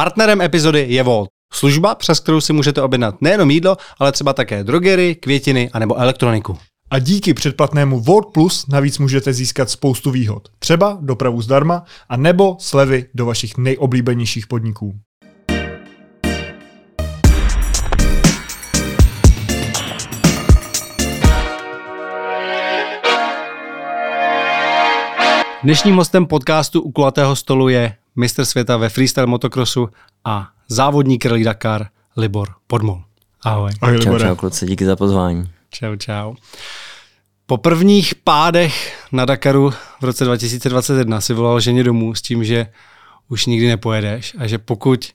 Partnerem 0.00 0.40
epizody 0.40 0.86
je 0.88 1.02
Volt. 1.02 1.28
Služba, 1.52 1.94
přes 1.94 2.20
kterou 2.20 2.40
si 2.40 2.52
můžete 2.52 2.82
objednat 2.82 3.22
nejenom 3.22 3.50
jídlo, 3.50 3.76
ale 3.98 4.12
třeba 4.12 4.32
také 4.32 4.64
drogery, 4.64 5.14
květiny 5.14 5.70
anebo 5.72 5.96
elektroniku. 5.96 6.58
A 6.90 6.98
díky 6.98 7.34
předplatnému 7.34 8.00
Volt 8.00 8.32
Plus 8.32 8.66
navíc 8.66 8.98
můžete 8.98 9.32
získat 9.32 9.70
spoustu 9.70 10.10
výhod. 10.10 10.48
Třeba 10.58 10.98
dopravu 11.00 11.42
zdarma 11.42 11.84
a 12.08 12.16
nebo 12.16 12.56
slevy 12.60 13.06
do 13.14 13.26
vašich 13.26 13.56
nejoblíbenějších 13.56 14.46
podniků. 14.46 14.94
Dnešním 25.62 25.96
hostem 25.96 26.26
podcastu 26.26 26.82
u 26.82 26.92
kulatého 26.92 27.36
stolu 27.36 27.68
je 27.68 27.94
mistr 28.20 28.44
světa 28.44 28.76
ve 28.76 28.88
freestyle 28.88 29.26
motocrossu 29.26 29.88
a 30.24 30.48
závodník 30.68 31.24
Rally 31.26 31.44
Dakar 31.44 31.86
Libor 32.16 32.48
Podmol. 32.66 33.02
Ahoj. 33.42 33.72
Ahoj, 33.80 33.98
Čau, 33.98 34.04
Libore. 34.04 34.24
čau 34.28 34.34
kluci, 34.36 34.66
díky 34.66 34.84
za 34.86 34.96
pozvání. 34.96 35.50
Čau, 35.70 35.96
čau. 35.96 36.34
Po 37.46 37.56
prvních 37.56 38.14
pádech 38.14 39.04
na 39.12 39.24
Dakaru 39.24 39.70
v 40.00 40.02
roce 40.04 40.24
2021 40.24 41.20
si 41.20 41.34
volal 41.34 41.60
ženě 41.60 41.84
domů 41.84 42.14
s 42.14 42.22
tím, 42.22 42.44
že 42.44 42.66
už 43.28 43.46
nikdy 43.46 43.68
nepojedeš 43.68 44.36
a 44.38 44.46
že 44.46 44.58
pokud 44.58 45.08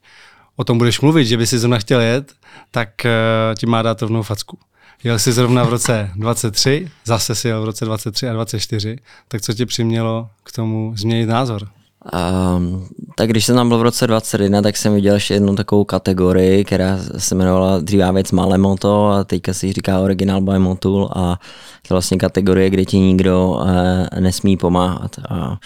o 0.56 0.64
tom 0.64 0.78
budeš 0.78 1.02
mluvit, 1.02 1.26
že 1.26 1.38
by 1.38 1.48
si 1.48 1.60
zrovna 1.60 1.78
chtěl 1.78 2.02
jet, 2.02 2.34
tak 2.72 2.90
uh, 3.06 3.56
ti 3.56 3.66
má 3.66 3.82
dát 3.82 4.02
rovnou 4.02 4.24
facku. 4.24 4.58
Jel 5.04 5.20
jsi 5.20 5.32
zrovna 5.32 5.64
v 5.64 5.70
roce 5.70 6.12
23, 6.16 6.92
zase 7.06 7.36
si 7.36 7.48
jel 7.48 7.62
v 7.62 7.66
roce 7.66 7.86
23 7.86 8.30
a 8.30 8.34
24, 8.34 8.98
tak 9.28 9.42
co 9.42 9.54
tě 9.54 9.66
přimělo 9.66 10.30
k 10.44 10.52
tomu 10.52 10.94
změnit 10.98 11.26
názor? 11.26 11.68
Um, 12.14 12.88
tak 13.16 13.30
když 13.30 13.46
jsem 13.46 13.56
tam 13.56 13.70
byl 13.70 13.78
v 13.78 13.82
roce 13.82 14.08
21, 14.08 14.62
tak 14.62 14.78
jsem 14.78 14.94
viděl 14.94 15.14
ještě 15.14 15.34
jednu 15.34 15.56
takovou 15.56 15.84
kategorii, 15.84 16.66
která 16.66 17.00
se 17.18 17.36
jmenovala 17.36 17.80
dříve 17.80 18.12
věc 18.12 18.32
Malé 18.32 18.58
Moto 18.58 19.08
a 19.08 19.24
teďka 19.24 19.54
si 19.54 19.74
říká 19.74 20.00
Original 20.00 20.42
by 20.42 20.60
Motul 20.60 21.10
a 21.16 21.40
je 21.84 21.90
vlastně 21.90 22.18
kategorie, 22.18 22.70
kde 22.70 22.86
ti 22.86 23.00
nikdo 23.00 23.50
uh, 23.50 24.20
nesmí 24.20 24.58
pomáhat. 24.58 25.12
A 25.30 25.58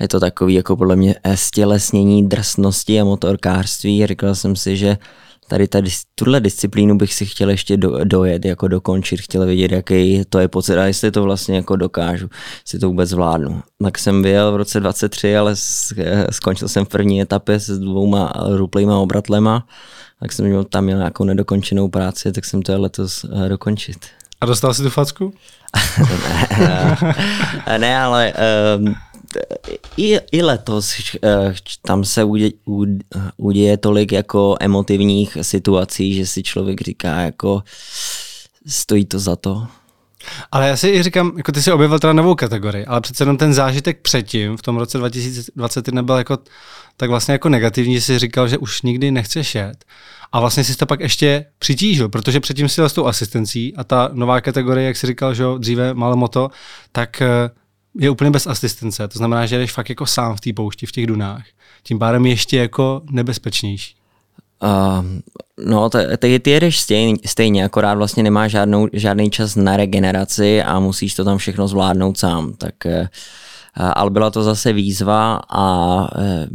je 0.00 0.08
to 0.08 0.20
takový 0.20 0.54
jako 0.54 0.76
podle 0.76 0.96
mě 0.96 1.14
stělesnění 1.34 2.28
drsnosti 2.28 3.00
a 3.00 3.04
motorkářství. 3.04 4.06
Říkal 4.06 4.34
jsem 4.34 4.56
si, 4.56 4.76
že 4.76 4.98
tady 5.48 5.68
tady 5.68 5.90
tuhle 6.14 6.40
disciplínu 6.40 6.98
bych 6.98 7.14
si 7.14 7.26
chtěl 7.26 7.50
ještě 7.50 7.76
do, 7.76 8.04
dojet, 8.04 8.44
jako 8.44 8.68
dokončit, 8.68 9.20
chtěl 9.20 9.46
vidět, 9.46 9.72
jaký 9.72 10.22
to 10.28 10.38
je 10.38 10.48
pocit 10.48 10.78
a 10.78 10.86
jestli 10.86 11.10
to 11.10 11.22
vlastně 11.22 11.56
jako 11.56 11.76
dokážu, 11.76 12.28
jestli 12.64 12.78
to 12.78 12.88
vůbec 12.88 13.10
zvládnu. 13.10 13.62
Tak 13.82 13.98
jsem 13.98 14.22
vyjel 14.22 14.52
v 14.52 14.56
roce 14.56 14.80
23, 14.80 15.36
ale 15.36 15.54
skončil 16.30 16.68
jsem 16.68 16.84
v 16.84 16.88
první 16.88 17.22
etapě 17.22 17.60
s 17.60 17.78
dvouma 17.78 18.32
ruplýma 18.48 18.98
obratlema, 18.98 19.66
tak 20.20 20.32
jsem 20.32 20.46
měl, 20.46 20.64
tam 20.64 20.84
měl 20.84 20.98
nějakou 20.98 21.24
nedokončenou 21.24 21.88
práci, 21.88 22.32
tak 22.32 22.44
jsem 22.44 22.62
to 22.62 22.72
jel 22.72 22.82
letos 22.82 23.24
eh, 23.24 23.48
dokončit. 23.48 23.96
A 24.40 24.46
dostal 24.46 24.74
jsi 24.74 24.82
tu 24.82 24.90
facku? 24.90 25.34
ne, 26.58 26.98
ne, 27.78 28.00
ale 28.00 28.32
um, 28.78 28.94
i, 29.96 30.18
i 30.32 30.42
letos 30.42 30.94
uh, 30.98 31.54
tam 31.82 32.04
se 32.04 32.24
uděje, 32.24 32.52
uděje 33.36 33.76
tolik 33.76 34.12
jako 34.12 34.56
emotivních 34.60 35.38
situací, 35.42 36.14
že 36.14 36.26
si 36.26 36.42
člověk 36.42 36.80
říká 36.80 37.20
jako 37.20 37.62
stojí 38.66 39.04
to 39.04 39.18
za 39.18 39.36
to. 39.36 39.66
Ale 40.52 40.68
já 40.68 40.76
si 40.76 40.88
i 40.88 41.02
říkám, 41.02 41.32
jako 41.36 41.52
ty 41.52 41.62
si 41.62 41.72
objevil 41.72 41.98
teda 41.98 42.12
novou 42.12 42.34
kategorii, 42.34 42.86
ale 42.86 43.00
přece 43.00 43.22
jenom 43.22 43.36
ten 43.36 43.54
zážitek 43.54 44.00
předtím, 44.00 44.56
v 44.56 44.62
tom 44.62 44.76
roce 44.76 44.98
2020 44.98 45.88
nebyl 45.88 46.16
jako 46.16 46.38
tak 46.96 47.10
vlastně 47.10 47.32
jako 47.32 47.48
negativní, 47.48 47.94
že 47.94 48.00
jsi 48.00 48.18
říkal, 48.18 48.48
že 48.48 48.58
už 48.58 48.82
nikdy 48.82 49.10
nechceš 49.10 49.54
jet. 49.54 49.84
A 50.32 50.40
vlastně 50.40 50.64
si 50.64 50.76
to 50.76 50.86
pak 50.86 51.00
ještě 51.00 51.44
přitížil, 51.58 52.08
protože 52.08 52.40
předtím 52.40 52.68
si 52.68 52.80
jel 52.80 52.88
s 52.88 52.92
tou 52.92 53.06
asistencí 53.06 53.76
a 53.76 53.84
ta 53.84 54.10
nová 54.12 54.40
kategorie, 54.40 54.86
jak 54.86 54.96
jsi 54.96 55.06
říkal, 55.06 55.34
že 55.34 55.44
dříve 55.58 55.94
malé 55.94 56.16
moto, 56.16 56.50
tak 56.92 57.22
eh, 57.22 57.50
je 57.98 58.10
úplně 58.10 58.30
bez 58.30 58.46
asistence. 58.46 59.08
To 59.08 59.18
znamená, 59.18 59.46
že 59.46 59.58
jdeš 59.58 59.72
fakt 59.72 59.88
jako 59.88 60.06
sám 60.06 60.36
v 60.36 60.40
té 60.40 60.52
poušti, 60.52 60.86
v 60.86 60.92
těch 60.92 61.06
dunách. 61.06 61.44
Tím 61.82 61.98
pádem 61.98 62.26
ještě 62.26 62.56
jako 62.56 63.02
nebezpečnější. 63.10 63.96
Uh, 64.62 65.04
no, 65.66 65.90
ty, 66.18 66.38
ty 66.38 66.50
jedeš 66.50 66.80
stejně, 66.80 67.16
stejně, 67.26 67.64
akorát 67.64 67.94
vlastně 67.94 68.22
nemáš 68.22 68.50
žádnou, 68.50 68.88
žádný 68.92 69.30
čas 69.30 69.56
na 69.56 69.76
regeneraci 69.76 70.62
a 70.62 70.80
musíš 70.80 71.14
to 71.14 71.24
tam 71.24 71.38
všechno 71.38 71.68
zvládnout 71.68 72.18
sám. 72.18 72.52
Tak 72.52 72.74
uh, 72.84 73.06
ale 73.76 74.10
byla 74.10 74.30
to 74.30 74.42
zase 74.42 74.72
výzva 74.72 75.40
a 75.50 76.08
eh, 76.18 76.46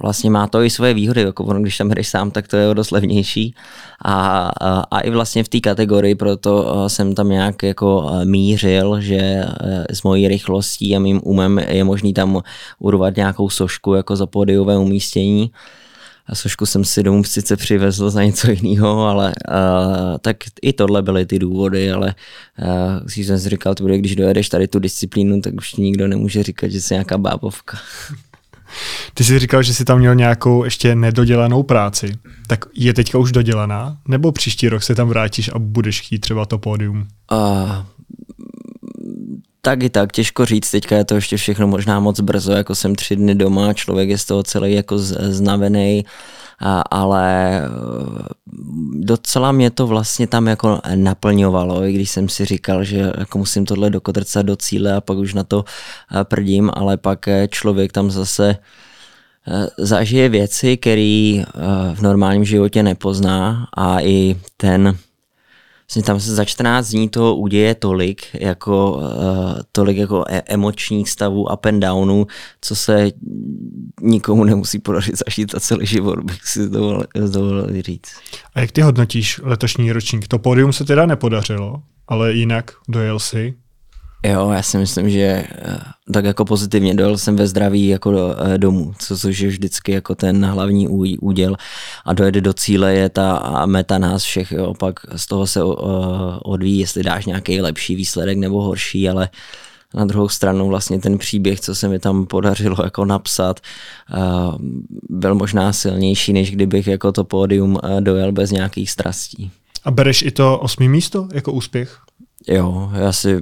vlastně 0.00 0.30
má 0.30 0.46
to 0.46 0.62
i 0.62 0.70
svoje 0.70 0.94
výhody, 0.94 1.20
jako 1.20 1.44
když 1.44 1.76
tam 1.76 1.88
jdeš 1.88 2.08
sám, 2.08 2.30
tak 2.30 2.48
to 2.48 2.56
je 2.56 2.74
dost 2.74 2.90
levnější. 2.90 3.54
A, 4.04 4.50
a, 4.60 4.84
a 4.90 5.00
i 5.00 5.10
vlastně 5.10 5.44
v 5.44 5.48
té 5.48 5.60
kategorii, 5.60 6.14
proto 6.14 6.84
eh, 6.84 6.88
jsem 6.88 7.14
tam 7.14 7.28
nějak 7.28 7.62
jako 7.62 8.10
eh, 8.12 8.24
mířil, 8.24 9.00
že 9.00 9.44
s 9.90 10.02
mojí 10.02 10.28
rychlostí 10.28 10.96
a 10.96 10.98
mým 10.98 11.20
umem 11.24 11.58
je 11.58 11.84
možný 11.84 12.14
tam 12.14 12.42
urvat 12.78 13.16
nějakou 13.16 13.48
sošku 13.50 13.94
jako 13.94 14.16
za 14.16 14.26
pódiové 14.26 14.78
umístění 14.78 15.50
a 16.28 16.34
sošku 16.34 16.66
jsem 16.66 16.84
si 16.84 17.02
domů 17.02 17.24
sice 17.24 17.56
přivezl 17.56 18.10
za 18.10 18.22
něco 18.22 18.50
jiného, 18.50 19.06
ale 19.06 19.32
uh, 19.48 20.18
tak 20.20 20.36
i 20.62 20.72
tohle 20.72 21.02
byly 21.02 21.26
ty 21.26 21.38
důvody, 21.38 21.92
ale 21.92 22.14
uh, 22.58 23.04
když 23.04 23.26
jsem 23.26 23.38
si 23.38 23.48
říkal, 23.48 23.74
ty 23.74 23.98
když 23.98 24.16
dojedeš 24.16 24.48
tady 24.48 24.68
tu 24.68 24.78
disciplínu, 24.78 25.40
tak 25.40 25.54
už 25.54 25.70
ti 25.70 25.82
nikdo 25.82 26.08
nemůže 26.08 26.42
říkat, 26.42 26.70
že 26.70 26.80
jsi 26.80 26.94
nějaká 26.94 27.18
bábovka. 27.18 27.78
Ty 29.14 29.24
jsi 29.24 29.38
říkal, 29.38 29.62
že 29.62 29.74
jsi 29.74 29.84
tam 29.84 29.98
měl 29.98 30.14
nějakou 30.14 30.64
ještě 30.64 30.94
nedodělanou 30.94 31.62
práci. 31.62 32.18
Tak 32.46 32.64
je 32.74 32.94
teďka 32.94 33.18
už 33.18 33.32
dodělaná? 33.32 33.96
Nebo 34.08 34.32
příští 34.32 34.68
rok 34.68 34.82
se 34.82 34.94
tam 34.94 35.08
vrátíš 35.08 35.50
a 35.54 35.58
budeš 35.58 36.00
chtít 36.00 36.18
třeba 36.18 36.46
to 36.46 36.58
pódium? 36.58 37.06
Uh, 37.32 37.38
tak 39.68 39.82
i 39.82 39.90
tak, 39.90 40.12
těžko 40.12 40.44
říct, 40.44 40.70
teďka 40.70 40.96
je 40.96 41.04
to 41.04 41.14
ještě 41.14 41.36
všechno 41.36 41.66
možná 41.66 42.00
moc 42.00 42.20
brzo, 42.20 42.52
jako 42.52 42.74
jsem 42.74 42.94
tři 42.94 43.16
dny 43.16 43.34
doma, 43.34 43.72
člověk 43.72 44.08
je 44.08 44.18
z 44.18 44.24
toho 44.24 44.42
celý 44.42 44.72
jako 44.72 44.98
znavený, 44.98 46.04
ale 46.90 47.60
eh, 47.60 47.68
docela 48.92 49.52
mě 49.52 49.70
to 49.70 49.86
vlastně 49.86 50.26
tam 50.26 50.46
jako 50.46 50.80
naplňovalo, 50.94 51.84
i 51.84 51.92
když 51.92 52.10
jsem 52.10 52.28
si 52.28 52.44
říkal, 52.44 52.84
že 52.84 53.12
jako 53.18 53.38
musím 53.38 53.66
tohle 53.66 53.90
dokotrcat 53.90 54.46
do 54.46 54.56
cíle 54.56 54.94
a 54.94 55.00
pak 55.00 55.18
už 55.18 55.34
na 55.34 55.44
to 55.44 55.64
eh, 55.64 56.24
prdím, 56.24 56.70
ale 56.72 56.96
pak 56.96 57.28
eh, 57.28 57.48
člověk 57.48 57.92
tam 57.92 58.10
zase 58.10 58.56
zažije 59.78 60.28
věci, 60.28 60.76
které 60.76 61.44
v 61.94 62.00
normálním 62.00 62.44
životě 62.44 62.82
nepozná 62.82 63.68
a 63.76 64.00
i 64.00 64.36
ten 64.56 64.98
vlastně 65.88 66.02
tam 66.02 66.20
se 66.20 66.34
za 66.34 66.44
14 66.44 66.90
dní 66.90 67.08
toho 67.08 67.36
uděje 67.36 67.74
tolik, 67.74 68.22
jako, 68.34 68.92
uh, 68.92 69.60
tolik 69.72 69.96
jako 69.96 70.24
e- 70.28 70.42
emočních 70.46 71.10
stavů, 71.10 71.42
up 71.52 71.66
and 71.66 71.80
downů, 71.80 72.26
co 72.60 72.76
se 72.76 73.10
nikomu 74.00 74.44
nemusí 74.44 74.78
podařit 74.78 75.14
zažít 75.26 75.52
za 75.52 75.60
celý 75.60 75.86
život, 75.86 76.18
bych 76.18 76.46
si 76.48 76.68
dovolil, 76.68 77.04
dovolil 77.32 77.82
říct. 77.82 78.12
A 78.54 78.60
jak 78.60 78.72
ty 78.72 78.80
hodnotíš 78.80 79.40
letošní 79.42 79.92
ročník? 79.92 80.28
To 80.28 80.38
pódium 80.38 80.72
se 80.72 80.84
teda 80.84 81.06
nepodařilo, 81.06 81.82
ale 82.08 82.32
jinak 82.32 82.70
dojel 82.88 83.18
si. 83.18 83.54
Jo, 84.22 84.50
já 84.50 84.62
si 84.62 84.78
myslím, 84.78 85.10
že 85.10 85.20
eh, 85.20 85.78
tak 86.12 86.24
jako 86.24 86.44
pozitivně 86.44 86.94
dojel 86.94 87.18
jsem 87.18 87.36
ve 87.36 87.46
zdraví 87.46 87.88
jako 87.88 88.12
do, 88.12 88.34
eh, 88.38 88.58
domů, 88.58 88.94
co, 88.98 89.18
což 89.18 89.38
je 89.38 89.48
vždycky 89.48 89.92
jako 89.92 90.14
ten 90.14 90.44
hlavní 90.44 90.88
úděl 91.18 91.56
a 92.04 92.12
dojede 92.12 92.40
do 92.40 92.52
cíle 92.52 92.94
je 92.94 93.08
ta 93.08 93.62
meta 93.66 93.98
nás 93.98 94.22
všech, 94.22 94.52
jo, 94.52 94.74
pak 94.74 95.00
z 95.16 95.26
toho 95.26 95.46
se 95.46 95.64
uh, 95.64 95.74
odvíjí, 96.42 96.78
jestli 96.78 97.02
dáš 97.02 97.26
nějaký 97.26 97.60
lepší 97.60 97.94
výsledek 97.94 98.38
nebo 98.38 98.62
horší, 98.62 99.08
ale 99.08 99.28
na 99.94 100.04
druhou 100.04 100.28
stranu 100.28 100.68
vlastně 100.68 100.98
ten 100.98 101.18
příběh, 101.18 101.60
co 101.60 101.74
se 101.74 101.88
mi 101.88 101.98
tam 101.98 102.26
podařilo 102.26 102.76
jako 102.84 103.04
napsat, 103.04 103.60
byl 105.08 105.34
možná 105.34 105.72
silnější, 105.72 106.32
než 106.32 106.50
kdybych 106.50 106.86
jako 106.86 107.12
to 107.12 107.24
pódium 107.24 107.78
dojel 108.00 108.32
bez 108.32 108.50
nějakých 108.50 108.90
strastí. 108.90 109.50
A 109.84 109.90
bereš 109.90 110.22
i 110.22 110.30
to 110.30 110.58
osmý 110.58 110.88
místo 110.88 111.28
jako 111.32 111.52
úspěch? 111.52 112.00
Jo, 112.48 112.90
já 112.94 113.12
si 113.12 113.40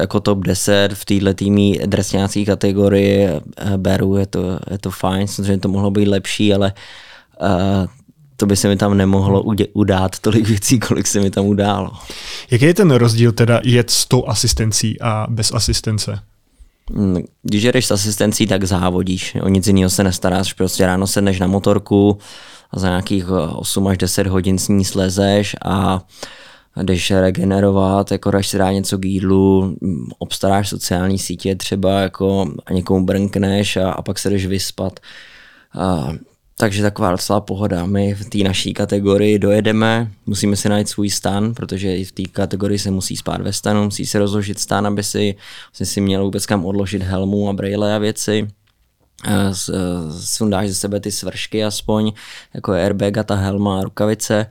jako 0.00 0.20
top 0.20 0.38
10 0.38 0.88
v 0.94 1.04
této 1.04 1.34
týmí 1.34 1.80
dresňácí 1.86 2.44
kategorii 2.44 3.26
eh, 3.26 3.40
beru, 3.76 4.16
je 4.16 4.26
to, 4.26 4.58
je 4.70 4.78
to 4.78 4.90
fajn, 4.90 5.28
samozřejmě 5.28 5.58
to 5.58 5.68
mohlo 5.68 5.90
být 5.90 6.08
lepší, 6.08 6.54
ale 6.54 6.72
uh, 7.42 7.86
to 8.36 8.46
by 8.46 8.56
se 8.56 8.68
mi 8.68 8.76
tam 8.76 8.96
nemohlo 8.96 9.42
udě, 9.42 9.66
udát 9.72 10.18
tolik 10.18 10.48
věcí, 10.48 10.78
kolik 10.78 11.06
se 11.06 11.20
mi 11.20 11.30
tam 11.30 11.46
událo. 11.46 11.90
Jaký 12.50 12.64
je 12.64 12.74
ten 12.74 12.90
rozdíl 12.90 13.32
teda 13.32 13.60
jet 13.64 13.90
s 13.90 14.06
tou 14.06 14.28
asistencí 14.28 15.00
a 15.00 15.26
bez 15.30 15.52
asistence? 15.54 16.18
Hmm, 16.94 17.22
když 17.42 17.64
jdeš 17.64 17.86
s 17.86 17.90
asistencí, 17.90 18.46
tak 18.46 18.64
závodíš. 18.64 19.36
O 19.42 19.48
nic 19.48 19.66
jiného 19.66 19.90
se 19.90 20.04
nestaráš. 20.04 20.52
Prostě 20.52 20.86
ráno 20.86 21.06
sedneš 21.06 21.38
na 21.38 21.46
motorku 21.46 22.18
a 22.70 22.78
za 22.78 22.88
nějakých 22.88 23.30
8 23.30 23.86
až 23.86 23.98
10 23.98 24.26
hodin 24.26 24.58
s 24.58 24.68
ní 24.68 24.84
slezeš 24.84 25.56
a 25.62 25.94
uh, 25.94 26.00
jdeš 26.76 27.10
regenerovat, 27.10 28.12
jako 28.12 28.30
dáš 28.30 28.48
si 28.48 28.58
dát 28.58 28.72
něco 28.72 28.98
k 28.98 29.04
jídlu, 29.04 29.76
obstaráš 30.18 30.68
sociální 30.68 31.18
sítě 31.18 31.54
třeba 31.54 32.00
jako 32.00 32.52
a 32.66 32.72
někomu 32.72 33.06
brnkneš 33.06 33.76
a, 33.76 33.90
a 33.90 34.02
pak 34.02 34.18
se 34.18 34.30
jdeš 34.30 34.46
vyspat. 34.46 35.00
A, 35.78 36.12
takže 36.56 36.82
taková 36.82 37.10
docela 37.10 37.40
pohoda. 37.40 37.86
My 37.86 38.14
v 38.14 38.30
té 38.30 38.38
naší 38.38 38.74
kategorii 38.74 39.38
dojedeme, 39.38 40.10
musíme 40.26 40.56
si 40.56 40.68
najít 40.68 40.88
svůj 40.88 41.10
stan, 41.10 41.54
protože 41.54 41.96
i 41.96 42.04
v 42.04 42.12
té 42.12 42.22
kategorii 42.22 42.78
se 42.78 42.90
musí 42.90 43.16
spát 43.16 43.40
ve 43.40 43.52
stanu, 43.52 43.84
musí 43.84 44.06
se 44.06 44.18
rozložit 44.18 44.58
stan, 44.58 44.86
aby 44.86 45.02
si, 45.02 45.36
vlastně 45.70 45.86
si 45.86 46.00
měl 46.00 46.24
vůbec 46.24 46.46
kam 46.46 46.66
odložit 46.66 47.02
helmu 47.02 47.48
a 47.48 47.52
brejle 47.52 47.94
a 47.94 47.98
věci. 47.98 48.48
Eh, 49.26 49.54
sundáš 50.20 50.68
ze 50.68 50.74
sebe 50.74 51.00
ty 51.00 51.12
svršky 51.12 51.64
aspoň, 51.64 52.12
jako 52.54 52.72
airbag 52.72 53.18
a 53.18 53.22
ta 53.22 53.34
helma 53.34 53.80
a 53.80 53.84
rukavice. 53.84 54.46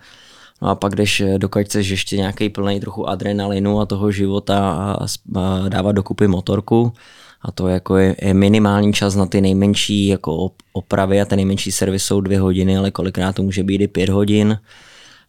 No 0.61 0.69
a 0.69 0.75
pak 0.75 0.95
jdeš, 0.95 1.23
dokud 1.37 1.63
chceš 1.65 1.89
ještě 1.89 2.17
nějaký 2.17 2.49
plný 2.49 2.79
trochu 2.79 3.09
adrenalinu 3.09 3.79
a 3.79 3.85
toho 3.85 4.11
života 4.11 4.71
a, 4.71 5.05
a 5.35 5.69
dávat 5.69 5.91
dokupy 5.91 6.27
motorku, 6.27 6.93
a 7.41 7.51
to 7.51 7.67
jako 7.67 7.97
je, 7.97 8.15
je 8.21 8.33
minimální 8.33 8.93
čas 8.93 9.15
na 9.15 9.25
ty 9.25 9.41
nejmenší 9.41 10.07
jako 10.07 10.51
opravy 10.73 11.21
a 11.21 11.25
ten 11.25 11.37
nejmenší 11.37 11.71
servis 11.71 12.03
jsou 12.03 12.21
dvě 12.21 12.39
hodiny, 12.39 12.77
ale 12.77 12.91
kolikrát 12.91 13.35
to 13.35 13.43
může 13.43 13.63
být 13.63 13.81
i 13.81 13.87
pět 13.87 14.09
hodin. 14.09 14.59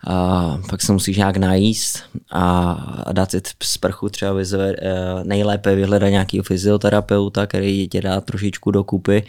A 0.06 0.58
pak 0.70 0.82
se 0.82 0.92
musíš 0.92 1.16
nějak 1.16 1.36
najíst 1.36 2.02
a 2.32 2.76
dát 3.12 3.30
si 3.30 3.40
sprchu 3.62 4.08
třeba 4.08 4.32
vyzve, 4.32 4.74
eh, 4.78 4.94
nejlépe 5.24 5.74
vyhledat 5.74 6.08
nějakého 6.08 6.42
fyzioterapeuta, 6.42 7.46
který 7.46 7.88
tě 7.88 8.00
dá 8.00 8.20
trošičku 8.20 8.70
dokupy 8.70 9.22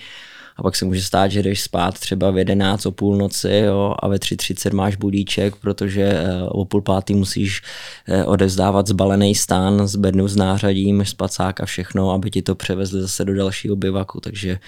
a 0.57 0.63
pak 0.63 0.75
se 0.75 0.85
může 0.85 1.01
stát, 1.01 1.31
že 1.31 1.43
jdeš 1.43 1.61
spát 1.61 1.99
třeba 1.99 2.31
v 2.31 2.37
11 2.37 2.85
o 2.85 2.91
půlnoci 2.91 3.63
jo, 3.65 3.95
a 3.99 4.07
ve 4.07 4.15
3.30 4.15 4.73
máš 4.73 4.95
budíček, 4.95 5.55
protože 5.55 6.03
eh, 6.03 6.43
o 6.43 6.65
půl 6.65 6.81
pátý 6.81 7.13
musíš 7.13 7.61
eh, 8.07 8.25
odezdávat 8.25 8.87
zbalený 8.87 9.35
stán 9.35 9.87
z 9.87 9.95
bednu 9.95 10.27
s 10.27 10.35
nářadím, 10.35 11.05
spacák 11.05 11.61
a 11.61 11.65
všechno, 11.65 12.11
aby 12.11 12.31
ti 12.31 12.41
to 12.41 12.55
převezli 12.55 13.01
zase 13.01 13.25
do 13.25 13.35
dalšího 13.35 13.75
bivaku, 13.75 14.19
takže 14.19 14.59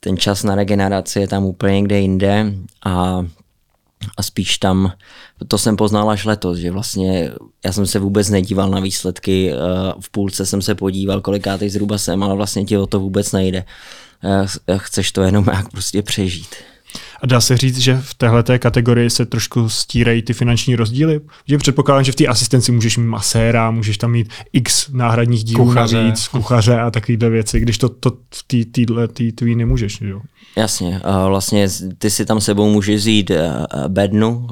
ten 0.00 0.16
čas 0.16 0.42
na 0.42 0.54
regeneraci 0.54 1.20
je 1.20 1.28
tam 1.28 1.44
úplně 1.44 1.74
někde 1.74 2.00
jinde 2.00 2.52
a 2.84 3.26
a 4.16 4.22
spíš 4.22 4.58
tam, 4.58 4.92
to 5.48 5.58
jsem 5.58 5.76
poznal 5.76 6.10
až 6.10 6.24
letos, 6.24 6.58
že 6.58 6.70
vlastně 6.70 7.30
já 7.64 7.72
jsem 7.72 7.86
se 7.86 7.98
vůbec 7.98 8.30
nedíval 8.30 8.70
na 8.70 8.80
výsledky, 8.80 9.52
eh, 9.52 9.56
v 10.00 10.10
půlce 10.10 10.46
jsem 10.46 10.62
se 10.62 10.74
podíval, 10.74 11.20
kolikátej 11.20 11.70
zhruba 11.70 11.98
jsem, 11.98 12.22
ale 12.22 12.34
vlastně 12.34 12.64
ti 12.64 12.76
o 12.76 12.86
to 12.86 13.00
vůbec 13.00 13.32
nejde. 13.32 13.64
Eh, 14.68 14.78
chceš 14.78 15.12
to 15.12 15.22
jenom 15.22 15.44
jak 15.52 15.70
prostě 15.70 16.02
přežít. 16.02 16.54
A 17.22 17.26
dá 17.26 17.40
se 17.40 17.56
říct, 17.56 17.78
že 17.78 17.96
v 18.02 18.14
téhle 18.14 18.58
kategorii 18.58 19.10
se 19.10 19.26
trošku 19.26 19.68
stírají 19.68 20.22
ty 20.22 20.32
finanční 20.32 20.76
rozdíly? 20.76 21.20
Že 21.48 21.58
předpokládám, 21.58 22.04
že 22.04 22.12
v 22.12 22.14
té 22.14 22.26
asistenci 22.26 22.72
můžeš 22.72 22.96
mít 22.96 23.06
maséra, 23.06 23.70
můžeš 23.70 23.98
tam 23.98 24.10
mít 24.10 24.32
x 24.52 24.88
náhradních 24.92 25.44
dílů 25.44 25.64
kuchaře. 25.64 25.96
navíc, 25.96 26.28
kuchaře 26.28 26.80
a 26.80 26.90
takovéhle 26.90 27.30
věci, 27.30 27.60
když 27.60 27.78
to, 27.78 27.88
to 27.88 28.10
v 28.34 28.44
téhle 28.72 29.08
tvý 29.34 29.54
nemůžeš. 29.54 30.00
Jo? 30.00 30.20
Jasně, 30.56 31.00
vlastně 31.28 31.68
ty 31.98 32.10
si 32.10 32.26
tam 32.26 32.40
sebou 32.40 32.68
můžeš 32.68 32.96
vzít 32.96 33.30
eh, 33.30 33.52
bednu, 33.88 34.46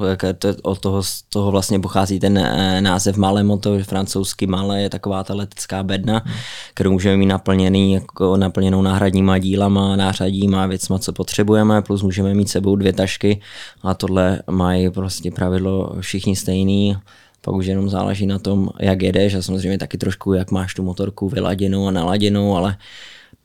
od 0.63 0.79
toho, 0.79 1.03
z 1.03 1.21
toho 1.21 1.51
vlastně 1.51 1.79
pochází 1.79 2.19
ten 2.19 2.37
eh, 2.37 2.81
název 2.81 3.17
Malé 3.17 3.43
moto, 3.43 3.79
francouzsky 3.79 4.47
Malé 4.47 4.81
je 4.81 4.89
taková 4.89 5.23
ta 5.23 5.33
letecká 5.33 5.83
bedna, 5.83 6.21
hmm. 6.25 6.35
kterou 6.73 6.91
můžeme 6.91 7.17
mít 7.17 7.25
naplněný, 7.25 7.93
jako 7.93 8.37
naplněnou 8.37 8.81
náhradníma 8.81 9.37
dílama, 9.37 9.95
nářadíma, 9.95 10.67
věcma, 10.67 10.99
co 10.99 11.13
potřebujeme, 11.13 11.81
plus 11.81 12.01
můžeme 12.01 12.33
mít 12.33 12.49
sebou 12.49 12.75
dvě 12.75 12.93
tašky 12.93 13.41
a 13.83 13.93
tohle 13.93 14.39
mají 14.51 14.89
prostě 14.89 15.31
pravidlo 15.31 15.95
všichni 15.99 16.35
stejný, 16.35 16.97
pak 17.41 17.55
už 17.55 17.65
jenom 17.65 17.89
záleží 17.89 18.25
na 18.25 18.39
tom, 18.39 18.69
jak 18.79 19.01
jedeš 19.01 19.35
a 19.35 19.41
samozřejmě 19.41 19.77
taky 19.77 19.97
trošku, 19.97 20.33
jak 20.33 20.51
máš 20.51 20.73
tu 20.73 20.83
motorku 20.83 21.29
vyladěnou 21.29 21.87
a 21.87 21.91
naladěnou, 21.91 22.55
ale 22.55 22.77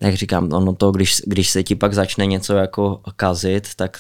jak 0.00 0.14
říkám, 0.14 0.52
ono 0.52 0.74
to, 0.74 0.92
když, 0.92 1.22
když 1.26 1.50
se 1.50 1.62
ti 1.62 1.74
pak 1.74 1.94
začne 1.94 2.26
něco 2.26 2.54
jako 2.54 3.00
kazit, 3.16 3.68
tak, 3.76 3.98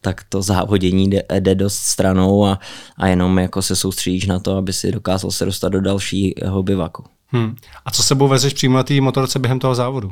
tak 0.00 0.24
to 0.28 0.42
závodění 0.42 1.10
jde, 1.10 1.22
jde 1.38 1.54
dost 1.54 1.76
stranou 1.76 2.46
a, 2.46 2.58
a 2.96 3.06
jenom 3.06 3.38
jako 3.38 3.62
se 3.62 3.76
soustředíš 3.76 4.26
na 4.26 4.38
to, 4.38 4.56
aby 4.56 4.72
si 4.72 4.92
dokázal 4.92 5.30
se 5.30 5.44
dostat 5.44 5.68
do 5.68 5.80
dalšího 5.80 6.62
bivaku. 6.62 7.04
Hmm. 7.28 7.56
A 7.84 7.90
co 7.90 8.02
sebou 8.02 8.28
vezeš 8.28 8.52
přímo 8.52 8.76
na 8.76 8.82
té 8.82 9.00
motorce 9.00 9.38
během 9.38 9.58
toho 9.58 9.74
závodu? 9.74 10.10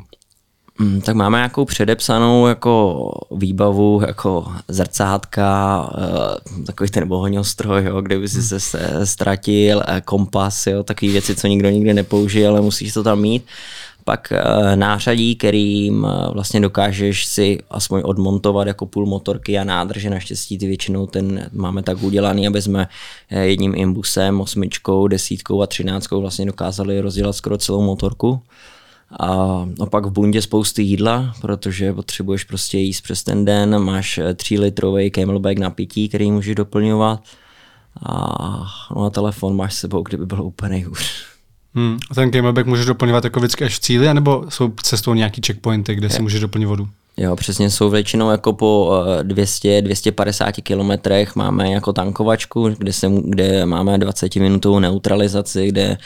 Hmm, 0.79 1.01
tak 1.01 1.15
máme 1.15 1.37
nějakou 1.37 1.65
předepsanou 1.65 2.47
jako 2.47 3.11
výbavu, 3.31 4.01
jako 4.07 4.45
zrcátka, 4.67 5.89
eh, 5.97 6.63
takový 6.65 6.89
ten 6.89 7.07
bohoňostroj, 7.07 7.83
jo, 7.85 8.01
kde 8.01 8.19
by 8.19 8.27
si 8.29 8.59
se 8.59 8.79
ztratil, 9.05 9.83
eh, 9.87 10.01
kompas, 10.01 10.67
jo, 10.67 10.83
takové 10.83 11.11
věci, 11.11 11.35
co 11.35 11.47
nikdo 11.47 11.69
nikdy 11.69 11.93
nepoužije, 11.93 12.47
ale 12.47 12.61
musíš 12.61 12.93
to 12.93 13.03
tam 13.03 13.21
mít 13.21 13.45
pak 14.03 14.31
eh, 14.31 14.75
nářadí, 14.75 15.35
kterým 15.35 16.05
eh, 16.05 16.33
vlastně 16.33 16.59
dokážeš 16.59 17.25
si 17.25 17.59
aspoň 17.69 18.01
odmontovat 18.05 18.67
jako 18.67 18.85
půl 18.85 19.05
motorky 19.05 19.59
a 19.59 19.63
nádrže. 19.63 20.09
Naštěstí 20.09 20.57
ty 20.57 20.67
většinou 20.67 21.07
ten 21.07 21.49
máme 21.53 21.83
tak 21.83 22.03
udělaný, 22.03 22.47
aby 22.47 22.61
jsme 22.61 22.87
eh, 23.29 23.45
jedním 23.45 23.75
imbusem, 23.75 24.41
osmičkou, 24.41 25.07
desítkou 25.07 25.61
a 25.61 25.67
třináctkou 25.67 26.21
vlastně 26.21 26.45
dokázali 26.45 27.01
rozdělat 27.01 27.33
skoro 27.33 27.57
celou 27.57 27.81
motorku. 27.81 28.41
A, 29.19 29.29
a 29.79 29.85
pak 29.85 30.05
v 30.05 30.11
bundě 30.11 30.41
spousty 30.41 30.83
jídla, 30.83 31.35
protože 31.41 31.93
potřebuješ 31.93 32.43
prostě 32.43 32.77
jíst 32.77 33.01
přes 33.01 33.23
ten 33.23 33.45
den, 33.45 33.79
máš 33.79 34.19
3 34.35 34.59
litrový 34.59 35.11
camelback 35.11 35.59
na 35.59 35.69
pití, 35.69 36.09
který 36.09 36.31
můžeš 36.31 36.55
doplňovat 36.55 37.23
a, 38.05 38.15
no 38.95 39.03
a 39.03 39.09
telefon 39.09 39.55
máš 39.55 39.73
s 39.73 39.79
sebou, 39.79 40.01
kdyby 40.01 40.25
bylo 40.25 40.43
úplně 40.43 40.69
nejhůř. 40.69 41.32
Hmm. 41.75 41.97
A 42.11 42.15
ten 42.15 42.31
camelback 42.31 42.67
můžeš 42.67 42.85
doplňovat 42.85 43.23
jako 43.23 43.39
vždycky 43.39 43.63
až 43.63 43.75
v 43.75 43.79
cíli, 43.79 44.07
anebo 44.07 44.45
jsou 44.49 44.73
cestou 44.83 45.13
nějaký 45.13 45.41
checkpointy, 45.45 45.95
kde 45.95 46.05
je. 46.05 46.09
si 46.09 46.21
můžeš 46.21 46.41
doplnit 46.41 46.65
vodu? 46.65 46.87
Jo, 47.17 47.35
přesně 47.35 47.69
jsou 47.69 47.89
většinou 47.89 48.31
jako 48.31 48.53
po 48.53 48.91
200-250 49.21 50.47
eh, 50.47 50.61
kilometrech 50.61 51.35
máme 51.35 51.71
jako 51.71 51.93
tankovačku, 51.93 52.69
kde, 52.77 52.93
se, 52.93 53.07
kde 53.25 53.65
máme 53.65 53.97
20 53.97 54.35
minutovou 54.35 54.79
neutralizaci, 54.79 55.67
kde 55.67 55.97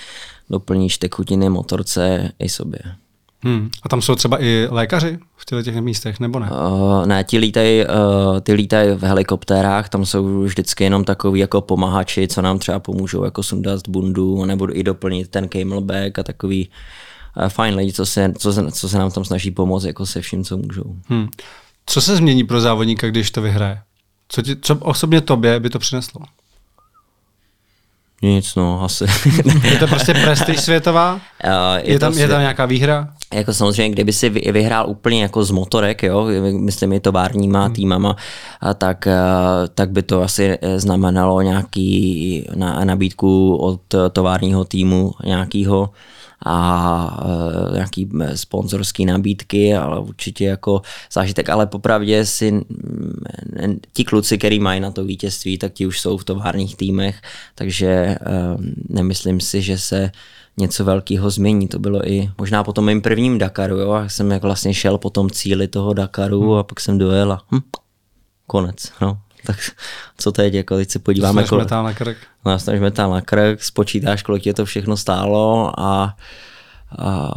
doplníš 0.49 0.97
tekutiny 0.97 1.49
motorce 1.49 2.31
i 2.39 2.49
sobě. 2.49 2.79
Hmm. 3.43 3.69
A 3.83 3.89
tam 3.89 4.01
jsou 4.01 4.15
třeba 4.15 4.43
i 4.43 4.67
lékaři 4.71 5.19
v 5.37 5.45
těchto 5.45 5.63
těch 5.63 5.75
místech, 5.75 6.19
nebo 6.19 6.39
ne? 6.39 6.49
Uh, 6.51 7.05
ne, 7.05 7.23
ti 7.23 7.37
lítají, 7.37 7.85
uh, 7.85 8.39
ty 8.39 8.53
lítají 8.53 8.91
v 8.91 9.03
helikoptérách, 9.03 9.89
tam 9.89 10.05
jsou 10.05 10.41
vždycky 10.41 10.83
jenom 10.83 11.03
takový 11.03 11.39
jako 11.39 11.61
pomahači, 11.61 12.27
co 12.27 12.41
nám 12.41 12.59
třeba 12.59 12.79
pomůžou 12.79 13.23
jako 13.23 13.43
sundat 13.43 13.81
bundu, 13.89 14.45
nebo 14.45 14.79
i 14.79 14.83
doplnit 14.83 15.27
ten 15.27 15.49
camelback 15.49 16.19
a 16.19 16.23
takový 16.23 16.69
uh, 17.37 17.47
fajn 17.49 17.75
lidi, 17.75 17.93
co 17.93 18.05
se, 18.05 18.33
co, 18.37 18.53
se, 18.53 18.71
co 18.71 18.89
se 18.89 18.97
nám 18.97 19.11
tam 19.11 19.25
snaží 19.25 19.51
pomoct 19.51 19.83
jako 19.83 20.05
se 20.05 20.21
vším, 20.21 20.43
co 20.43 20.57
můžou. 20.57 20.95
Hmm. 21.07 21.27
Co 21.85 22.01
se 22.01 22.15
změní 22.15 22.43
pro 22.43 22.61
závodníka, 22.61 23.07
když 23.07 23.31
to 23.31 23.41
vyhraje? 23.41 23.81
Co, 24.29 24.41
ti, 24.41 24.55
co 24.61 24.75
osobně 24.75 25.21
tobě 25.21 25.59
by 25.59 25.69
to 25.69 25.79
přineslo? 25.79 26.21
Nic, 28.21 28.55
no, 28.55 28.83
asi. 28.83 29.05
je 29.63 29.77
to 29.79 29.87
prostě 29.87 30.13
prestiž 30.13 30.59
světová? 30.59 31.13
Uh, 31.13 31.19
je, 31.77 31.91
je, 31.91 31.99
tam, 31.99 32.13
svět... 32.13 32.23
je 32.23 32.29
tam 32.29 32.39
nějaká 32.39 32.65
výhra? 32.65 33.07
Jako 33.33 33.53
samozřejmě, 33.53 33.89
kdyby 33.89 34.13
si 34.13 34.29
vyhrál 34.29 34.89
úplně 34.89 35.21
jako 35.21 35.43
z 35.43 35.51
motorek, 35.51 36.03
jo, 36.03 36.27
myslím 36.51 36.93
i 36.93 36.99
továrníma 36.99 37.65
hmm. 37.65 37.73
týmama, 37.73 38.15
a 38.61 38.73
tak, 38.73 39.07
tak 39.75 39.91
by 39.91 40.03
to 40.03 40.21
asi 40.21 40.57
znamenalo 40.77 41.41
nějaký 41.41 42.45
na, 42.55 42.85
nabídku 42.85 43.55
od 43.55 43.81
továrního 44.11 44.65
týmu 44.65 45.11
nějakého 45.25 45.89
a 46.45 47.27
nějaký 47.73 48.09
sponzorský 48.35 49.05
nabídky, 49.05 49.75
ale 49.75 49.99
určitě 49.99 50.45
jako 50.45 50.81
zážitek, 51.11 51.49
ale 51.49 51.67
popravdě 51.67 52.25
si 52.25 52.61
ti 53.93 54.03
kluci, 54.03 54.37
který 54.37 54.59
mají 54.59 54.79
na 54.79 54.91
to 54.91 55.03
vítězství, 55.03 55.57
tak 55.57 55.73
ti 55.73 55.85
už 55.85 55.99
jsou 55.99 56.17
v 56.17 56.23
továrních 56.23 56.75
týmech, 56.75 57.21
takže 57.55 57.87
e, 57.87 58.17
nemyslím 58.89 59.39
si, 59.39 59.61
že 59.61 59.77
se 59.77 60.11
něco 60.57 60.85
velkého 60.85 61.29
změní. 61.29 61.67
To 61.67 61.79
bylo 61.79 62.09
i 62.09 62.29
možná 62.37 62.63
po 62.63 62.73
tom 62.73 62.85
mým 62.85 63.01
prvním 63.01 63.37
Dakaru, 63.37 63.77
jo, 63.77 63.93
já 63.93 64.09
jsem 64.09 64.31
jak 64.31 64.41
vlastně 64.41 64.73
šel 64.73 64.97
po 64.97 65.09
tom 65.09 65.29
cíli 65.29 65.67
toho 65.67 65.93
Dakaru 65.93 66.41
hmm. 66.41 66.59
a 66.59 66.63
pak 66.63 66.79
jsem 66.79 66.97
dojel 66.97 67.31
a 67.31 67.43
hm, 67.51 67.59
konec, 68.47 68.91
no. 69.01 69.17
Tak 69.47 69.57
co 70.17 70.31
teď, 70.31 70.53
jako 70.53 70.75
teď 70.75 70.89
se 70.89 70.99
podíváme. 70.99 71.47
Snaž 71.47 71.59
metál 71.59 71.83
na 71.83 71.93
krk. 71.93 72.17
No, 72.45 72.59
snaž 72.59 72.79
metál 72.79 73.11
na 73.11 73.21
krk, 73.21 73.63
spočítáš, 73.63 74.23
kolik 74.23 74.43
tě 74.43 74.53
to 74.53 74.65
všechno 74.65 74.97
stálo 74.97 75.71
a 75.79 76.17
a, 76.97 77.31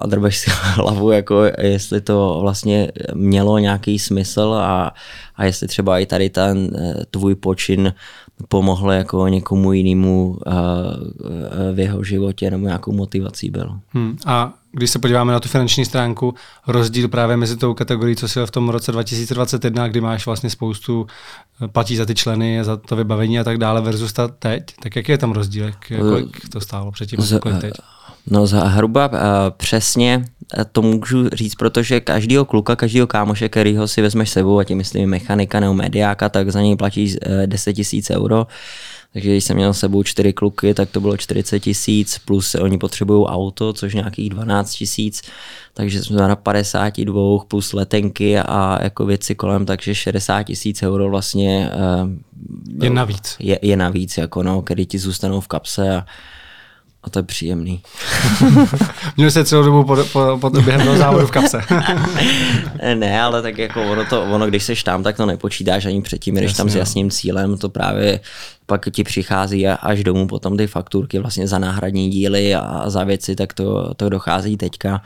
a 0.00 0.06
drbeš 0.06 0.38
si 0.38 0.50
hlavu, 0.74 1.10
jako 1.10 1.44
jestli 1.58 2.00
to 2.00 2.38
vlastně 2.40 2.92
mělo 3.14 3.58
nějaký 3.58 3.98
smysl 3.98 4.54
a, 4.62 4.94
a 5.36 5.44
jestli 5.44 5.68
třeba 5.68 5.98
i 5.98 6.06
tady 6.06 6.30
ten 6.30 6.70
eh, 6.76 7.04
tvůj 7.10 7.34
počin 7.34 7.94
pomohl 8.48 8.92
jako 8.92 9.28
někomu 9.28 9.72
jinému 9.72 10.38
uh, 10.46 10.54
v 11.72 11.78
jeho 11.78 12.04
životě 12.04 12.50
nebo 12.50 12.66
nějakou 12.66 12.92
motivací 12.92 13.50
byl. 13.50 13.78
Hmm. 13.88 14.16
A 14.26 14.52
když 14.72 14.90
se 14.90 14.98
podíváme 14.98 15.32
na 15.32 15.40
tu 15.40 15.48
finanční 15.48 15.84
stránku, 15.84 16.34
rozdíl 16.66 17.08
právě 17.08 17.36
mezi 17.36 17.56
tou 17.56 17.74
kategorií, 17.74 18.16
co 18.16 18.28
si 18.28 18.40
v 18.46 18.50
tom 18.50 18.68
roce 18.68 18.92
2021, 18.92 19.88
kdy 19.88 20.00
máš 20.00 20.26
vlastně 20.26 20.50
spoustu, 20.50 21.06
eh, 21.64 21.68
platí 21.68 21.96
za 21.96 22.06
ty 22.06 22.14
členy, 22.14 22.64
za 22.64 22.76
to 22.76 22.96
vybavení 22.96 23.40
a 23.40 23.44
tak 23.44 23.58
dále, 23.58 23.80
versus 23.80 24.12
ta 24.12 24.28
teď, 24.28 24.62
tak 24.82 24.96
jaký 24.96 25.12
je 25.12 25.18
tam 25.18 25.32
rozdíl? 25.32 25.64
Jak, 25.64 25.92
kolik 25.98 26.48
to 26.48 26.60
stálo 26.60 26.92
předtím, 26.92 27.18
kolik 27.42 27.60
teď? 27.60 27.72
No 28.26 28.46
zhruba 28.46 29.08
uh, 29.08 29.18
přesně 29.56 30.24
to 30.72 30.82
můžu 30.82 31.28
říct, 31.28 31.54
protože 31.54 32.00
každýho 32.00 32.44
kluka, 32.44 32.76
každýho 32.76 33.06
kámoše, 33.06 33.48
kterýho 33.48 33.88
si 33.88 34.02
vezmeš 34.02 34.30
sebou, 34.30 34.58
a 34.58 34.64
tím 34.64 34.78
myslím 34.78 35.10
mechanika 35.10 35.60
nebo 35.60 35.74
mediáka, 35.74 36.28
tak 36.28 36.50
za 36.50 36.60
něj 36.60 36.76
platíš 36.76 37.16
10 37.46 37.72
tisíc 37.72 38.10
euro. 38.10 38.46
Takže 39.12 39.30
když 39.30 39.44
jsem 39.44 39.56
měl 39.56 39.74
s 39.74 39.78
sebou 39.78 40.02
čtyři 40.02 40.32
kluky, 40.32 40.74
tak 40.74 40.90
to 40.90 41.00
bylo 41.00 41.16
40 41.16 41.60
tisíc, 41.60 42.18
plus 42.18 42.54
oni 42.54 42.78
potřebují 42.78 43.26
auto, 43.26 43.72
což 43.72 43.94
nějakých 43.94 44.30
12 44.30 44.74
tisíc, 44.74 45.22
takže 45.74 46.02
jsme 46.02 46.16
na 46.16 46.36
52 46.36 47.44
plus 47.48 47.72
letenky 47.72 48.38
a 48.38 48.78
jako 48.82 49.06
věci 49.06 49.34
kolem, 49.34 49.66
takže 49.66 49.94
60 49.94 50.42
tisíc 50.42 50.82
euro 50.82 51.10
vlastně 51.10 51.70
je 52.82 52.90
navíc. 52.90 53.36
Je, 53.38 53.58
je 53.62 53.76
navíc, 53.76 54.18
jako 54.18 54.42
no, 54.42 54.62
který 54.62 54.86
ti 54.86 54.98
zůstanou 54.98 55.40
v 55.40 55.48
kapse 55.48 55.96
a 55.96 56.06
a 57.02 57.10
to 57.10 57.18
je 57.18 57.22
příjemný. 57.22 57.82
Měl 59.16 59.30
se 59.30 59.44
celou 59.44 59.62
dobu 59.64 59.84
pod, 59.84 60.08
pod, 60.12 60.40
pod, 60.40 60.58
během 60.58 60.82
toho 60.86 60.96
závodu 60.96 61.26
v 61.26 61.30
kapse. 61.30 61.60
ne, 62.94 63.22
ale 63.22 63.42
tak 63.42 63.58
jako 63.58 63.82
ono, 63.92 64.04
to, 64.04 64.22
ono, 64.22 64.46
když 64.46 64.64
seš 64.64 64.82
tam, 64.82 65.02
tak 65.02 65.16
to 65.16 65.26
nepočítáš 65.26 65.86
ani 65.86 66.02
předtím, 66.02 66.34
když 66.34 66.52
tam 66.52 66.68
s 66.68 66.74
no. 66.74 66.78
jasným 66.78 67.10
cílem, 67.10 67.58
to 67.58 67.68
právě 67.68 68.20
pak 68.66 68.88
ti 68.92 69.04
přichází 69.04 69.68
až 69.68 70.04
domů 70.04 70.26
potom 70.26 70.56
ty 70.56 70.66
fakturky 70.66 71.18
vlastně 71.18 71.48
za 71.48 71.58
náhradní 71.58 72.10
díly 72.10 72.54
a 72.54 72.90
za 72.90 73.04
věci, 73.04 73.36
tak 73.36 73.52
to, 73.52 73.94
to 73.94 74.08
dochází 74.08 74.56
teďka 74.56 75.02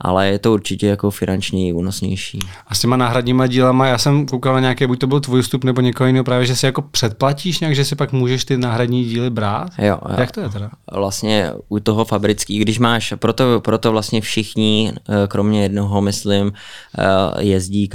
ale 0.00 0.28
je 0.28 0.38
to 0.38 0.52
určitě 0.52 0.86
jako 0.86 1.10
finančně 1.10 1.74
únosnější. 1.74 2.38
A 2.66 2.74
s 2.74 2.80
těma 2.80 2.96
náhradníma 2.96 3.46
dílama, 3.46 3.86
já 3.86 3.98
jsem 3.98 4.26
koukal 4.26 4.54
na 4.54 4.60
nějaké, 4.60 4.86
buď 4.86 4.98
to 4.98 5.06
byl 5.06 5.20
tvůj 5.20 5.42
vstup 5.42 5.64
nebo 5.64 5.80
někoho 5.80 6.06
jiného, 6.06 6.24
právě, 6.24 6.46
že 6.46 6.56
si 6.56 6.66
jako 6.66 6.82
předplatíš 6.82 7.60
nějak, 7.60 7.74
že 7.74 7.84
si 7.84 7.96
pak 7.96 8.12
můžeš 8.12 8.44
ty 8.44 8.56
náhradní 8.56 9.04
díly 9.04 9.30
brát? 9.30 9.70
Jo, 9.78 9.98
jo. 10.08 10.16
Jak 10.18 10.32
to 10.32 10.40
je 10.40 10.48
teda? 10.48 10.70
Vlastně 10.92 11.52
u 11.68 11.80
toho 11.80 12.04
fabrický, 12.04 12.58
když 12.58 12.78
máš, 12.78 13.14
proto, 13.16 13.60
proto 13.60 13.92
vlastně 13.92 14.20
všichni, 14.20 14.92
eh, 14.96 15.26
kromě 15.28 15.62
jednoho, 15.62 16.00
myslím, 16.00 16.52
eh, 16.98 17.44
jezdí 17.44 17.88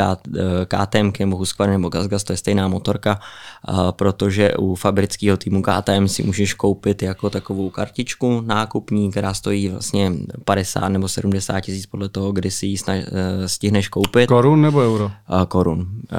KTM, 0.66 1.32
Husqvarna 1.32 1.74
nebo 1.74 1.90
GazGaz, 1.90 2.24
to 2.24 2.34
je 2.34 2.38
stejná 2.38 2.68
motorka, 2.68 3.20
eh, 3.20 3.74
protože 3.92 4.54
u 4.60 4.76
fabrického 4.76 5.38
týmu 5.38 5.62
KTM 5.62 6.08
si 6.08 6.24
můžeš 6.24 6.54
koupit 6.54 7.02
jako 7.02 7.30
takovou 7.30 7.70
kartičku 7.70 8.42
nákupní, 8.42 9.12
která 9.12 9.34
stojí 9.34 9.70
vlastně 9.70 10.12
50 10.46 10.90
nebo 10.90 11.08
70 11.08 11.60
tisíc 11.60 11.86
podle 11.96 12.10
toho, 12.10 12.32
kdy 12.32 12.52
si 12.52 12.66
ji 12.66 12.78
snaž, 12.78 13.04
eh, 13.08 13.48
stihneš 13.48 13.88
koupit. 13.88 14.28
Korun 14.28 14.62
nebo 14.62 14.80
euro? 14.80 15.12
A 15.28 15.46
korun. 15.46 15.88
A, 16.12 16.18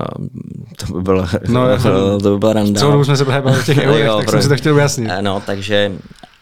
a, 0.00 0.04
to 0.76 0.92
by 0.92 1.02
bylo, 1.02 1.26
no, 1.48 1.78
to, 1.82 2.18
to 2.18 2.30
by 2.30 2.38
byla 2.38 2.52
randa. 2.52 2.80
Co 2.80 3.04
jsme 3.04 3.16
se 3.16 3.24
bavili 3.24 3.64
těch 3.64 3.78
eurech, 3.82 4.06
tak 4.16 4.30
jsem 4.30 4.42
si 4.42 4.48
to 4.48 4.56
chtěl 4.56 4.74
ujasnit. 4.74 5.10
Eh, 5.12 5.22
no, 5.22 5.42
takže 5.46 5.92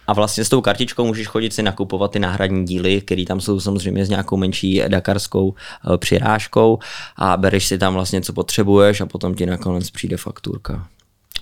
a 0.07 0.13
vlastně 0.13 0.45
s 0.45 0.49
tou 0.49 0.61
kartičkou 0.61 1.07
můžeš 1.07 1.27
chodit 1.27 1.53
si 1.53 1.63
nakupovat 1.63 2.11
ty 2.11 2.19
náhradní 2.19 2.65
díly, 2.65 3.01
které 3.01 3.25
tam 3.25 3.41
jsou 3.41 3.61
samozřejmě 3.61 4.07
s 4.07 4.09
nějakou 4.09 4.37
menší 4.37 4.83
dakarskou 4.89 5.55
eh, 5.55 5.99
přirážkou 5.99 6.79
a 7.17 7.37
bereš 7.37 7.67
si 7.67 7.79
tam 7.79 7.95
vlastně, 7.95 8.21
co 8.21 8.33
potřebuješ 8.33 9.01
a 9.01 9.07
potom 9.07 9.35
ti 9.35 9.47
nakonec 9.47 9.91
přijde 9.91 10.17
fakturka. 10.17 10.87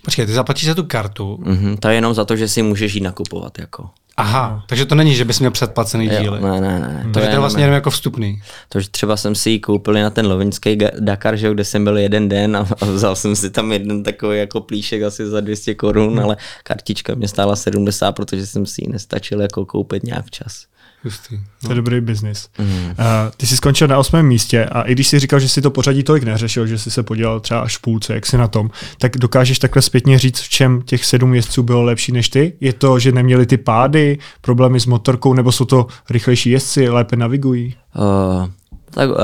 Počkej, 0.05 0.27
ty 0.27 0.33
zaplatíš 0.33 0.67
za 0.67 0.75
tu 0.75 0.85
kartu? 0.85 1.39
Mm-hmm, 1.43 1.77
to 1.77 1.89
je 1.89 1.95
jenom 1.95 2.15
za 2.15 2.25
to, 2.25 2.37
že 2.37 2.49
si 2.49 2.63
můžeš 2.63 2.95
jít 2.95 3.01
nakupovat. 3.01 3.59
Jako. 3.59 3.91
Aha, 4.16 4.50
no. 4.50 4.62
takže 4.66 4.87
to 4.87 4.95
není, 4.95 5.14
že 5.14 5.25
bys 5.25 5.38
měl 5.38 5.50
předplacený 5.50 6.07
jo, 6.07 6.23
díly. 6.23 6.40
Ne, 6.40 6.61
ne, 6.61 6.81
ne. 6.81 7.04
To, 7.12 7.21
to 7.21 7.26
je, 7.26 7.38
vlastně 7.38 7.62
jenom 7.62 7.75
jako 7.75 7.90
vstupný. 7.90 8.42
To, 8.69 8.81
že 8.81 8.88
třeba 8.90 9.16
jsem 9.16 9.35
si 9.35 9.50
ji 9.50 9.61
koupil 9.61 9.95
na 9.95 10.11
ten 10.11 10.26
lovinský 10.26 10.78
Dakar, 10.99 11.37
že, 11.37 11.50
kde 11.50 11.64
jsem 11.64 11.85
byl 11.85 11.99
jeden 11.99 12.28
den 12.28 12.57
a, 12.57 12.66
a 12.81 12.85
vzal 12.85 13.16
jsem 13.16 13.37
si 13.37 13.50
tam 13.50 13.73
jeden 13.73 14.02
takový 14.02 14.38
jako 14.38 14.61
plíšek 14.61 15.02
asi 15.02 15.26
za 15.26 15.40
200 15.40 15.75
korun, 15.75 16.11
hmm. 16.11 16.25
ale 16.25 16.37
kartička 16.62 17.14
mě 17.14 17.28
stála 17.28 17.57
70, 17.57 18.12
protože 18.12 18.47
jsem 18.47 18.66
si 18.66 18.85
ji 18.85 18.88
nestačil 18.92 19.40
jako 19.40 19.66
koupit 19.66 20.02
nějak 20.02 20.25
včas. 20.25 20.64
Justý. 21.04 21.37
No. 21.37 21.42
To 21.61 21.68
je 21.68 21.75
dobrý 21.75 22.00
biznis. 22.00 22.49
Mm. 22.59 22.66
Uh, 22.66 22.94
ty 23.37 23.47
jsi 23.47 23.56
skončil 23.56 23.88
na 23.88 23.99
osmém 23.99 24.26
místě 24.26 24.64
a 24.64 24.82
i 24.82 24.92
když 24.92 25.06
jsi 25.06 25.18
říkal, 25.18 25.40
že 25.40 25.49
si 25.49 25.62
to 25.62 25.71
pořadí 25.71 26.02
tolik 26.02 26.23
neřešil, 26.23 26.66
že 26.66 26.78
jsi 26.78 26.90
se 26.90 27.02
podělal 27.02 27.40
třeba 27.40 27.61
až 27.61 27.76
v 27.76 27.80
půlce, 27.80 28.14
jak 28.14 28.26
jsi 28.26 28.37
na 28.37 28.49
tom, 28.49 28.71
tak 28.99 29.16
dokážeš 29.16 29.59
takhle 29.59 29.82
zpětně 29.82 30.18
říct, 30.18 30.40
v 30.40 30.49
čem 30.49 30.82
těch 30.82 31.04
sedm 31.04 31.35
jezdců 31.35 31.62
bylo 31.62 31.82
lepší 31.82 32.12
než 32.12 32.28
ty? 32.28 32.52
Je 32.61 32.73
to, 32.73 32.99
že 32.99 33.12
neměli 33.12 33.47
ty 33.47 33.56
pády, 33.56 34.18
problémy 34.40 34.80
s 34.80 34.87
motorkou, 34.87 35.35
nebo 35.35 35.52
jsou 35.52 35.64
to 35.64 35.87
rychlejší 36.11 36.50
jezdci, 36.50 36.88
lépe 36.88 37.16
navigují? 37.16 37.75
Uh, 37.97 38.49
tak 38.95 39.11
uh, 39.11 39.17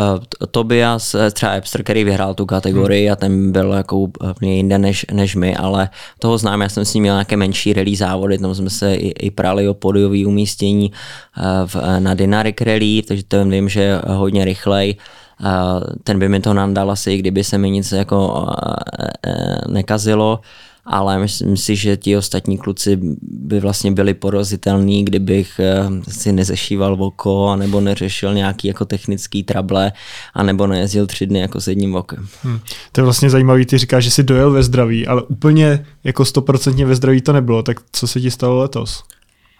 Tobias, 0.50 1.14
eh, 1.14 1.30
třeba 1.30 1.52
Epster, 1.52 1.82
který 1.82 2.04
vyhrál 2.04 2.34
tu 2.34 2.46
kategorii 2.46 3.06
hmm. 3.06 3.12
a 3.12 3.16
ten 3.16 3.52
byl 3.52 3.72
jako 3.72 3.98
úplně 3.98 4.56
jinde 4.56 4.78
než, 4.78 5.06
než 5.12 5.36
my, 5.36 5.56
ale 5.56 5.88
toho 6.18 6.38
znám, 6.38 6.60
já 6.60 6.68
jsem 6.68 6.84
s 6.84 6.94
ním 6.94 7.02
měl 7.02 7.14
nějaké 7.14 7.36
menší 7.36 7.72
rally 7.72 7.96
závody, 7.96 8.38
tam 8.38 8.54
jsme 8.54 8.70
se 8.70 8.94
i, 8.94 9.08
i 9.08 9.30
prali 9.30 9.68
o 9.68 9.74
podiový 9.74 10.26
umístění 10.26 10.92
uh, 10.92 11.44
v, 11.66 11.76
na 11.98 12.14
Dynaric 12.14 12.56
Rally, 12.60 13.02
takže 13.08 13.24
to 13.28 13.44
vím, 13.44 13.68
že 13.68 13.80
je 13.80 14.00
hodně 14.06 14.44
rychlej. 14.44 14.96
Uh, 15.40 15.82
ten 16.04 16.18
by 16.18 16.28
mi 16.28 16.40
to 16.40 16.54
nandal 16.54 16.90
asi, 16.90 17.16
kdyby 17.16 17.44
se 17.44 17.58
mi 17.58 17.70
nic 17.70 17.92
jako 17.92 18.28
uh, 18.28 18.42
uh, 18.42 19.72
nekazilo 19.72 20.40
ale 20.90 21.18
myslím 21.18 21.56
si, 21.56 21.76
že 21.76 21.96
ti 21.96 22.16
ostatní 22.16 22.58
kluci 22.58 22.98
by 23.22 23.60
vlastně 23.60 23.92
byli 23.92 24.14
porozitelní, 24.14 25.04
kdybych 25.04 25.60
eh, 25.60 25.88
si 26.08 26.32
nezešíval 26.32 26.96
oko, 27.04 27.56
nebo 27.56 27.80
neřešil 27.80 28.34
nějaký 28.34 28.68
jako 28.68 28.84
technický 28.84 29.42
trable, 29.42 29.92
anebo 30.34 30.66
nejezdil 30.66 31.06
tři 31.06 31.26
dny 31.26 31.40
jako 31.40 31.60
s 31.60 31.68
jedním 31.68 31.94
okem. 31.94 32.26
Hmm. 32.42 32.60
To 32.92 33.00
je 33.00 33.04
vlastně 33.04 33.30
zajímavý, 33.30 33.66
ty 33.66 33.78
říkáš, 33.78 34.04
že 34.04 34.10
jsi 34.10 34.22
dojel 34.22 34.50
ve 34.50 34.62
zdraví, 34.62 35.06
ale 35.06 35.22
úplně 35.22 35.86
jako 36.04 36.24
stoprocentně 36.24 36.86
ve 36.86 36.94
zdraví 36.94 37.20
to 37.20 37.32
nebylo, 37.32 37.62
tak 37.62 37.76
co 37.92 38.06
se 38.06 38.20
ti 38.20 38.30
stalo 38.30 38.58
letos? 38.58 39.02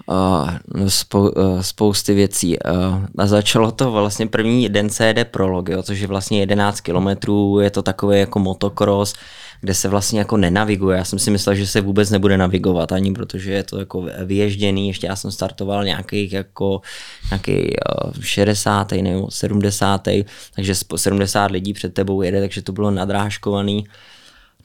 Uh, 0.06 0.49
spou, 0.87 1.28
uh, 1.28 1.61
spousty 1.61 2.14
věcí. 2.14 2.58
Uh, 2.58 3.04
a 3.18 3.26
začalo 3.26 3.73
to 3.73 3.90
vlastně 3.92 4.26
první 4.26 4.68
den 4.68 4.90
CD 4.90 5.25
Prolog, 5.30 5.68
jo, 5.68 5.82
což 5.82 6.00
je 6.00 6.06
vlastně 6.06 6.40
11 6.40 6.80
kilometrů, 6.80 7.61
je 7.61 7.70
to 7.70 7.82
takový 7.82 8.18
jako 8.18 8.38
motocross, 8.38 9.14
kde 9.61 9.75
se 9.75 9.88
vlastně 9.88 10.19
jako 10.19 10.37
nenaviguje. 10.37 10.99
Já 10.99 11.05
jsem 11.05 11.19
si 11.19 11.31
myslel, 11.31 11.55
že 11.55 11.67
se 11.67 11.81
vůbec 11.81 12.11
nebude 12.11 12.37
navigovat 12.37 12.93
ani, 12.93 13.12
protože 13.12 13.53
je 13.53 13.62
to 13.62 13.79
jako 13.79 14.07
vyježděný. 14.25 14.88
Ještě 14.88 15.07
já 15.07 15.17
jsem 15.17 15.31
startoval 15.31 15.85
nějakých 15.85 16.33
jako 16.33 16.81
nějaký 17.31 17.75
60. 18.21 18.93
nebo 18.93 19.31
70. 19.31 20.09
takže 20.55 20.75
70 20.97 21.50
lidí 21.50 21.73
před 21.73 21.95
tebou 21.95 22.23
jede, 22.23 22.41
takže 22.41 22.62
to 22.62 22.73
bylo 22.73 22.91
nadrážkovaný. 22.91 23.85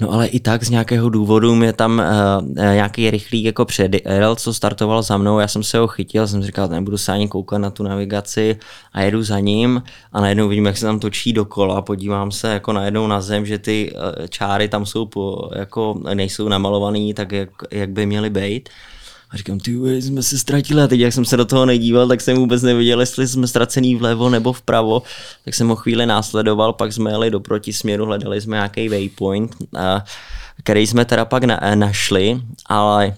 No 0.01 0.11
ale 0.11 0.27
i 0.27 0.39
tak 0.39 0.63
z 0.63 0.69
nějakého 0.69 1.09
důvodu 1.09 1.55
mě 1.55 1.73
tam 1.73 2.01
uh, 2.39 2.55
nějaký 2.55 3.11
rychlík 3.11 3.45
jako 3.45 3.65
předjel, 3.65 4.35
co 4.35 4.53
startoval 4.53 5.03
za 5.03 5.17
mnou, 5.17 5.39
já 5.39 5.47
jsem 5.47 5.63
se 5.63 5.77
ho 5.77 5.87
chytil, 5.87 6.27
jsem 6.27 6.43
říkal, 6.43 6.67
nebudu 6.67 6.97
se 6.97 7.11
ani 7.11 7.27
koukat 7.27 7.61
na 7.61 7.69
tu 7.69 7.83
navigaci 7.83 8.59
a 8.93 9.01
jedu 9.01 9.23
za 9.23 9.39
ním. 9.39 9.83
A 10.11 10.21
najednou 10.21 10.47
vidím, 10.47 10.65
jak 10.65 10.77
se 10.77 10.85
tam 10.85 10.99
točí 10.99 11.33
dokola, 11.33 11.81
podívám 11.81 12.31
se 12.31 12.53
jako 12.53 12.73
najednou 12.73 13.07
na 13.07 13.21
zem, 13.21 13.45
že 13.45 13.59
ty 13.59 13.93
uh, 13.93 14.27
čáry 14.27 14.67
tam 14.67 14.85
jsou 14.85 15.05
po, 15.05 15.49
jako 15.55 16.01
nejsou 16.13 16.47
namalovaný 16.47 17.13
tak, 17.13 17.31
jak, 17.31 17.49
jak 17.71 17.89
by 17.89 18.05
měly 18.05 18.29
být. 18.29 18.69
A 19.33 19.37
říkám, 19.37 19.59
ty 19.59 20.01
jsme 20.01 20.23
se 20.23 20.37
ztratili. 20.37 20.81
A 20.81 20.87
teď 20.87 20.99
jak 20.99 21.13
jsem 21.13 21.25
se 21.25 21.37
do 21.37 21.45
toho 21.45 21.65
nedíval, 21.65 22.07
tak 22.07 22.21
jsem 22.21 22.37
vůbec 22.37 22.61
neviděl, 22.61 22.99
jestli 22.99 23.27
jsme 23.27 23.47
ztracený 23.47 23.95
vlevo 23.95 24.29
nebo 24.29 24.53
vpravo, 24.53 25.01
tak 25.45 25.53
jsem 25.53 25.67
ho 25.67 25.75
chvíli 25.75 26.05
následoval, 26.05 26.73
pak 26.73 26.93
jsme 26.93 27.11
jeli 27.11 27.31
do 27.31 27.39
protisměru, 27.39 28.05
hledali 28.05 28.41
jsme 28.41 28.55
nějaký 28.55 28.89
waypoint, 28.89 29.55
který 30.63 30.87
jsme 30.87 31.05
teda 31.05 31.25
pak 31.25 31.43
na, 31.43 31.59
našli, 31.75 32.41
ale 32.65 33.13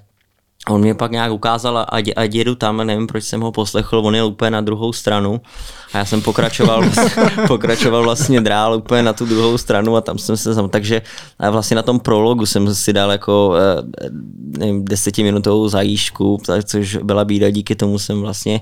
on 0.69 0.81
mě 0.81 0.95
pak 0.95 1.12
nějak 1.12 1.31
ukázal, 1.31 1.86
ať, 1.89 2.05
ať 2.15 2.34
jedu 2.34 2.55
tam, 2.55 2.77
nevím, 2.77 3.07
proč 3.07 3.24
jsem 3.24 3.41
ho 3.41 3.51
poslechl, 3.51 3.98
on 3.98 4.15
je 4.15 4.24
úplně 4.24 4.51
na 4.51 4.62
druhou 4.62 4.93
stranu. 4.93 5.41
A 5.93 5.98
já 5.98 6.05
jsem 6.05 6.22
pokračoval, 6.22 6.84
pokračoval 7.48 8.03
vlastně 8.03 8.41
drál 8.41 8.75
úplně 8.75 9.03
na 9.03 9.13
tu 9.13 9.25
druhou 9.25 9.57
stranu 9.57 9.95
a 9.95 10.01
tam 10.01 10.17
jsem 10.17 10.38
se 10.38 10.55
tam, 10.55 10.69
takže 10.69 11.01
vlastně 11.51 11.75
na 11.75 11.81
tom 11.81 12.00
prologu 12.00 12.45
jsem 12.45 12.75
si 12.75 12.93
dal 12.93 13.12
jako 13.12 13.53
eh, 13.57 14.10
nevím, 14.57 14.86
desetiminutovou 14.86 15.69
zajížku, 15.69 16.41
což 16.63 16.95
byla 16.95 17.25
bída, 17.25 17.50
díky 17.50 17.75
tomu 17.75 18.00
jsem 18.00 18.22
vlastně 18.22 18.60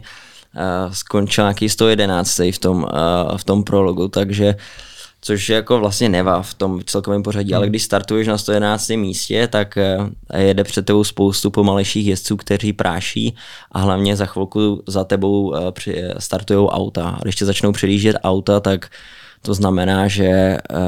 uh, 0.55 0.91
skončil 0.91 1.43
nějaký 1.43 1.69
111 1.69 2.39
v 2.39 2.57
tom, 2.59 2.87
v 3.37 3.43
tom 3.43 3.63
prologu, 3.63 4.07
takže 4.07 4.55
což 5.23 5.49
je 5.49 5.55
jako 5.55 5.79
vlastně 5.79 6.09
neva 6.09 6.41
v 6.41 6.53
tom 6.53 6.81
celkovém 6.85 7.23
pořadí, 7.23 7.51
hmm. 7.51 7.57
ale 7.57 7.69
když 7.69 7.83
startuješ 7.83 8.27
na 8.27 8.37
111. 8.37 8.89
místě, 8.89 9.47
tak 9.47 9.77
eh, 9.77 9.97
jede 10.37 10.63
před 10.63 10.85
tebou 10.85 11.03
spoustu 11.03 11.51
pomalejších 11.51 12.07
jezdců, 12.07 12.37
kteří 12.37 12.73
práší 12.73 13.35
a 13.71 13.79
hlavně 13.79 14.15
za 14.15 14.25
chvilku 14.25 14.83
za 14.87 15.03
tebou 15.03 15.55
eh, 15.55 16.13
startují 16.19 16.67
auta. 16.67 17.09
A 17.09 17.19
když 17.21 17.35
tě 17.35 17.45
začnou 17.45 17.71
předjíždět 17.71 18.15
auta, 18.23 18.59
tak 18.59 18.89
to 19.45 19.53
znamená, 19.53 20.07
že 20.07 20.57
uh, 20.71 20.79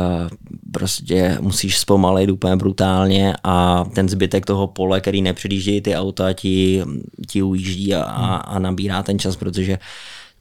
prostě 0.71 1.37
musíš 1.41 1.77
zpomalit 1.77 2.29
úplně 2.29 2.55
brutálně 2.55 3.33
a 3.43 3.85
ten 3.95 4.09
zbytek 4.09 4.45
toho 4.45 4.67
pole, 4.67 5.01
který 5.01 5.21
nepředjíždějí 5.21 5.81
ty 5.81 5.95
auta, 5.95 6.33
ti, 6.33 6.83
ti 7.27 7.41
ujíždí 7.41 7.95
a, 7.95 8.03
a, 8.03 8.35
a 8.35 8.59
nabírá 8.59 9.03
ten 9.03 9.19
čas, 9.19 9.35
protože 9.35 9.77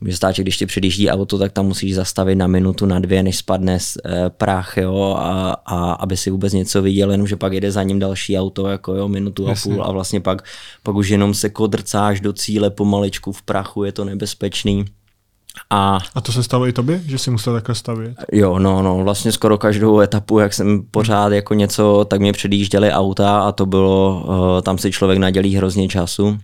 Může 0.00 0.16
stát, 0.16 0.34
že 0.34 0.42
když 0.42 0.56
ti 0.56 0.66
předjíždí 0.66 1.10
auto, 1.10 1.38
tak 1.38 1.52
tam 1.52 1.66
musíš 1.66 1.94
zastavit 1.94 2.34
na 2.34 2.46
minutu, 2.46 2.86
na 2.86 2.98
dvě, 2.98 3.22
než 3.22 3.36
spadne 3.36 3.78
e, 3.78 4.30
prach, 4.30 4.76
jo, 4.76 5.16
a, 5.18 5.52
a, 5.66 5.92
aby 5.92 6.16
si 6.16 6.30
vůbec 6.30 6.52
něco 6.52 6.82
viděl, 6.82 7.10
jenomže 7.10 7.36
pak 7.36 7.52
jede 7.52 7.72
za 7.72 7.82
ním 7.82 7.98
další 7.98 8.38
auto, 8.38 8.66
jako 8.66 8.94
jo, 8.94 9.08
minutu 9.08 9.48
Jasně. 9.48 9.72
a 9.72 9.74
půl 9.74 9.84
a 9.84 9.92
vlastně 9.92 10.20
pak, 10.20 10.42
pak 10.82 10.94
už 10.94 11.08
jenom 11.08 11.34
se 11.34 11.50
kodrcáš 11.50 12.20
do 12.20 12.32
cíle 12.32 12.70
pomaličku 12.70 13.32
v 13.32 13.42
prachu, 13.42 13.84
je 13.84 13.92
to 13.92 14.04
nebezpečný. 14.04 14.84
A, 15.70 15.98
a 16.14 16.20
to 16.20 16.32
se 16.32 16.42
stalo 16.42 16.66
i 16.66 16.72
tobě, 16.72 17.02
že 17.06 17.18
jsi 17.18 17.30
musel 17.30 17.52
takhle 17.52 17.74
stavět? 17.74 18.14
Jo, 18.32 18.58
no, 18.58 18.82
no, 18.82 19.04
vlastně 19.04 19.32
skoro 19.32 19.58
každou 19.58 20.00
etapu, 20.00 20.38
jak 20.38 20.54
jsem 20.54 20.82
pořád 20.90 21.32
jako 21.32 21.54
něco, 21.54 22.06
tak 22.10 22.20
mě 22.20 22.32
předjížděli 22.32 22.92
auta 22.92 23.40
a 23.40 23.52
to 23.52 23.66
bylo, 23.66 24.24
uh, 24.26 24.62
tam 24.62 24.78
si 24.78 24.92
člověk 24.92 25.18
nadělí 25.18 25.56
hrozně 25.56 25.88
času. 25.88 26.38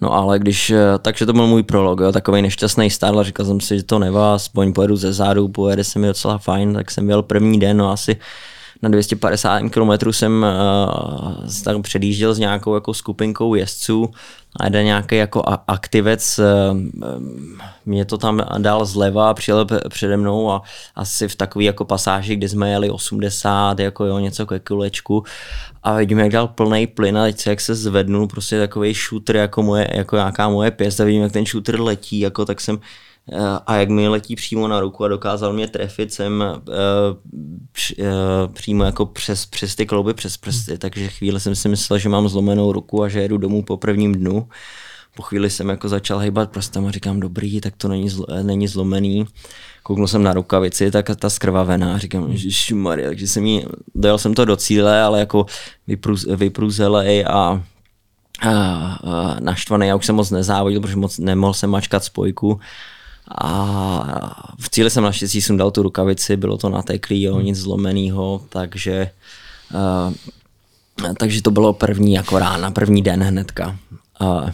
No 0.00 0.12
ale 0.12 0.38
když, 0.38 0.70
eh, 0.70 0.98
takže 1.02 1.26
to 1.26 1.32
byl 1.32 1.46
můj 1.46 1.62
prolog, 1.62 2.00
jo, 2.00 2.12
takový 2.12 2.42
nešťastný 2.42 2.90
start, 2.90 3.18
říkal 3.22 3.46
jsem 3.46 3.60
si, 3.60 3.76
že 3.76 3.82
to 3.82 3.98
nevá, 3.98 4.34
aspoň 4.34 4.72
pojedu 4.72 4.96
ze 4.96 5.12
zádu, 5.12 5.48
pojede 5.48 5.84
se 5.84 5.98
mi 5.98 6.06
docela 6.06 6.38
fajn, 6.38 6.74
tak 6.74 6.90
jsem 6.90 7.04
měl 7.04 7.22
první 7.22 7.60
den, 7.60 7.76
no 7.76 7.90
asi 7.90 8.16
na 8.82 8.88
250 8.88 9.60
km 9.70 10.12
jsem 10.12 10.46
uh, 10.46 11.46
tak 11.64 11.82
předjížděl 11.82 12.34
s 12.34 12.38
nějakou 12.38 12.74
jako 12.74 12.94
skupinkou 12.94 13.54
jezdců 13.54 14.10
a 14.60 14.64
jeden 14.64 14.84
nějaký 14.84 15.16
jako 15.16 15.42
aktivec 15.66 16.38
uh, 16.38 16.80
mě 17.86 18.04
to 18.04 18.18
tam 18.18 18.42
dal 18.58 18.86
zleva, 18.86 19.34
přijel 19.34 19.66
přede 19.88 20.16
mnou 20.16 20.50
a 20.50 20.62
asi 20.94 21.28
v 21.28 21.36
takový 21.36 21.64
jako 21.64 21.84
pasáži, 21.84 22.36
kdy 22.36 22.48
jsme 22.48 22.70
jeli 22.70 22.90
80, 22.90 23.78
jako 23.78 24.04
jo, 24.04 24.18
něco 24.18 24.46
ke 24.46 24.58
kulečku. 24.58 25.24
A 25.82 25.96
vidím, 25.96 26.18
jak 26.18 26.30
dal 26.30 26.48
plný 26.48 26.86
plyn 26.86 27.18
a 27.18 27.24
teď 27.24 27.46
jak 27.46 27.60
se 27.60 27.74
zvednul, 27.74 28.26
prostě 28.26 28.58
takový 28.58 28.94
shooter 28.94 29.36
jako, 29.36 29.62
moje, 29.62 29.88
jako 29.94 30.16
nějaká 30.16 30.48
moje 30.48 30.70
pěst 30.70 31.00
a 31.00 31.04
vidím, 31.04 31.22
jak 31.22 31.32
ten 31.32 31.46
shooter 31.46 31.80
letí, 31.80 32.20
jako 32.20 32.44
tak 32.44 32.60
jsem 32.60 32.78
a 33.66 33.76
jak 33.76 33.88
mi 33.88 34.08
letí 34.08 34.36
přímo 34.36 34.68
na 34.68 34.80
ruku 34.80 35.04
a 35.04 35.08
dokázal 35.08 35.52
mě 35.52 35.68
trefit 35.68 36.12
jsem 36.12 36.44
uh, 36.66 36.74
uh, 37.98 38.06
přímo 38.52 38.84
jako 38.84 39.06
přes, 39.06 39.46
přes 39.46 39.74
ty 39.74 39.86
klouby, 39.86 40.14
přes 40.14 40.36
prsty, 40.36 40.70
hmm. 40.70 40.78
takže 40.78 41.08
chvíli 41.08 41.40
jsem 41.40 41.54
si 41.56 41.68
myslel, 41.68 41.98
že 41.98 42.08
mám 42.08 42.28
zlomenou 42.28 42.72
ruku 42.72 43.02
a 43.02 43.08
že 43.08 43.20
jedu 43.20 43.38
domů 43.38 43.62
po 43.62 43.76
prvním 43.76 44.14
dnu. 44.14 44.48
Po 45.16 45.22
chvíli 45.22 45.50
jsem 45.50 45.68
jako 45.68 45.88
začal 45.88 46.18
hejbat 46.18 46.50
prstem 46.50 46.86
a 46.86 46.90
říkám, 46.90 47.20
dobrý, 47.20 47.60
tak 47.60 47.74
to 47.76 47.88
není, 47.88 48.08
zlo, 48.08 48.26
není 48.42 48.68
zlomený. 48.68 49.26
Kouknul 49.82 50.08
jsem 50.08 50.22
na 50.22 50.32
rukavici, 50.32 50.90
tak 50.90 51.10
ta 51.16 51.30
skrvavená, 51.30 51.98
říkám, 51.98 52.24
hmm. 52.24 52.82
Maria, 52.82 53.08
takže 53.08 53.28
jsem 53.28 53.46
jí, 53.46 53.64
dojel 53.94 54.18
jsem 54.18 54.34
to 54.34 54.44
do 54.44 54.56
cíle, 54.56 55.02
ale 55.02 55.20
jako 55.20 55.46
vypruz, 55.86 56.26
vypruzelej 56.36 57.24
a, 57.24 57.30
a, 57.30 57.62
a 58.50 59.36
naštvaný, 59.40 59.86
já 59.86 59.96
už 59.96 60.06
jsem 60.06 60.14
moc 60.14 60.30
nezávodil, 60.30 60.80
protože 60.80 60.96
moc 60.96 61.18
nemohl 61.18 61.54
jsem 61.54 61.70
mačkat 61.70 62.04
spojku 62.04 62.60
a 63.30 64.52
v 64.60 64.70
cíli 64.70 64.90
jsem 64.90 65.04
naštěstí 65.04 65.42
sundal 65.42 65.70
tu 65.70 65.82
rukavici, 65.82 66.36
bylo 66.36 66.56
to 66.56 66.68
nateklý, 66.68 67.22
jo, 67.22 67.40
nic 67.40 67.58
zlomeného, 67.58 68.40
takže, 68.48 69.10
uh, 69.74 71.14
takže 71.18 71.42
to 71.42 71.50
bylo 71.50 71.72
první 71.72 72.12
jako 72.12 72.38
rána, 72.38 72.70
první 72.70 73.02
den 73.02 73.22
hnedka. 73.22 73.76
Uh, 74.20 74.50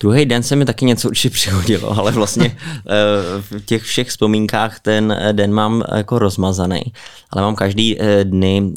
Druhý 0.00 0.26
den 0.26 0.42
se 0.42 0.56
mi 0.56 0.64
taky 0.64 0.84
něco 0.84 1.08
určitě 1.08 1.30
přihodilo, 1.30 1.98
ale 1.98 2.12
vlastně 2.12 2.56
v 3.40 3.60
těch 3.64 3.82
všech 3.82 4.08
vzpomínkách 4.08 4.80
ten 4.80 5.18
den 5.32 5.52
mám 5.52 5.82
jako 5.94 6.18
rozmazaný, 6.18 6.82
ale 7.30 7.42
mám 7.42 7.54
každý 7.54 7.98
dny 8.22 8.72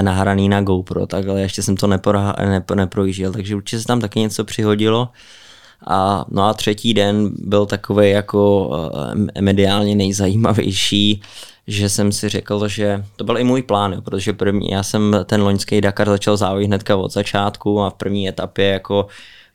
nahraný 0.00 0.48
na 0.48 0.60
GoPro, 0.60 1.06
tak 1.06 1.28
ale 1.28 1.40
ještě 1.40 1.62
jsem 1.62 1.76
to 1.76 2.74
neprojížděl, 2.74 3.32
takže 3.32 3.56
určitě 3.56 3.80
se 3.80 3.86
tam 3.86 4.00
taky 4.00 4.20
něco 4.20 4.44
přihodilo. 4.44 5.08
A, 5.86 6.24
no 6.30 6.42
a 6.42 6.54
třetí 6.54 6.94
den 6.94 7.30
byl 7.38 7.66
takový 7.66 8.10
jako 8.10 8.70
eh, 9.36 9.42
mediálně 9.42 9.94
nejzajímavější, 9.94 11.22
že 11.66 11.88
jsem 11.88 12.12
si 12.12 12.28
řekl, 12.28 12.68
že 12.68 13.04
to 13.16 13.24
byl 13.24 13.38
i 13.38 13.44
můj 13.44 13.62
plán, 13.62 13.92
jo, 13.92 14.00
protože 14.00 14.32
první, 14.32 14.70
já 14.70 14.82
jsem 14.82 15.16
ten 15.24 15.42
loňský 15.42 15.80
Dakar 15.80 16.08
začal 16.08 16.36
závodit 16.36 16.66
hnedka 16.66 16.96
od 16.96 17.12
začátku 17.12 17.80
a 17.80 17.90
v 17.90 17.94
první 17.94 18.28
etapě 18.28 18.64
jako 18.64 19.06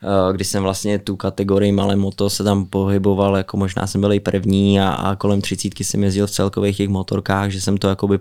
eh, 0.04 0.34
když 0.34 0.48
jsem 0.48 0.64
vlastně 0.64 1.00
tu 1.00 1.16
kategorii 1.16 1.72
malé 1.72 1.96
moto 1.96 2.30
se 2.30 2.44
tam 2.44 2.66
pohyboval, 2.66 3.38
jako 3.38 3.58
možná 3.58 3.88
jsem 3.88 4.02
byl 4.02 4.14
i 4.14 4.20
první 4.20 4.82
a, 4.82 4.90
a 4.90 5.16
kolem 5.16 5.42
třicítky 5.42 5.84
jsem 5.84 6.04
jezdil 6.04 6.28
v 6.28 6.32
celkových 6.32 6.78
těch 6.78 6.90
motorkách, 6.90 7.50
že 7.50 7.62
jsem 7.62 7.78
to 7.78 7.90
jakoby 7.90 8.20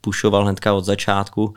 pušoval 0.00 0.44
hnedka 0.44 0.72
od 0.74 0.84
začátku 0.84 1.54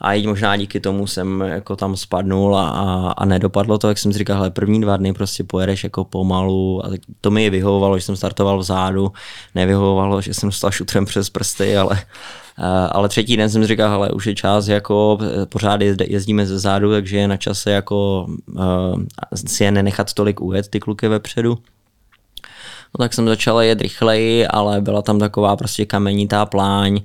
a 0.00 0.12
i 0.12 0.26
možná 0.26 0.56
díky 0.56 0.80
tomu 0.80 1.06
jsem 1.06 1.40
jako 1.40 1.76
tam 1.76 1.96
spadnul 1.96 2.56
a, 2.56 2.68
a, 2.68 3.12
a 3.16 3.24
nedopadlo 3.24 3.78
to, 3.78 3.88
jak 3.88 3.98
jsem 3.98 4.12
si 4.12 4.18
říkal, 4.18 4.36
hele, 4.36 4.50
první 4.50 4.80
dva 4.80 4.96
dny 4.96 5.12
prostě 5.12 5.44
pojedeš 5.44 5.84
jako 5.84 6.04
pomalu 6.04 6.86
a 6.86 6.90
to 7.20 7.30
mi 7.30 7.50
vyhovovalo, 7.50 7.98
že 7.98 8.04
jsem 8.04 8.16
startoval 8.16 8.58
vzadu, 8.58 9.12
nevyhovovalo, 9.54 10.20
že 10.20 10.34
jsem 10.34 10.52
stal 10.52 10.70
šutrem 10.70 11.04
přes 11.04 11.30
prsty, 11.30 11.76
ale 11.76 12.02
ale 12.90 13.08
třetí 13.08 13.36
den 13.36 13.50
jsem 13.50 13.62
si 13.62 13.68
říkal, 13.68 13.90
hele, 13.90 14.10
už 14.10 14.26
je 14.26 14.34
čas, 14.34 14.68
jako 14.68 15.18
pořád 15.48 15.80
jezdíme 16.00 16.46
ze 16.46 16.58
zádu, 16.58 16.90
takže 16.90 17.16
je 17.16 17.28
na 17.28 17.36
čase 17.36 17.70
jako 17.70 18.26
uh, 18.54 19.02
si 19.46 19.64
je 19.64 19.70
nenechat 19.70 20.12
tolik 20.12 20.40
ujet 20.40 20.68
ty 20.68 20.80
kluky 20.80 21.08
vepředu. 21.08 21.58
No 22.98 23.04
tak 23.04 23.14
jsem 23.14 23.26
začal 23.26 23.60
jet 23.60 23.80
rychleji, 23.80 24.46
ale 24.46 24.80
byla 24.80 25.02
tam 25.02 25.18
taková 25.18 25.56
prostě 25.56 25.86
kamenitá 25.86 26.46
pláň, 26.46 27.00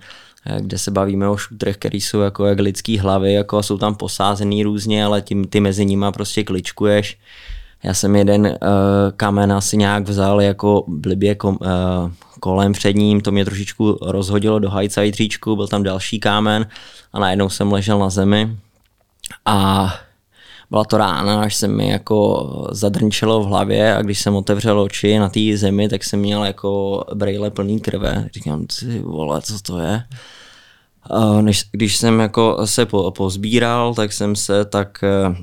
kde 0.60 0.78
se 0.78 0.92
bavíme 0.92 1.30
o 1.30 1.38
šutrech, 1.38 1.78
které 1.78 1.98
jsou 1.98 2.20
jako 2.20 2.46
jak 2.46 2.60
lidský 2.60 2.98
hlavy, 3.00 3.34
jako 3.34 3.64
jsou 3.64 3.78
tam 3.78 3.96
posázený 3.96 4.64
různě, 4.64 5.06
ale 5.06 5.22
tím, 5.22 5.48
ty 5.48 5.60
mezi 5.60 5.86
nimi 5.86 6.06
prostě 6.14 6.44
kličkuješ. 6.44 7.18
Já 7.84 7.94
jsem 7.94 8.16
jeden 8.16 8.46
uh, 8.46 8.58
kamen 9.18 9.54
asi 9.54 9.78
nějak 9.78 10.04
vzal 10.10 10.42
jako 10.42 10.84
blbě 10.88 11.36
kom, 11.36 11.58
uh, 11.62 12.12
kolem 12.40 12.74
před 12.74 12.96
ním, 12.96 13.22
to 13.22 13.32
mě 13.32 13.46
trošičku 13.46 13.98
rozhodilo 14.02 14.60
do 14.60 14.70
hajca 14.70 15.02
jitříčku, 15.02 15.56
byl 15.56 15.68
tam 15.68 15.84
další 15.84 16.20
kámen 16.20 16.68
a 17.14 17.20
najednou 17.20 17.50
jsem 17.50 17.72
ležel 17.72 18.00
na 18.00 18.10
zemi 18.10 18.58
a 19.46 19.94
byla 20.72 20.84
to 20.84 20.98
rána, 20.98 21.42
až 21.42 21.56
se 21.56 21.68
mi 21.68 21.90
jako 21.90 22.50
zadrnčelo 22.72 23.44
v 23.44 23.48
hlavě 23.48 23.96
a 23.96 24.02
když 24.02 24.22
jsem 24.22 24.36
otevřel 24.36 24.80
oči 24.80 25.20
na 25.20 25.30
té 25.30 25.40
zemi, 25.56 25.90
tak 25.90 26.04
jsem 26.04 26.20
měl 26.20 26.44
jako 26.44 27.04
brejle 27.14 27.52
plný 27.52 27.80
krve. 27.80 28.30
Říkám, 28.34 28.66
ty 28.66 29.00
vole, 29.00 29.42
co 29.42 29.60
to 29.62 29.80
je? 29.80 30.04
A 31.04 31.42
než, 31.42 31.66
když 31.72 31.98
jsem 31.98 32.20
jako 32.20 32.68
se 32.68 32.86
po, 32.86 33.12
pozbíral, 33.12 33.94
tak 33.96 34.14
jsem 34.14 34.36
se 34.36 34.66
tak 34.66 35.04
uh, 35.04 35.36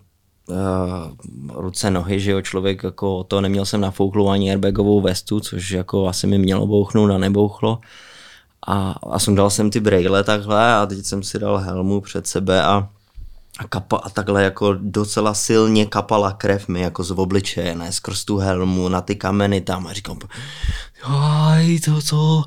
ruce, 1.62 1.90
nohy, 1.90 2.20
že 2.20 2.30
jo, 2.30 2.42
člověk 2.42 2.82
jako 2.82 3.24
to 3.24 3.40
neměl 3.40 3.64
jsem 3.64 3.80
nafouklu 3.80 4.30
ani 4.30 4.50
airbagovou 4.50 5.00
vestu, 5.00 5.40
což 5.40 5.70
jako 5.70 6.08
asi 6.08 6.26
mi 6.26 6.38
mělo 6.38 6.66
bouchnout 6.66 7.10
a 7.10 7.18
nebouchlo. 7.18 7.78
A, 8.66 8.94
a 9.10 9.18
sundal 9.18 9.50
jsem 9.50 9.70
ty 9.70 9.80
brejle 9.80 10.24
takhle 10.24 10.74
a 10.74 10.86
teď 10.86 11.04
jsem 11.04 11.22
si 11.22 11.38
dal 11.38 11.58
helmu 11.58 12.00
před 12.00 12.26
sebe 12.26 12.62
a 12.62 12.88
a, 13.58 13.68
kapa, 13.68 13.96
a 13.96 14.10
takhle 14.10 14.42
jako 14.42 14.74
docela 14.80 15.34
silně 15.34 15.86
kapala 15.86 16.32
krev 16.32 16.68
mi 16.68 16.80
jako 16.80 17.04
z 17.04 17.10
obličeje, 17.10 17.74
ne, 17.74 17.92
skrz 17.92 18.24
tu 18.24 18.36
helmu, 18.36 18.88
na 18.88 19.00
ty 19.00 19.16
kameny 19.16 19.60
tam 19.60 19.86
a 19.86 19.92
říkám, 19.92 20.18
aj 21.04 21.80
to 21.80 22.02
co, 22.02 22.44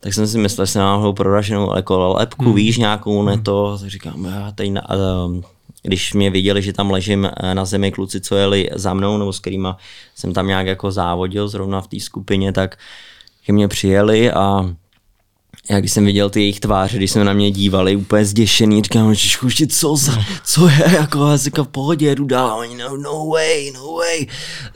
tak 0.00 0.14
jsem 0.14 0.26
si 0.26 0.38
myslel, 0.38 0.66
že 0.66 0.72
jsem 0.72 0.82
náhodou 0.82 1.12
proraženou 1.12 1.76
jako 1.76 2.12
lepku, 2.12 2.44
hmm. 2.44 2.54
víš, 2.54 2.78
nějakou 2.78 3.18
hmm. 3.18 3.26
neto, 3.26 3.78
tak 3.80 3.90
říkám, 3.90 4.24
já 4.24 4.52
teď 4.52 4.70
na, 4.70 4.82
um, 4.90 5.42
když 5.82 6.12
mě 6.14 6.30
viděli, 6.30 6.62
že 6.62 6.72
tam 6.72 6.90
ležím 6.90 7.30
eh, 7.36 7.54
na 7.54 7.64
zemi 7.64 7.92
kluci, 7.92 8.20
co 8.20 8.36
jeli 8.36 8.70
za 8.74 8.94
mnou, 8.94 9.18
nebo 9.18 9.32
s 9.32 9.40
kterýma 9.40 9.76
jsem 10.14 10.32
tam 10.32 10.46
nějak 10.46 10.66
jako 10.66 10.90
závodil 10.90 11.48
zrovna 11.48 11.80
v 11.80 11.88
té 11.88 12.00
skupině, 12.00 12.52
tak 12.52 12.78
že 13.42 13.52
mě 13.52 13.68
přijeli 13.68 14.32
a 14.32 14.74
já 15.70 15.80
když 15.80 15.92
jsem 15.92 16.04
viděl 16.04 16.30
ty 16.30 16.40
jejich 16.40 16.60
tváře, 16.60 16.96
když 16.96 17.10
jsme 17.10 17.24
na 17.24 17.32
mě 17.32 17.50
dívali 17.50 17.96
úplně 17.96 18.24
zděšený, 18.24 18.82
říkám, 18.82 19.14
že 19.14 19.66
co, 19.66 19.96
za, 19.96 20.12
co 20.44 20.68
je, 20.68 20.84
jako 20.96 21.26
já 21.30 21.36
říkám, 21.36 21.64
v 21.64 21.68
pohodě, 21.68 22.14
jdu 22.14 22.24
dál, 22.24 22.58
oni, 22.58 22.76
no, 22.76 22.96
no 22.96 23.26
way, 23.26 23.72
no 23.74 23.92
way, 23.96 24.26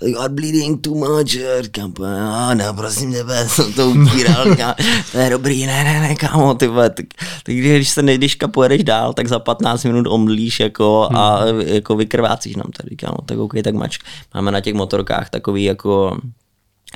you 0.07 0.18
are 0.18 0.29
bleeding 0.29 0.81
too 0.81 0.94
much, 0.94 1.37
říkám, 1.61 1.94
a 2.33 2.55
ne, 2.55 2.64
prosím 2.76 3.12
tebe, 3.12 3.48
jsem 3.48 3.72
to 3.72 3.90
utíral, 3.90 4.50
říkám, 4.50 4.74
to 5.12 5.18
je 5.18 5.31
dobrý, 5.31 5.66
ne, 5.66 5.85
ne, 5.85 6.00
ne, 6.00 6.14
kámo, 6.14 6.55
ty 6.55 6.68
tak, 6.68 7.07
tak 7.42 7.55
když 7.55 7.88
se 7.88 8.03
když 8.03 8.37
pojedeš 8.53 8.85
dál, 8.85 9.12
tak 9.12 9.29
za 9.29 9.38
15 9.38 9.85
minut 9.85 10.07
omdlíš, 10.09 10.61
jako, 10.61 11.09
a 11.12 11.44
hmm. 11.44 11.61
jako 11.61 11.96
vykrvácíš 11.96 12.57
nám 12.57 12.70
tady, 12.76 12.90
říkám, 12.90 13.14
no, 13.18 13.24
tak 13.26 13.38
OK, 13.38 13.53
tak 13.64 13.74
mač, 13.74 13.98
máme 14.35 14.53
na 14.53 14.61
těch 14.61 14.74
motorkách 14.74 15.31
takový, 15.31 15.64
jako, 15.64 16.18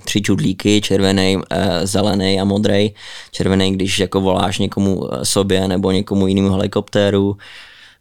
tři 0.05 0.23
čudlíky, 0.23 0.81
červený, 0.81 1.38
eh, 1.51 1.87
zelený 1.87 2.40
a 2.40 2.45
modrý. 2.45 2.95
Červený, 3.31 3.73
když 3.73 3.99
jako 3.99 4.21
voláš 4.21 4.59
někomu 4.59 5.14
eh, 5.14 5.25
sobě 5.25 5.69
nebo 5.69 5.90
někomu 5.90 6.27
jinému 6.27 6.51
helikoptéru, 6.51 7.37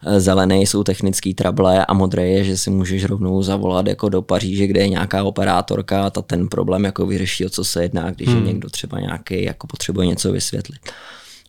eh, 0.05 0.19
zelený 0.19 0.67
jsou 0.67 0.83
technický 0.83 1.33
trable 1.33 1.85
a 1.85 1.93
modrý 1.93 2.31
je, 2.31 2.43
že 2.43 2.57
si 2.57 2.69
můžeš 2.69 3.05
rovnou 3.05 3.43
zavolat 3.43 3.87
jako 3.87 4.09
do 4.09 4.21
Paříže, 4.21 4.67
kde 4.67 4.81
je 4.81 4.89
nějaká 4.89 5.23
operátorka 5.23 6.05
a 6.05 6.09
ta 6.09 6.21
ten 6.21 6.47
problém 6.47 6.83
jako 6.83 7.05
vyřeší, 7.05 7.45
o 7.45 7.49
co 7.49 7.63
se 7.63 7.83
jedná, 7.83 8.11
když 8.11 8.27
hmm. 8.27 8.37
je 8.37 8.43
někdo 8.43 8.69
třeba 8.69 8.99
nějaký, 8.99 9.43
jako 9.43 9.67
potřebuje 9.67 10.07
něco 10.07 10.31
vysvětlit. 10.31 10.79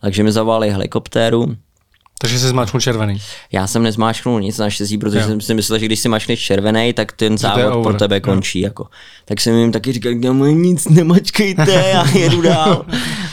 Takže 0.00 0.22
mi 0.22 0.32
zavolali 0.32 0.70
helikoptéru, 0.70 1.56
Takže 2.18 2.38
jsi 2.38 2.48
zmáčknul 2.48 2.80
červený. 2.80 3.20
Já 3.52 3.66
jsem 3.66 3.82
nezmáčknul 3.82 4.40
nic 4.40 4.58
naštěstí, 4.58 4.98
protože 4.98 5.18
jo. 5.18 5.26
jsem 5.26 5.40
si 5.40 5.54
myslel, 5.54 5.78
že 5.78 5.86
když 5.86 6.00
si 6.00 6.08
mačkneš 6.08 6.40
červený, 6.40 6.92
tak 6.92 7.12
ten 7.12 7.38
závod 7.38 7.82
pro 7.82 7.94
tebe 7.94 8.20
končí. 8.20 8.60
Jo. 8.60 8.64
Jako. 8.64 8.86
Tak 9.24 9.40
jsem 9.40 9.54
jim 9.54 9.72
taky 9.72 9.92
říkal, 9.92 10.12
no 10.14 10.46
nic, 10.46 10.88
nemačkejte, 10.88 11.72
já 11.72 12.08
jedu 12.18 12.42
dál. 12.42 12.86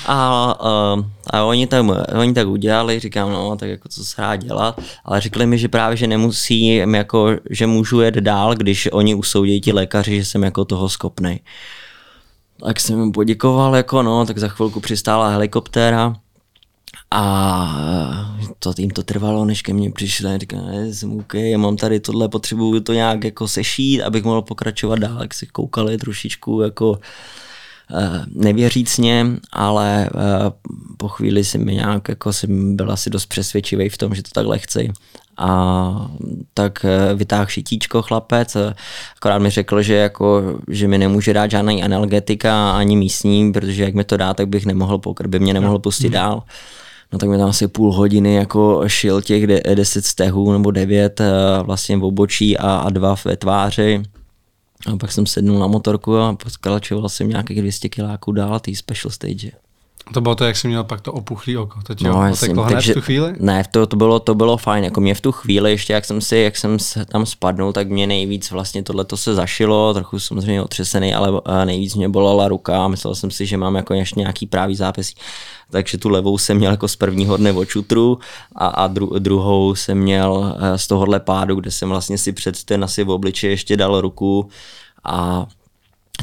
A, 0.05 0.51
a, 0.59 0.97
a 1.29 1.43
oni, 1.43 1.67
tak, 1.67 1.85
oni 2.19 2.33
tak 2.33 2.47
udělali, 2.47 2.99
říkám, 2.99 3.31
no, 3.31 3.55
tak 3.55 3.69
jako 3.69 3.89
co 3.89 4.05
se 4.05 4.21
dá 4.21 4.35
dělat, 4.35 4.81
ale 5.05 5.21
řekli 5.21 5.45
mi, 5.45 5.57
že 5.57 5.67
právě, 5.67 5.97
že 5.97 6.07
nemusí, 6.07 6.75
jako, 6.75 7.29
že 7.49 7.67
můžu 7.67 8.01
jet 8.01 8.15
dál, 8.15 8.55
když 8.55 8.89
oni 8.91 9.15
usoudí 9.15 9.61
ti 9.61 9.73
lékaři, 9.73 10.15
že 10.15 10.25
jsem 10.25 10.43
jako 10.43 10.65
toho 10.65 10.89
skopnej. 10.89 11.39
Tak 12.65 12.79
jsem 12.79 12.99
jim 12.99 13.11
poděkoval, 13.11 13.75
jako 13.75 14.03
no, 14.03 14.25
tak 14.25 14.37
za 14.37 14.47
chvilku 14.47 14.79
přistála 14.79 15.29
helikoptéra, 15.29 16.15
a 17.11 18.35
to 18.59 18.73
jim 18.77 18.89
to 18.89 19.03
trvalo, 19.03 19.45
než 19.45 19.61
ke 19.61 19.73
mně 19.73 19.91
přišli. 19.91 20.37
Říkám, 20.37 20.69
jsem 20.91 21.19
OK, 21.19 21.33
já 21.33 21.57
mám 21.57 21.77
tady 21.77 21.99
tohle, 21.99 22.29
potřebuju 22.29 22.79
to 22.79 22.93
nějak 22.93 23.23
jako 23.23 23.47
sešít, 23.47 24.01
abych 24.01 24.23
mohl 24.23 24.41
pokračovat 24.41 24.99
dál, 24.99 25.17
jak 25.21 25.33
si 25.33 25.47
koukali 25.47 25.97
trošičku 25.97 26.61
jako 26.61 26.99
eh, 27.93 28.25
nevěřícně, 28.35 29.25
ale 29.53 30.05
eh, 30.05 30.51
po 30.97 31.07
chvíli 31.07 31.43
mi 31.57 31.75
nějak, 31.75 32.09
jako 32.09 32.33
jsem 32.33 32.75
byl 32.75 32.91
asi 32.91 33.09
dost 33.09 33.25
přesvědčivý 33.25 33.89
v 33.89 33.97
tom, 33.97 34.15
že 34.15 34.23
to 34.23 34.29
takhle 34.33 34.59
chci. 34.59 34.91
A 35.37 36.11
tak 36.53 36.85
eh, 36.85 37.15
vytáhl 37.15 37.45
šitíčko 37.45 38.01
chlapec, 38.01 38.57
akorát 39.17 39.39
mi 39.39 39.49
řekl, 39.49 39.81
že, 39.81 39.93
jako, 39.93 40.59
že 40.67 40.87
mi 40.87 40.97
nemůže 40.97 41.33
dát 41.33 41.51
žádný 41.51 41.83
analgetika 41.83 42.71
ani 42.71 42.95
místní, 42.95 43.51
protože 43.51 43.83
jak 43.83 43.93
mi 43.93 44.03
to 44.03 44.17
dá, 44.17 44.33
tak 44.33 44.47
bych 44.47 44.65
nemohl 44.65 44.97
pokr, 44.97 45.27
by 45.27 45.39
mě 45.39 45.53
nemohl 45.53 45.79
pustit 45.79 46.07
hmm. 46.07 46.13
dál 46.13 46.43
no 47.13 47.19
tak 47.19 47.29
mi 47.29 47.37
tam 47.37 47.49
asi 47.49 47.67
půl 47.67 47.93
hodiny 47.93 48.33
jako 48.33 48.83
šil 48.87 49.21
těch 49.21 49.47
de, 49.47 49.61
deset 49.75 50.05
stehů 50.05 50.51
nebo 50.51 50.71
devět 50.71 51.21
eh, 51.21 51.31
vlastně 51.63 51.97
v 51.97 52.03
obočí 52.03 52.57
a, 52.57 52.75
a 52.75 52.89
dva 52.89 53.15
ve 53.25 53.37
tváři. 53.37 54.03
A 54.87 54.97
pak 54.97 55.11
jsem 55.11 55.25
sednul 55.25 55.59
na 55.59 55.67
motorku 55.67 56.17
a 56.17 56.33
poskračoval 56.35 57.09
jsem 57.09 57.29
nějakých 57.29 57.61
200 57.61 57.89
kiláků 57.89 58.31
dál 58.31 58.59
tý 58.59 58.75
special 58.75 59.11
stage. 59.11 59.51
To 60.13 60.21
bylo 60.21 60.35
to, 60.35 60.45
jak 60.45 60.57
jsi 60.57 60.67
měl 60.67 60.83
pak 60.83 61.01
to 61.01 61.13
opuchlý 61.13 61.57
oko. 61.57 61.79
To 61.83 61.95
tě 61.95 62.07
no, 62.07 62.25
jasný, 62.25 62.55
takže, 62.69 62.91
v 62.91 62.95
tu 62.95 63.01
chvíli? 63.01 63.33
Ne, 63.39 63.63
to, 63.71 63.87
to, 63.87 63.95
bylo, 63.95 64.19
to 64.19 64.35
bylo 64.35 64.57
fajn. 64.57 64.83
Jako 64.83 65.01
mě 65.01 65.15
v 65.15 65.21
tu 65.21 65.31
chvíli, 65.31 65.71
ještě 65.71 65.93
jak 65.93 66.05
jsem 66.05 66.21
si, 66.21 66.37
jak 66.37 66.57
jsem 66.57 66.77
tam 67.07 67.25
spadnul, 67.25 67.73
tak 67.73 67.89
mě 67.89 68.07
nejvíc 68.07 68.51
vlastně 68.51 68.83
tohle 68.83 69.05
to 69.05 69.17
se 69.17 69.35
zašilo, 69.35 69.93
trochu 69.93 70.19
samozřejmě 70.19 70.61
otřesený, 70.61 71.13
ale 71.13 71.41
eh, 71.45 71.65
nejvíc 71.65 71.95
mě 71.95 72.09
bolela 72.09 72.47
ruka. 72.47 72.87
Myslel 72.87 73.15
jsem 73.15 73.31
si, 73.31 73.45
že 73.45 73.57
mám 73.57 73.75
jako 73.75 73.93
ještě 73.93 74.19
nějaký 74.19 74.47
právý 74.47 74.75
zápis. 74.75 75.13
Takže 75.69 75.97
tu 75.97 76.09
levou 76.09 76.37
jsem 76.37 76.57
měl 76.57 76.71
jako 76.71 76.87
z 76.87 76.95
prvního 76.95 77.37
dne 77.37 77.53
očutru 77.53 78.19
a, 78.55 78.67
a 78.67 78.87
dru, 78.87 79.19
druhou 79.19 79.75
jsem 79.75 79.97
měl 79.97 80.55
eh, 80.59 80.77
z 80.77 80.87
tohohle 80.87 81.19
pádu, 81.19 81.55
kde 81.55 81.71
jsem 81.71 81.89
vlastně 81.89 82.17
si 82.17 82.31
před 82.31 82.63
ten 82.63 82.83
asi 82.83 83.03
v 83.03 83.09
obliči 83.09 83.47
ještě 83.47 83.77
dal 83.77 84.01
ruku 84.01 84.49
a 85.03 85.47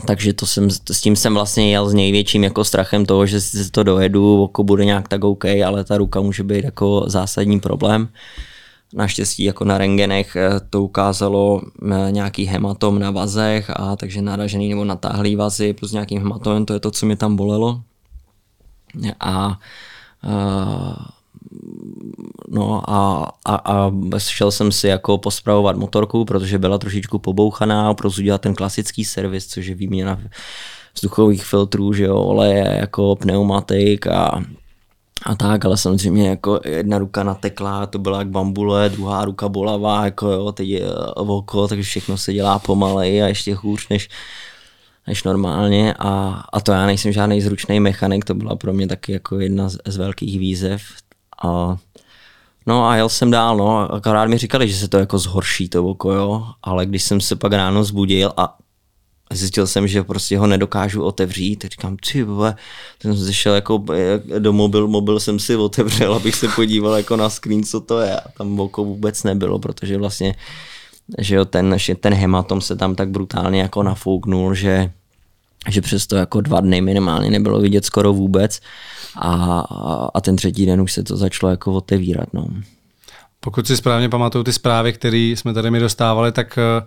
takže 0.06 0.32
to 0.32 0.46
jsem, 0.46 0.70
s 0.70 1.00
tím 1.00 1.16
jsem 1.16 1.34
vlastně 1.34 1.70
jel 1.70 1.88
s 1.88 1.94
největším 1.94 2.44
jako 2.44 2.64
strachem 2.64 3.06
toho, 3.06 3.26
že 3.26 3.40
si 3.40 3.70
to 3.70 3.82
dojedu, 3.82 4.42
oko 4.42 4.64
bude 4.64 4.84
nějak 4.84 5.08
tak 5.08 5.24
OK, 5.24 5.44
ale 5.44 5.84
ta 5.84 5.98
ruka 5.98 6.20
může 6.20 6.42
být 6.42 6.64
jako 6.64 7.04
zásadní 7.06 7.60
problém. 7.60 8.08
Naštěstí 8.94 9.44
jako 9.44 9.64
na 9.64 9.78
rengenech 9.78 10.36
eh, 10.36 10.50
to 10.70 10.82
ukázalo 10.82 11.62
eh, 11.92 12.12
nějaký 12.12 12.44
hematom 12.44 12.98
na 12.98 13.10
vazech 13.10 13.70
a 13.70 13.96
takže 13.96 14.22
naražený 14.22 14.68
nebo 14.68 14.84
natáhlý 14.84 15.36
vazy 15.36 15.72
plus 15.72 15.92
nějakým 15.92 16.18
hematomem, 16.18 16.66
to 16.66 16.72
je 16.72 16.80
to, 16.80 16.90
co 16.90 17.06
mě 17.06 17.16
tam 17.16 17.36
bolelo. 17.36 17.82
A 19.20 19.58
uh, 20.24 21.17
No 22.48 22.90
a, 22.90 23.28
a, 23.44 23.54
a 23.54 23.92
šel 24.18 24.50
jsem 24.50 24.72
si 24.72 24.88
jako 24.88 25.18
pospravovat 25.18 25.76
motorku, 25.76 26.24
protože 26.24 26.58
byla 26.58 26.78
trošičku 26.78 27.18
pobouchaná, 27.18 27.94
prostě 27.94 28.20
udělat 28.20 28.40
ten 28.40 28.54
klasický 28.54 29.04
servis, 29.04 29.46
což 29.46 29.66
je 29.66 29.74
výměna 29.74 30.20
vzduchových 30.94 31.44
filtrů, 31.44 31.92
že 31.92 32.04
jo, 32.04 32.16
oleje, 32.16 32.76
jako 32.80 33.16
pneumatik 33.16 34.06
a, 34.06 34.44
a 35.22 35.34
tak, 35.34 35.64
ale 35.64 35.76
samozřejmě 35.76 36.28
jako 36.28 36.60
jedna 36.64 36.98
ruka 36.98 37.22
natekla, 37.22 37.86
to 37.86 37.98
byla 37.98 38.18
jak 38.18 38.28
bambule, 38.28 38.88
druhá 38.88 39.24
ruka 39.24 39.48
bolavá, 39.48 40.04
jako 40.04 40.30
jo, 40.30 40.52
teď 40.52 40.68
je 40.68 40.94
oko, 41.14 41.68
takže 41.68 41.82
všechno 41.82 42.16
se 42.16 42.32
dělá 42.32 42.58
pomalej 42.58 43.22
a 43.22 43.28
ještě 43.28 43.54
hůř 43.54 43.88
než, 43.88 44.08
než 45.06 45.24
normálně 45.24 45.94
a, 45.98 46.44
a 46.52 46.60
to 46.60 46.72
já 46.72 46.86
nejsem 46.86 47.12
žádný 47.12 47.40
zručný 47.40 47.80
mechanik, 47.80 48.24
to 48.24 48.34
byla 48.34 48.56
pro 48.56 48.72
mě 48.72 48.88
taky 48.88 49.12
jako 49.12 49.40
jedna 49.40 49.68
z, 49.68 49.78
z 49.86 49.96
velkých 49.96 50.38
výzev 50.38 50.82
a 51.44 51.76
No 52.68 52.88
a 52.88 52.96
jel 52.96 53.08
jsem 53.08 53.30
dál, 53.30 53.56
no, 53.56 53.92
akorát 53.92 54.28
mi 54.28 54.38
říkali, 54.38 54.68
že 54.68 54.76
se 54.76 54.88
to 54.88 54.98
jako 54.98 55.18
zhorší 55.18 55.68
to 55.68 55.84
oko, 55.84 56.12
jo, 56.12 56.46
ale 56.62 56.86
když 56.86 57.02
jsem 57.02 57.20
se 57.20 57.36
pak 57.36 57.52
ráno 57.52 57.84
zbudil 57.84 58.32
a 58.36 58.58
zjistil 59.32 59.66
jsem, 59.66 59.88
že 59.88 60.02
prostě 60.02 60.38
ho 60.38 60.46
nedokážu 60.46 61.02
otevřít, 61.02 61.64
říkám, 61.64 61.96
ty 61.96 62.22
vole, 62.22 62.56
jsem 63.02 63.16
se 63.16 63.34
šel 63.34 63.54
jako 63.54 63.84
do 64.38 64.52
mobil, 64.52 64.88
mobil 64.88 65.20
jsem 65.20 65.38
si 65.38 65.56
otevřel, 65.56 66.14
abych 66.14 66.34
se 66.34 66.48
podíval 66.48 66.96
jako 66.96 67.16
na 67.16 67.30
screen, 67.30 67.62
co 67.62 67.80
to 67.80 68.00
je. 68.00 68.20
A 68.20 68.28
tam 68.38 68.60
oko 68.60 68.84
vůbec 68.84 69.22
nebylo, 69.22 69.58
protože 69.58 69.98
vlastně 69.98 70.34
že 71.18 71.34
jo, 71.34 71.44
ten, 71.44 71.76
ten 72.00 72.14
hematom 72.14 72.60
se 72.60 72.76
tam 72.76 72.94
tak 72.94 73.10
brutálně 73.10 73.60
jako 73.60 73.82
nafouknul, 73.82 74.54
že 74.54 74.92
že 75.68 75.80
přesto 75.80 76.16
jako 76.16 76.40
dva 76.40 76.60
dny 76.60 76.80
minimálně 76.80 77.30
nebylo 77.30 77.60
vidět 77.60 77.84
skoro 77.84 78.12
vůbec 78.12 78.60
a, 79.16 79.60
a 80.14 80.20
ten 80.20 80.36
třetí 80.36 80.66
den 80.66 80.80
už 80.80 80.92
se 80.92 81.02
to 81.02 81.16
začalo 81.16 81.50
jako 81.50 81.72
otevírat. 81.72 82.28
No. 82.32 82.46
Pokud 83.40 83.66
si 83.66 83.76
správně 83.76 84.08
pamatuju 84.08 84.44
ty 84.44 84.52
zprávy, 84.52 84.92
které 84.92 85.18
jsme 85.18 85.54
tady 85.54 85.70
mi 85.70 85.80
dostávali, 85.80 86.32
tak 86.32 86.58
uh, 86.80 86.86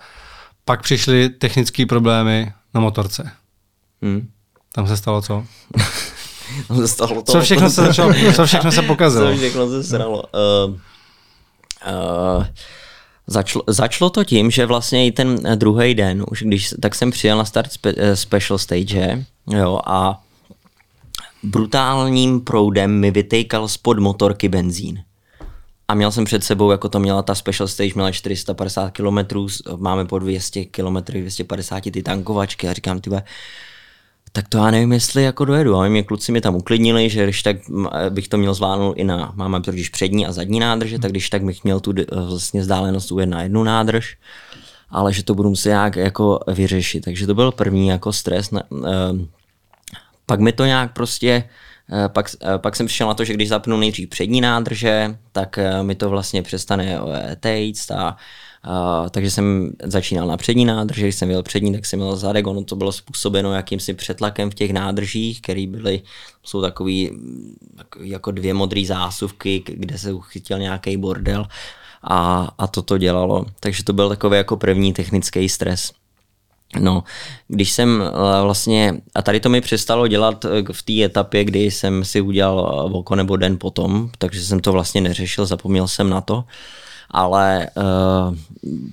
pak 0.66 0.82
přišly 0.82 1.30
technické 1.30 1.86
problémy 1.86 2.54
na 2.74 2.82
motorce. 2.82 3.32
Hmm. 4.02 4.30
Tam 4.76 4.88
se 4.88 4.98
stalo 4.98 5.22
co? 5.22 5.44
Tam 6.68 6.78
se 6.78 6.88
stalo 6.88 7.22
to. 7.22 7.32
Co 7.32 7.42
všechno 7.42 7.70
se, 7.70 7.82
začalo, 7.82 8.14
co 8.36 8.46
všechno 8.46 8.72
se 8.72 8.82
pokazilo? 8.88 9.32
Co 9.32 9.38
všechno 9.38 9.70
se 9.70 9.84
sralo. 9.84 10.24
Uh, 10.68 10.76
uh, 12.36 12.46
Začalo, 13.32 13.64
začalo 13.68 14.10
to 14.10 14.24
tím, 14.24 14.52
že 14.52 14.66
vlastně 14.66 15.08
i 15.08 15.12
ten 15.12 15.40
druhý 15.56 15.96
den, 15.96 16.26
už 16.32 16.44
když, 16.44 16.74
tak 16.82 16.96
jsem 16.96 17.12
přijel 17.12 17.38
na 17.38 17.46
start 17.46 17.72
spe, 17.72 17.94
eh, 17.98 18.16
special 18.16 18.58
stage 18.58 19.26
jo, 19.48 19.80
a 19.86 20.22
brutálním 21.44 22.42
proudem 22.42 23.00
mi 23.00 23.12
vytejkal 23.12 23.68
spod 23.68 24.00
motorky 24.00 24.50
benzín. 24.50 25.04
A 25.88 25.94
měl 25.94 26.12
jsem 26.12 26.26
před 26.26 26.44
sebou, 26.44 26.72
jako 26.72 26.90
to 26.90 27.00
měla 27.00 27.22
ta 27.22 27.36
special 27.36 27.68
stage, 27.68 27.92
měla 27.94 28.12
450 28.12 28.90
km, 28.90 29.18
máme 29.76 30.06
po 30.06 30.20
200 30.20 30.66
km, 30.66 30.96
250 30.96 31.92
ty 31.92 32.04
tankovačky 32.04 32.68
a 32.68 32.74
říkám, 32.74 33.00
tyhle, 33.00 33.24
tak 34.32 34.48
to 34.48 34.58
já 34.58 34.72
nevím, 34.72 34.92
jestli 34.92 35.24
jako 35.24 35.46
dojedu. 35.46 35.76
A 35.76 35.88
mě 35.88 36.04
kluci 36.04 36.32
mi 36.32 36.42
tam 36.42 36.56
uklidnili, 36.56 37.10
že 37.10 37.24
když 37.24 37.44
tak 37.44 37.58
bych 38.10 38.28
to 38.28 38.38
měl 38.38 38.54
zvládnout 38.54 38.94
i 38.94 39.04
na, 39.04 39.32
máme 39.36 39.62
totiž 39.62 39.90
přední 39.90 40.28
a 40.28 40.32
zadní 40.32 40.60
nádrže, 40.60 41.00
tak 41.00 41.12
když 41.12 41.30
tak 41.30 41.44
bych 41.44 41.64
měl 41.64 41.80
tu 41.80 41.94
vlastně 42.12 42.62
vzdálenost 42.62 43.12
ujet 43.12 43.30
na 43.30 43.44
jednu 43.44 43.64
nádrž, 43.64 44.18
ale 44.90 45.14
že 45.14 45.24
to 45.24 45.36
budu 45.36 45.50
muset 45.50 45.70
nějak 45.70 45.96
jako 45.96 46.40
vyřešit. 46.48 47.06
Takže 47.06 47.28
to 47.28 47.36
byl 47.36 47.52
první 47.52 47.88
jako 47.88 48.14
stres. 48.14 48.50
Eh, 48.54 48.60
pak 50.26 50.40
mi 50.40 50.52
to 50.52 50.66
nějak 50.66 50.94
prostě 50.94 51.44
eh, 51.94 52.10
pak, 52.10 52.30
eh, 52.42 52.58
pak 52.58 52.76
jsem 52.76 52.86
přišel 52.86 53.08
na 53.08 53.14
to, 53.14 53.24
že 53.24 53.34
když 53.34 53.50
zapnu 53.50 53.78
nejdřív 53.78 54.10
přední 54.10 54.42
nádrže, 54.42 55.16
tak 55.32 55.60
mi 55.82 55.96
to 55.96 56.10
vlastně 56.10 56.42
přestane 56.42 57.00
tejct 57.40 57.92
a 57.92 58.18
Takže 59.12 59.32
jsem 59.32 59.72
začínal 59.84 60.28
na 60.28 60.38
přední 60.38 60.66
nádrži, 60.66 61.02
když 61.02 61.16
jsem 61.16 61.28
měl 61.28 61.44
přední, 61.44 61.74
tak 61.74 61.86
jsem 61.86 62.00
měl 62.00 62.16
zadek, 62.16 62.48
ono 62.48 62.64
to 62.64 62.76
bylo 62.76 62.92
způsobeno 62.92 63.54
jakýmsi 63.54 63.94
přetlakem 63.94 64.52
v 64.52 64.54
těch 64.54 64.72
nádržích, 64.74 65.42
které 65.42 65.68
byly, 65.68 66.02
jsou 66.44 66.62
takový 66.62 67.12
jako 68.02 68.32
dvě 68.32 68.54
modré 68.54 68.86
zásuvky, 68.86 69.64
kde 69.66 69.98
se 69.98 70.14
uchytil 70.14 70.60
nějaký 70.60 70.98
bordel 70.98 71.48
a, 72.04 72.50
a 72.58 72.68
to 72.68 72.82
to 72.82 72.98
dělalo. 72.98 73.46
Takže 73.60 73.84
to 73.84 73.94
byl 73.94 74.10
takový 74.10 74.38
jako 74.38 74.58
první 74.58 74.94
technický 74.94 75.50
stres. 75.50 75.92
No, 76.80 77.04
když 77.48 77.72
jsem 77.72 78.04
vlastně, 78.44 79.02
a 79.16 79.22
tady 79.22 79.40
to 79.40 79.50
mi 79.50 79.62
přestalo 79.62 80.08
dělat 80.08 80.46
v 80.72 80.84
té 80.84 81.04
etapě, 81.04 81.44
kdy 81.44 81.72
jsem 81.72 82.06
si 82.06 82.22
udělal 82.22 82.90
oko 82.94 83.16
nebo 83.16 83.38
den 83.38 83.58
potom, 83.58 84.10
takže 84.18 84.42
jsem 84.42 84.60
to 84.60 84.72
vlastně 84.72 85.02
neřešil, 85.02 85.46
zapomněl 85.46 85.88
jsem 85.88 86.10
na 86.10 86.22
to. 86.22 86.36
Uh, 86.36 86.44
ale 87.12 87.68
uh, 87.76 88.36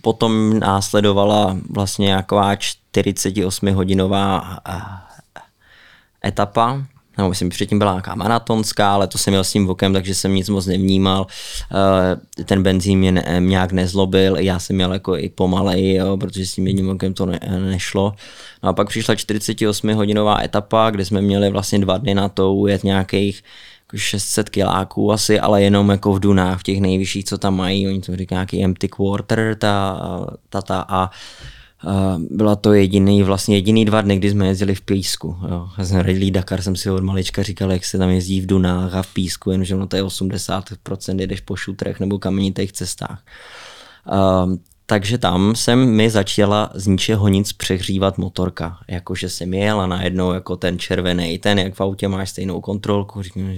potom 0.02 0.58
následovala 0.58 1.56
vlastně 1.70 2.06
nějaká 2.06 2.56
48 2.56 3.74
hodinová 3.74 4.58
uh, 4.68 4.82
etapa, 6.24 6.82
nebo 7.18 7.28
myslím, 7.28 7.48
předtím 7.48 7.78
byla 7.78 7.92
nějaká 7.92 8.14
maratonská, 8.14 8.92
ale 8.94 9.06
to 9.06 9.18
jsem 9.18 9.32
měl 9.32 9.44
s 9.44 9.52
tím 9.52 9.66
vokem, 9.66 9.92
takže 9.92 10.14
jsem 10.14 10.34
nic 10.34 10.48
moc 10.48 10.66
nevnímal. 10.66 11.26
Uh, 11.72 12.44
ten 12.44 12.62
benzín 12.62 12.98
mě 12.98 13.12
ne, 13.12 13.36
nějak 13.38 13.72
nezlobil, 13.72 14.36
já 14.36 14.58
jsem 14.58 14.76
měl 14.76 14.92
jako 14.92 15.16
i 15.16 15.28
pomalej, 15.28 15.94
jo, 15.94 16.16
protože 16.16 16.46
s 16.46 16.54
tím 16.54 16.66
jedním 16.66 16.86
vokem 16.86 17.14
to 17.14 17.26
ne, 17.26 17.40
nešlo. 17.58 18.14
No 18.62 18.68
a 18.68 18.72
pak 18.72 18.88
přišla 18.88 19.14
48 19.14 19.94
hodinová 19.94 20.42
etapa, 20.42 20.90
kde 20.90 21.04
jsme 21.04 21.20
měli 21.20 21.50
vlastně 21.50 21.78
dva 21.78 21.98
dny 21.98 22.14
na 22.14 22.28
to 22.28 22.54
ujet 22.54 22.84
nějakých 22.84 23.42
600 23.94 24.48
kiláků 24.48 25.12
asi, 25.12 25.40
ale 25.40 25.62
jenom 25.62 25.90
jako 25.90 26.12
v 26.12 26.20
Dunách, 26.20 26.60
v 26.60 26.62
těch 26.62 26.80
nejvyšších, 26.80 27.24
co 27.24 27.38
tam 27.38 27.56
mají, 27.56 27.88
oni 27.88 28.00
to 28.00 28.16
říkají 28.16 28.36
nějaký 28.36 28.64
empty 28.64 28.88
quarter, 28.88 29.56
ta, 29.58 30.00
ta, 30.48 30.62
ta 30.62 30.84
a 30.88 31.10
Uh, 31.84 32.22
byla 32.30 32.56
to 32.56 32.72
jediný, 32.72 33.22
vlastně 33.22 33.56
jediný 33.56 33.84
dva 33.84 34.00
dny, 34.00 34.16
kdy 34.16 34.30
jsme 34.30 34.46
jezdili 34.46 34.74
v 34.74 34.80
písku. 34.80 35.36
Jo. 35.50 35.68
Já 35.78 35.84
jsem 35.84 36.04
Dakar 36.30 36.62
jsem 36.62 36.76
si 36.76 36.90
od 36.90 37.04
malička 37.04 37.42
říkal, 37.42 37.72
jak 37.72 37.84
se 37.84 37.98
tam 37.98 38.10
jezdí 38.10 38.40
v 38.40 38.46
Dunách 38.46 38.94
a 38.94 39.02
v 39.02 39.14
písku, 39.14 39.50
jenže 39.50 39.76
no 39.76 39.86
to 39.86 39.96
je 39.96 40.04
80% 40.04 41.20
jedeš 41.20 41.40
po 41.40 41.56
šutrech 41.56 42.00
nebo 42.00 42.18
kamenitých 42.18 42.72
cestách. 42.72 43.22
Uh, 44.12 44.54
takže 44.90 45.18
tam 45.18 45.56
jsem 45.56 45.90
mi 45.90 46.10
začala 46.10 46.70
z 46.74 46.86
ničeho 46.86 47.28
nic 47.28 47.52
přehřívat 47.52 48.18
motorka. 48.18 48.78
Jakože 48.88 49.28
jsem 49.28 49.54
jel 49.54 49.80
a 49.80 49.86
najednou 49.86 50.32
jako 50.32 50.56
ten 50.56 50.78
červený, 50.78 51.38
ten 51.38 51.58
jak 51.58 51.74
v 51.74 51.80
autě 51.80 52.08
máš 52.08 52.30
stejnou 52.30 52.60
kontrolku, 52.60 53.22
říkám, 53.22 53.54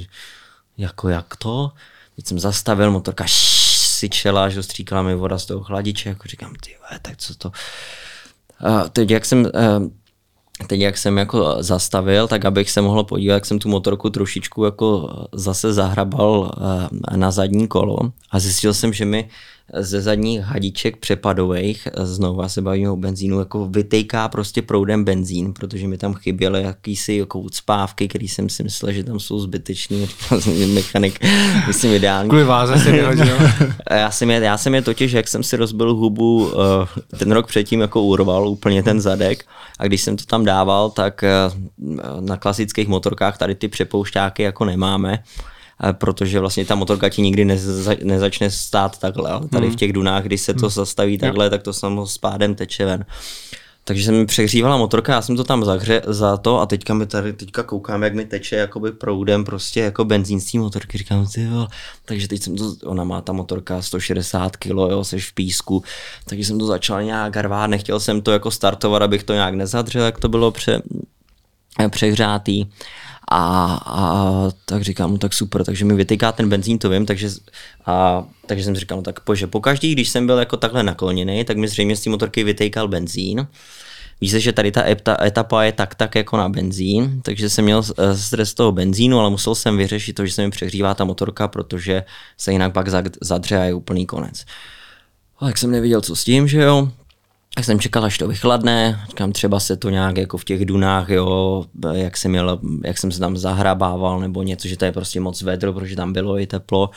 jako 0.78 1.08
jak 1.08 1.36
to? 1.36 1.70
Teď 2.16 2.26
jsem 2.26 2.38
zastavil, 2.38 2.90
motorka 2.90 3.24
syčela, 3.28 4.48
že 4.48 4.62
stříkala 4.62 5.02
mi 5.02 5.14
voda 5.14 5.38
z 5.38 5.46
toho 5.46 5.64
chladiče, 5.64 6.08
jako 6.08 6.28
říkám, 6.28 6.54
ty 6.60 6.76
tak 7.02 7.16
co 7.16 7.34
to? 7.34 7.52
A 8.64 8.88
teď 8.88 9.10
jak 9.10 9.24
jsem 9.24 9.50
teď 10.66 10.80
jak 10.80 10.98
jsem 10.98 11.18
jako 11.18 11.56
zastavil, 11.60 12.28
tak 12.28 12.44
abych 12.44 12.70
se 12.70 12.80
mohl 12.80 13.04
podívat, 13.04 13.34
jak 13.34 13.46
jsem 13.46 13.58
tu 13.58 13.68
motorku 13.68 14.10
trošičku 14.10 14.64
jako 14.64 15.10
zase 15.32 15.72
zahrabal 15.72 16.50
na 17.16 17.30
zadní 17.30 17.68
kolo 17.68 17.98
a 18.30 18.38
zjistil 18.38 18.74
jsem, 18.74 18.92
že 18.92 19.04
mi 19.04 19.28
ze 19.74 20.00
zadních 20.00 20.40
hadiček 20.40 20.96
přepadových, 20.96 21.88
znovu 22.02 22.42
se 22.46 22.62
bavíme 22.62 22.90
o 22.90 22.96
benzínu, 22.96 23.38
jako 23.38 23.66
vytejká 23.66 24.28
prostě 24.28 24.62
proudem 24.62 25.04
benzín, 25.04 25.52
protože 25.52 25.88
mi 25.88 25.98
tam 25.98 26.14
chyběly 26.14 26.62
jakýsi 26.62 27.14
jako 27.14 27.38
ucpávky, 27.38 28.08
který 28.08 28.28
jsem 28.28 28.48
si 28.48 28.62
myslel, 28.62 28.92
že 28.92 29.04
tam 29.04 29.20
jsou 29.20 29.40
zbytečný. 29.40 30.08
Mechanik, 30.74 31.24
myslím, 31.66 31.92
ideální. 31.92 32.28
Kvůli 32.28 32.44
váze 32.44 32.78
si 32.78 32.92
vyhodil. 32.92 33.36
já, 33.90 34.10
jsem 34.10 34.30
je, 34.30 34.40
já 34.40 34.58
jsem 34.58 34.74
je 34.74 34.82
totiž, 34.82 35.12
jak 35.12 35.28
jsem 35.28 35.42
si 35.42 35.56
rozbil 35.56 35.94
hubu, 35.94 36.52
eh, 37.12 37.16
ten 37.16 37.32
rok 37.32 37.46
předtím 37.46 37.80
jako 37.80 38.02
urval 38.02 38.48
úplně 38.48 38.82
ten 38.82 39.00
zadek 39.00 39.44
a 39.78 39.86
když 39.86 40.02
jsem 40.02 40.16
to 40.16 40.24
tam 40.24 40.44
dával, 40.44 40.90
tak 40.90 41.24
eh, 41.24 41.30
na 42.20 42.36
klasických 42.36 42.88
motorkách 42.88 43.38
tady 43.38 43.54
ty 43.54 43.68
přepoušťáky 43.68 44.42
jako 44.42 44.64
nemáme, 44.64 45.22
protože 45.92 46.40
vlastně 46.40 46.64
ta 46.64 46.74
motorka 46.74 47.08
ti 47.08 47.22
nikdy 47.22 47.44
neza, 47.44 47.92
nezačne 48.02 48.50
stát 48.50 48.98
takhle, 48.98 49.30
tady 49.50 49.66
v 49.66 49.68
hmm. 49.68 49.78
těch 49.78 49.92
dunách, 49.92 50.24
když 50.24 50.40
se 50.40 50.54
to 50.54 50.66
hmm. 50.66 50.70
zastaví 50.70 51.18
takhle, 51.18 51.50
tak 51.50 51.62
to 51.62 51.72
samo 51.72 52.06
s 52.06 52.18
pádem 52.18 52.54
teče 52.54 52.84
ven. 52.84 53.04
Takže 53.84 54.04
jsem 54.04 54.14
mi 54.14 54.26
přehřívala 54.26 54.76
motorka, 54.76 55.12
já 55.12 55.22
jsem 55.22 55.36
to 55.36 55.44
tam 55.44 55.64
zahře 55.64 56.02
za 56.06 56.36
to 56.36 56.60
a 56.60 56.66
teďka 56.66 56.94
mi 56.94 57.06
tady, 57.06 57.32
teďka 57.32 57.62
koukám, 57.62 58.02
jak 58.02 58.14
mi 58.14 58.24
teče 58.24 58.56
jakoby 58.56 58.92
proudem 58.92 59.44
prostě 59.44 59.80
jako 59.80 60.04
benzín 60.04 60.40
z 60.40 60.52
té 60.52 60.58
motorky, 60.58 60.98
říkám, 60.98 61.26
ty 61.26 61.42
jo. 61.42 61.66
takže 62.04 62.28
teď 62.28 62.42
jsem 62.42 62.56
to, 62.56 62.74
ona 62.84 63.04
má 63.04 63.20
ta 63.20 63.32
motorka 63.32 63.82
160 63.82 64.56
kg, 64.56 64.70
jo, 64.70 65.04
seš 65.04 65.30
v 65.30 65.34
písku, 65.34 65.82
takže 66.24 66.44
jsem 66.44 66.58
to 66.58 66.66
začal 66.66 67.02
nějak 67.02 67.36
rvát, 67.36 67.66
nechtěl 67.66 68.00
jsem 68.00 68.22
to 68.22 68.32
jako 68.32 68.50
startovat, 68.50 69.02
abych 69.02 69.22
to 69.22 69.32
nějak 69.32 69.54
nezadřel, 69.54 70.04
jak 70.04 70.18
to 70.18 70.28
bylo 70.28 70.50
pře, 70.50 70.82
přehřátý. 71.90 72.66
A, 73.28 73.74
a 73.86 74.50
tak 74.64 74.82
říkám, 74.82 75.12
no 75.12 75.18
tak 75.18 75.34
super, 75.34 75.64
takže 75.64 75.84
mi 75.84 75.94
vytýká 75.94 76.32
ten 76.32 76.48
benzín, 76.48 76.78
to 76.78 76.90
vím, 76.90 77.06
takže, 77.06 77.28
a, 77.86 78.24
takže 78.46 78.64
jsem 78.64 78.76
říkal, 78.76 78.98
no 78.98 79.02
tak 79.02 79.20
pože, 79.20 79.46
pokaždý, 79.46 79.92
když 79.92 80.08
jsem 80.08 80.26
byl 80.26 80.38
jako 80.38 80.56
takhle 80.56 80.82
nakloněný, 80.82 81.44
tak 81.44 81.56
mi 81.56 81.68
zřejmě 81.68 81.96
z 81.96 82.00
té 82.00 82.10
motorky 82.10 82.44
vytýkal 82.44 82.88
benzín. 82.88 83.46
Víš 84.20 84.32
že 84.32 84.52
tady 84.52 84.72
ta 84.72 84.84
etapa 85.24 85.64
je 85.64 85.72
tak 85.72 85.94
tak 85.94 86.14
jako 86.14 86.36
na 86.36 86.48
benzín, 86.48 87.20
takže 87.22 87.50
jsem 87.50 87.64
měl 87.64 87.82
eh, 87.98 88.16
stres 88.16 88.54
toho 88.54 88.72
benzínu, 88.72 89.20
ale 89.20 89.30
musel 89.30 89.54
jsem 89.54 89.76
vyřešit 89.76 90.12
to, 90.12 90.26
že 90.26 90.32
se 90.32 90.42
mi 90.42 90.50
přehřívá 90.50 90.94
ta 90.94 91.04
motorka, 91.04 91.48
protože 91.48 92.04
se 92.36 92.52
jinak 92.52 92.72
pak 92.72 92.86
zadře 93.20 93.58
a 93.58 93.64
je 93.64 93.74
úplný 93.74 94.06
konec. 94.06 94.44
Tak 95.40 95.58
jsem 95.58 95.70
nevěděl, 95.70 96.00
co 96.00 96.16
s 96.16 96.24
tím, 96.24 96.48
že 96.48 96.60
jo. 96.60 96.88
Tak 97.54 97.64
jsem 97.64 97.80
čekal, 97.80 98.04
až 98.04 98.18
to 98.18 98.28
vychladne, 98.28 99.04
říkám, 99.08 99.32
třeba 99.32 99.60
se 99.60 99.76
to 99.76 99.90
nějak 99.90 100.16
jako 100.16 100.38
v 100.38 100.44
těch 100.44 100.64
dunách, 100.64 101.08
jo, 101.08 101.64
jak 101.92 102.16
jsem, 102.16 102.30
měl, 102.30 102.60
jak 102.84 102.98
jsem 102.98 103.12
se 103.12 103.20
tam 103.20 103.36
zahrabával 103.36 104.20
nebo 104.20 104.42
něco, 104.42 104.68
že 104.68 104.76
to 104.76 104.84
je 104.84 104.92
prostě 104.92 105.20
moc 105.20 105.42
vedro, 105.42 105.72
protože 105.72 105.96
tam 105.96 106.12
bylo 106.12 106.38
i 106.38 106.46
teplo. 106.46 106.90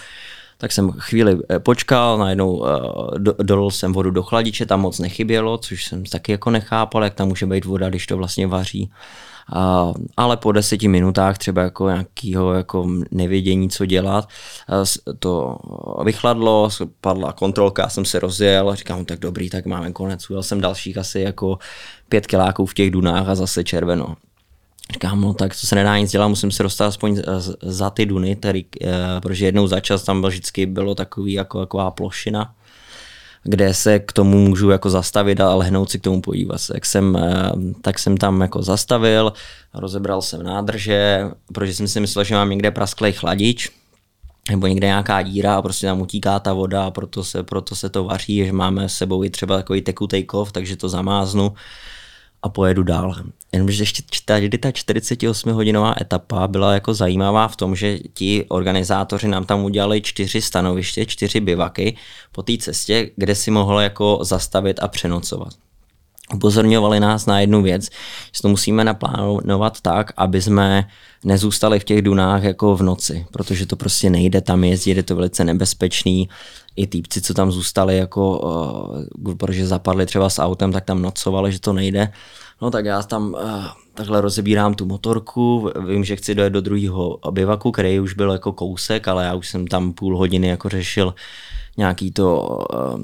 Tak 0.63 0.71
jsem 0.71 0.91
chvíli 0.91 1.38
eh, 1.49 1.60
počkal, 1.60 2.17
najednou 2.17 2.65
eh, 2.65 3.19
do, 3.19 3.36
dolil 3.39 3.71
jsem 3.71 3.93
vodu 3.93 4.12
do 4.12 4.23
chladiče, 4.23 4.65
tam 4.65 4.82
moc 4.82 4.99
nechybělo, 4.99 5.58
což 5.58 5.86
jsem 5.86 6.06
taky 6.06 6.32
jako 6.32 6.49
nechápal, 6.49 7.04
jak 7.04 7.13
tam 7.13 7.28
může 7.28 7.45
být 7.45 7.65
voda, 7.65 7.89
když 7.89 8.08
to 8.08 8.17
vlastně 8.17 8.47
vaří. 8.47 8.91
Uh, 9.56 9.93
ale 10.17 10.38
po 10.38 10.52
deseti 10.52 10.88
minutách 10.88 11.38
třeba 11.38 11.62
jako 11.62 11.89
nějakého 11.89 12.54
jako 12.54 12.88
nevědění, 13.12 13.69
co 13.69 13.86
dělat, 13.86 14.30
uh, 14.69 14.86
to 15.19 15.58
vychladlo, 16.04 16.69
padla 17.02 17.34
kontrolka, 17.34 17.89
jsem 17.89 18.06
se 18.06 18.19
rozjel, 18.19 18.76
říkám, 18.76 19.06
tak 19.06 19.19
dobrý, 19.19 19.49
tak 19.49 19.65
máme 19.65 19.91
konec. 19.91 20.30
Ujel 20.30 20.43
jsem 20.43 20.62
dalších 20.62 20.97
asi 20.97 21.19
jako 21.19 21.58
pět 22.10 22.28
kiláků 22.28 22.65
v 22.65 22.73
těch 22.73 22.91
dunách 22.91 23.30
a 23.30 23.36
zase 23.36 23.63
červeno. 23.63 24.15
Říkám, 24.91 25.22
no 25.22 25.34
tak 25.34 25.56
co 25.56 25.67
se 25.67 25.76
nedá 25.76 25.98
nic 25.98 26.12
dělat, 26.12 26.28
musím 26.28 26.52
se 26.52 26.63
dostat 26.63 26.86
aspoň 26.86 27.22
za 27.62 27.89
ty 27.89 28.06
duny, 28.06 28.36
tady, 28.36 28.65
uh, 28.82 28.89
protože 29.22 29.46
jednou 29.46 29.67
za 29.67 29.80
čas 29.80 30.04
tam 30.04 30.22
vždycky 30.22 30.65
bylo 30.65 30.96
takový 30.96 31.34
jako 31.34 31.60
taková 31.60 31.91
plošina, 31.91 32.54
kde 33.43 33.74
se 33.74 34.00
k 34.00 34.13
tomu 34.13 34.38
můžu 34.38 34.69
jako 34.69 34.89
zastavit 34.89 35.39
a 35.39 35.56
lehnout 35.56 35.89
si 35.89 36.00
k 36.00 36.04
tomu 36.04 36.22
podívat. 36.22 36.62
Jak 36.74 36.86
jsem, 36.86 37.15
eh, 37.15 37.52
tak 37.82 38.00
jsem 38.00 38.17
tam 38.17 38.41
jako 38.41 38.63
zastavil, 38.63 39.34
rozebral 39.74 40.22
jsem 40.22 40.43
nádrže, 40.43 41.30
protože 41.54 41.74
jsem 41.74 41.88
si 41.88 42.00
myslel, 42.00 42.26
že 42.26 42.36
mám 42.36 42.50
někde 42.50 42.72
prasklej 42.72 43.13
chladič, 43.13 43.69
nebo 44.50 44.67
někde 44.67 44.88
nějaká 44.88 45.22
díra 45.22 45.56
a 45.56 45.62
prostě 45.62 45.88
tam 45.88 46.02
utíká 46.02 46.39
ta 46.39 46.54
voda 46.54 46.86
a 46.86 46.91
proto 46.91 47.24
se, 47.24 47.43
proto 47.43 47.76
se 47.76 47.89
to 47.89 48.04
vaří, 48.04 48.46
že 48.46 48.52
máme 48.54 48.89
s 48.89 48.93
sebou 48.93 49.24
i 49.24 49.30
třeba 49.30 49.58
takový 49.58 49.82
tekutej 49.82 50.24
kov, 50.24 50.52
takže 50.52 50.76
to 50.76 50.89
zamáznu 50.89 51.54
a 52.41 52.50
pojedu 52.50 52.84
dál. 52.84 53.15
Jenomže 53.54 53.82
ještě 53.84 54.04
tady 54.26 54.50
ta 54.50 54.72
48 54.72 55.52
hodinová 55.52 55.96
etapa 56.02 56.48
byla 56.48 56.74
jako 56.74 56.94
zajímavá 56.94 57.48
v 57.48 57.56
tom, 57.56 57.76
že 57.76 58.00
ti 58.13 58.46
organizátoři 58.50 59.28
nám 59.28 59.46
tam 59.46 59.63
udělali 59.63 60.02
čtyři 60.02 60.42
stanoviště, 60.42 61.06
čtyři 61.06 61.39
bivaky 61.39 61.96
po 62.32 62.44
té 62.44 62.58
cestě, 62.58 63.12
kde 63.16 63.36
si 63.36 63.52
mohl 63.52 63.80
jako 63.80 64.20
zastavit 64.22 64.80
a 64.82 64.88
přenocovat. 64.88 65.54
Upozorňovali 66.34 67.00
nás 67.00 67.26
na 67.26 67.39
jednu 67.39 67.62
věc, 67.62 67.84
že 68.36 68.42
to 68.42 68.50
musíme 68.50 68.84
naplánovat 68.84 69.82
tak, 69.82 70.13
aby 70.18 70.42
jsme 70.42 70.88
nezůstali 71.26 71.80
v 71.80 71.84
těch 71.84 72.02
dunách 72.02 72.44
jako 72.44 72.76
v 72.76 72.84
noci, 72.84 73.26
protože 73.32 73.66
to 73.66 73.76
prostě 73.76 74.10
nejde 74.10 74.42
tam 74.42 74.63
jezdit, 74.63 74.98
je 74.98 75.04
to 75.04 75.16
velice 75.16 75.44
nebezpečný. 75.44 76.30
I 76.76 76.88
týpci, 76.88 77.22
co 77.22 77.34
tam 77.34 77.52
zůstali, 77.52 77.98
jako, 77.98 78.39
uh, 78.39 79.36
protože 79.36 79.68
zapadli 79.68 80.06
třeba 80.06 80.30
s 80.30 80.42
autem, 80.42 80.72
tak 80.72 80.86
tam 80.86 81.02
nocovali, 81.02 81.52
že 81.52 81.60
to 81.60 81.74
nejde. 81.74 82.12
No 82.63 82.71
tak 82.71 82.86
já 82.86 83.04
tam 83.04 83.34
uh, 83.34 83.65
takhle 83.93 84.21
rozebírám 84.21 84.73
tu 84.73 84.86
motorku, 84.86 85.71
vím, 85.88 86.04
že 86.04 86.15
chci 86.15 86.36
dojet 86.36 86.49
do 86.49 86.62
druhého 86.62 87.19
bivaku, 87.32 87.71
který 87.71 87.99
už 87.99 88.13
byl 88.13 88.32
jako 88.32 88.52
kousek, 88.52 89.08
ale 89.08 89.26
já 89.26 89.34
už 89.34 89.49
jsem 89.49 89.67
tam 89.67 89.93
půl 89.93 90.17
hodiny 90.17 90.47
jako 90.47 90.69
řešil 90.69 91.15
nějaký 91.78 92.12
to, 92.12 92.60
uh, 92.73 93.02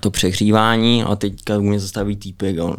to 0.00 0.10
přehřívání 0.10 1.04
a 1.04 1.16
teďka 1.16 1.58
u 1.58 1.60
mě 1.60 1.80
zastaví 1.80 2.16
týpek 2.16 2.58
a 2.58 2.64
on 2.64 2.76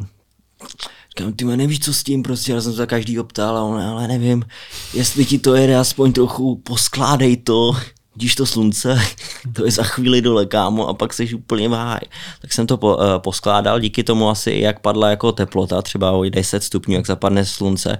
Říkám, 1.09 1.33
ty 1.33 1.45
nevíš, 1.45 1.79
co 1.79 1.93
s 1.93 2.03
tím, 2.03 2.23
prostě, 2.23 2.51
já 2.51 2.61
jsem 2.61 2.73
se 2.73 2.87
každý 2.87 3.19
optal 3.19 3.57
a 3.57 3.63
on, 3.63 3.81
ale 3.81 4.07
nevím, 4.07 4.43
jestli 4.93 5.25
ti 5.25 5.39
to 5.39 5.55
jede 5.55 5.75
aspoň 5.75 6.13
trochu, 6.13 6.55
poskládej 6.55 7.37
to 7.37 7.71
vidíš 8.15 8.35
to 8.35 8.45
slunce, 8.45 8.99
to 9.53 9.65
je 9.65 9.71
za 9.71 9.83
chvíli 9.83 10.21
dole, 10.21 10.45
kámo, 10.45 10.87
a 10.87 10.93
pak 10.93 11.13
jsi 11.13 11.33
úplně 11.33 11.69
v 11.69 11.71
háji. 11.71 12.05
Tak 12.41 12.53
jsem 12.53 12.67
to 12.67 12.77
po, 12.77 12.97
uh, 12.97 13.03
poskládal, 13.17 13.79
díky 13.79 14.03
tomu 14.03 14.29
asi, 14.29 14.51
jak 14.51 14.79
padla 14.79 15.09
jako 15.09 15.31
teplota, 15.31 15.81
třeba 15.81 16.11
o 16.11 16.23
10 16.23 16.63
stupňů, 16.63 16.95
jak 16.95 17.07
zapadne 17.07 17.45
slunce, 17.45 17.97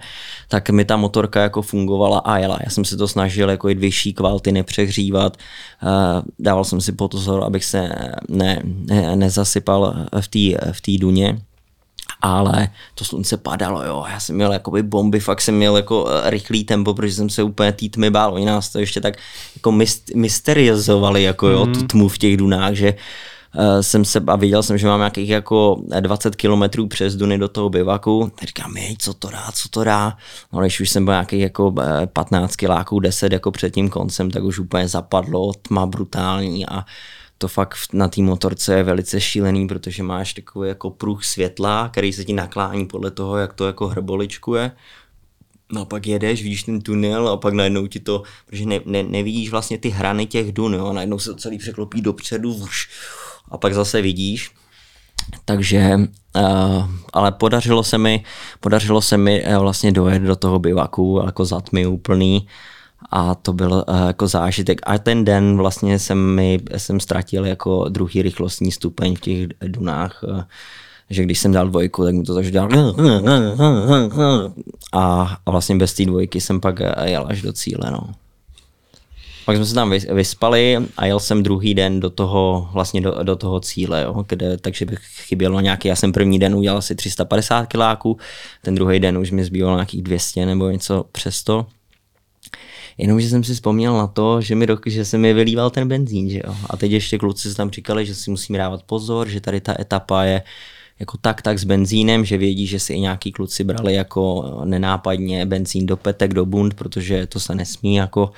tak 0.47 0.69
mi 0.69 0.85
ta 0.85 0.97
motorka 0.97 1.41
jako 1.41 1.61
fungovala 1.61 2.19
a 2.19 2.37
jela. 2.37 2.57
Já 2.63 2.69
jsem 2.69 2.85
si 2.85 2.97
to 2.97 3.07
snažil 3.07 3.49
jako 3.49 3.69
jít 3.69 3.79
vyšší 3.79 4.13
kvality, 4.13 4.51
nepřehřívat, 4.51 5.37
uh, 5.83 5.89
dával 6.39 6.63
jsem 6.63 6.81
si 6.81 6.91
pozor, 6.91 7.43
abych 7.43 7.65
se 7.65 7.89
ne, 8.29 8.61
ne, 8.63 9.15
nezasypal 9.15 9.95
v 10.21 10.27
té 10.27 10.71
v 10.71 10.99
duně 10.99 11.41
ale 12.21 12.69
to 12.95 13.05
slunce 13.05 13.37
padalo, 13.37 13.83
jo, 13.83 14.05
já 14.11 14.19
jsem 14.19 14.35
měl 14.35 14.53
jakoby 14.53 14.83
bomby, 14.83 15.19
fakt 15.19 15.41
jsem 15.41 15.55
měl 15.55 15.77
jako 15.77 16.07
eh, 16.09 16.29
rychlý 16.29 16.63
tempo, 16.63 16.93
protože 16.93 17.13
jsem 17.13 17.29
se 17.29 17.43
úplně 17.43 17.71
té 17.71 17.89
tmy 17.89 18.09
bál, 18.09 18.33
oni 18.33 18.45
nás 18.45 18.69
to 18.69 18.79
ještě 18.79 19.01
tak 19.01 19.17
jako 19.55 19.73
mysteriozovali, 20.15 21.23
jako 21.23 21.47
jo, 21.47 21.65
mm. 21.65 21.73
tu 21.73 21.83
tmu 21.83 22.07
v 22.07 22.17
těch 22.17 22.37
dunách, 22.37 22.73
že 22.73 22.93
uh, 23.55 23.81
jsem 23.81 24.05
se 24.05 24.21
a 24.27 24.35
viděl 24.35 24.63
jsem, 24.63 24.77
že 24.77 24.87
mám 24.87 24.99
nějakých 24.99 25.29
jako 25.29 25.81
20 25.99 26.35
kilometrů 26.35 26.87
přes 26.87 27.15
Duny 27.15 27.37
do 27.37 27.47
toho 27.47 27.69
bivaku. 27.69 28.31
Tak 28.39 28.47
říkám, 28.47 28.77
jej, 28.77 28.95
co 28.99 29.13
to 29.13 29.29
dá, 29.29 29.51
co 29.53 29.69
to 29.69 29.83
dá. 29.83 30.17
No, 30.53 30.59
když 30.61 30.79
už 30.79 30.89
jsem 30.89 31.05
byl 31.05 31.13
nějakých 31.13 31.41
jako 31.41 31.73
15 32.13 32.55
kiláků, 32.55 32.99
10 32.99 33.33
jako 33.33 33.51
před 33.51 33.73
tím 33.73 33.89
koncem, 33.89 34.31
tak 34.31 34.43
už 34.43 34.59
úplně 34.59 34.87
zapadlo, 34.87 35.53
tma 35.61 35.85
brutální 35.85 36.67
a 36.67 36.85
to 37.41 37.47
fakt 37.47 37.77
na 37.93 38.07
té 38.07 38.21
motorce 38.21 38.75
je 38.75 38.83
velice 38.83 39.21
šílený, 39.21 39.67
protože 39.67 40.03
máš 40.03 40.33
takový 40.33 40.69
jako 40.69 40.89
pruh 40.89 41.23
světla, 41.23 41.89
který 41.89 42.13
se 42.13 42.25
ti 42.25 42.33
naklání 42.33 42.85
podle 42.85 43.11
toho, 43.11 43.37
jak 43.37 43.53
to 43.53 43.67
jako 43.67 43.87
hrboličkuje. 43.87 44.71
No 45.71 45.81
a 45.81 45.85
pak 45.85 46.07
jedeš, 46.07 46.43
vidíš 46.43 46.63
ten 46.63 46.81
tunel 46.81 47.29
a 47.29 47.37
pak 47.37 47.53
najednou 47.53 47.87
ti 47.87 47.99
to, 47.99 48.23
protože 48.45 48.65
ne, 48.65 48.79
ne, 48.85 49.03
nevidíš 49.03 49.49
vlastně 49.49 49.77
ty 49.77 49.89
hrany 49.89 50.25
těch 50.25 50.51
dun, 50.51 50.73
jo, 50.73 50.85
a 50.85 50.93
najednou 50.93 51.19
se 51.19 51.29
to 51.29 51.35
celý 51.35 51.57
překlopí 51.57 52.01
dopředu, 52.01 52.53
vuš, 52.53 52.89
a 53.51 53.57
pak 53.57 53.73
zase 53.73 54.01
vidíš. 54.01 54.51
Takže, 55.45 55.97
uh, 56.35 56.89
ale 57.13 57.31
podařilo 57.31 57.83
se 57.83 57.97
mi, 57.97 58.23
podařilo 58.59 59.01
se 59.01 59.17
mi 59.17 59.45
uh, 59.45 59.55
vlastně 59.55 59.91
dojet 59.91 60.21
do 60.21 60.35
toho 60.35 60.59
bivaku 60.59 61.21
jako 61.25 61.45
za 61.45 61.61
tmy 61.61 61.85
úplný 61.85 62.47
a 63.09 63.35
to 63.35 63.53
byl 63.53 63.85
uh, 63.89 64.07
jako 64.07 64.27
zážitek. 64.27 64.81
A 64.83 64.97
ten 64.97 65.25
den 65.25 65.57
vlastně 65.57 65.99
jsem, 65.99 66.35
mi, 66.35 66.59
jsem 66.77 66.99
ztratil 66.99 67.45
jako 67.45 67.89
druhý 67.89 68.21
rychlostní 68.21 68.71
stupeň 68.71 69.15
v 69.15 69.19
těch 69.19 69.47
dunách. 69.67 70.23
Uh, 70.23 70.41
že 71.09 71.23
když 71.23 71.39
jsem 71.39 71.51
dal 71.51 71.67
dvojku, 71.67 72.03
tak 72.03 72.15
mi 72.15 72.23
to 72.23 72.35
takže 72.35 72.51
dělal 72.51 72.69
a, 74.93 75.37
a 75.45 75.51
vlastně 75.51 75.75
bez 75.75 75.93
té 75.93 76.05
dvojky 76.05 76.41
jsem 76.41 76.59
pak 76.59 76.79
jel 77.05 77.25
až 77.29 77.41
do 77.41 77.53
cíle. 77.53 77.91
No. 77.91 78.09
Pak 79.45 79.55
jsme 79.55 79.65
se 79.65 79.73
tam 79.73 79.89
vyspali 79.89 80.77
a 80.97 81.05
jel 81.05 81.19
jsem 81.19 81.43
druhý 81.43 81.73
den 81.73 81.99
do 81.99 82.09
toho, 82.09 82.69
vlastně 82.73 83.01
do, 83.01 83.23
do 83.23 83.35
toho 83.35 83.59
cíle, 83.59 84.01
jo, 84.03 84.25
kde, 84.27 84.57
takže 84.57 84.85
bych 84.85 84.99
chybělo 84.99 85.59
nějaký, 85.59 85.87
já 85.87 85.95
jsem 85.95 86.11
první 86.11 86.39
den 86.39 86.55
udělal 86.55 86.77
asi 86.77 86.95
350 86.95 87.65
kiláků, 87.65 88.17
ten 88.61 88.75
druhý 88.75 88.99
den 88.99 89.17
už 89.17 89.31
mi 89.31 89.43
zbývalo 89.43 89.75
nějakých 89.75 90.01
200 90.01 90.45
nebo 90.45 90.69
něco 90.69 91.05
přes 91.11 91.43
to. 91.43 91.65
Jenomže 92.97 93.29
jsem 93.29 93.43
si 93.43 93.53
vzpomněl 93.53 93.97
na 93.97 94.07
to, 94.07 94.41
že, 94.41 94.55
mi, 94.55 94.67
že 94.85 95.05
se 95.05 95.17
mi 95.17 95.33
vylíval 95.33 95.69
ten 95.69 95.87
benzín, 95.87 96.29
že 96.29 96.41
jo. 96.45 96.55
A 96.69 96.77
teď 96.77 96.91
ještě 96.91 97.17
kluci 97.17 97.55
tam 97.55 97.69
říkali, 97.69 98.05
že 98.05 98.15
si 98.15 98.31
musím 98.31 98.55
dávat 98.55 98.83
pozor, 98.83 99.27
že 99.27 99.41
tady 99.41 99.61
ta 99.61 99.81
etapa 99.81 100.23
je 100.23 100.43
jako 100.99 101.17
tak 101.21 101.41
tak 101.41 101.59
s 101.59 101.63
benzínem, 101.63 102.25
že 102.25 102.37
vědí, 102.37 102.67
že 102.67 102.79
si 102.79 102.93
i 102.93 102.99
nějaký 102.99 103.31
kluci 103.31 103.63
brali 103.63 103.93
jako 103.93 104.51
nenápadně 104.65 105.45
benzín 105.45 105.85
do 105.85 105.97
petek, 105.97 106.33
do 106.33 106.45
bund, 106.45 106.73
protože 106.73 107.27
to 107.27 107.39
se 107.39 107.55
nesmí 107.55 107.95
jako 107.95 108.31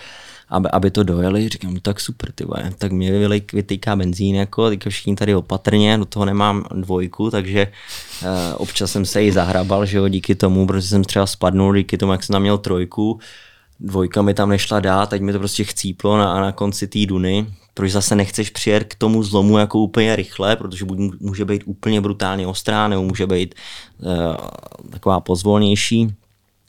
aby, 0.50 0.70
aby 0.72 0.92
to 0.92 1.04
dojeli, 1.04 1.50
říkám, 1.50 1.74
no 1.74 1.80
tak 1.80 2.00
super, 2.00 2.32
ty 2.32 2.46
vole. 2.46 2.74
tak 2.78 2.92
mě 2.92 3.30
vytýká 3.54 3.96
benzín, 3.96 4.36
jako, 4.36 4.70
teďka 4.70 4.90
všichni 4.90 5.16
tady 5.16 5.36
opatrně, 5.36 5.98
do 5.98 6.06
toho 6.06 6.26
nemám 6.26 6.66
dvojku, 6.76 7.32
takže 7.32 7.68
uh, 8.22 8.28
občas 8.58 8.92
jsem 8.92 9.06
se 9.06 9.24
i 9.24 9.32
zahrabal, 9.32 9.86
že 9.86 9.98
jo, 9.98 10.08
díky 10.08 10.36
tomu, 10.36 10.68
protože 10.68 10.88
jsem 10.88 11.04
třeba 11.04 11.28
spadnul, 11.28 11.76
díky 11.76 11.98
tomu, 11.98 12.12
jak 12.12 12.24
jsem 12.24 12.34
tam 12.34 12.42
měl 12.42 12.58
trojku, 12.58 13.20
dvojka 13.84 14.22
mi 14.22 14.34
tam 14.34 14.50
nešla 14.50 14.80
dát, 14.80 15.10
teď 15.10 15.22
mi 15.22 15.34
to 15.34 15.40
prostě 15.40 15.64
chcíplo 15.64 16.18
na, 16.18 16.42
na 16.42 16.52
konci 16.52 16.88
té 16.88 17.06
duny, 17.06 17.48
proč 17.74 17.92
zase 17.92 18.16
nechceš 18.16 18.50
přijet 18.50 18.84
k 18.84 18.96
tomu 18.96 19.24
zlomu 19.24 19.58
jako 19.58 19.80
úplně 19.80 20.16
rychle, 20.16 20.56
protože 20.56 20.86
buď 20.86 20.98
může 21.20 21.46
být 21.46 21.64
úplně 21.66 22.02
brutálně 22.02 22.48
ostrá, 22.48 22.88
nebo 22.88 23.04
může 23.04 23.28
být 23.28 23.56
uh, 24.00 24.36
taková 24.90 25.20
pozvolnější. 25.20 26.16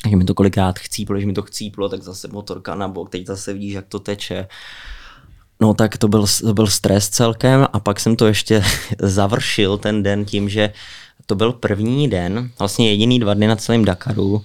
Takže 0.02 0.16
mi 0.16 0.24
to 0.24 0.34
kolikrát 0.34 0.78
chcíplo, 0.78 1.14
když 1.14 1.26
mi 1.26 1.32
to 1.32 1.42
chcíplo, 1.42 1.88
tak 1.88 2.02
zase 2.02 2.28
motorka 2.28 2.74
na 2.74 2.88
bok, 2.88 3.10
teď 3.10 3.26
zase 3.26 3.52
vidíš, 3.52 3.72
jak 3.72 3.86
to 3.86 3.98
teče. 3.98 4.48
No 5.60 5.74
tak 5.74 5.98
to 5.98 6.08
byl, 6.08 6.24
to 6.40 6.54
byl 6.54 6.66
stres 6.66 7.08
celkem 7.08 7.66
a 7.72 7.80
pak 7.80 8.00
jsem 8.00 8.16
to 8.16 8.26
ještě 8.26 8.62
završil 8.98 9.78
ten 9.78 10.02
den 10.02 10.24
tím, 10.24 10.48
že 10.48 10.72
to 11.26 11.34
byl 11.34 11.52
první 11.52 12.08
den, 12.08 12.50
vlastně 12.58 12.90
jediný 12.90 13.20
dva 13.20 13.34
dny 13.34 13.46
na 13.46 13.56
celém 13.56 13.84
Dakaru, 13.84 14.44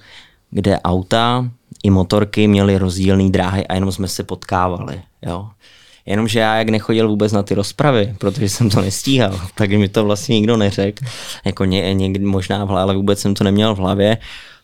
kde 0.52 0.80
auta 0.80 1.52
i 1.84 1.90
motorky 1.90 2.48
měly 2.48 2.78
rozdílné 2.78 3.30
dráhy 3.30 3.68
a 3.68 3.74
jenom 3.76 3.92
jsme 3.92 4.08
se 4.08 4.24
potkávali. 4.24 5.02
Jo. 5.22 5.50
Jenomže 6.06 6.40
já 6.40 6.56
jak 6.56 6.70
nechodil 6.70 7.08
vůbec 7.08 7.32
na 7.32 7.44
ty 7.44 7.56
rozpravy, 7.56 8.16
protože 8.18 8.50
jsem 8.50 8.70
to 8.70 8.82
nestíhal, 8.82 9.40
tak 9.56 9.70
mi 9.70 9.90
to 9.90 10.04
vlastně 10.04 10.36
nikdo 10.36 10.58
neřekl. 10.58 11.06
Jako 11.46 11.66
ně, 11.66 11.94
někdy 11.94 12.26
možná 12.26 12.66
v 12.66 12.68
hlavě, 12.68 12.84
ale 12.84 12.96
vůbec 12.96 13.20
jsem 13.20 13.34
to 13.34 13.44
neměl 13.44 13.76
v 13.76 13.78
hlavě. 13.78 14.18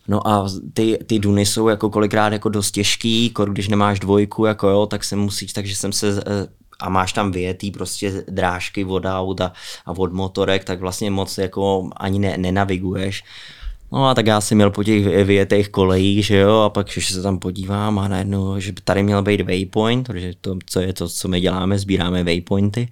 No 0.08 0.28
a 0.28 0.48
ty, 0.74 0.98
ty 1.06 1.18
duny 1.18 1.46
jsou 1.46 1.68
jako 1.68 1.90
kolikrát 1.90 2.32
jako 2.32 2.48
dost 2.48 2.70
těžký, 2.70 3.34
když 3.48 3.68
nemáš 3.68 4.00
dvojku, 4.00 4.44
jako 4.44 4.68
jo, 4.68 4.86
tak 4.86 5.04
se 5.04 5.16
musíš, 5.16 5.52
takže 5.52 5.76
jsem 5.76 5.92
se 5.92 6.22
eh, 6.26 6.46
a 6.80 6.88
máš 6.88 7.12
tam 7.12 7.32
vyjetý 7.32 7.70
prostě 7.70 8.24
drážky 8.28 8.84
od 8.84 9.04
aut 9.04 9.40
a, 9.40 9.52
a 9.86 9.90
od 9.90 10.12
motorek, 10.12 10.64
tak 10.64 10.80
vlastně 10.80 11.10
moc 11.10 11.38
jako 11.38 11.90
ani 11.96 12.18
ne, 12.18 12.38
nenaviguješ. 12.38 13.24
No 13.92 14.08
a 14.08 14.14
tak 14.14 14.26
já 14.26 14.40
jsem 14.40 14.56
měl 14.56 14.70
po 14.70 14.84
těch 14.84 15.24
vyjetých 15.24 15.68
kolejích, 15.68 16.26
že 16.26 16.36
jo, 16.36 16.60
a 16.60 16.70
pak 16.70 16.92
se 16.92 17.22
tam 17.22 17.38
podívám 17.38 17.98
a 17.98 18.08
najednou, 18.08 18.60
že 18.60 18.72
tady 18.84 19.02
měl 19.02 19.22
být 19.22 19.40
waypoint, 19.40 20.06
protože 20.06 20.32
to, 20.40 20.58
co 20.66 20.80
je 20.80 20.92
to, 20.92 21.08
co 21.08 21.28
my 21.28 21.40
děláme, 21.40 21.78
sbíráme 21.78 22.24
waypointy. 22.24 22.88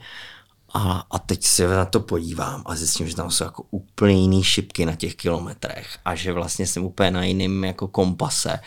A, 0.74 1.06
a 1.10 1.18
teď 1.18 1.44
se 1.44 1.68
na 1.68 1.84
to 1.84 2.00
podívám 2.00 2.62
a 2.66 2.74
zjistím, 2.76 3.08
že 3.08 3.16
tam 3.16 3.30
jsou 3.30 3.44
jako 3.44 3.64
úplně 3.70 4.14
jiný 4.20 4.42
šipky 4.42 4.86
na 4.86 4.96
těch 4.96 5.14
kilometrech 5.14 5.98
a 6.04 6.14
že 6.14 6.32
vlastně 6.32 6.66
jsem 6.66 6.84
úplně 6.84 7.10
na 7.10 7.24
jiném 7.24 7.64
jako 7.64 7.88
kompase. 7.88 8.60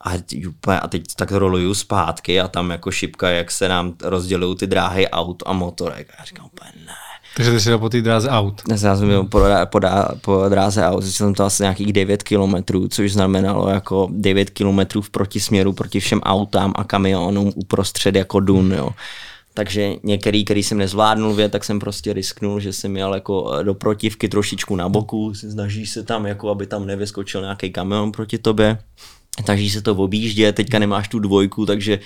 A, 0.00 0.10
úplně, 0.48 0.80
a 0.80 0.88
teď 0.88 1.14
tak 1.16 1.30
roluju 1.30 1.74
zpátky 1.74 2.40
a 2.40 2.48
tam 2.48 2.70
jako 2.70 2.90
šipka, 2.90 3.30
jak 3.30 3.50
se 3.50 3.68
nám 3.68 3.94
rozdělují 4.02 4.56
ty 4.56 4.66
dráhy 4.66 5.08
aut 5.08 5.42
a 5.46 5.52
motorek. 5.52 6.10
A 6.10 6.14
já 6.18 6.24
říkám 6.24 6.46
úplně 6.46 6.72
ne 6.86 7.07
takže 7.38 7.52
ty 7.52 7.60
jsi 7.60 7.68
jel 7.68 7.78
po 7.78 7.88
té 7.88 8.02
dráze 8.02 8.28
aut. 8.28 8.62
Já 8.70 8.96
jsem 8.96 9.08
byl 9.08 9.24
po, 9.24 9.40
po, 9.70 9.80
po 10.20 10.48
dráze 10.48 10.86
aut, 10.86 11.04
jsem 11.04 11.34
to 11.34 11.44
asi 11.44 11.62
nějakých 11.62 11.92
9 11.92 12.22
kilometrů, 12.22 12.88
což 12.88 13.12
znamenalo 13.12 13.68
jako 13.68 14.08
9 14.12 14.50
kilometrů 14.50 15.02
v 15.02 15.10
protisměru 15.10 15.72
proti 15.72 16.00
všem 16.00 16.20
autám 16.20 16.72
a 16.76 16.84
kamionům 16.84 17.52
uprostřed 17.54 18.14
jako 18.14 18.40
dun, 18.40 18.72
jo. 18.72 18.90
Takže 19.54 19.92
některý, 20.02 20.44
který 20.44 20.62
jsem 20.62 20.78
nezvládnul 20.78 21.34
vět, 21.34 21.52
tak 21.52 21.64
jsem 21.64 21.78
prostě 21.78 22.12
risknul, 22.12 22.60
že 22.60 22.72
jsem 22.72 22.96
jel 22.96 23.14
jako 23.14 23.62
do 23.62 23.74
protivky 23.74 24.28
trošičku 24.28 24.76
na 24.76 24.88
boku, 24.88 25.34
snaží 25.34 25.86
se 25.86 26.02
tam, 26.02 26.26
jako 26.26 26.50
aby 26.50 26.66
tam 26.66 26.86
nevyskočil 26.86 27.40
nějaký 27.40 27.70
kamion 27.70 28.12
proti 28.12 28.38
tobě. 28.38 28.78
Takže 29.44 29.70
se 29.70 29.82
to 29.82 29.94
objíždě, 29.94 30.52
teďka 30.52 30.78
nemáš 30.78 31.08
tu 31.08 31.18
dvojku, 31.18 31.66
takže 31.66 31.98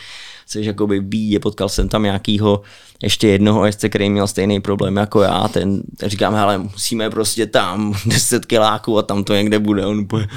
jsi 0.52 0.64
jakoby 0.64 1.00
bídě, 1.00 1.38
potkal 1.38 1.68
jsem 1.68 1.88
tam 1.88 2.02
nějakýho 2.02 2.60
ještě 3.02 3.28
jednoho 3.28 3.66
jezdce, 3.66 3.88
který 3.88 4.10
měl 4.10 4.26
stejný 4.26 4.60
problém 4.60 4.96
jako 4.96 5.22
já, 5.22 5.48
ten 5.48 5.82
říkám, 6.02 6.34
ale 6.34 6.58
musíme 6.58 7.10
prostě 7.10 7.46
tam 7.46 7.94
10 8.06 8.46
kiláků 8.46 8.98
a 8.98 9.02
tam 9.02 9.24
to 9.24 9.34
někde 9.34 9.58
bude, 9.58 9.86
on 9.86 9.98
úplně, 9.98 10.28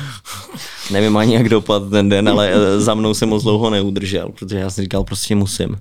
nevím 0.92 1.18
ani 1.18 1.34
jak 1.34 1.50
dopad 1.50 1.90
ten 1.90 2.10
den, 2.10 2.30
ale 2.30 2.52
eh, 2.54 2.80
za 2.80 2.94
mnou 2.94 3.14
se 3.14 3.26
moc 3.26 3.44
dlouho 3.44 3.70
neudržel, 3.70 4.30
protože 4.30 4.58
já 4.58 4.70
jsem 4.70 4.84
říkal, 4.84 5.04
prostě 5.04 5.36
musím. 5.36 5.78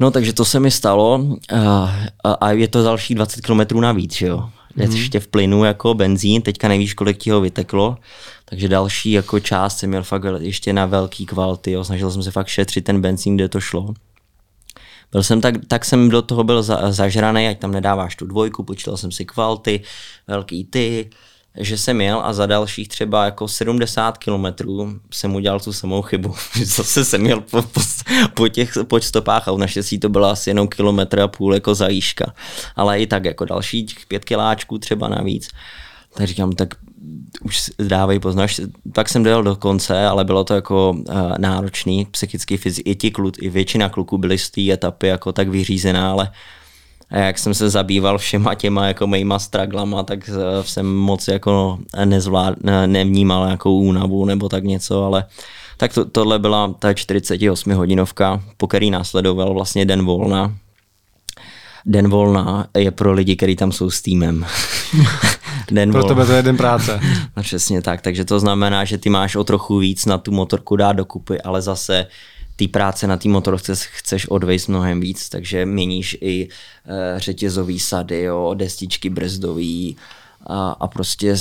No 0.00 0.10
takže 0.10 0.32
to 0.32 0.44
se 0.44 0.60
mi 0.60 0.70
stalo 0.70 1.26
a, 1.52 1.94
a, 2.24 2.32
a 2.32 2.50
je 2.50 2.68
to 2.68 2.82
další 2.82 3.14
20 3.14 3.40
km 3.40 3.80
navíc, 3.80 4.14
že 4.14 4.26
jo. 4.26 4.48
Mm-hmm. 4.78 4.96
Ještě 4.96 5.20
v 5.20 5.28
plynu 5.28 5.64
jako 5.64 5.94
benzín, 5.94 6.42
teďka 6.42 6.68
nevíš, 6.68 6.94
kolik 6.94 7.18
ti 7.18 7.30
ho 7.30 7.40
vyteklo, 7.40 7.96
takže 8.44 8.68
další 8.68 9.12
jako 9.12 9.40
část 9.40 9.78
jsem 9.78 9.90
měl 9.90 10.02
fakt 10.02 10.24
ještě 10.38 10.72
na 10.72 10.86
velký 10.86 11.26
kvality, 11.26 11.70
jo. 11.70 11.84
snažil 11.84 12.10
jsem 12.10 12.22
se 12.22 12.30
fakt 12.30 12.46
šetřit 12.46 12.84
ten 12.84 13.00
benzín, 13.00 13.36
kde 13.36 13.48
to 13.48 13.60
šlo. 13.60 13.94
Byl 15.12 15.22
jsem 15.22 15.40
tak, 15.40 15.54
tak 15.68 15.84
jsem 15.84 16.08
do 16.08 16.22
toho 16.22 16.44
byl 16.44 16.62
za, 16.62 16.92
zažraný, 16.92 17.48
ať 17.48 17.58
tam 17.58 17.72
nedáváš 17.72 18.16
tu 18.16 18.26
dvojku, 18.26 18.62
počítal 18.62 18.96
jsem 18.96 19.12
si 19.12 19.24
kvality, 19.24 19.80
velký 20.28 20.64
ty, 20.64 21.10
že 21.56 21.78
jsem 21.78 22.00
jel 22.00 22.20
a 22.24 22.32
za 22.32 22.46
dalších 22.46 22.88
třeba 22.88 23.24
jako 23.24 23.48
70 23.48 24.18
kilometrů 24.18 25.00
jsem 25.12 25.34
udělal 25.34 25.60
tu 25.60 25.72
samou 25.72 26.02
chybu. 26.02 26.34
Zase 26.64 27.04
jsem 27.04 27.26
jel 27.26 27.40
po, 27.40 27.62
po, 27.62 27.80
po 28.34 28.48
těch 28.48 28.72
po 28.88 29.00
stopách 29.00 29.48
a 29.48 29.56
naštěstí 29.56 29.98
to 29.98 30.08
byla 30.08 30.30
asi 30.32 30.50
jenom 30.50 30.68
kilometr 30.68 31.20
a 31.20 31.28
půl 31.28 31.54
jako 31.54 31.74
zajížka. 31.74 32.34
Ale 32.76 33.00
i 33.00 33.06
tak 33.06 33.24
jako 33.24 33.44
dalších 33.44 34.06
pět 34.08 34.24
kiláčků 34.24 34.78
třeba 34.78 35.08
navíc. 35.08 35.50
Tak 36.14 36.26
říkám, 36.26 36.52
tak 36.52 36.74
už 37.42 37.70
dávej 37.78 38.18
poznaš. 38.20 38.60
Tak 38.92 39.08
jsem 39.08 39.22
dojel 39.22 39.42
do 39.42 39.56
konce, 39.56 40.06
ale 40.06 40.24
bylo 40.24 40.44
to 40.44 40.54
jako 40.54 40.90
uh, 40.90 41.04
náročný, 41.38 42.04
psychicky, 42.10 42.56
fyzicky. 42.56 42.90
I 42.90 42.94
ti 42.94 43.10
kluk, 43.10 43.34
i 43.42 43.48
většina 43.48 43.88
kluků 43.88 44.18
byly 44.18 44.38
z 44.38 44.50
té 44.50 44.70
etapy 44.70 45.06
jako 45.06 45.32
tak 45.32 45.48
vyřízená, 45.48 46.10
ale 46.10 46.30
jak 47.10 47.38
jsem 47.38 47.54
se 47.54 47.70
zabýval 47.70 48.18
všema 48.18 48.54
těma 48.54 48.86
jako 48.86 49.06
mýma 49.06 49.38
straglama, 49.38 50.02
tak 50.02 50.28
uh, 50.28 50.64
jsem 50.64 50.86
moc 50.96 51.28
jako 51.28 51.78
nezvlád, 52.04 52.54
nevnímal 52.86 53.44
nějakou 53.44 53.78
únavu 53.78 54.24
nebo 54.24 54.48
tak 54.48 54.64
něco, 54.64 55.04
ale 55.04 55.24
tak 55.76 55.94
to, 55.94 56.04
tohle 56.04 56.38
byla 56.38 56.74
ta 56.78 56.94
48 56.94 57.72
hodinovka, 57.72 58.42
po 58.56 58.66
který 58.66 58.90
následoval 58.90 59.54
vlastně 59.54 59.84
den 59.84 60.04
volna. 60.04 60.54
Den 61.86 62.08
volna 62.08 62.66
je 62.76 62.90
pro 62.90 63.12
lidi, 63.12 63.36
kteří 63.36 63.56
tam 63.56 63.72
jsou 63.72 63.90
s 63.90 64.02
týmem. 64.02 64.46
den 65.70 65.92
Pro 65.92 66.04
tebe 66.04 66.26
to 66.26 66.32
je 66.32 66.42
den 66.42 66.56
práce. 66.56 67.00
no 67.36 67.42
přesně 67.42 67.82
tak, 67.82 68.02
takže 68.02 68.24
to 68.24 68.40
znamená, 68.40 68.84
že 68.84 68.98
ty 68.98 69.10
máš 69.10 69.36
o 69.36 69.44
trochu 69.44 69.78
víc 69.78 70.06
na 70.06 70.18
tu 70.18 70.32
motorku 70.32 70.76
dát 70.76 70.92
dokupy, 70.92 71.40
ale 71.40 71.62
zase 71.62 72.06
ty 72.56 72.68
práce 72.68 73.06
na 73.06 73.16
té 73.16 73.28
motorce 73.28 73.72
chceš 73.76 74.26
odvejst 74.26 74.68
mnohem 74.68 75.00
víc, 75.00 75.28
takže 75.28 75.66
měníš 75.66 76.18
i 76.20 76.48
e, 76.86 77.20
řetězový 77.20 77.80
sady, 77.80 78.22
jo, 78.22 78.54
destičky 78.54 79.10
brzdový 79.10 79.96
a, 80.46 80.70
a 80.70 80.86
prostě 80.86 81.36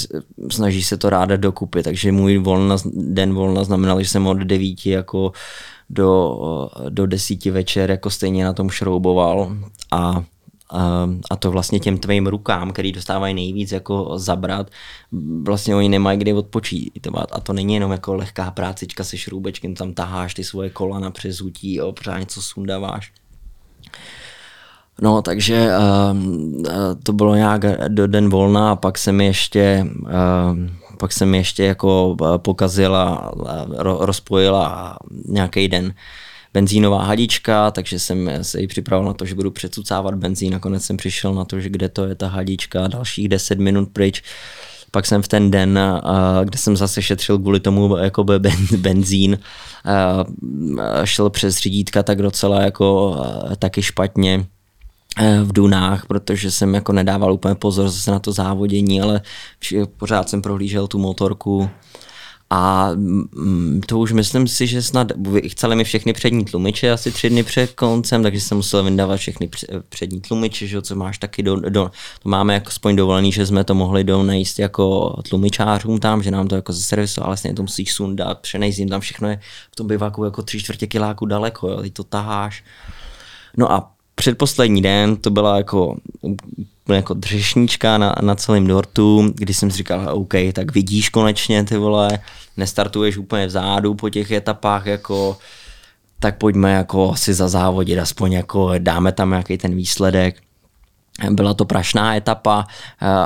snaží 0.51 0.83
se 0.83 0.97
to 0.97 1.09
ráda 1.09 1.37
dokupy, 1.37 1.83
takže 1.83 2.11
můj 2.11 2.37
volna, 2.37 2.77
den 2.93 3.33
volna 3.33 3.63
znamenal, 3.63 4.01
že 4.01 4.09
jsem 4.09 4.27
od 4.27 4.37
devíti 4.37 4.89
jako 4.89 5.31
do, 5.89 6.39
do 6.89 7.07
desíti 7.07 7.51
večer 7.51 7.91
jako 7.91 8.09
stejně 8.09 8.45
na 8.45 8.53
tom 8.53 8.69
šrouboval 8.69 9.55
a 9.91 10.23
a 11.29 11.35
to 11.39 11.51
vlastně 11.51 11.79
těm 11.79 11.97
tvým 11.97 12.27
rukám, 12.27 12.71
který 12.71 12.91
dostávají 12.91 13.33
nejvíc 13.33 13.71
jako 13.71 14.13
zabrat, 14.15 14.69
vlastně 15.43 15.75
oni 15.75 15.89
nemají 15.89 16.19
kdy 16.19 16.33
odpočítovat 16.33 17.29
a 17.31 17.39
to 17.39 17.53
není 17.53 17.73
jenom 17.73 17.91
jako 17.91 18.13
lehká 18.13 18.51
prácička 18.51 19.03
se 19.03 19.17
šroubečkem, 19.17 19.75
tam 19.75 19.93
taháš 19.93 20.33
ty 20.33 20.43
svoje 20.43 20.69
kolana 20.69 21.11
přes 21.11 21.39
hutí, 21.39 21.75
jo, 21.75 21.91
pořád 21.91 22.19
něco 22.19 22.41
sundáváš. 22.41 23.11
No, 25.01 25.21
takže 25.21 25.69
uh, 25.77 26.17
to 27.03 27.13
bylo 27.13 27.35
nějak 27.35 27.61
do 27.87 28.07
den 28.07 28.29
volna 28.29 28.71
a 28.71 28.75
pak 28.75 28.97
jsem 28.97 29.21
ještě, 29.21 29.87
uh, 30.01 30.09
pak 30.97 31.13
jsem 31.13 31.35
ještě 31.35 31.63
jako 31.63 32.15
pokazila, 32.37 33.31
rozpojila 33.99 34.97
nějaký 35.27 35.67
den 35.67 35.93
benzínová 36.53 37.03
hadička, 37.03 37.71
takže 37.71 37.99
jsem 37.99 38.29
se 38.41 38.59
i 38.59 38.67
připravil 38.67 39.05
na 39.05 39.13
to, 39.13 39.25
že 39.25 39.35
budu 39.35 39.51
přecucávat 39.51 40.15
benzín. 40.15 40.53
Nakonec 40.53 40.83
jsem 40.83 40.97
přišel 40.97 41.33
na 41.33 41.45
to, 41.45 41.59
že 41.59 41.69
kde 41.69 41.89
to 41.89 42.05
je 42.05 42.15
ta 42.15 42.27
hadička, 42.27 42.87
dalších 42.87 43.29
10 43.29 43.59
minut 43.59 43.89
pryč. 43.93 44.23
Pak 44.91 45.05
jsem 45.05 45.21
v 45.21 45.27
ten 45.27 45.51
den, 45.51 45.79
kde 46.43 46.57
jsem 46.57 46.77
zase 46.77 47.01
šetřil 47.01 47.39
kvůli 47.39 47.59
tomu 47.59 47.97
jako 47.97 48.25
benzín, 48.77 49.39
šel 51.03 51.29
přes 51.29 51.57
řídítka 51.57 52.03
tak 52.03 52.21
docela 52.21 52.61
jako 52.61 53.17
taky 53.59 53.81
špatně 53.81 54.45
v 55.43 55.53
Dunách, 55.53 56.05
protože 56.05 56.51
jsem 56.51 56.73
jako 56.73 56.93
nedával 56.93 57.33
úplně 57.33 57.55
pozor 57.55 57.89
zase 57.89 58.11
na 58.11 58.19
to 58.19 58.31
závodění, 58.31 59.01
ale 59.01 59.21
pořád 59.97 60.29
jsem 60.29 60.41
prohlížel 60.41 60.87
tu 60.87 60.99
motorku, 60.99 61.69
a 62.55 62.91
mm, 62.95 63.81
to 63.85 63.99
už 63.99 64.11
myslím 64.11 64.47
si, 64.47 64.67
že 64.67 64.81
snad 64.81 65.11
chceli 65.47 65.75
mi 65.75 65.83
všechny 65.83 66.13
přední 66.13 66.45
tlumiče 66.45 66.91
asi 66.91 67.11
tři 67.11 67.29
dny 67.29 67.43
před 67.43 67.73
koncem, 67.73 68.23
takže 68.23 68.41
jsem 68.41 68.57
musel 68.57 68.83
vyndávat 68.83 69.17
všechny 69.17 69.49
přední 69.89 70.21
tlumiče, 70.21 70.67
že, 70.67 70.81
co 70.81 70.95
máš 70.95 71.17
taky 71.17 71.43
do, 71.43 71.55
do, 71.55 71.91
to 72.23 72.29
máme 72.29 72.53
jako 72.53 72.67
aspoň 72.67 72.95
dovolený, 72.95 73.31
že 73.31 73.45
jsme 73.45 73.63
to 73.63 73.75
mohli 73.75 74.03
donést 74.03 74.59
jako 74.59 75.15
tlumičářům 75.29 75.99
tam, 75.99 76.23
že 76.23 76.31
nám 76.31 76.47
to 76.47 76.55
jako 76.55 76.73
ze 76.73 76.81
servisu, 76.81 77.21
ale 77.21 77.27
vlastně 77.27 77.53
to 77.53 77.61
musíš 77.61 77.93
sundat, 77.93 78.39
přenejst 78.39 78.79
jim 78.79 78.89
tam 78.89 79.01
všechno 79.01 79.29
je 79.29 79.39
v 79.71 79.75
tom 79.75 79.87
bivaku 79.87 80.23
jako 80.23 80.41
tři 80.41 80.59
čtvrtě 80.59 80.87
kiláku 80.87 81.25
daleko, 81.25 81.69
jo, 81.69 81.81
ty 81.81 81.91
to 81.91 82.03
taháš. 82.03 82.63
No 83.57 83.71
a 83.71 83.91
předposlední 84.15 84.81
den 84.81 85.15
to 85.15 85.29
byla 85.29 85.57
jako 85.57 85.97
jako 86.89 87.13
dřešníčka 87.13 87.97
na, 87.97 88.15
na 88.21 88.35
celém 88.35 88.67
dortu, 88.67 89.33
kdy 89.35 89.53
jsem 89.53 89.71
si 89.71 89.77
říkal, 89.77 90.09
OK, 90.13 90.33
tak 90.53 90.73
vidíš 90.73 91.09
konečně 91.09 91.63
ty 91.63 91.77
vole, 91.77 92.19
nestartuješ 92.57 93.17
úplně 93.17 93.47
vzadu 93.47 93.93
po 93.93 94.09
těch 94.09 94.31
etapách, 94.31 94.85
jako 94.85 95.37
tak 96.19 96.37
pojďme 96.37 96.73
jako 96.73 97.15
si 97.15 97.33
za 97.33 97.47
závodit, 97.47 97.99
aspoň 97.99 98.31
jako 98.33 98.71
dáme 98.77 99.11
tam 99.11 99.29
nějaký 99.29 99.57
ten 99.57 99.75
výsledek. 99.75 100.41
Byla 101.29 101.53
to 101.53 101.65
prašná 101.65 102.15
etapa, 102.15 102.67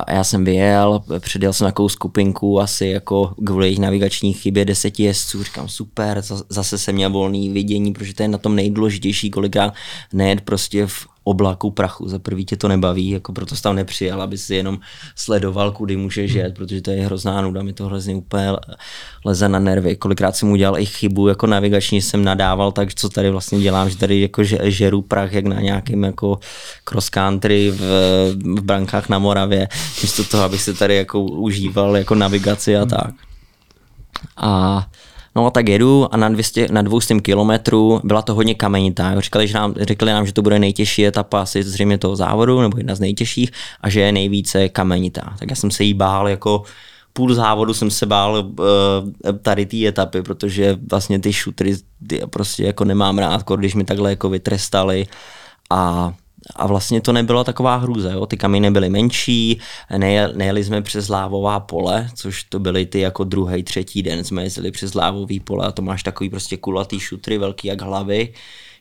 já 0.10 0.24
jsem 0.24 0.46
vyjel, 0.46 1.04
předjel 1.20 1.54
jsem 1.54 1.68
takovou 1.68 1.90
skupinku 1.90 2.62
asi 2.62 2.88
jako 2.88 3.34
kvůli 3.46 3.66
jejich 3.66 3.80
navigační 3.80 4.34
chybě 4.34 4.66
deseti 4.66 5.04
jezdců, 5.04 5.44
říkám 5.44 5.70
super, 5.70 6.22
zase 6.50 6.78
jsem 6.78 6.96
měl 6.96 7.10
volný 7.10 7.50
vidění, 7.50 7.94
protože 7.94 8.14
to 8.14 8.24
je 8.24 8.28
na 8.28 8.38
tom 8.38 8.56
nejdůležitější, 8.56 9.30
kolikrát 9.30 9.74
nejet 10.14 10.42
prostě 10.42 10.88
v 10.88 11.08
oblaku 11.28 11.72
prachu. 11.72 12.10
Za 12.10 12.20
prvý 12.20 12.46
tě 12.46 12.58
to 12.58 12.68
nebaví, 12.68 13.10
jako 13.10 13.34
proto 13.34 13.56
jsi 13.56 13.62
tam 13.62 13.76
nepřijel, 13.76 14.22
aby 14.22 14.38
si 14.38 14.56
jenom 14.56 14.80
sledoval, 15.16 15.72
kudy 15.72 15.98
můžeš 15.98 16.34
jet, 16.34 16.56
protože 16.56 16.82
to 16.82 16.92
je 16.92 17.06
hrozná 17.06 17.42
nuda, 17.42 17.64
mi 17.64 17.74
to 17.74 17.86
hrozně 17.86 18.16
úplně 18.16 18.52
leze 19.26 19.50
na 19.50 19.60
nervy. 19.60 19.96
Kolikrát 19.96 20.36
jsem 20.36 20.52
udělal 20.52 20.80
i 20.80 20.86
chybu, 20.86 21.28
jako 21.28 21.48
navigační 21.48 22.02
jsem 22.02 22.24
nadával, 22.24 22.72
tak 22.72 22.94
co 22.94 23.10
tady 23.10 23.30
vlastně 23.30 23.60
dělám, 23.60 23.90
že 23.90 23.98
tady 23.98 24.22
jako 24.22 24.44
žeru 24.64 25.02
prach, 25.02 25.34
jak 25.34 25.46
na 25.46 25.60
nějakém 25.60 26.04
jako 26.04 26.40
cross 26.84 27.10
country 27.10 27.72
v, 27.72 27.82
v 28.34 28.62
brankách 28.62 29.10
na 29.10 29.20
Moravě, 29.20 29.68
místo 30.02 30.24
toho, 30.24 30.44
abych 30.44 30.62
se 30.62 30.74
tady 30.74 30.96
jako 30.96 31.22
užíval 31.22 31.98
jako 31.98 32.16
navigaci 32.16 32.78
a 32.78 32.86
tak. 32.86 33.14
A 34.38 34.86
No 35.38 35.52
tak 35.52 35.70
jedu 35.70 36.14
a 36.14 36.18
na, 36.18 36.30
200, 36.30 36.68
na 36.72 36.82
200 36.82 37.20
kilometrů 37.20 38.02
byla 38.04 38.22
to 38.22 38.34
hodně 38.34 38.56
kamenitá. 38.56 39.22
Říkali, 39.22 39.48
že 39.48 39.54
nám, 39.54 39.74
řekli 39.78 40.12
nám, 40.12 40.26
že 40.26 40.34
to 40.34 40.42
bude 40.42 40.60
nejtěžší 40.60 41.06
etapa 41.06 41.42
asi 41.42 41.64
zřejmě 41.64 41.98
toho 41.98 42.16
závodu, 42.16 42.62
nebo 42.62 42.78
jedna 42.78 42.96
z 42.96 43.00
nejtěžších, 43.00 43.52
a 43.82 43.90
že 43.90 44.00
je 44.00 44.12
nejvíce 44.12 44.70
kamenitá. 44.70 45.36
Tak 45.40 45.50
já 45.50 45.56
jsem 45.56 45.72
se 45.72 45.84
jí 45.84 45.94
bál 45.94 46.30
jako 46.30 46.64
půl 47.14 47.34
závodu 47.34 47.74
jsem 47.74 47.92
se 47.92 48.06
bál 48.06 48.46
uh, 48.46 48.66
tady 49.42 49.66
té 49.66 49.86
etapy, 49.86 50.22
protože 50.22 50.78
vlastně 50.90 51.20
ty 51.20 51.34
šutry 51.34 51.76
prostě 52.30 52.64
jako 52.64 52.86
nemám 52.86 53.18
rád, 53.18 53.44
když 53.56 53.76
mi 53.76 53.84
takhle 53.84 54.10
jako 54.10 54.30
vytrestali 54.30 55.08
a 55.70 56.14
a 56.56 56.68
vlastně 56.68 57.02
to 57.02 57.14
nebyla 57.14 57.44
taková 57.44 57.76
hrůza, 57.76 58.12
jo? 58.12 58.26
ty 58.26 58.38
kameny 58.38 58.72
byly 58.72 58.90
menší, 58.90 59.60
nejeli, 60.34 60.64
jsme 60.64 60.82
přes 60.82 61.10
lávová 61.10 61.60
pole, 61.60 62.10
což 62.16 62.44
to 62.44 62.60
byly 62.60 62.86
ty 62.86 63.00
jako 63.00 63.24
druhý, 63.24 63.64
třetí 63.64 64.04
den 64.04 64.24
jsme 64.24 64.44
jezdili 64.44 64.72
přes 64.72 64.94
lávový 64.94 65.40
pole 65.40 65.68
a 65.68 65.72
to 65.72 65.82
máš 65.82 66.04
takový 66.04 66.30
prostě 66.30 66.58
kulatý 66.58 67.00
šutry, 67.00 67.38
velký 67.38 67.68
jak 67.68 67.82
hlavy, 67.82 68.34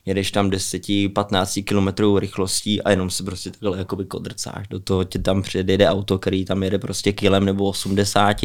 jedeš 0.05 0.31
tam 0.31 0.49
10-15 0.49 1.63
km 1.63 2.17
rychlostí 2.19 2.81
a 2.81 2.91
jenom 2.91 3.09
se 3.09 3.23
prostě 3.23 3.51
takhle 3.51 3.77
jakoby 3.77 4.05
kodrcáš. 4.05 4.67
Do 4.67 4.79
toho 4.79 5.03
tě 5.03 5.19
tam 5.19 5.41
přijede 5.41 5.89
auto, 5.89 6.19
který 6.19 6.45
tam 6.45 6.63
jede 6.63 6.79
prostě 6.79 7.11
kilem 7.11 7.45
nebo 7.45 7.65
80, 7.65 8.37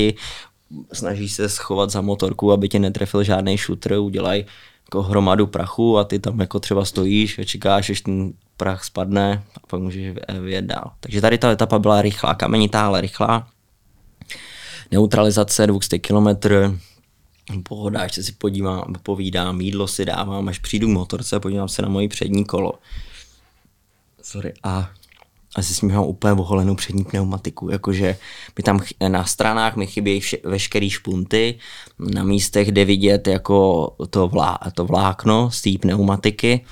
snažíš 0.92 1.32
se 1.32 1.48
schovat 1.48 1.90
za 1.90 2.00
motorku, 2.00 2.52
aby 2.52 2.68
tě 2.68 2.78
netrefil 2.78 3.22
žádný 3.22 3.58
šutr, 3.58 3.92
udělají 3.92 4.44
jako 4.88 5.02
hromadu 5.02 5.46
prachu 5.46 5.98
a 5.98 6.04
ty 6.04 6.18
tam 6.18 6.40
jako 6.40 6.60
třeba 6.60 6.84
stojíš 6.84 7.38
a 7.38 7.44
čekáš, 7.44 7.90
až 7.90 8.00
ten 8.00 8.32
prach 8.56 8.84
spadne 8.84 9.42
a 9.56 9.66
pak 9.66 9.80
můžeš 9.80 10.14
vyjet 10.40 10.64
dál. 10.64 10.92
Takže 11.00 11.20
tady 11.20 11.38
ta 11.38 11.50
etapa 11.50 11.78
byla 11.78 12.02
rychlá, 12.02 12.34
kamenitá, 12.34 12.86
ale 12.86 13.00
rychlá. 13.00 13.48
Neutralizace 14.90 15.66
200 15.66 15.98
km, 15.98 16.28
pohoda, 17.62 18.02
ještě 18.02 18.22
si 18.22 18.32
podívám, 18.32 18.94
povídám, 19.02 19.60
jídlo 19.60 19.88
si 19.88 20.04
dávám, 20.04 20.48
až 20.48 20.58
přijdu 20.58 20.88
k 20.88 20.90
motorce, 20.90 21.40
podívám 21.40 21.68
se 21.68 21.82
na 21.82 21.88
moji 21.88 22.08
přední 22.08 22.44
kolo. 22.44 22.72
Sorry, 24.22 24.52
a 24.62 24.90
asi 25.56 25.74
s 25.74 25.82
mám 25.82 26.04
úplně 26.04 26.32
oholenou 26.32 26.74
přední 26.74 27.04
pneumatiku, 27.04 27.70
jakože 27.70 28.16
mi 28.58 28.62
tam 28.62 28.80
na 29.08 29.24
stranách 29.24 29.76
mi 29.76 29.86
chybějí 29.86 30.20
vše, 30.20 30.36
veškerý 30.44 30.90
špunty, 30.90 31.58
na 31.98 32.24
místech 32.24 32.72
jde 32.72 32.84
vidět 32.84 33.28
jako 33.28 33.90
to, 34.10 34.28
vlá, 34.28 34.58
to 34.74 34.84
vlákno 34.84 35.50
z 35.50 35.62
té 35.62 35.70
pneumatiky 35.80 36.64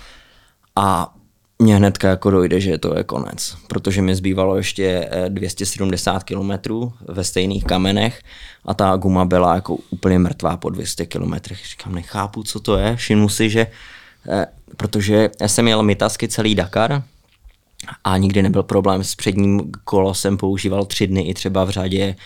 a 0.76 1.14
mně 1.60 1.76
hnedka 1.76 2.08
jako 2.08 2.30
dojde, 2.30 2.60
že 2.60 2.78
to 2.78 2.96
je 2.98 3.04
konec, 3.04 3.56
protože 3.66 4.02
mi 4.02 4.14
zbývalo 4.14 4.56
ještě 4.56 5.10
270 5.28 6.16
eh, 6.16 6.24
km 6.24 6.74
ve 7.08 7.24
stejných 7.24 7.64
kamenech 7.64 8.22
a 8.64 8.74
ta 8.74 8.96
guma 8.96 9.24
byla 9.24 9.54
jako 9.54 9.76
úplně 9.90 10.18
mrtvá 10.18 10.56
po 10.56 10.70
200 10.70 11.06
km. 11.06 11.34
Říkám, 11.70 11.94
nechápu, 11.94 12.42
co 12.42 12.60
to 12.60 12.76
je, 12.76 12.96
všimnu 12.96 13.28
si, 13.28 13.50
že 13.50 13.66
eh, 14.28 14.46
protože 14.76 15.30
já 15.40 15.48
jsem 15.48 15.68
jel 15.68 15.82
mytasky 15.82 16.28
celý 16.28 16.54
Dakar 16.54 17.02
a 18.04 18.16
nikdy 18.16 18.42
nebyl 18.42 18.62
problém 18.62 19.04
s 19.04 19.14
předním 19.14 19.72
kolosem, 19.84 20.36
používal 20.36 20.84
tři 20.84 21.06
dny 21.06 21.22
i 21.22 21.34
třeba 21.34 21.64
v 21.64 21.70
řadě, 21.70 22.16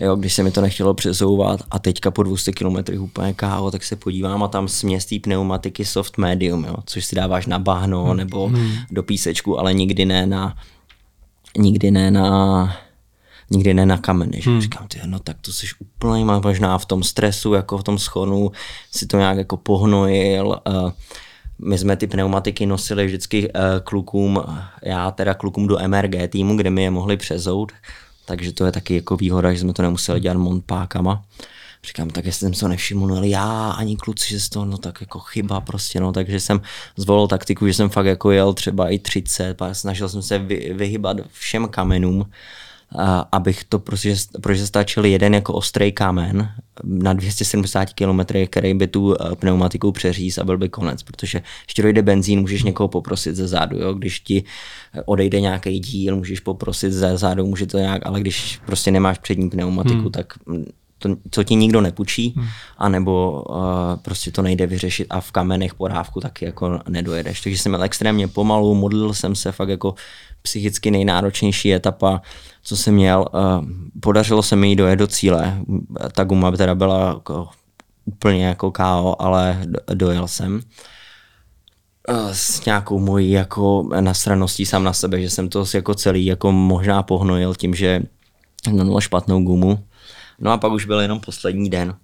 jo, 0.00 0.16
když 0.16 0.34
se 0.34 0.42
mi 0.42 0.50
to 0.50 0.60
nechtělo 0.60 0.94
přesouvat 0.94 1.60
a 1.70 1.78
teďka 1.78 2.10
po 2.10 2.22
200 2.22 2.52
km 2.52 2.76
úplně 2.98 3.34
káho, 3.34 3.70
tak 3.70 3.84
se 3.84 3.96
podívám 3.96 4.42
a 4.42 4.48
tam 4.48 4.68
směs 4.68 5.06
pneumatiky 5.22 5.84
soft 5.84 6.18
medium, 6.18 6.64
jo, 6.64 6.74
což 6.86 7.04
si 7.04 7.16
dáváš 7.16 7.46
na 7.46 7.58
bahno 7.58 8.04
hmm. 8.04 8.16
nebo 8.16 8.48
hmm. 8.48 8.72
do 8.90 9.02
písečku, 9.02 9.60
ale 9.60 9.74
nikdy 9.74 10.04
ne 10.04 10.26
na 10.26 10.56
nikdy 11.58 11.90
ne 11.90 12.10
na 12.10 12.76
nikdy 13.50 13.74
ne 13.74 13.86
na 13.86 13.98
kameny, 13.98 14.40
že 14.42 14.50
hmm. 14.50 14.60
říkám, 14.60 14.88
ty, 14.88 15.00
no 15.04 15.18
tak 15.18 15.36
to 15.40 15.52
jsi 15.52 15.66
úplně 15.78 16.24
možná 16.24 16.78
v 16.78 16.86
tom 16.86 17.02
stresu, 17.02 17.54
jako 17.54 17.78
v 17.78 17.82
tom 17.82 17.98
schonu, 17.98 18.50
si 18.90 19.06
to 19.06 19.18
nějak 19.18 19.36
jako 19.36 19.56
pohnojil, 19.56 20.60
uh, 20.68 20.90
my 21.58 21.78
jsme 21.78 21.96
ty 21.96 22.06
pneumatiky 22.06 22.66
nosili 22.66 23.06
vždycky 23.06 23.52
uh, 23.52 23.60
klukům, 23.84 24.42
já 24.82 25.10
teda 25.10 25.34
klukům 25.34 25.66
do 25.66 25.78
MRG 25.88 26.30
týmu, 26.30 26.56
kde 26.56 26.70
mi 26.70 26.82
je 26.82 26.90
mohli 26.90 27.16
přezout, 27.16 27.72
takže 28.30 28.52
to 28.52 28.66
je 28.66 28.72
taky 28.72 28.94
jako 28.94 29.16
výhoda, 29.16 29.52
že 29.52 29.60
jsme 29.60 29.72
to 29.72 29.82
nemuseli 29.82 30.20
dělat 30.20 30.38
montpákama. 30.38 31.24
Říkám, 31.84 32.10
tak 32.10 32.24
jestli 32.24 32.38
jsem 32.40 32.54
se 32.54 32.60
to 32.60 32.68
nevšiml, 32.68 33.06
no 33.06 33.22
já 33.22 33.70
ani 33.70 33.96
kluci, 33.96 34.38
že 34.38 34.50
to, 34.50 34.64
no 34.64 34.78
tak 34.78 35.00
jako 35.00 35.18
chyba 35.18 35.60
prostě, 35.60 36.00
no, 36.00 36.12
takže 36.12 36.40
jsem 36.40 36.60
zvolil 36.96 37.28
taktiku, 37.28 37.66
že 37.66 37.74
jsem 37.74 37.88
fakt 37.88 38.06
jako 38.06 38.30
jel 38.30 38.54
třeba 38.54 38.88
i 38.88 38.98
30, 38.98 39.62
a 39.62 39.74
snažil 39.74 40.08
jsem 40.08 40.22
se 40.22 40.38
vy, 40.38 40.72
vyhybat 40.74 41.16
všem 41.32 41.68
kamenům, 41.68 42.30
abych 43.32 43.64
to 43.64 43.78
prostě, 43.78 44.16
protože 44.40 44.66
stačil 44.66 45.04
jeden 45.04 45.34
jako 45.34 45.52
ostrý 45.52 45.92
kámen 45.92 46.52
na 46.84 47.12
270 47.12 47.88
km, 47.92 48.20
který 48.46 48.74
by 48.74 48.86
tu 48.86 49.14
eh, 49.14 49.36
pneumatiku 49.36 49.92
přeříz 49.92 50.38
a 50.38 50.44
byl 50.44 50.58
by 50.58 50.68
konec, 50.68 51.02
protože 51.02 51.42
ještě 51.68 51.82
dojde 51.82 52.02
benzín, 52.02 52.40
můžeš 52.40 52.62
někoho 52.62 52.88
poprosit 52.88 53.36
ze 53.36 53.48
zádu, 53.48 53.78
jo? 53.78 53.94
když 53.94 54.20
ti 54.20 54.44
eh, 54.94 55.02
odejde 55.02 55.40
nějaký 55.40 55.80
díl, 55.80 56.16
můžeš 56.16 56.40
poprosit 56.40 56.92
ze 56.92 57.16
zádu, 57.16 57.46
může 57.46 57.66
to 57.66 57.78
nějak, 57.78 58.06
ale 58.06 58.20
když 58.20 58.60
prostě 58.66 58.90
nemáš 58.90 59.18
přední 59.18 59.50
pneumatiku, 59.50 60.00
hmm. 60.00 60.10
tak 60.10 60.34
to, 61.00 61.16
co 61.30 61.44
ti 61.44 61.54
nikdo 61.54 61.80
nepůjčí, 61.80 62.34
hmm. 62.36 62.46
anebo 62.78 63.44
uh, 63.48 63.56
prostě 64.02 64.30
to 64.30 64.42
nejde 64.42 64.66
vyřešit 64.66 65.06
a 65.10 65.20
v 65.20 65.32
kamenech 65.32 65.74
podávku 65.74 66.20
taky 66.20 66.44
jako 66.44 66.80
nedojedeš. 66.88 67.40
Takže 67.40 67.58
jsem 67.58 67.72
měl 67.72 67.82
extrémně 67.82 68.28
pomalu, 68.28 68.74
modlil 68.74 69.14
jsem 69.14 69.34
se 69.34 69.52
fakt 69.52 69.68
jako 69.68 69.94
psychicky 70.42 70.90
nejnáročnější 70.90 71.74
etapa, 71.74 72.22
co 72.62 72.76
jsem 72.76 72.94
měl. 72.94 73.26
Uh, 73.32 73.64
podařilo 74.00 74.42
se 74.42 74.56
mi 74.56 74.68
jít 74.68 74.76
dojet 74.76 74.96
do 74.96 75.06
cíle. 75.06 75.60
Ta 76.12 76.24
guma 76.24 76.50
teda 76.50 76.74
byla 76.74 77.08
jako 77.08 77.48
úplně 78.04 78.46
jako 78.46 78.70
KO, 78.70 79.16
ale 79.18 79.66
dojel 79.94 80.28
jsem 80.28 80.60
s 82.32 82.64
nějakou 82.64 82.98
mojí 82.98 83.30
jako 83.30 83.88
nasraností 84.00 84.66
sám 84.66 84.84
na 84.84 84.92
sebe, 84.92 85.20
že 85.20 85.30
jsem 85.30 85.48
to 85.48 85.64
jako 85.74 85.94
celý 85.94 86.26
jako 86.26 86.52
možná 86.52 87.02
pohnojil 87.02 87.54
tím, 87.54 87.74
že 87.74 88.02
měl 88.70 89.00
špatnou 89.00 89.42
gumu. 89.42 89.84
No 90.38 90.52
a 90.52 90.56
pak 90.56 90.72
už 90.72 90.84
byl 90.84 91.00
jenom 91.00 91.20
poslední 91.20 91.70
den. 91.70 91.94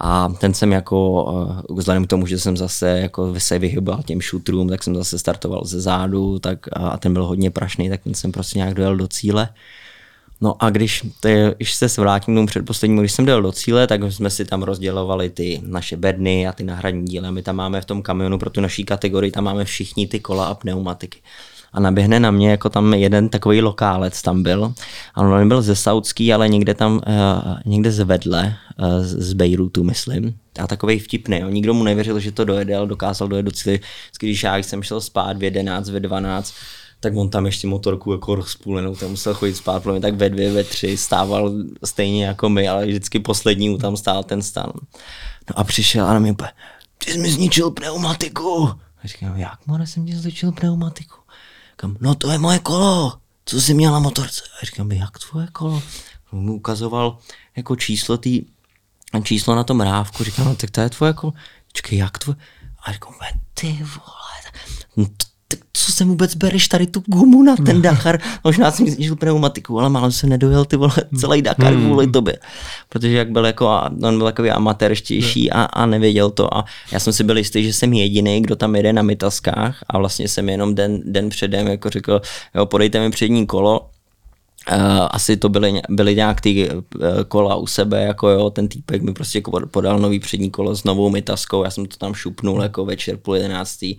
A 0.00 0.28
ten 0.28 0.54
jsem 0.54 0.72
jako, 0.72 1.64
vzhledem 1.70 2.06
k 2.06 2.08
tomu, 2.08 2.26
že 2.26 2.38
jsem 2.38 2.56
zase 2.56 2.88
jako 2.88 3.40
se 3.40 3.58
vyhyboval 3.58 4.02
těm 4.02 4.20
shooterům, 4.20 4.68
tak 4.68 4.82
jsem 4.82 4.94
zase 4.94 5.18
startoval 5.18 5.64
ze 5.64 5.80
zádu 5.80 6.38
tak, 6.38 6.58
a 6.72 6.96
ten 6.96 7.12
byl 7.12 7.26
hodně 7.26 7.50
prašný, 7.50 7.88
tak 7.88 8.02
ten 8.02 8.14
jsem 8.14 8.32
prostě 8.32 8.58
nějak 8.58 8.74
dojel 8.74 8.96
do 8.96 9.08
cíle. 9.08 9.48
No 10.40 10.62
a 10.64 10.70
když, 10.70 11.02
to 11.20 11.28
je, 11.28 11.54
když 11.56 11.74
se 11.74 12.00
vrátím 12.00 12.34
k 12.34 12.36
tomu 12.36 12.46
předposlednímu, 12.46 13.00
když 13.00 13.12
jsem 13.12 13.24
dojel 13.24 13.42
do 13.42 13.52
cíle, 13.52 13.86
tak 13.86 14.02
jsme 14.02 14.30
si 14.30 14.44
tam 14.44 14.62
rozdělovali 14.62 15.30
ty 15.30 15.60
naše 15.66 15.96
bedny 15.96 16.48
a 16.48 16.52
ty 16.52 16.64
náhradní 16.64 17.04
díly. 17.04 17.32
My 17.32 17.42
tam 17.42 17.56
máme 17.56 17.80
v 17.80 17.84
tom 17.84 18.02
kamionu 18.02 18.38
pro 18.38 18.50
tu 18.50 18.60
naší 18.60 18.84
kategorii, 18.84 19.30
tam 19.30 19.44
máme 19.44 19.64
všichni 19.64 20.06
ty 20.06 20.20
kola 20.20 20.46
a 20.46 20.54
pneumatiky. 20.54 21.18
A 21.72 21.80
naběhne 21.80 22.20
na 22.20 22.30
mě, 22.30 22.50
jako 22.50 22.68
tam 22.68 22.94
jeden 22.94 23.28
takový 23.28 23.60
lokálec 23.62 24.22
tam 24.22 24.42
byl. 24.42 24.74
A 25.14 25.20
on 25.20 25.38
nebyl 25.38 25.62
ze 25.62 25.76
Saudský, 25.76 26.32
ale 26.32 26.48
někde 26.48 26.74
tam, 26.74 26.94
uh, 26.94 27.02
někde 27.64 27.92
z 27.92 28.04
vedle, 28.04 28.56
uh, 28.78 29.04
z 29.04 29.32
Bejrutu, 29.32 29.84
myslím. 29.84 30.34
A 30.58 30.66
takový 30.66 30.98
vtipný. 30.98 31.38
Jo. 31.38 31.48
Nikdo 31.48 31.74
mu 31.74 31.84
nevěřil, 31.84 32.20
že 32.20 32.32
to 32.32 32.44
dojede, 32.44 32.76
ale 32.76 32.86
dokázal 32.86 33.28
dojet 33.28 33.42
do 33.42 33.50
cíle. 33.50 33.78
Když 34.20 34.42
já 34.42 34.56
jsem 34.56 34.82
šel 34.82 35.00
spát 35.00 35.38
v 35.38 35.42
11, 35.42 35.90
ve 35.90 36.00
12, 36.00 36.54
tak 37.04 37.16
on 37.16 37.30
tam 37.30 37.46
ještě 37.46 37.66
motorku 37.66 38.12
jako 38.12 38.34
rozpůlenou, 38.34 38.96
tam 38.96 39.10
musel 39.10 39.34
chodit 39.34 39.54
spát, 39.54 39.82
pro 39.82 39.92
mě 39.92 40.00
tak 40.00 40.14
ve 40.14 40.30
dvě, 40.30 40.52
ve 40.52 40.64
tři, 40.64 40.96
stával 40.96 41.52
stejně 41.84 42.24
jako 42.24 42.48
my, 42.48 42.68
ale 42.68 42.86
vždycky 42.86 43.20
poslední 43.20 43.78
tam 43.78 43.96
stál 43.96 44.24
ten 44.24 44.42
stan. 44.42 44.72
No 45.50 45.58
a 45.58 45.64
přišel 45.64 46.06
a 46.06 46.12
na 46.12 46.18
mě 46.18 46.34
ty 46.98 47.12
jsi 47.12 47.18
mi 47.18 47.30
zničil 47.30 47.70
pneumatiku. 47.70 48.68
A 49.04 49.06
říkám, 49.08 49.36
jak 49.36 49.66
more 49.66 49.86
jsem 49.86 50.06
ti 50.06 50.16
zničil 50.16 50.52
pneumatiku? 50.52 51.16
Říkám, 51.70 51.96
no 52.00 52.14
to 52.14 52.30
je 52.30 52.38
moje 52.38 52.58
kolo, 52.58 53.12
co 53.44 53.60
jsi 53.60 53.74
měl 53.74 53.92
na 53.92 53.98
motorce? 53.98 54.42
A 54.62 54.66
říkám, 54.66 54.92
jak 54.92 55.18
tvoje 55.18 55.46
kolo? 55.52 55.82
On 56.32 56.38
mu 56.38 56.54
ukazoval 56.54 57.18
jako 57.56 57.76
číslo 57.76 58.18
tý, 58.18 58.44
číslo 59.22 59.54
na 59.54 59.64
tom 59.64 59.80
rávku, 59.80 60.24
říkám, 60.24 60.44
no 60.44 60.56
tak 60.56 60.70
to 60.70 60.80
je 60.80 60.90
tvoje 60.90 61.12
kolo. 61.12 61.32
Čekaj, 61.72 61.98
jak 61.98 62.18
tvoje? 62.18 62.36
A 62.82 62.92
říkám, 62.92 63.14
ty 63.54 63.72
vole, 63.72 64.34
co 65.84 65.92
se 65.92 66.04
vůbec 66.04 66.34
bereš 66.34 66.68
tady 66.68 66.86
tu 66.86 67.02
gumu 67.06 67.42
na 67.42 67.56
ten 67.56 67.82
Dakar? 67.82 68.20
Možná 68.44 68.70
jsem 68.70 68.88
zničil 68.88 69.16
pneumatiku, 69.16 69.80
ale 69.80 69.88
málo 69.88 70.12
se 70.12 70.26
nedojel 70.26 70.64
ty 70.64 70.76
vole 70.76 70.94
celý 71.18 71.42
Dakar 71.42 71.72
hmm. 71.72 71.84
kvůli 71.84 72.06
tobě. 72.06 72.38
Protože 72.88 73.12
jak 73.12 73.30
byl 73.30 73.46
jako, 73.46 73.80
on 74.02 74.18
byl 74.18 74.26
takový 74.26 74.50
amatérštější 74.50 75.50
a, 75.50 75.62
a 75.62 75.86
nevěděl 75.86 76.30
to 76.30 76.56
a 76.56 76.64
já 76.92 77.00
jsem 77.00 77.12
si 77.12 77.24
byl 77.24 77.38
jistý, 77.38 77.64
že 77.64 77.72
jsem 77.72 77.92
jediný, 77.92 78.40
kdo 78.40 78.56
tam 78.56 78.76
jede 78.76 78.92
na 78.92 79.02
mytaskách 79.02 79.84
a 79.88 79.98
vlastně 79.98 80.28
jsem 80.28 80.48
jenom 80.48 80.74
den, 80.74 81.02
den 81.04 81.28
předem 81.28 81.66
jako 81.66 81.90
řekl, 81.90 82.20
jo, 82.54 82.66
podejte 82.66 83.00
mi 83.00 83.10
přední 83.10 83.46
kolo, 83.46 83.80
Uh, 84.72 85.08
asi 85.10 85.36
to 85.36 85.48
byly, 85.48 85.80
byly 85.90 86.14
nějak 86.14 86.40
ty 86.40 86.70
uh, 86.70 86.80
kola 87.28 87.56
u 87.56 87.66
sebe, 87.66 88.02
jako 88.02 88.28
jo, 88.28 88.50
ten 88.50 88.68
týpek 88.68 89.02
mi 89.02 89.12
prostě 89.12 89.42
podal 89.70 89.98
nový 89.98 90.20
přední 90.20 90.50
kolo 90.50 90.76
s 90.76 90.84
novou 90.84 91.10
mytaskou, 91.10 91.64
já 91.64 91.70
jsem 91.70 91.86
to 91.86 91.96
tam 91.96 92.14
šupnul 92.14 92.62
jako 92.62 92.84
večer 92.84 93.16
půl 93.16 93.36
jedenáctý 93.36 93.96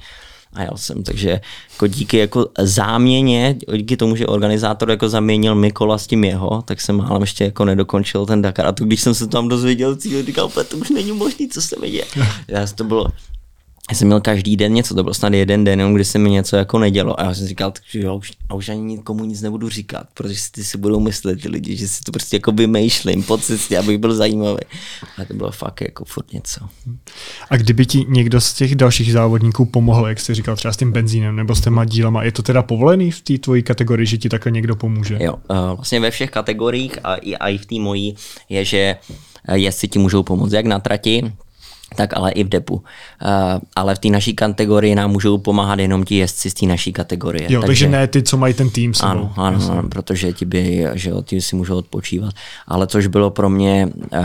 a 0.55 0.61
jel 0.61 0.73
jsem. 0.75 1.03
Takže 1.03 1.39
jako 1.71 1.87
díky 1.87 2.17
jako 2.17 2.47
záměně, 2.59 3.55
díky 3.77 3.97
tomu, 3.97 4.15
že 4.15 4.27
organizátor 4.27 4.89
jako 4.89 5.09
zaměnil 5.09 5.55
Mikola 5.55 5.97
s 5.97 6.07
tím 6.07 6.23
jeho, 6.23 6.61
tak 6.65 6.81
jsem 6.81 6.97
málem 6.97 7.21
ještě 7.21 7.43
jako 7.43 7.65
nedokončil 7.65 8.25
ten 8.25 8.41
Dakar. 8.41 8.65
A 8.65 8.71
to, 8.71 8.85
když 8.85 9.01
jsem 9.01 9.13
se 9.13 9.27
tam 9.27 9.47
dozvěděl 9.47 9.95
cíl, 9.95 10.25
říkal, 10.25 10.49
to 10.49 10.77
už 10.77 10.89
není 10.89 11.11
možný, 11.11 11.49
co 11.49 11.61
se 11.61 11.75
mi 11.81 11.89
děje. 11.89 12.05
Já 12.47 12.67
to 12.75 12.83
bylo, 12.83 13.07
já 13.89 13.95
jsem 13.95 14.07
měl 14.07 14.21
každý 14.21 14.57
den 14.57 14.73
něco, 14.73 14.95
to 14.95 15.03
byl 15.03 15.13
snad 15.13 15.33
jeden 15.33 15.63
den, 15.63 15.93
kdy 15.93 16.05
se 16.05 16.19
mi 16.19 16.29
něco 16.29 16.55
jako 16.55 16.79
nedělo. 16.79 17.19
A 17.19 17.23
já 17.23 17.33
jsem 17.33 17.47
říkal, 17.47 17.73
že 17.89 17.99
jo, 17.99 18.15
už, 18.15 18.31
a 18.49 18.53
už 18.53 18.69
ani 18.69 18.81
nikomu 18.81 19.25
nic 19.25 19.41
nebudu 19.41 19.69
říkat, 19.69 20.07
protože 20.13 20.35
si 20.35 20.51
ty 20.51 20.63
si 20.63 20.77
budou 20.77 20.99
myslet 20.99 21.41
ty 21.41 21.49
lidi, 21.49 21.75
že 21.75 21.87
si 21.87 22.03
to 22.03 22.11
prostě 22.11 22.35
jako 22.35 22.51
vymýšlím 22.51 23.23
po 23.23 23.37
cestě, 23.37 23.77
abych 23.77 23.97
byl 23.97 24.13
zajímavý. 24.13 24.59
A 25.17 25.25
to 25.25 25.33
bylo 25.33 25.51
fakt 25.51 25.81
jako 25.81 26.05
furt 26.05 26.33
něco. 26.33 26.65
A 27.49 27.57
kdyby 27.57 27.85
ti 27.85 28.05
někdo 28.09 28.41
z 28.41 28.53
těch 28.53 28.75
dalších 28.75 29.13
závodníků 29.13 29.65
pomohl, 29.65 30.07
jak 30.07 30.19
jsi 30.19 30.33
říkal, 30.33 30.55
třeba 30.55 30.71
s 30.71 30.77
tím 30.77 30.91
benzínem 30.91 31.35
nebo 31.35 31.55
s 31.55 31.61
těma 31.61 31.85
dílama, 31.85 32.23
je 32.23 32.31
to 32.31 32.43
teda 32.43 32.63
povolený 32.63 33.11
v 33.11 33.21
té 33.21 33.37
tvojí 33.37 33.63
kategorii, 33.63 34.07
že 34.07 34.17
ti 34.17 34.29
takhle 34.29 34.51
někdo 34.51 34.75
pomůže? 34.75 35.17
Jo, 35.21 35.33
uh, 35.33 35.57
vlastně 35.75 35.99
ve 35.99 36.11
všech 36.11 36.31
kategoriích 36.31 36.99
a 37.03 37.15
i, 37.15 37.35
a 37.35 37.49
i 37.49 37.57
v 37.57 37.65
té 37.65 37.75
mojí 37.79 38.15
je, 38.49 38.65
že 38.65 38.95
eh, 39.47 39.57
jestli 39.57 39.87
ti 39.87 39.99
můžou 39.99 40.23
pomoct 40.23 40.53
jak 40.53 40.65
na 40.65 40.79
trati, 40.79 41.31
tak 41.95 42.17
ale 42.17 42.31
i 42.31 42.43
v 42.43 42.49
depu. 42.49 42.75
Uh, 42.75 42.81
ale 43.75 43.95
v 43.95 43.99
té 43.99 44.09
naší 44.09 44.33
kategorii 44.33 44.95
nám 44.95 45.11
můžou 45.11 45.37
pomáhat 45.37 45.79
jenom 45.79 46.03
ti 46.03 46.15
jezdci 46.15 46.49
z 46.49 46.53
té 46.53 46.65
naší 46.65 46.93
kategorie. 46.93 47.43
Jo, 47.43 47.61
takže, 47.61 47.67
takže 47.67 47.89
ne 47.89 48.07
ty, 48.07 48.23
co 48.23 48.37
mají 48.37 48.53
ten 48.53 48.69
tým 48.69 48.93
sebou. 48.93 49.09
Ano, 49.09 49.33
ano, 49.35 49.59
ano, 49.71 49.89
protože 49.89 50.33
ti, 50.33 50.45
by, 50.45 50.87
že 50.93 51.09
jo, 51.09 51.21
ti 51.21 51.41
si 51.41 51.55
můžou 51.55 51.77
odpočívat. 51.77 52.33
Ale 52.67 52.87
což 52.87 53.07
bylo 53.07 53.29
pro 53.29 53.49
mě 53.49 53.89
uh, 53.95 54.19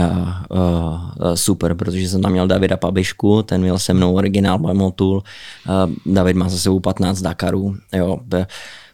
uh, 0.49 1.35
super, 1.35 1.73
protože 1.75 2.09
jsem 2.09 2.21
tam 2.21 2.31
měl 2.31 2.47
Davida 2.47 2.77
Pabišku, 2.77 3.43
ten 3.43 3.61
měl 3.61 3.79
se 3.79 3.93
mnou 3.93 4.13
originál 4.13 4.57
Motul. 4.57 5.23
Uh, 5.69 6.13
David 6.13 6.35
má 6.35 6.49
za 6.49 6.57
sebou 6.57 6.79
15 6.79 7.21
Dakarů. 7.21 7.75
Jo, 7.93 8.19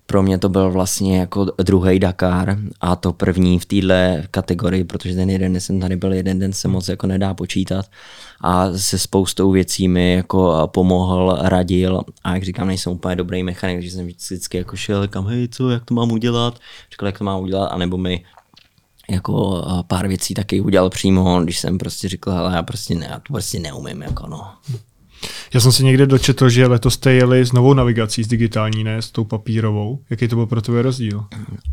pro 0.07 0.23
mě 0.23 0.37
to 0.37 0.49
byl 0.49 0.71
vlastně 0.71 1.19
jako 1.19 1.45
druhý 1.63 1.99
Dakar 1.99 2.57
a 2.81 2.95
to 2.95 3.13
první 3.13 3.59
v 3.59 3.65
téhle 3.65 4.23
kategorii, 4.31 4.83
protože 4.83 5.15
ten 5.15 5.29
jeden 5.29 5.59
jsem 5.59 5.79
tady 5.79 5.95
byl 5.95 6.13
jeden 6.13 6.39
den 6.39 6.53
se 6.53 6.67
moc 6.67 6.87
jako 6.87 7.07
nedá 7.07 7.33
počítat. 7.33 7.85
A 8.41 8.73
se 8.77 8.99
spoustou 8.99 9.51
věcí 9.51 9.87
mi 9.87 10.13
jako 10.13 10.69
pomohl, 10.73 11.37
radil. 11.41 12.01
A 12.23 12.33
jak 12.33 12.43
říkám, 12.43 12.67
nejsem 12.67 12.93
úplně 12.93 13.15
dobrý 13.15 13.43
mechanik, 13.43 13.81
že 13.81 13.91
jsem 13.91 14.07
vždycky 14.07 14.57
jako 14.57 14.75
šel 14.75 15.07
kam, 15.07 15.27
hej, 15.27 15.47
co, 15.47 15.69
jak 15.69 15.85
to 15.85 15.93
mám 15.93 16.11
udělat, 16.11 16.59
říkal, 16.91 17.07
jak 17.07 17.17
to 17.17 17.23
mám 17.23 17.41
udělat, 17.41 17.67
anebo 17.67 17.97
mi 17.97 18.25
jako 19.09 19.65
pár 19.87 20.07
věcí 20.07 20.33
taky 20.33 20.61
udělal 20.61 20.89
přímo, 20.89 21.41
když 21.43 21.59
jsem 21.59 21.77
prostě 21.77 22.09
řekl, 22.09 22.31
ale 22.31 22.55
já 22.55 22.63
prostě 22.63 22.95
ne, 22.95 23.07
já 23.09 23.19
to 23.19 23.33
prostě 23.33 23.59
neumím, 23.59 24.01
jako 24.01 24.27
no. 24.27 24.47
Já 25.53 25.59
jsem 25.59 25.71
si 25.71 25.83
někde 25.83 26.05
dočetl, 26.05 26.49
že 26.49 26.67
letos 26.67 26.93
jste 26.93 27.13
jeli 27.13 27.45
s 27.45 27.51
novou 27.51 27.73
navigací, 27.73 28.23
s 28.23 28.27
digitální, 28.27 28.83
ne 28.83 29.01
s 29.01 29.11
tou 29.11 29.23
papírovou. 29.23 29.99
Jaký 30.09 30.27
to 30.27 30.35
byl 30.35 30.45
pro 30.45 30.61
tebe 30.61 30.81
rozdíl? 30.81 31.25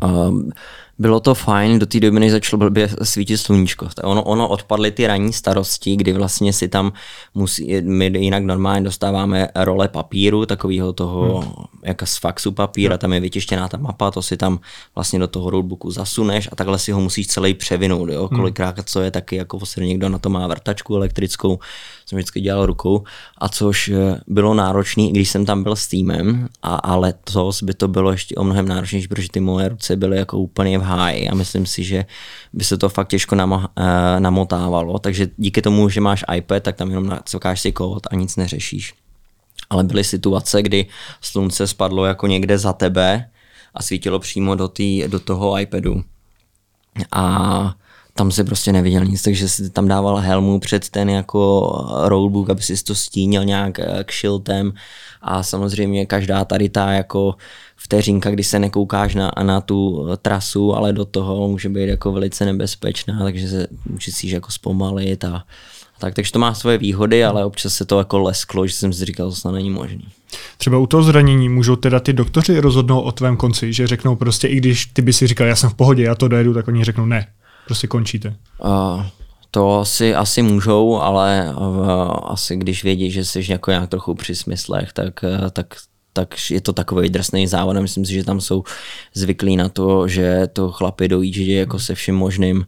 Um, 0.03 0.51
bylo 0.99 1.19
to 1.19 1.35
fajn 1.35 1.79
do 1.79 1.85
té 1.85 1.99
doby, 1.99 2.19
než 2.19 2.31
začalo 2.31 2.59
blbě 2.59 2.89
svítit 3.03 3.37
sluníčko. 3.37 3.87
Ono, 4.03 4.23
ono 4.23 4.47
odpadly 4.47 4.91
ty 4.91 5.07
ranní 5.07 5.33
starosti, 5.33 5.95
kdy 5.95 6.13
vlastně 6.13 6.53
si 6.53 6.67
tam 6.67 6.93
musí, 7.33 7.81
my 7.81 8.05
jinak 8.05 8.43
normálně 8.43 8.81
dostáváme 8.81 9.47
role 9.55 9.87
papíru, 9.87 10.45
takového 10.45 10.93
toho, 10.93 11.39
hmm. 11.39 11.51
jako 11.83 12.05
z 12.05 12.17
faxu 12.17 12.51
papíra, 12.51 12.97
tam 12.97 13.13
je 13.13 13.19
vytištěná 13.19 13.67
ta 13.67 13.77
mapa, 13.77 14.11
to 14.11 14.21
si 14.21 14.37
tam 14.37 14.59
vlastně 14.95 15.19
do 15.19 15.27
toho 15.27 15.49
roadbooku 15.49 15.91
zasuneš 15.91 16.49
a 16.51 16.55
takhle 16.55 16.79
si 16.79 16.91
ho 16.91 17.01
musíš 17.01 17.27
celý 17.27 17.53
převinout, 17.53 18.09
jo. 18.09 18.27
Hmm. 18.27 18.39
Kolikrát 18.39 18.75
co 18.85 19.01
je 19.01 19.11
taky, 19.11 19.35
jako 19.35 19.57
vlastně 19.57 19.85
někdo 19.85 20.09
na 20.09 20.19
to 20.19 20.29
má 20.29 20.47
vrtačku 20.47 20.95
elektrickou, 20.95 21.59
jsem 22.05 22.17
vždycky 22.17 22.41
dělal 22.41 22.65
rukou, 22.65 23.03
a 23.37 23.49
což 23.65 23.89
eh, 23.89 24.21
bylo 24.27 24.53
náročné, 24.53 25.09
když 25.09 25.29
jsem 25.29 25.45
tam 25.45 25.63
byl 25.63 25.75
s 25.75 25.87
týmem, 25.87 26.47
a, 26.61 26.75
ale 26.75 27.13
to 27.33 27.51
by 27.63 27.73
to 27.73 27.87
bylo 27.87 28.11
ještě 28.11 28.35
o 28.35 28.43
mnohem 28.43 28.67
náročnější, 28.67 29.07
protože 29.07 29.29
ty 29.29 29.39
moje 29.39 29.69
ruce 29.69 29.95
byly 29.95 30.17
jako 30.17 30.37
úplně 30.37 30.79
v 30.79 30.81
háji 30.81 31.29
a 31.29 31.35
myslím 31.35 31.65
si, 31.65 31.83
že 31.83 32.05
by 32.53 32.63
se 32.63 32.77
to 32.77 32.89
fakt 32.89 33.07
těžko 33.07 33.35
namo, 33.35 33.57
uh, 33.57 33.63
namotávalo, 34.19 34.99
takže 34.99 35.27
díky 35.37 35.61
tomu, 35.61 35.89
že 35.89 36.01
máš 36.01 36.23
iPad, 36.35 36.63
tak 36.63 36.75
tam 36.75 36.89
jenom 36.89 37.17
cvkáš 37.25 37.61
si 37.61 37.71
kód 37.71 38.07
a 38.11 38.15
nic 38.15 38.35
neřešíš. 38.35 38.93
Ale 39.69 39.83
byly 39.83 40.03
situace, 40.03 40.61
kdy 40.61 40.85
slunce 41.21 41.67
spadlo 41.67 42.05
jako 42.05 42.27
někde 42.27 42.57
za 42.57 42.73
tebe 42.73 43.29
a 43.73 43.83
svítilo 43.83 44.19
přímo 44.19 44.55
do, 44.55 44.67
tý, 44.67 45.03
do 45.07 45.19
toho 45.19 45.59
iPadu. 45.59 46.03
A 47.11 47.75
tam 48.17 48.31
se 48.31 48.43
prostě 48.43 48.71
neviděl 48.71 49.05
nic, 49.05 49.21
takže 49.21 49.49
si 49.49 49.69
tam 49.69 49.87
dával 49.87 50.17
helmu 50.17 50.59
před 50.59 50.89
ten 50.89 51.09
jako 51.09 51.71
roadbook, 52.05 52.49
aby 52.49 52.61
si 52.61 52.83
to 52.83 52.95
stínil 52.95 53.45
nějak 53.45 53.79
eh, 53.79 54.03
k 54.03 54.11
šiltem. 54.11 54.73
A 55.21 55.43
samozřejmě 55.43 56.05
každá 56.05 56.45
tady 56.45 56.69
ta 56.69 56.91
jako 56.91 57.35
vteřinka, 57.75 58.31
kdy 58.31 58.43
se 58.43 58.59
nekoukáš 58.59 59.15
na, 59.15 59.31
na 59.43 59.61
tu 59.61 60.07
trasu, 60.21 60.75
ale 60.75 60.93
do 60.93 61.05
toho 61.05 61.47
může 61.47 61.69
být 61.69 61.87
jako 61.87 62.11
velice 62.11 62.45
nebezpečná, 62.45 63.23
takže 63.23 63.47
se 63.47 63.67
musíš 63.89 64.31
jako 64.31 64.51
zpomalit 64.51 65.23
a, 65.23 65.43
tak, 65.99 66.13
takže 66.13 66.31
to 66.31 66.39
má 66.39 66.53
svoje 66.53 66.77
výhody, 66.77 67.25
ale 67.25 67.45
občas 67.45 67.73
se 67.73 67.85
to 67.85 67.97
jako 67.97 68.19
lesklo, 68.19 68.67
že 68.67 68.73
jsem 68.73 68.93
si 68.93 69.05
říkal, 69.05 69.31
že 69.31 69.41
to 69.41 69.51
není 69.51 69.69
možný. 69.69 70.07
Třeba 70.57 70.77
u 70.77 70.87
toho 70.87 71.03
zranění 71.03 71.49
můžou 71.49 71.75
teda 71.75 71.99
ty 71.99 72.13
doktoři 72.13 72.59
rozhodnout 72.59 73.01
o 73.01 73.11
tvém 73.11 73.37
konci, 73.37 73.73
že 73.73 73.87
řeknou 73.87 74.15
prostě, 74.15 74.47
i 74.47 74.55
když 74.55 74.85
ty 74.85 75.01
by 75.01 75.13
si 75.13 75.27
říkal, 75.27 75.47
já 75.47 75.55
jsem 75.55 75.69
v 75.69 75.73
pohodě, 75.73 76.03
já 76.03 76.15
to 76.15 76.27
dojedu, 76.27 76.53
tak 76.53 76.67
oni 76.67 76.83
řeknou 76.83 77.05
ne, 77.05 77.27
prostě 77.65 77.87
končíte. 77.87 78.35
Uh, 78.63 79.05
To 79.51 79.79
asi, 79.79 80.15
asi 80.15 80.41
můžou, 80.41 80.99
ale 80.99 81.55
uh, 81.57 82.31
asi 82.31 82.55
když 82.55 82.83
vědí, 82.83 83.11
že 83.11 83.25
jsi 83.25 83.45
jako 83.47 83.71
nějak 83.71 83.89
trochu 83.89 84.13
při 84.13 84.35
smyslech, 84.35 84.93
tak, 84.93 85.23
uh, 85.23 85.49
tak 85.49 85.67
tak 86.15 86.51
je 86.51 86.61
to 86.61 86.73
takový 86.73 87.09
drsný 87.09 87.47
závod 87.47 87.77
a 87.77 87.81
myslím 87.81 88.05
si, 88.05 88.13
že 88.13 88.23
tam 88.23 88.41
jsou 88.41 88.63
zvyklí 89.13 89.57
na 89.57 89.69
to, 89.69 90.07
že 90.07 90.47
to 90.53 90.71
chlapy 90.71 91.07
dojíždí 91.07 91.51
jako 91.51 91.79
se 91.79 91.95
vším 91.95 92.15
možným. 92.15 92.65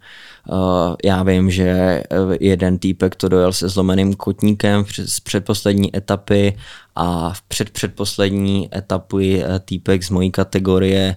Uh, 0.50 0.95
já 1.04 1.24
vím, 1.24 1.52
že 1.52 2.04
jeden 2.39 2.80
týpek 2.80 3.16
to 3.16 3.30
dojel 3.30 3.54
se 3.54 3.70
zlomeným 3.70 4.14
kotníkem 4.14 4.86
z 5.06 5.20
předposlední 5.20 5.95
etapy 5.95 6.58
a 6.95 7.34
v 7.34 7.41
před 7.41 7.70
předposlední 7.70 8.70
etapy 8.76 9.43
týpek 9.66 10.04
z 10.04 10.10
mojí 10.10 10.32
kategorie 10.32 11.16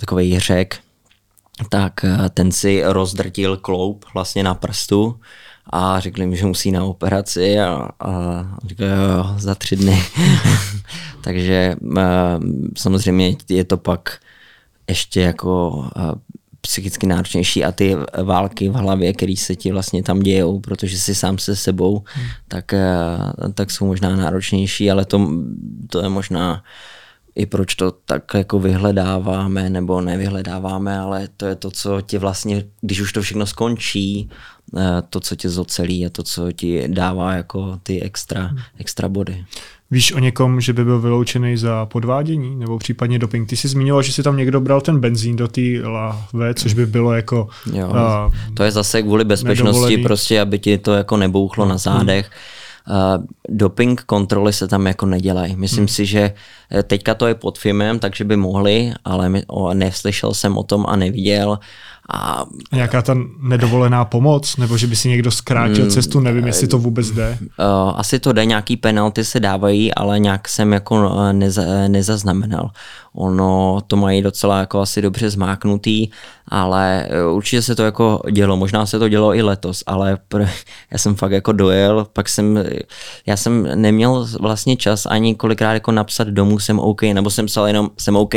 takový 0.00 0.38
řek, 0.38 0.78
tak 1.68 2.04
ten 2.34 2.52
si 2.52 2.82
rozdrtil 2.84 3.56
kloup 3.56 4.04
vlastně 4.14 4.42
na 4.42 4.54
prstu 4.54 5.20
a 5.70 6.00
řekli 6.00 6.26
mi, 6.26 6.36
že 6.36 6.46
musí 6.46 6.72
na 6.72 6.84
operaci 6.84 7.60
a, 7.60 7.88
a 8.00 8.42
říkali, 8.66 8.90
jo, 8.90 9.34
za 9.36 9.54
tři 9.54 9.76
dny. 9.76 10.02
Takže 11.20 11.76
samozřejmě 12.76 13.36
je 13.48 13.64
to 13.64 13.76
pak 13.76 14.18
ještě 14.88 15.20
jako 15.20 15.84
psychicky 16.60 17.06
náročnější 17.06 17.64
a 17.64 17.72
ty 17.72 17.96
války 18.22 18.68
v 18.68 18.72
hlavě, 18.72 19.12
které 19.12 19.34
se 19.36 19.56
ti 19.56 19.72
vlastně 19.72 20.02
tam 20.02 20.20
dějou, 20.20 20.60
protože 20.60 20.98
jsi 20.98 21.14
sám 21.14 21.38
se 21.38 21.56
sebou, 21.56 22.02
hmm. 22.04 22.26
tak, 22.48 22.74
tak 23.54 23.70
jsou 23.70 23.86
možná 23.86 24.16
náročnější, 24.16 24.90
ale 24.90 25.04
to, 25.04 25.30
to 25.90 26.02
je 26.02 26.08
možná 26.08 26.62
i 27.36 27.46
proč 27.46 27.74
to 27.74 27.90
tak 27.90 28.34
jako 28.34 28.58
vyhledáváme 28.58 29.70
nebo 29.70 30.00
nevyhledáváme, 30.00 30.98
ale 30.98 31.28
to 31.36 31.46
je 31.46 31.54
to, 31.54 31.70
co 31.70 32.00
ti 32.00 32.18
vlastně, 32.18 32.64
když 32.80 33.00
už 33.00 33.12
to 33.12 33.22
všechno 33.22 33.46
skončí, 33.46 34.30
eh, 34.78 35.02
to, 35.10 35.20
co 35.20 35.36
tě 35.36 35.48
zocelí 35.48 36.06
a 36.06 36.10
to, 36.10 36.22
co 36.22 36.52
ti 36.52 36.88
dává 36.88 37.32
jako 37.32 37.78
ty 37.82 38.02
extra, 38.02 38.44
hmm. 38.46 38.58
extra 38.78 39.08
body. 39.08 39.44
Víš 39.90 40.12
o 40.12 40.18
někom, 40.18 40.60
že 40.60 40.72
by 40.72 40.84
byl 40.84 41.00
vyloučený 41.00 41.56
za 41.56 41.86
podvádění 41.86 42.56
nebo 42.56 42.78
případně 42.78 43.18
doping? 43.18 43.48
Ty 43.48 43.56
jsi 43.56 43.68
zmiňoval, 43.68 44.02
že 44.02 44.12
si 44.12 44.22
tam 44.22 44.36
někdo 44.36 44.60
bral 44.60 44.80
ten 44.80 45.00
benzín 45.00 45.36
do 45.36 45.48
té 45.48 45.60
lahve, 45.82 46.54
což 46.54 46.74
by 46.74 46.86
bylo 46.86 47.12
jako... 47.12 47.48
Jo, 47.72 47.88
uh, 47.88 48.54
to 48.54 48.62
je 48.62 48.70
zase 48.70 49.02
kvůli 49.02 49.24
bezpečnosti, 49.24 49.64
nedovolený. 49.64 50.02
prostě, 50.02 50.40
aby 50.40 50.58
ti 50.58 50.78
to 50.78 50.94
jako 50.94 51.16
nebouchlo 51.16 51.66
na 51.66 51.78
zádech. 51.78 52.26
Hmm 52.26 52.55
doping 53.48 54.00
kontroly 54.02 54.52
se 54.52 54.68
tam 54.68 54.86
jako 54.86 55.06
nedělají. 55.06 55.56
Myslím 55.56 55.80
hmm. 55.80 55.88
si, 55.88 56.06
že 56.06 56.32
eh, 56.70 56.82
teďka 56.82 57.14
to 57.14 57.26
je 57.26 57.34
pod 57.34 57.58
filmem, 57.58 57.98
takže 57.98 58.24
by 58.24 58.36
mohli, 58.36 58.92
ale 59.04 59.28
my, 59.28 59.42
o, 59.46 59.74
neslyšel 59.74 60.34
jsem 60.34 60.58
o 60.58 60.62
tom 60.62 60.86
a 60.88 60.96
neviděl. 60.96 61.58
A, 62.12 62.44
Nějaká 62.72 63.02
ta 63.02 63.16
nedovolená 63.42 64.04
pomoc, 64.04 64.56
nebo 64.56 64.78
že 64.78 64.86
by 64.86 64.96
si 64.96 65.08
někdo 65.08 65.30
zkrátil 65.30 65.84
hmm, 65.84 65.90
cestu, 65.90 66.20
nevím, 66.20 66.46
jestli 66.46 66.66
to 66.66 66.78
vůbec 66.78 67.10
jde. 67.10 67.38
Uh, 67.40 67.46
asi 67.96 68.18
to 68.18 68.32
jde, 68.32 68.44
nějaký 68.44 68.76
penalty 68.76 69.24
se 69.24 69.40
dávají, 69.40 69.94
ale 69.94 70.18
nějak 70.18 70.48
jsem 70.48 70.72
jako 70.72 71.12
neza, 71.32 71.62
nezaznamenal. 71.88 72.70
Ono 73.14 73.80
to 73.86 73.96
mají 73.96 74.22
docela 74.22 74.58
jako 74.58 74.80
asi 74.80 75.02
dobře 75.02 75.30
zmáknutý, 75.30 76.08
ale 76.48 77.08
určitě 77.32 77.62
se 77.62 77.74
to 77.74 77.82
jako 77.82 78.22
dělo, 78.32 78.56
možná 78.56 78.86
se 78.86 78.98
to 78.98 79.08
dělo 79.08 79.34
i 79.34 79.42
letos, 79.42 79.82
ale 79.86 80.18
pr- 80.30 80.48
já 80.90 80.98
jsem 80.98 81.14
fakt 81.14 81.32
jako 81.32 81.52
dojel, 81.52 82.06
pak 82.12 82.28
jsem, 82.28 82.64
já 83.26 83.36
jsem 83.36 83.68
neměl 83.74 84.28
vlastně 84.40 84.76
čas 84.76 85.06
ani 85.06 85.34
kolikrát 85.34 85.72
jako 85.72 85.92
napsat 85.92 86.28
domů 86.28 86.58
jsem 86.58 86.78
OK, 86.78 87.02
nebo 87.02 87.30
jsem 87.30 87.46
psal 87.46 87.66
jenom 87.66 87.90
jsem 87.98 88.16
OK, 88.16 88.34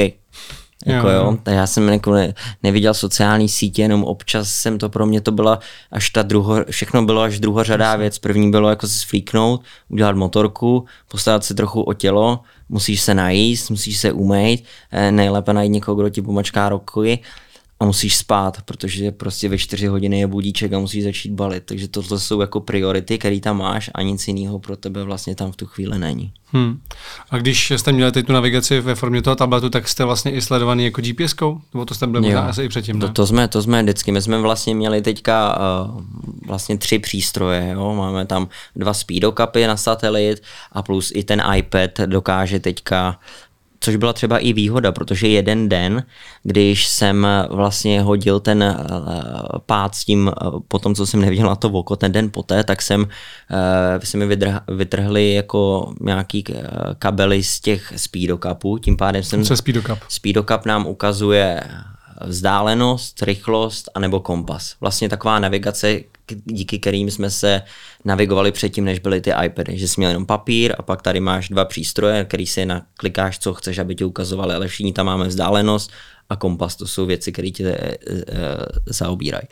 jako 0.86 1.10
jo, 1.10 1.24
jo. 1.24 1.38
já 1.54 1.68
jsem 1.68 1.90
jako 1.90 2.14
ne, 2.14 2.34
neviděl 2.64 2.94
sociální 2.94 3.50
sítě, 3.50 3.82
jenom 3.82 4.04
občas 4.04 4.52
jsem 4.52 4.78
to 4.78 4.90
pro 4.90 5.06
mě 5.06 5.22
to 5.22 5.32
byla 5.32 5.60
až 5.92 6.10
ta 6.10 6.22
druho, 6.22 6.66
všechno 6.70 7.06
bylo 7.06 7.22
až 7.22 7.40
druhořadá 7.40 7.96
věc. 7.96 8.20
První 8.20 8.52
bylo 8.52 8.70
jako 8.70 8.88
se 8.88 8.94
sflíknout, 8.94 9.64
udělat 9.90 10.16
motorku, 10.16 10.86
postarat 11.08 11.44
se 11.44 11.54
trochu 11.54 11.82
o 11.82 11.94
tělo, 11.94 12.40
musíš 12.70 13.02
se 13.02 13.14
najíst, 13.14 13.70
musíš 13.70 13.98
se 13.98 14.12
umýt, 14.12 14.64
eh, 14.92 15.12
nejlépe 15.12 15.54
najít 15.54 15.72
někoho, 15.72 15.96
kdo 15.96 16.10
ti 16.10 16.22
pomačká 16.22 16.70
roky 16.70 17.20
a 17.80 17.86
musíš 17.86 18.18
spát, 18.18 18.62
protože 18.62 19.12
prostě 19.12 19.50
ve 19.50 19.58
čtyři 19.58 19.88
hodiny 19.88 20.20
je 20.20 20.28
budíček 20.28 20.74
a 20.74 20.80
musíš 20.80 21.04
začít 21.04 21.32
balit. 21.32 21.64
Takže 21.66 21.88
tohle 21.88 22.20
jsou 22.20 22.42
jako 22.42 22.60
priority, 22.60 23.18
které 23.18 23.40
tam 23.40 23.58
máš 23.58 23.90
a 23.94 24.02
nic 24.02 24.28
jiného 24.28 24.60
pro 24.60 24.78
tebe 24.78 25.04
vlastně 25.04 25.36
tam 25.36 25.52
v 25.52 25.56
tu 25.56 25.66
chvíli 25.66 26.00
není. 26.00 26.34
Hmm. 26.52 26.80
A 27.30 27.38
když 27.38 27.72
jste 27.72 27.92
měli 27.92 28.12
teď 28.12 28.26
tu 28.26 28.34
navigaci 28.34 28.82
ve 28.82 28.96
formě 28.96 29.22
toho 29.22 29.36
tabletu, 29.36 29.70
tak 29.70 29.88
jste 29.88 30.06
vlastně 30.06 30.32
i 30.32 30.42
sledovaný 30.42 30.86
jako 30.86 31.02
GPS-kou? 31.02 31.62
Nebo 31.74 31.86
to 31.86 31.94
jste 31.94 32.08
byli 32.08 32.24
možná 32.24 32.42
asi 32.42 32.64
i 32.64 32.70
předtím, 32.70 33.00
ne? 33.00 33.08
To, 33.08 33.14
to, 33.14 33.28
jsme, 33.28 33.48
to 33.48 33.62
jsme 33.62 33.84
vždycky. 33.84 34.12
My 34.12 34.22
jsme 34.22 34.38
vlastně 34.38 34.76
měli 34.76 35.02
teďka 35.02 35.58
uh, 35.60 36.02
vlastně 36.48 36.78
tři 36.78 37.00
přístroje. 37.00 37.70
Jo? 37.74 37.96
Máme 37.96 38.26
tam 38.26 38.48
dva 38.76 38.94
speedocapy 38.94 39.68
na 39.68 39.78
satelit 39.78 40.44
a 40.72 40.82
plus 40.82 41.12
i 41.16 41.24
ten 41.24 41.44
iPad 41.56 41.92
dokáže 42.06 42.60
teďka 42.60 43.20
což 43.80 43.96
byla 43.96 44.14
třeba 44.14 44.38
i 44.38 44.54
výhoda, 44.54 44.92
protože 44.92 45.28
jeden 45.28 45.70
den, 45.70 46.04
když 46.44 46.88
jsem 46.88 47.28
vlastně 47.50 48.02
hodil 48.02 48.40
ten 48.40 48.64
eh, 48.64 48.76
pád 49.66 49.96
s 49.96 50.06
tím, 50.06 50.32
eh, 50.32 50.46
po 50.68 50.80
tom, 50.80 50.96
co 50.96 51.06
jsem 51.06 51.22
neviděl 51.22 51.48
na 51.48 51.56
to 51.56 51.70
oko, 51.70 51.96
ten 51.96 52.12
den 52.12 52.30
poté, 52.32 52.64
tak 52.64 52.82
jsem, 52.82 53.08
eh, 53.52 54.06
se 54.06 54.18
mi 54.18 54.26
vytrh, 54.28 54.54
vytrhli 54.68 55.34
jako 55.34 55.94
nějaký 56.02 56.44
kabely 57.00 57.44
z 57.44 57.60
těch 57.60 57.94
speedocapů, 57.96 58.78
tím 58.78 58.98
pádem 58.98 59.24
jsem... 59.24 59.44
Co 59.44 59.54
je 59.54 59.58
speedocap? 59.58 60.00
Speedocap 60.10 60.66
nám 60.66 60.88
ukazuje 60.88 61.64
vzdálenost, 62.26 63.24
rychlost 63.24 63.90
a 63.96 64.00
nebo 64.00 64.20
kompas. 64.20 64.76
Vlastně 64.82 65.10
taková 65.10 65.40
navigace, 65.40 66.00
díky 66.46 66.80
kterým 66.80 67.12
jsme 67.12 67.30
se 67.30 67.62
navigovali 68.06 68.52
předtím, 68.52 68.86
než 68.86 69.00
byly 69.00 69.22
ty 69.22 69.32
iPady, 69.44 69.78
že 69.78 69.88
jsi 69.88 70.02
měl 70.02 70.10
jenom 70.10 70.26
papír 70.26 70.76
a 70.78 70.82
pak 70.82 71.02
tady 71.02 71.20
máš 71.20 71.50
dva 71.50 71.66
přístroje, 71.66 72.26
který 72.26 72.48
si 72.48 72.66
naklikáš, 72.66 73.40
co 73.40 73.54
chceš, 73.54 73.78
aby 73.78 73.96
ti 73.96 74.04
ukazovali, 74.04 74.56
ale 74.56 74.68
všichni 74.68 74.94
tam 74.94 75.06
máme 75.06 75.28
vzdálenost 75.28 75.92
a 76.30 76.36
kompas, 76.36 76.76
to 76.76 76.88
jsou 76.88 77.06
věci, 77.06 77.32
které 77.32 77.52
tě 77.52 77.64
e, 77.68 77.98
e, 77.98 77.98
zaobírají. 78.86 79.48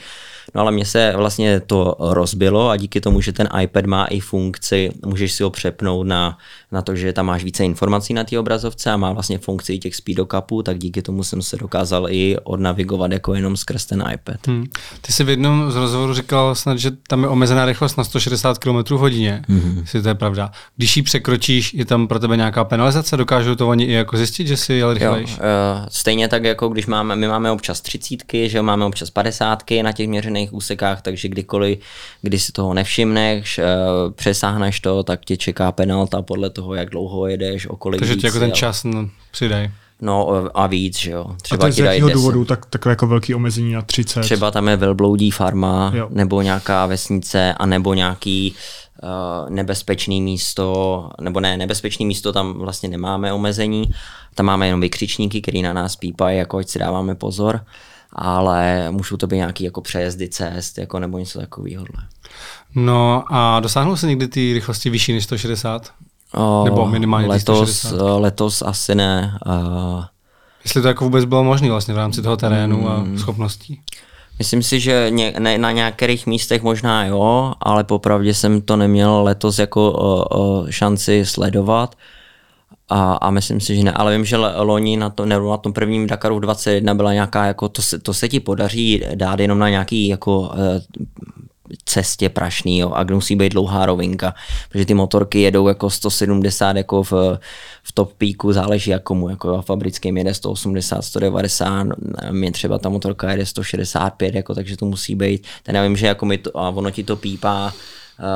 No 0.56 0.62
ale 0.62 0.72
mně 0.72 0.86
se 0.86 1.14
vlastně 1.16 1.60
to 1.60 1.96
rozbilo 2.00 2.70
a 2.70 2.78
díky 2.78 3.02
tomu, 3.02 3.22
že 3.22 3.34
ten 3.34 3.50
iPad 3.62 3.86
má 3.86 4.06
i 4.06 4.20
funkci, 4.20 4.92
můžeš 5.06 5.34
si 5.34 5.44
ho 5.44 5.50
přepnout 5.50 6.08
na, 6.08 6.38
na 6.72 6.82
to, 6.82 6.96
že 6.96 7.14
tam 7.14 7.26
máš 7.26 7.44
více 7.44 7.66
informací 7.66 8.14
na 8.14 8.24
té 8.24 8.40
obrazovce 8.40 8.92
a 8.92 8.98
má 8.98 9.14
vlastně 9.14 9.38
funkci 9.38 9.80
těch 9.80 9.96
speedocapů, 9.96 10.64
tak 10.64 10.78
díky 10.78 11.02
tomu 11.02 11.24
jsem 11.24 11.42
se 11.42 11.58
dokázal 11.58 12.08
i 12.10 12.38
odnavigovat 12.44 13.12
jako 13.12 13.36
jenom 13.36 13.58
skrz 13.58 13.86
ten 13.86 14.04
iPad. 14.14 14.48
Hmm. 14.48 14.66
Ty 15.02 15.14
jsi 15.14 15.24
v 15.24 15.30
jednom 15.30 15.72
z 15.72 15.76
rozhovorů 15.76 16.14
říkal 16.14 16.56
snad, 16.56 16.80
že 16.80 16.92
tam 16.92 17.24
je 17.24 17.30
omezená 17.30 17.66
rychlost 17.66 17.98
na 17.98 18.04
160 18.04 18.58
km 18.58 18.96
hodině, 18.96 19.42
hmm. 19.48 19.78
jestli 19.82 20.02
to 20.02 20.10
je 20.10 20.16
pravda. 20.16 20.52
Když 20.76 20.98
ji 20.98 21.04
překročíš, 21.04 21.74
je 21.74 21.86
tam 21.86 22.08
pro 22.08 22.20
tebe 22.20 22.38
nějaká 22.38 22.64
penalizace? 22.64 23.18
Dokážou 23.18 23.56
to 23.56 23.68
oni 23.68 23.86
i 23.86 23.92
jako 23.92 24.18
zjistit, 24.18 24.48
že 24.48 24.58
jsi 24.58 24.74
jel 24.74 24.94
rychlejší? 24.94 25.34
Jo, 25.34 25.40
uh, 25.82 25.86
stejně 25.90 26.28
tak, 26.28 26.44
jako 26.44 26.70
když 26.70 26.86
máme, 26.86 27.16
my 27.16 27.28
máme 27.28 27.52
občas 27.52 27.82
třicítky, 27.82 28.50
že 28.50 28.62
máme 28.62 28.86
občas 28.86 29.10
padesátky 29.10 29.84
na 29.84 29.92
těch 29.92 30.08
měřených 30.08 30.54
úsekách, 30.54 31.02
takže 31.02 31.28
kdykoliv, 31.28 31.80
když 32.22 32.44
si 32.44 32.52
toho 32.52 32.74
nevšimneš, 32.74 33.58
eh, 33.58 33.66
přesáhneš 34.16 34.80
to, 34.80 35.04
tak 35.04 35.26
tě 35.26 35.38
čeká 35.38 35.72
penalta 35.72 36.22
podle 36.22 36.50
toho, 36.62 36.76
jak 36.76 36.90
dlouho 36.90 37.28
jedeš, 37.28 37.68
okolik 37.68 38.00
Takže 38.00 38.16
ti 38.16 38.26
jako 38.26 38.40
ten 38.40 38.52
čas 38.52 38.84
no, 38.84 39.10
přidej. 39.32 39.72
No 40.02 40.28
a 40.54 40.68
víc, 40.68 41.00
že 41.00 41.12
jo. 41.12 41.36
Třeba 41.42 41.58
a 41.58 41.60
to 41.60 41.68
je 41.68 41.72
z 41.72 41.78
jakého 41.80 42.10
důvodu 42.10 42.46
tak, 42.46 42.66
takové 42.66 42.92
jako 42.92 43.08
velké 43.08 43.36
omezení 43.36 43.74
na 43.74 43.82
30? 43.82 44.22
Třeba 44.22 44.52
tam 44.52 44.68
je 44.68 44.76
velbloudí 44.76 45.32
farma, 45.32 45.92
jo. 45.96 46.08
nebo 46.12 46.42
nějaká 46.42 46.86
vesnice, 46.86 47.54
a 47.54 47.66
nebo 47.66 47.94
nějaký 47.94 48.56
uh, 49.04 49.50
nebezpečný 49.50 50.22
místo, 50.22 51.10
nebo 51.22 51.40
ne, 51.40 51.58
nebezpečný 51.58 52.06
místo 52.06 52.34
tam 52.34 52.54
vlastně 52.54 52.90
nemáme 52.90 53.34
omezení, 53.34 53.92
tam 54.36 54.46
máme 54.46 54.68
jenom 54.68 54.82
vykřičníky, 54.82 55.42
který 55.42 55.62
na 55.62 55.74
nás 55.74 55.96
pípají, 55.96 56.38
jako 56.38 56.58
ať 56.58 56.68
si 56.68 56.80
dáváme 56.80 57.16
pozor. 57.16 57.66
Ale 58.12 58.92
můžou 58.92 59.18
to 59.18 59.28
být 59.28 59.36
nějaký 59.36 59.64
jako 59.64 59.82
přejezdy 59.82 60.30
cest 60.30 60.78
jako 60.78 61.00
nebo 61.00 61.18
něco 61.18 61.40
takového. 61.40 61.86
No 62.76 63.24
a 63.30 63.60
dosáhnul 63.60 63.98
se 63.98 64.08
někdy 64.08 64.28
ty 64.28 64.54
rychlosti 64.54 64.90
vyšší 64.90 65.14
než 65.14 65.24
160? 65.24 65.94
Nebo 66.64 66.86
minimálně 66.86 67.28
letos, 67.28 67.78
160? 67.78 68.20
letos 68.20 68.62
asi 68.62 68.96
ne. 68.96 69.40
Uh, 69.46 70.04
Jestli 70.64 70.82
to 70.82 70.88
jako 70.88 71.04
vůbec 71.04 71.26
bylo 71.26 71.44
možné 71.44 71.70
vlastně 71.70 71.94
v 71.94 71.98
rámci 71.98 72.22
toho 72.22 72.38
terénu 72.38 72.82
mm, 72.82 72.88
a 72.88 73.06
schopností? 73.18 73.82
Myslím 74.40 74.64
si, 74.64 74.80
že 74.80 75.08
ně, 75.10 75.34
ne, 75.40 75.58
na 75.58 75.72
nějakých 75.72 76.28
místech 76.28 76.64
možná 76.64 77.06
jo, 77.06 77.54
ale 77.60 77.84
popravdě 77.84 78.34
jsem 78.34 78.62
to 78.62 78.76
neměl 78.76 79.24
letos 79.24 79.60
jako 79.60 79.92
uh, 79.92 80.42
uh, 80.42 80.70
šanci 80.70 81.26
sledovat. 81.26 81.96
A, 82.90 83.14
a 83.14 83.30
myslím 83.30 83.60
si, 83.60 83.76
že 83.76 83.84
ne, 83.84 83.92
ale 83.92 84.18
vím, 84.18 84.26
že 84.26 84.38
loni 84.38 84.98
na, 84.98 85.10
to, 85.10 85.26
nebo 85.26 85.52
na 85.52 85.58
tom 85.58 85.74
prvním 85.74 86.08
Dakaru 86.08 86.40
21 86.40 86.96
byla 86.96 87.14
nějaká, 87.14 87.46
jako 87.46 87.70
to 87.70 87.82
se, 87.82 88.00
to 88.00 88.14
se 88.14 88.30
ti 88.30 88.40
podaří 88.40 89.04
dát 89.16 89.40
jenom 89.40 89.60
na 89.60 89.70
nějaký 89.70 90.08
jako 90.08 90.40
uh, 90.40 90.48
cestě 91.86 92.30
prašný 92.30 92.80
jo, 92.80 92.92
a 92.94 93.04
musí 93.04 93.36
být 93.36 93.54
dlouhá 93.54 93.86
rovinka, 93.86 94.34
protože 94.70 94.86
ty 94.86 94.94
motorky 94.94 95.42
jedou 95.42 95.68
jako 95.68 95.90
170 95.90 96.78
jako 96.78 97.04
v, 97.04 97.12
v 97.84 97.92
top 97.94 98.14
peaku, 98.14 98.54
záleží 98.54 98.92
jak 98.92 99.04
komu, 99.04 99.30
jako 99.30 99.62
fabrickým 99.62 100.18
jede 100.18 100.34
180, 100.34 101.02
190, 101.02 101.88
mě 102.32 102.52
třeba 102.52 102.78
ta 102.78 102.90
motorka 102.90 103.32
jede 103.32 103.46
165, 103.46 104.36
jako, 104.36 104.56
takže 104.56 104.78
to 104.78 104.86
musí 104.86 105.16
být, 105.16 105.48
ten 105.64 105.76
já 105.76 105.84
vím, 105.84 105.98
že 105.98 106.08
jako 106.08 106.26
mi 106.26 106.38
to, 106.38 106.58
a 106.58 106.70
ono 106.70 106.92
ti 106.92 107.04
to 107.04 107.16
pípá, 107.16 107.74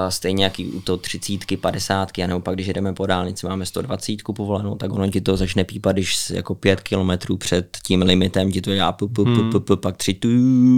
stejně 0.09 0.43
jak 0.43 0.53
u 0.73 0.81
to 0.81 0.97
30, 0.97 1.39
50, 1.61 2.17
nebo 2.17 2.39
pak 2.39 2.55
když 2.55 2.67
jedeme 2.67 2.93
po 2.93 3.05
dálnici, 3.05 3.47
máme 3.47 3.65
120 3.65 4.15
povolenou, 4.35 4.75
tak 4.75 4.91
ono 4.91 5.07
ti 5.07 5.21
to 5.21 5.37
začne 5.37 5.63
pípat, 5.63 5.95
když 5.95 6.29
jako 6.29 6.55
5 6.55 6.81
kilometrů 6.81 7.37
před 7.37 7.77
tím 7.83 8.01
limitem 8.01 8.51
ti 8.51 8.61
to 8.61 8.71
hmm. 9.23 9.51
pak 9.81 9.97
tři 9.97 10.13
tu 10.13 10.29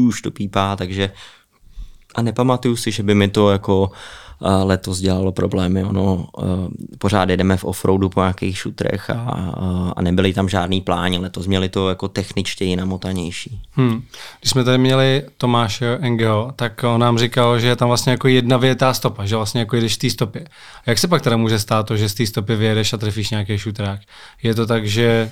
už 0.07 0.21
to 0.21 0.31
pípá, 0.31 0.75
takže 0.75 1.11
a 2.15 2.21
nepamatuju 2.21 2.75
si, 2.75 2.91
že 2.91 3.03
by 3.03 3.15
mi 3.15 3.27
to 3.27 3.49
jako 3.49 3.91
letos 4.63 4.99
dělalo 4.99 5.31
problémy. 5.31 5.83
Ono, 5.83 6.27
pořád 6.97 7.29
jedeme 7.29 7.57
v 7.57 7.63
offroadu 7.63 8.09
po 8.09 8.21
nějakých 8.21 8.57
šutrech 8.57 9.09
a, 9.09 9.15
a 9.95 10.01
nebyly 10.01 10.33
tam 10.33 10.49
žádný 10.49 10.81
plány. 10.81 11.17
Letos 11.17 11.47
měli 11.47 11.69
to 11.69 11.89
jako 11.89 12.07
techničtěji 12.07 12.75
namotanější. 12.75 13.61
Hmm. 13.71 14.03
Když 14.39 14.51
jsme 14.51 14.63
tady 14.63 14.77
měli 14.77 15.23
Tomáše 15.37 15.97
Engeho, 16.01 16.51
tak 16.55 16.83
on 16.83 17.01
nám 17.01 17.17
říkal, 17.17 17.59
že 17.59 17.67
je 17.67 17.75
tam 17.75 17.87
vlastně 17.87 18.11
jako 18.11 18.27
jedna 18.27 18.57
větá 18.57 18.93
stopa, 18.93 19.25
že 19.25 19.35
vlastně 19.35 19.59
jako 19.59 19.75
jdeš 19.75 19.95
v 19.95 19.99
té 19.99 20.09
stopě. 20.09 20.45
A 20.85 20.89
jak 20.89 20.97
se 20.97 21.07
pak 21.07 21.21
teda 21.21 21.37
může 21.37 21.59
stát 21.59 21.87
to, 21.87 21.97
že 21.97 22.09
z 22.09 22.13
té 22.13 22.25
stopy 22.25 22.55
vyjedeš 22.55 22.93
a 22.93 22.97
trefíš 22.97 23.29
nějaký 23.29 23.57
šutrák? 23.57 23.99
Je 24.43 24.55
to 24.55 24.65
tak, 24.65 24.87
že 24.87 25.31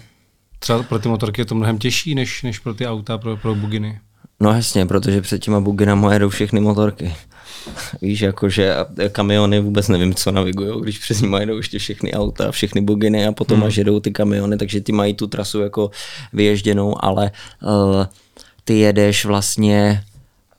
třeba 0.59 0.83
pro 0.83 0.99
ty 0.99 1.09
motorky 1.09 1.41
je 1.41 1.45
to 1.45 1.55
mnohem 1.55 1.77
těžší, 1.77 2.15
než, 2.15 2.43
než 2.43 2.59
pro 2.59 2.73
ty 2.73 2.87
auta, 2.87 3.17
pro, 3.17 3.37
pro 3.37 3.55
buginy? 3.55 3.99
No 4.41 4.53
jasně, 4.53 4.85
protože 4.85 5.21
před 5.21 5.39
těma 5.39 5.59
buginama 5.59 6.13
jedou 6.13 6.29
všechny 6.29 6.59
motorky. 6.59 7.15
Víš, 8.01 8.21
jakože 8.21 8.75
kamiony 9.11 9.59
vůbec 9.59 9.87
nevím, 9.87 10.15
co 10.15 10.31
navigují, 10.31 10.81
když 10.81 10.99
přes 10.99 11.21
ně 11.21 11.29
jedou 11.39 11.57
ještě 11.57 11.79
všechny 11.79 12.13
auta, 12.13 12.51
všechny 12.51 12.81
buginy 12.81 13.27
a 13.27 13.31
potom 13.31 13.57
hmm. 13.57 13.67
až 13.67 13.75
jedou 13.75 13.99
ty 13.99 14.11
kamiony, 14.11 14.57
takže 14.57 14.81
ty 14.81 14.91
mají 14.91 15.13
tu 15.13 15.27
trasu 15.27 15.59
jako 15.59 15.91
vyježděnou, 16.33 17.05
ale 17.05 17.31
uh, 17.61 18.05
ty 18.63 18.79
jedeš 18.79 19.25
vlastně 19.25 20.03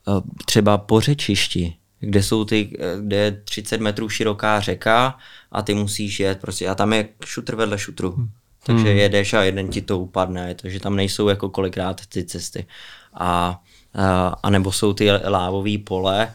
uh, 0.07 0.19
třeba 0.45 0.77
po 0.77 0.99
řečišti, 0.99 1.75
kde 1.99 2.23
jsou 2.23 2.45
ty, 2.45 2.77
kde 2.99 3.17
je 3.17 3.31
30 3.31 3.81
metrů 3.81 4.09
široká 4.09 4.59
řeka 4.59 5.17
a 5.51 5.61
ty 5.61 5.73
musíš 5.73 6.19
jet 6.19 6.39
prostě 6.39 6.67
a 6.67 6.75
tam 6.75 6.93
je 6.93 7.07
šutr 7.25 7.55
vedle 7.55 7.77
šutru. 7.77 8.11
Hmm. 8.11 8.29
Takže 8.65 8.87
hmm. 8.87 8.97
jedeš 8.97 9.33
a 9.33 9.43
jeden 9.43 9.67
ti 9.67 9.81
to 9.81 9.99
upadne, 9.99 10.55
takže 10.55 10.79
tam 10.79 10.95
nejsou 10.95 11.27
jako 11.27 11.49
kolikrát 11.49 12.01
ty 12.05 12.23
cesty. 12.23 12.65
A, 13.13 13.61
a, 13.95 14.35
a 14.43 14.49
nebo 14.49 14.71
jsou 14.71 14.93
ty 14.93 15.11
lávové 15.11 15.77
pole, 15.77 16.33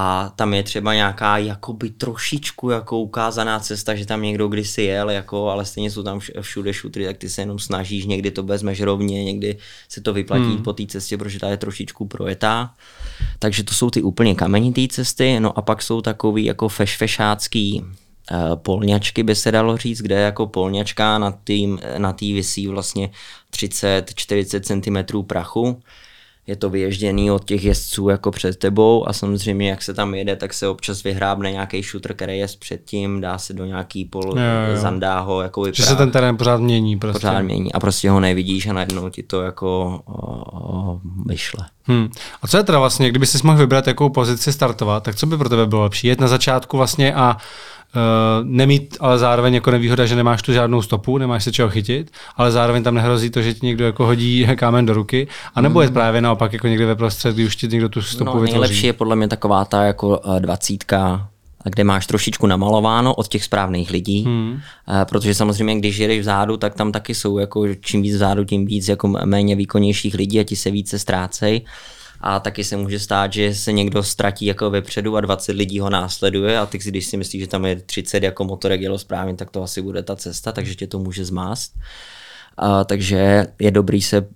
a 0.00 0.32
tam 0.36 0.54
je 0.54 0.62
třeba 0.62 0.94
nějaká 0.94 1.38
jakoby 1.38 1.90
trošičku 1.90 2.70
jako 2.70 2.98
ukázaná 2.98 3.60
cesta, 3.60 3.94
že 3.94 4.06
tam 4.06 4.22
někdo 4.22 4.48
kdysi 4.48 4.82
jel, 4.82 5.10
jako, 5.10 5.48
ale 5.48 5.64
stejně 5.64 5.90
jsou 5.90 6.02
tam 6.02 6.20
všude 6.40 6.74
šutry, 6.74 7.06
tak 7.06 7.16
ty 7.16 7.28
se 7.28 7.42
jenom 7.42 7.58
snažíš, 7.58 8.06
někdy 8.06 8.30
to 8.30 8.42
vezmeš 8.42 8.80
rovně, 8.80 9.24
někdy 9.24 9.58
se 9.88 10.00
to 10.00 10.12
vyplatí 10.12 10.44
hmm. 10.44 10.62
po 10.62 10.72
té 10.72 10.86
cestě, 10.86 11.18
protože 11.18 11.38
ta 11.38 11.48
je 11.48 11.56
trošičku 11.56 12.06
projetá. 12.06 12.74
Takže 13.38 13.64
to 13.64 13.74
jsou 13.74 13.90
ty 13.90 14.02
úplně 14.02 14.34
kamenité 14.34 14.80
cesty, 14.90 15.40
no 15.40 15.58
a 15.58 15.62
pak 15.62 15.82
jsou 15.82 16.00
takový 16.00 16.44
jako 16.44 16.68
fešfešácký 16.68 17.82
uh, 17.82 18.56
polňačky, 18.56 19.22
by 19.22 19.34
se 19.34 19.52
dalo 19.52 19.76
říct, 19.76 20.02
kde 20.02 20.14
jako 20.14 20.46
polňačka 20.46 21.18
na 21.18 21.30
tým, 21.30 21.80
na 21.98 22.12
tý 22.12 22.32
vysí 22.32 22.66
vlastně 22.66 23.10
30-40 23.52 24.60
cm 24.60 25.22
prachu 25.26 25.82
je 26.48 26.56
to 26.56 26.70
vyježděný 26.70 27.30
od 27.30 27.44
těch 27.44 27.64
jezdců 27.64 28.08
jako 28.08 28.30
před 28.30 28.56
tebou 28.56 29.08
a 29.08 29.12
samozřejmě 29.12 29.70
jak 29.70 29.82
se 29.82 29.94
tam 29.94 30.14
jede, 30.14 30.36
tak 30.36 30.54
se 30.54 30.68
občas 30.68 31.02
vyhrábne 31.02 31.52
nějaký 31.52 31.82
shooter, 31.82 32.14
který 32.14 32.38
je 32.38 32.46
předtím, 32.58 33.20
dá 33.20 33.38
se 33.38 33.52
do 33.52 33.64
nějaký 33.64 34.04
pol 34.04 34.22
jo, 34.24 34.72
jo. 34.74 34.80
zandáho. 34.80 35.42
Jako 35.42 35.72
Že 35.72 35.82
se 35.82 35.96
ten 35.96 36.10
terén 36.10 36.36
pořád 36.36 36.60
mění. 36.60 36.98
Prostě. 36.98 37.20
Pořád 37.20 37.40
mění 37.40 37.72
a 37.72 37.80
prostě 37.80 38.10
ho 38.10 38.20
nevidíš 38.20 38.66
a 38.66 38.72
najednou 38.72 39.08
ti 39.08 39.22
to 39.22 39.42
jako 39.42 40.00
o, 40.06 40.92
o, 40.92 41.00
vyšle. 41.26 41.66
Hmm. 41.84 42.08
A 42.42 42.48
co 42.48 42.56
je 42.56 42.62
teda 42.62 42.78
vlastně, 42.78 43.10
kdyby 43.10 43.26
si 43.26 43.38
mohl 43.44 43.58
vybrat, 43.58 43.86
jakou 43.86 44.08
pozici 44.08 44.52
startovat, 44.52 45.02
tak 45.02 45.16
co 45.16 45.26
by 45.26 45.38
pro 45.38 45.48
tebe 45.48 45.66
bylo 45.66 45.82
lepší? 45.82 46.06
Jet 46.06 46.20
na 46.20 46.28
začátku 46.28 46.76
vlastně 46.76 47.14
a 47.14 47.36
nemít 48.42 48.96
ale 49.00 49.18
zároveň 49.18 49.54
jako 49.54 49.70
nevýhoda, 49.70 50.06
že 50.06 50.16
nemáš 50.16 50.42
tu 50.42 50.52
žádnou 50.52 50.82
stopu, 50.82 51.18
nemáš 51.18 51.44
se 51.44 51.52
čeho 51.52 51.70
chytit, 51.70 52.10
ale 52.36 52.50
zároveň 52.50 52.82
tam 52.82 52.94
nehrozí 52.94 53.30
to, 53.30 53.42
že 53.42 53.54
ti 53.54 53.66
někdo 53.66 53.84
jako 53.84 54.06
hodí 54.06 54.46
kámen 54.56 54.86
do 54.86 54.94
ruky, 54.94 55.28
a 55.54 55.60
nebo 55.60 55.80
mm. 55.80 55.82
je 55.82 55.90
právě 55.90 56.20
naopak 56.20 56.52
jako 56.52 56.68
někde 56.68 56.86
ve 56.86 56.96
prostřed, 56.96 57.34
kdy 57.34 57.46
už 57.46 57.56
ti 57.56 57.68
někdo 57.68 57.88
tu 57.88 58.02
stopu 58.02 58.24
no, 58.24 58.32
vytvoří. 58.32 58.52
Nejlepší 58.52 58.86
je 58.86 58.92
podle 58.92 59.16
mě 59.16 59.28
taková 59.28 59.64
ta 59.64 59.82
jako 59.82 60.20
eh, 60.36 60.40
dvacítka, 60.40 61.28
kde 61.64 61.84
máš 61.84 62.06
trošičku 62.06 62.46
namalováno 62.46 63.14
od 63.14 63.28
těch 63.28 63.44
správných 63.44 63.90
lidí, 63.90 64.24
hmm. 64.24 64.60
protože 65.04 65.34
samozřejmě, 65.34 65.78
když 65.78 65.98
jedeš 65.98 66.20
vzadu, 66.20 66.56
tak 66.56 66.74
tam 66.74 66.92
taky 66.92 67.14
jsou, 67.14 67.38
jako 67.38 67.74
čím 67.80 68.02
víc 68.02 68.14
vzadu, 68.14 68.44
tím 68.44 68.66
víc 68.66 68.88
jako 68.88 69.08
méně 69.24 69.56
výkonnějších 69.56 70.14
lidí 70.14 70.40
a 70.40 70.44
ti 70.44 70.56
se 70.56 70.70
více 70.70 70.98
ztrácejí 70.98 71.62
a 72.20 72.40
taky 72.40 72.64
se 72.64 72.76
může 72.76 72.98
stát, 72.98 73.32
že 73.32 73.54
se 73.54 73.72
někdo 73.72 74.02
ztratí 74.02 74.46
jako 74.46 74.70
vepředu 74.70 75.16
a 75.16 75.20
20 75.20 75.52
lidí 75.52 75.80
ho 75.80 75.90
následuje 75.90 76.58
a 76.58 76.66
ty, 76.66 76.78
když 76.78 77.06
si 77.06 77.16
myslíš, 77.16 77.42
že 77.42 77.48
tam 77.48 77.64
je 77.64 77.76
30 77.76 78.22
jako 78.22 78.44
motorek 78.44 78.80
jelo 78.80 78.98
správně, 78.98 79.34
tak 79.34 79.50
to 79.50 79.62
asi 79.62 79.82
bude 79.82 80.02
ta 80.02 80.16
cesta, 80.16 80.52
takže 80.52 80.74
tě 80.74 80.86
to 80.86 80.98
může 80.98 81.24
zmást. 81.24 81.78
A, 82.56 82.84
takže 82.84 83.46
je 83.58 83.70
dobrý 83.70 84.02
se 84.02 84.26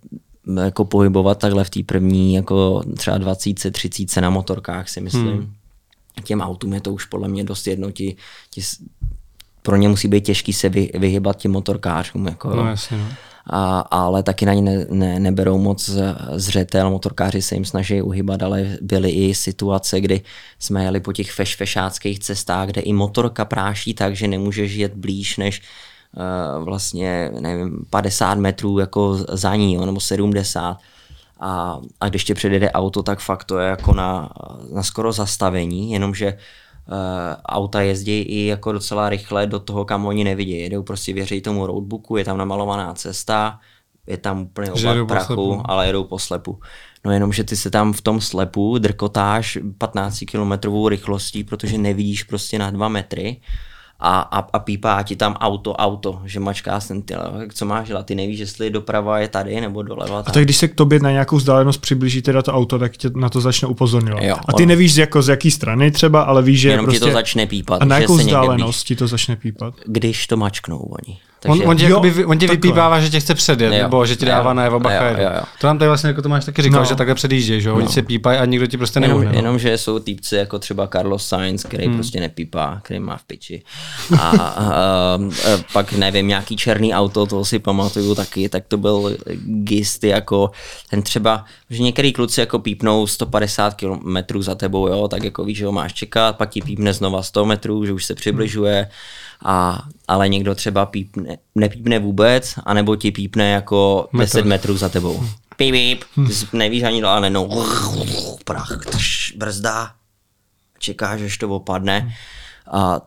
jako 0.65 0.85
pohybovat 0.85 1.39
takhle 1.39 1.65
v 1.65 1.71
té 1.71 1.83
první 1.83 2.35
jako 2.35 2.83
třeba 2.97 3.19
20, 3.19 3.71
30 3.71 4.21
na 4.21 4.31
motorkách 4.31 4.89
si 4.89 5.01
myslím. 5.01 5.33
Hmm. 5.33 5.53
Těm 6.25 6.41
autům 6.41 6.73
je 6.73 6.81
to 6.81 6.93
už 6.93 7.05
podle 7.05 7.29
mě 7.29 7.45
dost 7.45 7.67
jedno, 7.67 7.91
ti, 7.91 8.17
ti 8.51 8.61
pro 9.63 9.77
ně 9.77 9.89
musí 9.89 10.09
být 10.09 10.25
těžký 10.25 10.53
se 10.53 10.69
vy, 10.69 10.91
vyhybat 10.95 11.37
těm 11.37 11.53
motorkářům. 11.53 12.27
Jako, 12.27 12.57
no, 12.57 12.69
jasně, 12.69 12.99
no 12.99 13.07
a, 13.47 13.81
ale 13.81 14.23
taky 14.23 14.47
na 14.47 14.55
ně 14.55 14.63
ne, 14.63 14.87
ne, 14.91 15.21
neberou 15.21 15.59
moc 15.59 15.91
zřetel, 16.35 16.91
motorkáři 16.91 17.43
se 17.43 17.55
jim 17.55 17.65
snaží 17.65 18.03
uhybat, 18.03 18.43
ale 18.43 18.79
byly 18.81 19.11
i 19.11 19.35
situace, 19.35 20.01
kdy 20.01 20.21
jsme 20.59 20.85
jeli 20.85 21.01
po 21.01 21.13
těch 21.13 21.33
fešfešáckých 21.33 22.19
cestách, 22.19 22.69
kde 22.69 22.81
i 22.81 22.93
motorka 22.93 23.45
práší 23.45 23.95
tak, 23.95 24.17
že 24.17 24.29
nemůžeš 24.29 24.75
jet 24.75 24.95
blíž 24.95 25.37
než 25.37 25.63
uh, 26.17 26.65
vlastně, 26.65 27.31
nevím, 27.41 27.87
50 27.91 28.35
metrů 28.35 28.79
jako 28.79 29.19
za 29.29 29.57
ní, 29.57 29.75
jo, 29.75 29.87
nebo 29.87 30.01
70. 30.01 30.79
A, 31.41 31.81
a 32.01 32.09
když 32.09 32.25
tě 32.25 32.35
předjede 32.35 32.71
auto, 32.71 33.03
tak 33.03 33.21
fakt 33.21 33.45
to 33.45 33.59
je 33.59 33.69
jako 33.69 33.95
na, 33.95 34.31
na 34.75 34.83
skoro 34.83 35.13
zastavení, 35.13 35.93
jenomže 35.93 36.39
auta 37.47 37.81
jezdí 37.81 38.21
i 38.21 38.47
jako 38.47 38.73
docela 38.73 39.09
rychle 39.09 39.47
do 39.47 39.61
toho, 39.61 39.85
kam 39.85 40.07
oni 40.07 40.25
nevidí. 40.25 40.59
Jedou 40.59 40.83
prostě 40.83 41.13
věří 41.13 41.41
tomu 41.41 41.67
roadbooku, 41.67 42.17
je 42.17 42.25
tam 42.25 42.39
namalovaná 42.39 42.95
cesta, 42.95 43.59
je 44.07 44.17
tam 44.17 44.43
úplně 44.43 44.73
oblak 44.73 45.09
prachu, 45.09 45.63
ale 45.65 45.87
jedou 45.87 46.05
po 46.05 46.19
slepu. 46.19 46.61
No 47.05 47.13
jenom, 47.13 47.33
že 47.33 47.45
ty 47.45 47.57
se 47.57 47.71
tam 47.71 47.93
v 47.93 48.01
tom 48.01 48.21
slepu 48.21 48.79
drkotáš 48.79 49.59
15 49.79 50.25
km 50.31 50.53
rychlostí, 50.89 51.45
protože 51.45 51.79
nevidíš 51.79 52.23
prostě 52.23 52.59
na 52.59 52.71
dva 52.71 52.89
metry 52.89 53.41
a, 54.05 54.21
a, 54.21 54.39
a 54.53 54.59
pípá 54.59 55.03
ti 55.03 55.17
tam 55.17 55.35
auto, 55.35 55.73
auto, 55.73 56.21
že 56.25 56.41
mačká 56.41 56.81
sentil. 56.81 57.21
Co 57.55 57.67
máš 57.67 57.89
dělat? 57.89 58.07
Ty 58.07 58.15
nevíš, 58.15 58.41
jestli 58.41 58.71
doprava 58.71 59.19
je 59.19 59.29
tady 59.29 59.61
nebo 59.61 59.83
doleva. 59.83 60.19
A 60.19 60.33
tak 60.33 60.45
když 60.45 60.57
se 60.57 60.69
k 60.69 60.75
tobě 60.75 61.01
na 61.01 61.11
nějakou 61.11 61.37
vzdálenost 61.37 61.81
přiblíží 61.81 62.23
teda 62.23 62.43
to 62.43 62.53
auto, 62.53 62.79
tak 62.79 62.97
tě 62.97 63.11
na 63.15 63.29
to 63.29 63.41
začne 63.41 63.69
upozorňovat. 63.69 64.23
Jo, 64.23 64.37
a 64.49 64.53
ty 64.53 64.63
ono. 64.63 64.69
nevíš 64.69 64.97
jako 64.97 65.23
z 65.23 65.29
jaký 65.29 65.51
strany 65.51 65.91
třeba, 65.91 66.23
ale 66.23 66.43
víš, 66.43 66.61
že 66.61 66.69
Jenom 66.69 66.87
prostě... 66.87 67.01
ti 67.01 67.05
to 67.05 67.13
začne 67.13 67.47
pípat. 67.47 67.83
A 67.83 67.85
na 67.85 67.99
jakou 67.99 68.17
vzdálenost 68.17 68.87
ti 68.87 68.97
to 68.97 69.07
začne 69.07 69.37
pípat? 69.37 69.75
Když 69.87 70.27
to 70.27 70.37
mačknou 70.37 70.79
oni. 70.79 71.19
Takže... 71.43 71.63
On, 71.63 71.71
on, 71.71 71.77
tě, 71.77 71.85
jo, 71.85 71.89
jakoby, 71.91 72.25
on 72.25 72.39
tě 72.39 72.47
vypípává, 72.47 73.01
že 73.01 73.11
tě 73.11 73.21
chce 73.21 73.35
předjet, 73.35 73.73
jo, 73.73 73.83
nebo 73.83 74.07
že 74.07 74.17
ti 74.17 74.25
dává 74.25 74.53
na 74.53 74.79
bacha. 74.79 75.09
Jo, 75.09 75.17
jo, 75.19 75.31
jo. 75.35 75.43
To 75.61 75.67
nám 75.67 75.79
tady 75.79 75.89
vlastně 75.89 76.09
jako 76.09 76.23
to 76.23 76.29
máš 76.29 76.45
taky 76.45 76.63
říkal, 76.63 76.81
no. 76.81 76.87
že 76.87 76.95
takhle 76.95 77.15
předjíždě, 77.15 77.61
že 77.61 77.69
no. 77.69 77.75
oni 77.75 77.89
se 77.89 78.03
pípají 78.03 78.39
a 78.39 78.45
nikdo 78.45 78.67
ti 78.67 78.79
prostě 78.79 79.01
jenom, 79.01 79.21
neuhne. 79.21 79.39
Jenom, 79.39 79.59
že 79.59 79.79
jsou 79.79 79.99
týpci 79.99 80.37
jako 80.37 80.59
třeba 80.59 80.87
Carlos 80.87 81.27
Sainz, 81.27 81.65
který 81.65 81.87
hmm. 81.87 81.95
prostě 81.95 82.21
nepípá, 82.21 82.81
který 82.83 83.01
má 83.01 83.17
v 83.17 83.25
piči. 83.25 83.63
A, 84.21 84.29
a, 84.29 84.29
a, 84.39 84.75
a 84.75 85.19
pak 85.73 85.93
nevím, 85.93 86.29
nějaký 86.29 86.57
černý 86.57 86.95
auto, 86.95 87.27
to 87.27 87.45
si 87.45 87.59
pamatuju 87.59 88.15
taky, 88.15 88.49
tak 88.49 88.65
to 88.69 88.77
byl 88.77 89.17
gist 89.45 90.05
jako 90.05 90.51
ten 90.91 91.03
třeba, 91.03 91.45
že 91.71 91.83
některý 91.83 92.13
kluci 92.13 92.41
jako 92.41 92.59
pípnou 92.59 93.07
150 93.07 93.75
km 93.75 94.43
za 94.43 94.55
tebou, 94.55 94.89
jo, 94.89 95.09
tak 95.09 95.25
jako 95.25 95.45
víš, 95.45 95.59
že 95.59 95.67
ho 95.67 95.73
máš 95.73 95.93
čekat, 95.93 96.37
pak 96.37 96.51
ti 96.51 96.61
pípne 96.61 96.93
znova 96.93 97.23
100 97.23 97.45
metrů, 97.45 97.87
že 97.87 97.93
už 97.93 98.05
se 98.05 98.15
přibližuje. 98.15 98.77
Hmm 98.81 98.91
a, 99.45 99.83
ale 100.09 100.29
někdo 100.29 100.55
třeba 100.55 100.87
pípne, 100.87 101.37
nepípne 101.55 101.99
vůbec, 101.99 102.55
anebo 102.65 102.97
ti 102.97 103.11
pípne 103.11 103.51
jako 103.51 104.09
Metr. 104.13 104.37
10 104.37 104.47
metrů 104.47 104.77
za 104.77 104.89
tebou. 104.89 105.25
Píp, 105.57 105.75
píp, 105.75 106.05
nevíš 106.53 106.83
ani 106.83 107.03
ale 107.03 107.31
no, 107.31 107.49
prach, 108.45 108.81
brzda, 109.37 109.95
čekáš, 110.79 111.21
že 111.21 111.39
to 111.39 111.49
opadne. 111.49 112.15
A 112.73 113.01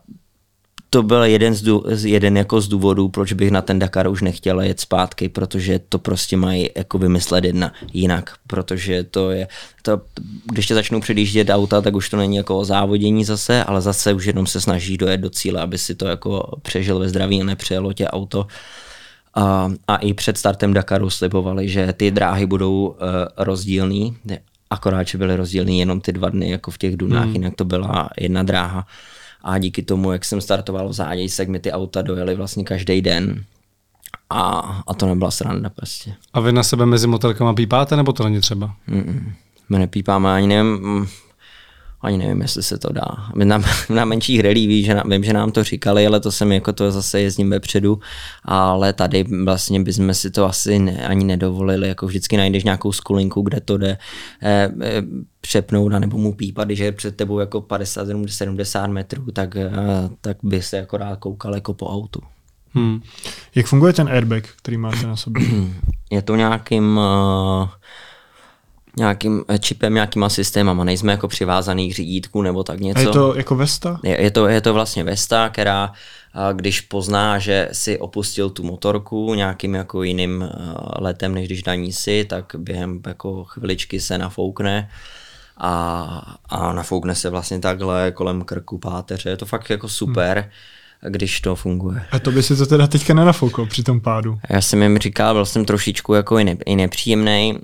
to 0.96 1.04
byl 1.04 1.24
jeden 1.24 1.54
z, 1.54 1.62
dů, 1.62 1.84
jeden 2.06 2.38
jako 2.38 2.62
z 2.62 2.68
důvodů, 2.68 3.10
proč 3.10 3.34
bych 3.34 3.52
na 3.52 3.62
ten 3.62 3.80
Dakar 3.80 4.08
už 4.08 4.22
nechtěl 4.22 4.62
jet 4.62 4.80
zpátky, 4.80 5.30
protože 5.30 5.80
to 5.90 6.00
prostě 6.00 6.38
mají 6.38 6.70
jako 6.76 6.98
vymyslet 6.98 7.44
jedna 7.44 7.74
jinak, 7.94 8.34
protože 8.48 9.04
to 9.04 9.32
je, 9.32 9.48
to, 9.82 10.02
když 10.52 10.68
tě 10.68 10.74
začnou 10.74 11.00
předjíždět 11.00 11.50
auta, 11.50 11.82
tak 11.82 11.96
už 11.96 12.10
to 12.10 12.18
není 12.18 12.36
jako 12.36 12.58
o 12.58 12.66
závodění 12.66 13.26
zase, 13.26 13.64
ale 13.64 13.82
zase 13.82 14.14
už 14.14 14.26
jenom 14.26 14.48
se 14.48 14.62
snaží 14.62 14.98
dojet 14.98 15.18
do 15.18 15.30
cíle, 15.30 15.62
aby 15.62 15.78
si 15.78 15.96
to 15.96 16.08
jako 16.08 16.60
přežil 16.62 17.00
ve 17.00 17.10
zdraví 17.10 17.42
a 17.42 17.46
nepřejelo 17.46 17.94
tě 17.94 18.08
auto. 18.08 18.48
A, 19.34 19.72
a 19.88 19.96
i 19.96 20.14
před 20.14 20.38
startem 20.38 20.74
Dakaru 20.74 21.10
slibovali, 21.10 21.70
že 21.70 21.94
ty 21.94 22.12
dráhy 22.12 22.46
budou 22.46 22.88
uh, 22.88 22.96
rozdílný, 23.38 24.18
akorát, 24.70 25.08
že 25.08 25.18
byly 25.18 25.36
rozdílný 25.36 25.80
jenom 25.80 26.02
ty 26.02 26.12
dva 26.12 26.30
dny, 26.30 26.50
jako 26.50 26.72
v 26.72 26.78
těch 26.78 26.98
dunách, 26.98 27.26
hmm. 27.26 27.34
jinak 27.34 27.56
to 27.56 27.66
byla 27.66 28.10
jedna 28.20 28.44
dráha. 28.44 28.88
A 29.46 29.58
díky 29.58 29.84
tomu, 29.84 30.12
jak 30.12 30.26
jsem 30.26 30.42
startoval 30.42 30.90
v 30.90 30.94
záději, 30.94 31.30
tak 31.38 31.48
mi 31.48 31.60
ty 31.60 31.72
auta 31.72 32.02
dojeli 32.02 32.36
vlastně 32.36 32.64
každý 32.64 33.02
den. 33.02 33.44
A, 34.30 34.42
a 34.88 34.94
to 34.94 35.06
nebyla 35.06 35.32
sranda 35.32 35.70
prostě. 35.70 36.14
A 36.34 36.40
vy 36.40 36.52
na 36.52 36.64
sebe 36.64 36.86
mezi 36.86 37.08
motelkama 37.08 37.54
pípáte, 37.54 37.96
nebo 37.96 38.14
to 38.14 38.24
není 38.24 38.42
třeba? 38.42 38.76
Mm-mm. 38.90 39.32
My 39.70 39.80
nepípáme 39.80 40.34
ani 40.34 40.48
nevím, 40.48 41.08
ani 42.06 42.18
nevím, 42.18 42.42
jestli 42.42 42.64
se 42.64 42.78
to 42.78 42.94
dá. 42.94 43.08
Na, 43.36 43.62
na 43.90 44.06
menších 44.06 44.40
relí 44.40 44.68
ví, 44.68 44.84
že, 44.84 45.02
vím, 45.06 45.24
že 45.24 45.34
nám 45.34 45.52
to 45.52 45.64
říkali, 45.64 46.08
ale 46.08 46.20
to 46.20 46.32
jsem 46.32 46.52
jako 46.52 46.74
to 46.74 46.92
zase 46.92 47.22
jezdím 47.22 47.50
vepředu, 47.50 48.00
ale 48.44 48.94
tady 48.94 49.26
vlastně 49.44 49.80
bychom 49.80 50.14
si 50.14 50.32
to 50.32 50.46
asi 50.46 50.80
ne, 50.80 51.08
ani 51.08 51.26
nedovolili, 51.26 51.88
jako 51.88 52.08
vždycky 52.08 52.38
najdeš 52.38 52.64
nějakou 52.64 52.92
skulinku, 52.92 53.42
kde 53.42 53.62
to 53.62 53.78
jde 53.78 53.98
eh, 54.44 54.72
eh, 54.82 55.02
přepnout 55.42 55.94
a 55.94 56.00
nebo 56.00 56.18
mu 56.18 56.34
pípat, 56.34 56.68
když 56.68 56.80
je 56.80 56.92
před 56.92 57.16
tebou 57.16 57.40
jako 57.40 57.60
50-70 57.60 58.92
metrů, 58.92 59.32
tak, 59.34 59.56
eh, 59.56 59.72
tak 60.22 60.38
by 60.44 60.62
se 60.62 60.78
jako 60.78 60.98
rád 60.98 61.20
koukal 61.20 61.56
jako 61.56 61.74
po 61.74 61.88
autu. 61.88 62.22
Hmm. 62.76 63.02
Jak 63.56 63.66
funguje 63.66 63.94
ten 63.94 64.10
airbag, 64.10 64.48
který 64.58 64.78
máte 64.78 65.08
na 65.08 65.16
sobě? 65.16 65.46
Je 66.12 66.22
to 66.22 66.36
nějakým 66.36 66.98
uh, 66.98 67.70
nějakým 68.98 69.46
eh, 69.48 69.60
čipem, 69.60 69.94
nějakýma 69.94 70.30
systémama, 70.30 70.84
nejsme 70.84 71.12
jako 71.12 71.28
přivázaný 71.28 71.90
k 71.90 71.96
řídítku 71.96 72.42
nebo 72.42 72.64
tak 72.64 72.80
něco. 72.80 73.00
A 73.00 73.02
je 73.02 73.08
to 73.08 73.36
jako 73.36 73.56
Vesta? 73.56 74.00
Je, 74.04 74.22
je, 74.22 74.32
to, 74.32 74.48
je 74.48 74.62
to 74.62 74.74
vlastně 74.74 75.04
Vesta, 75.04 75.50
která 75.50 75.94
když 76.54 76.82
pozná, 76.82 77.40
že 77.40 77.70
si 77.72 78.00
opustil 78.00 78.50
tu 78.50 78.64
motorku 78.64 79.34
nějakým 79.34 79.76
jako 79.76 80.04
jiným 80.04 80.44
eh, 80.44 80.50
letem, 81.00 81.34
než 81.34 81.48
když 81.48 81.64
daní 81.64 81.94
si, 81.94 82.26
tak 82.26 82.56
během 82.58 83.02
jako 83.08 83.44
chviličky 83.44 84.00
se 84.00 84.18
nafoukne 84.18 84.90
a, 85.58 86.38
a 86.50 86.74
nafoukne 86.74 87.16
se 87.16 87.30
vlastně 87.30 87.60
takhle 87.60 88.12
kolem 88.12 88.42
krku 88.42 88.78
páteře. 88.78 89.30
Je 89.30 89.38
to 89.38 89.46
fakt 89.46 89.70
jako 89.70 89.90
super. 89.90 90.40
Hmm 90.40 90.52
když 91.10 91.42
to 91.42 91.56
funguje. 91.56 92.02
A 92.12 92.20
to 92.20 92.32
by 92.32 92.44
si 92.44 92.56
to 92.56 92.66
teda 92.66 92.88
teďka 92.88 93.14
nenafoukal 93.14 93.66
při 93.66 93.84
tom 93.84 94.02
pádu? 94.02 94.40
Já 94.50 94.62
jsem 94.62 94.82
jim 94.82 94.98
říkal, 94.98 95.34
byl 95.34 95.46
jsem 95.46 95.66
trošičku 95.66 96.14
jako 96.14 96.40
i, 96.40 96.44
ne, 96.44 96.58
i 96.66 96.76
nepříjemný 96.76 97.60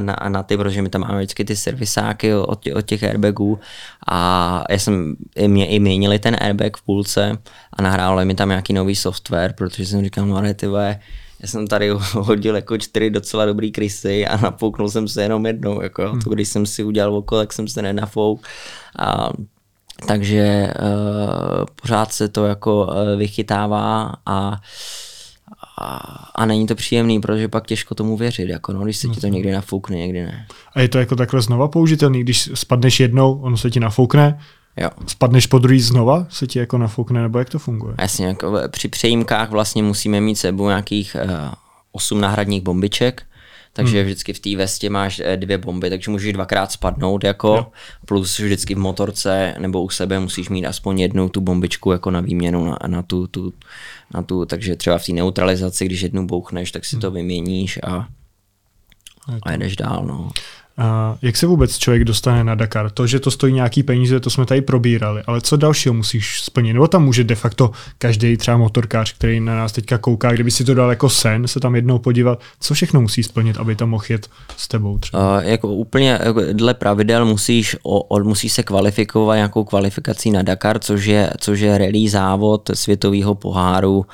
na, 0.00 0.16
na 0.28 0.42
ty, 0.42 0.56
protože 0.56 0.82
my 0.82 0.88
tam 0.88 1.00
máme 1.00 1.18
vždycky 1.18 1.44
ty 1.44 1.56
servisáky 1.56 2.34
od, 2.34 2.60
tě, 2.60 2.74
od 2.74 2.82
těch 2.82 3.02
airbagů 3.02 3.58
a 4.08 4.64
já 4.70 4.78
jsem, 4.78 5.16
mě 5.46 5.66
i 5.66 5.80
měnili 5.80 6.18
ten 6.18 6.36
airbag 6.40 6.76
v 6.76 6.82
půlce 6.82 7.38
a 7.72 7.82
nahrávali 7.82 8.24
mi 8.24 8.34
tam 8.34 8.48
nějaký 8.48 8.72
nový 8.72 8.96
software, 8.96 9.52
protože 9.52 9.86
jsem 9.86 10.04
říkal, 10.04 10.26
no 10.26 10.54
ty 10.54 10.66
já 11.40 11.48
jsem 11.48 11.66
tady 11.66 11.90
hodil 12.12 12.56
jako 12.56 12.78
čtyři 12.78 13.10
docela 13.10 13.46
dobrý 13.46 13.72
krysy 13.72 14.26
a 14.26 14.36
nafouknul 14.36 14.90
jsem 14.90 15.08
se 15.08 15.22
jenom 15.22 15.46
jednou, 15.46 15.82
jako 15.82 16.10
hmm. 16.10 16.20
to, 16.20 16.30
když 16.30 16.48
jsem 16.48 16.66
si 16.66 16.84
udělal 16.84 17.16
okolo, 17.16 17.40
tak 17.40 17.52
jsem 17.52 17.68
se 17.68 17.82
nenafouk 17.82 18.46
a 18.98 19.30
takže 20.06 20.74
uh, 20.80 21.64
pořád 21.82 22.12
se 22.12 22.28
to 22.28 22.46
jako 22.46 22.86
uh, 22.86 23.18
vychytává 23.18 24.14
a, 24.26 24.60
a, 25.78 25.96
a 26.34 26.46
není 26.46 26.66
to 26.66 26.74
příjemný, 26.74 27.20
protože 27.20 27.48
pak 27.48 27.66
těžko 27.66 27.94
tomu 27.94 28.16
věřit, 28.16 28.48
jako 28.48 28.72
no, 28.72 28.84
když 28.84 28.96
se 28.96 29.08
ti 29.08 29.20
to 29.20 29.26
někdy 29.26 29.52
nafoukne, 29.52 29.96
někdy 29.96 30.22
ne. 30.22 30.46
A 30.74 30.80
je 30.80 30.88
to 30.88 30.98
jako 30.98 31.16
takhle 31.16 31.42
znova 31.42 31.68
použitelný, 31.68 32.20
když 32.20 32.50
spadneš 32.54 33.00
jednou, 33.00 33.40
ono 33.40 33.56
se 33.56 33.70
ti 33.70 33.80
nafoukne, 33.80 34.38
Jo. 34.76 34.90
Spadneš 35.06 35.46
po 35.46 35.58
druhý 35.58 35.80
znova, 35.80 36.26
se 36.30 36.46
ti 36.46 36.58
jako 36.58 36.78
nafoukne, 36.78 37.22
nebo 37.22 37.38
jak 37.38 37.50
to 37.50 37.58
funguje? 37.58 37.94
Jasně, 38.00 38.26
jako 38.26 38.58
při 38.70 38.88
přejímkách 38.88 39.50
vlastně 39.50 39.82
musíme 39.82 40.20
mít 40.20 40.36
sebou 40.36 40.68
nějakých 40.68 41.16
uh, 41.24 41.30
8 41.92 42.20
náhradních 42.20 42.62
bombiček, 42.62 43.22
takže 43.76 43.98
hmm. 43.98 44.04
vždycky 44.04 44.32
v 44.32 44.40
té 44.40 44.56
vestě 44.56 44.90
máš 44.90 45.20
eh, 45.24 45.36
dvě 45.36 45.58
bomby, 45.58 45.90
takže 45.90 46.10
můžeš 46.10 46.32
dvakrát 46.32 46.72
spadnout 46.72 47.24
jako, 47.24 47.48
jo. 47.48 47.66
plus 48.06 48.38
vždycky 48.38 48.74
v 48.74 48.78
motorce 48.78 49.54
nebo 49.58 49.82
u 49.82 49.88
sebe 49.88 50.20
musíš 50.20 50.48
mít 50.48 50.66
aspoň 50.66 51.00
jednu 51.00 51.28
tu 51.28 51.40
bombičku 51.40 51.92
jako 51.92 52.10
na 52.10 52.20
výměnu 52.20 52.64
na, 52.64 52.78
na, 52.86 53.02
tu, 53.02 53.26
tu, 53.26 53.52
na 54.14 54.22
tu, 54.22 54.46
takže 54.46 54.76
třeba 54.76 54.98
v 54.98 55.06
té 55.06 55.12
neutralizaci, 55.12 55.86
když 55.86 56.00
jednu 56.00 56.26
bouchneš, 56.26 56.72
tak 56.72 56.84
si 56.84 56.96
hmm. 56.96 57.00
to 57.00 57.10
vyměníš 57.10 57.78
a, 57.82 58.08
a 59.42 59.52
jedeš 59.52 59.76
dál. 59.76 60.04
No. 60.06 60.30
A 60.78 61.16
jak 61.22 61.36
se 61.36 61.46
vůbec 61.46 61.78
člověk 61.78 62.04
dostane 62.04 62.44
na 62.44 62.54
Dakar? 62.54 62.90
To, 62.90 63.06
že 63.06 63.20
to 63.20 63.30
stojí 63.30 63.52
nějaký 63.52 63.82
peníze, 63.82 64.20
to 64.20 64.30
jsme 64.30 64.46
tady 64.46 64.60
probírali, 64.62 65.22
ale 65.26 65.40
co 65.40 65.56
dalšího 65.56 65.94
musíš 65.94 66.40
splnit? 66.40 66.72
Nebo 66.72 66.88
tam 66.88 67.04
může 67.04 67.24
de 67.24 67.34
facto 67.34 67.70
každý 67.98 68.36
třeba 68.36 68.56
motorkář, 68.56 69.12
který 69.12 69.40
na 69.40 69.56
nás 69.56 69.72
teďka 69.72 69.98
kouká, 69.98 70.32
kdyby 70.32 70.50
si 70.50 70.64
to 70.64 70.74
dal 70.74 70.90
jako 70.90 71.08
sen, 71.08 71.48
se 71.48 71.60
tam 71.60 71.74
jednou 71.74 71.98
podívat, 71.98 72.40
co 72.60 72.74
všechno 72.74 73.00
musí 73.00 73.22
splnit, 73.22 73.56
aby 73.56 73.76
tam 73.76 73.90
mohl 73.90 74.04
jet 74.08 74.28
s 74.56 74.68
tebou 74.68 74.98
třeba? 74.98 75.38
Uh, 75.38 75.44
jako 75.44 75.68
úplně 75.68 76.18
jako 76.22 76.40
dle 76.52 76.74
pravidel 76.74 77.24
musíš, 77.24 77.76
o, 77.82 78.00
o, 78.00 78.24
musíš 78.24 78.52
se 78.52 78.62
kvalifikovat 78.62 79.36
nějakou 79.36 79.64
kvalifikací 79.64 80.30
na 80.30 80.42
Dakar, 80.42 80.78
což 80.78 81.04
je, 81.04 81.30
což 81.38 81.60
je 81.60 81.78
rally 81.78 82.08
závod 82.08 82.70
světového 82.74 83.34
poháru 83.34 83.96
uh, 83.98 84.04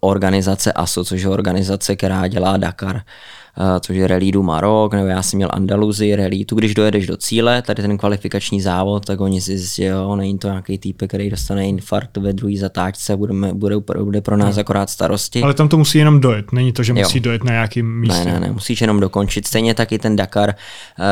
organizace 0.00 0.72
ASO, 0.72 1.04
což 1.04 1.22
je 1.22 1.28
organizace, 1.28 1.96
která 1.96 2.28
dělá 2.28 2.56
Dakar. 2.56 2.96
Eh, 2.96 3.43
což 3.80 3.96
je 3.96 4.06
Rally 4.06 4.32
du 4.32 4.42
Maroc, 4.42 4.92
nebo 4.92 5.06
já 5.06 5.22
jsem 5.22 5.36
měl 5.36 5.48
Andaluzi, 5.52 6.16
Rally 6.16 6.44
tu, 6.44 6.56
když 6.56 6.74
dojedeš 6.74 7.06
do 7.06 7.16
cíle, 7.16 7.62
tady 7.62 7.82
ten 7.82 7.98
kvalifikační 7.98 8.60
závod, 8.60 9.04
tak 9.04 9.20
oni 9.20 9.40
si 9.40 9.58
zjistí, 9.58 9.82
jo, 9.82 10.16
není 10.16 10.38
to 10.38 10.48
nějaký 10.48 10.78
týpek, 10.78 11.10
který 11.10 11.30
dostane 11.30 11.68
infarkt 11.68 12.16
ve 12.16 12.32
druhé 12.32 12.56
zatáčce, 12.58 13.16
budeme, 13.16 13.54
bude, 13.54 13.76
bude 14.02 14.20
pro 14.20 14.36
nás 14.36 14.56
no. 14.56 14.60
akorát 14.60 14.90
starosti. 14.90 15.42
Ale 15.42 15.54
tam 15.54 15.68
to 15.68 15.78
musí 15.78 15.98
jenom 15.98 16.20
dojet, 16.20 16.52
není 16.52 16.72
to, 16.72 16.82
že 16.82 16.92
jo. 16.92 16.98
musí 16.98 17.20
dojet 17.20 17.44
na 17.44 17.52
nějakým 17.52 18.00
místě. 18.00 18.24
Ne, 18.24 18.32
ne, 18.32 18.40
ne, 18.40 18.52
musíš 18.52 18.80
jenom 18.80 19.00
dokončit. 19.00 19.46
Stejně 19.46 19.74
taky 19.74 19.98
ten 19.98 20.16
Dakar, 20.16 20.54
uh, 20.98 21.04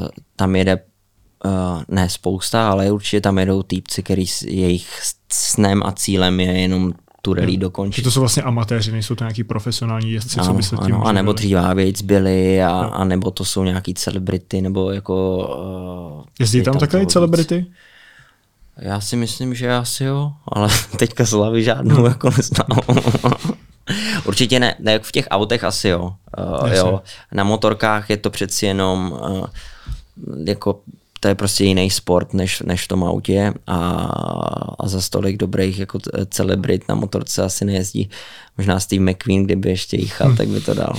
uh, 0.00 0.08
tam 0.36 0.56
jede 0.56 0.78
Uh, 1.44 1.82
ne 1.88 2.08
spousta, 2.08 2.70
ale 2.70 2.90
určitě 2.90 3.20
tam 3.20 3.38
jedou 3.38 3.62
týpci, 3.62 4.02
který 4.02 4.24
jejich 4.46 4.88
snem 5.32 5.82
a 5.84 5.92
cílem 5.92 6.40
je 6.40 6.60
jenom 6.60 6.92
tu 7.26 7.34
rally 7.34 7.52
hmm. 7.52 7.60
dokončit. 7.60 8.02
To 8.02 8.10
jsou 8.10 8.20
vlastně 8.20 8.42
amatéři, 8.42 8.92
nejsou 8.92 9.14
to 9.14 9.24
nějaký 9.24 9.44
profesionální 9.44 10.12
jezdci, 10.12 10.40
ano, 10.40 10.46
co 10.46 10.54
by 10.54 10.62
se 10.62 10.76
tím 10.76 10.94
ano, 10.94 11.06
a 11.06 11.12
nebo 11.12 11.32
dřív 11.32 11.56
věc 11.74 12.02
byli, 12.02 12.62
a, 12.62 12.70
a 12.70 13.04
nebo 13.04 13.30
to 13.30 13.44
jsou 13.44 13.64
nějaký 13.64 13.94
celebrity, 13.94 14.60
nebo 14.60 14.90
jako... 14.90 15.14
Uh, 16.18 16.24
Jezdí 16.40 16.62
tam, 16.62 16.72
tam 16.72 16.80
takové 16.80 17.06
celebrity? 17.06 17.66
Já 18.78 19.00
si 19.00 19.16
myslím, 19.16 19.54
že 19.54 19.74
asi 19.74 20.04
jo, 20.04 20.32
ale 20.48 20.68
teďka 20.98 21.24
z 21.24 21.30
hlavy 21.30 21.64
žádnou 21.64 21.96
hmm. 21.96 22.04
jako 22.04 22.30
neznám. 22.30 23.00
Určitě 24.24 24.60
ne, 24.60 24.74
ne, 24.78 24.98
v 24.98 25.12
těch 25.12 25.26
autech 25.30 25.64
asi 25.64 25.88
jo. 25.88 26.14
Uh, 26.38 26.72
jo. 26.72 27.00
Na 27.32 27.44
motorkách 27.44 28.10
je 28.10 28.16
to 28.16 28.30
přeci 28.30 28.66
jenom 28.66 29.12
uh, 29.12 29.46
jako 30.46 30.80
to 31.20 31.28
je 31.28 31.34
prostě 31.34 31.64
jiný 31.64 31.90
sport 31.90 32.34
než, 32.34 32.62
než 32.62 32.84
v 32.84 32.88
tom 32.88 33.04
autě 33.04 33.54
a, 33.66 33.78
a 34.80 34.88
za 34.88 35.00
stolik 35.00 35.36
dobrých 35.36 35.78
jako 35.78 35.98
celebrit 36.30 36.88
na 36.88 36.94
motorce 36.94 37.42
asi 37.42 37.64
nejezdí. 37.64 38.10
Možná 38.58 38.80
Steve 38.80 39.12
McQueen, 39.12 39.44
kdyby 39.44 39.68
ještě 39.68 39.96
jíchal, 39.96 40.28
hmm. 40.28 40.36
tak 40.36 40.48
by 40.48 40.60
to 40.60 40.74
dal. 40.74 40.92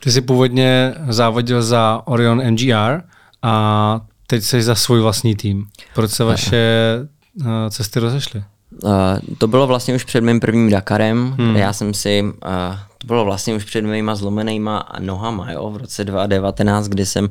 Ty 0.00 0.12
jsi 0.12 0.20
původně 0.20 0.94
závodil 1.08 1.62
za 1.62 2.02
Orion 2.04 2.50
MGR 2.50 3.02
a 3.42 4.00
teď 4.26 4.42
jsi 4.42 4.62
za 4.62 4.74
svůj 4.74 5.00
vlastní 5.00 5.34
tým. 5.36 5.66
Proč 5.94 6.10
se 6.10 6.24
vaše 6.24 6.94
uh, 7.40 7.46
cesty 7.70 8.00
rozešly? 8.00 8.44
Uh, 8.82 8.90
to 9.38 9.46
bylo 9.46 9.66
vlastně 9.66 9.94
už 9.94 10.04
před 10.04 10.20
mým 10.20 10.40
prvním 10.40 10.70
Dakarem. 10.70 11.34
Hmm. 11.38 11.56
Já 11.56 11.72
jsem 11.72 11.94
si 11.94 12.22
uh, 12.22 12.30
to 12.98 13.06
bylo 13.06 13.24
vlastně 13.24 13.54
už 13.54 13.64
před 13.64 13.82
mýma 13.82 14.14
zlomenýma 14.14 14.88
nohama, 14.98 15.52
jo, 15.52 15.70
v 15.70 15.76
roce 15.76 16.04
2019, 16.04 16.88
kdy 16.88 17.06
jsem, 17.06 17.24
uh, 17.24 17.30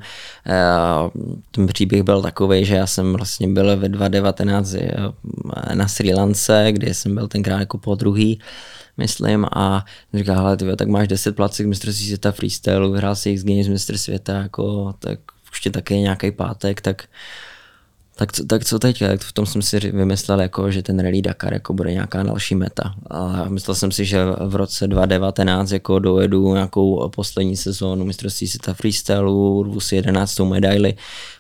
ten 1.52 1.68
příběh 1.68 2.04
byl 2.04 2.22
takový, 2.22 2.66
že 2.66 2.76
já 2.76 2.88
jsem 2.88 3.14
vlastně 3.14 3.48
byl 3.48 3.78
ve 3.78 3.90
2019 3.90 4.74
uh, 4.74 4.80
eh, 4.80 5.76
na 5.76 5.88
Sri 5.88 6.14
Lance, 6.14 6.68
kde 6.72 6.94
jsem 6.94 7.16
byl 7.16 7.28
tenkrát 7.28 7.60
jako 7.60 7.78
po 7.78 7.96
druhý, 7.96 8.40
myslím, 8.98 9.46
a 9.56 9.86
říká, 10.14 10.36
hele, 10.36 10.58
tyhle, 10.58 10.76
tak 10.76 10.88
máš 10.88 11.08
10 11.08 11.36
placek 11.36 11.68
mistrovství 11.68 12.06
světa 12.06 12.32
freestyle, 12.32 12.92
vyhrál 12.92 13.16
si 13.16 13.30
X 13.30 13.44
Games 13.44 13.68
mistr 13.68 13.98
světa, 13.98 14.34
jako, 14.34 14.94
tak 15.00 15.20
už 15.52 15.62
tě 15.62 15.70
taky 15.70 15.98
nějaký 15.98 16.32
pátek, 16.32 16.82
tak 16.82 17.04
Tak, 18.18 18.34
co, 18.34 18.46
tak 18.46 18.66
co 18.66 18.80
teď? 18.80 19.04
V 19.18 19.34
tom 19.34 19.46
jsem 19.46 19.62
si 19.62 19.80
vymyslel, 19.80 20.42
jako, 20.42 20.72
že 20.72 20.84
ten 20.84 21.00
Rally 21.00 21.22
Dakar 21.22 21.54
jako 21.54 21.74
bude 21.74 21.94
nějaká 21.94 22.24
další 22.24 22.56
meta. 22.56 22.94
A 23.10 23.50
myslel 23.50 23.76
jsem 23.76 23.92
si, 23.92 24.06
že 24.06 24.26
v 24.48 24.56
roce 24.56 24.88
2019 24.88 25.72
jako 25.72 26.00
dojedu 26.00 26.54
nějakou 26.54 27.10
poslední 27.10 27.58
sezónu 27.58 28.06
mistrovství 28.06 28.48
světa 28.48 28.74
freestylu, 28.74 29.60
urvu 29.60 29.80
si 29.80 29.96
11. 29.96 30.40
medaili, 30.40 30.94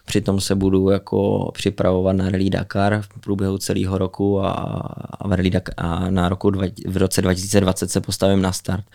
přitom 0.05 0.41
se 0.41 0.55
budu 0.55 0.89
jako 0.89 1.51
připravovat 1.53 2.15
na 2.15 2.29
Rally 2.29 2.49
Dakar 2.49 3.01
v 3.01 3.19
průběhu 3.19 3.57
celého 3.57 3.97
roku 3.97 4.41
a, 4.41 4.51
a, 4.51 5.27
v 5.27 5.31
Rally 5.31 5.49
Dakar, 5.49 5.73
a 5.77 6.09
na 6.09 6.29
roku 6.29 6.49
dva, 6.49 6.65
v 6.87 6.97
roce 6.97 7.21
2020 7.21 7.91
se 7.91 8.01
postavím 8.01 8.41
na 8.41 8.51
start 8.51 8.85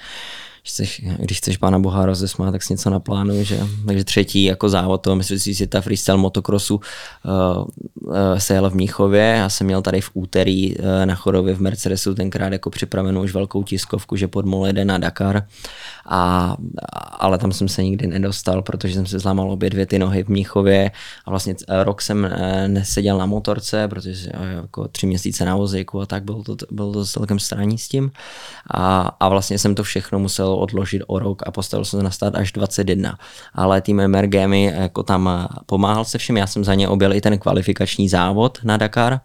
chceš, 0.65 1.03
když 1.19 1.39
chceš 1.39 1.57
pána 1.57 1.79
Boha 1.79 2.07
rozesmát, 2.07 2.53
tak 2.53 2.63
si 2.63 2.73
něco 2.73 2.91
naplánuj, 2.91 3.45
že? 3.45 3.61
Takže 3.87 4.05
třetí 4.05 4.45
jako 4.45 4.69
závod 4.69 5.03
toho 5.03 5.17
mistrovství 5.17 5.55
světa 5.55 5.81
freestyle 5.81 6.19
motocrossu 6.19 6.75
uh, 6.75 7.65
uh, 8.01 8.15
se 8.39 8.55
jel 8.55 8.71
v 8.71 8.75
Míchově, 8.75 9.23
já 9.23 9.49
jsem 9.49 9.67
měl 9.67 9.83
tady 9.83 10.01
v 10.01 10.11
úterý 10.15 10.77
uh, 10.77 10.85
na 11.05 11.15
Chorově 11.15 11.55
v 11.55 11.61
Mercedesu 11.61 12.15
tenkrát 12.15 12.53
jako 12.53 12.71
připravenou 12.71 13.23
už 13.23 13.35
velkou 13.35 13.63
tiskovku, 13.63 14.17
že 14.17 14.29
pod 14.29 14.45
jde 14.73 14.85
na 14.85 14.99
Dakar, 14.99 15.43
a, 16.07 16.57
ale 17.19 17.39
tam 17.39 17.53
jsem 17.53 17.69
se 17.69 17.85
nikdy 17.85 18.07
nedostal, 18.07 18.63
protože 18.63 18.95
jsem 18.95 19.07
se 19.07 19.19
zlámal 19.19 19.51
obě 19.51 19.71
dvě 19.71 19.87
ty 19.87 19.99
nohy 19.99 20.25
v 20.25 20.29
Míchově 20.29 20.91
a 21.25 21.31
vlastně 21.31 21.55
rok 21.83 22.03
jsem 22.03 22.31
neseděl 22.67 23.19
na 23.19 23.27
motorce, 23.27 23.89
protože 23.89 24.31
jako 24.63 24.89
tři 24.89 25.07
měsíce 25.07 25.45
na 25.45 25.57
vozíku 25.57 26.01
a 26.01 26.07
tak 26.07 26.25
bylo 26.25 26.43
to, 26.43 26.57
bylo 26.71 26.93
to 26.93 27.07
celkem 27.07 27.39
straní 27.39 27.79
s 27.79 27.89
tím. 27.89 28.11
A, 28.75 29.17
a 29.21 29.29
vlastně 29.29 29.59
jsem 29.59 29.75
to 29.75 29.83
všechno 29.83 30.19
musel 30.19 30.52
odložit 30.57 31.03
o 31.07 31.19
rok 31.19 31.43
a 31.47 31.51
postavil 31.51 31.85
jsem 31.85 32.01
se 32.01 32.05
na 32.05 32.11
stát 32.11 32.35
až 32.35 32.53
21. 32.53 33.19
Ale 33.55 33.81
tým 33.81 34.09
MRG 34.09 34.35
mi 34.47 34.65
jako 34.65 35.03
tam 35.03 35.49
pomáhal 35.67 36.05
se 36.05 36.19
všem, 36.19 36.37
já 36.37 36.47
jsem 36.47 36.65
za 36.65 36.75
ně 36.75 36.89
objel 36.89 37.13
i 37.13 37.21
ten 37.21 37.39
kvalifikační 37.39 38.09
závod 38.09 38.59
na 38.65 38.77
Dakar 38.77 39.21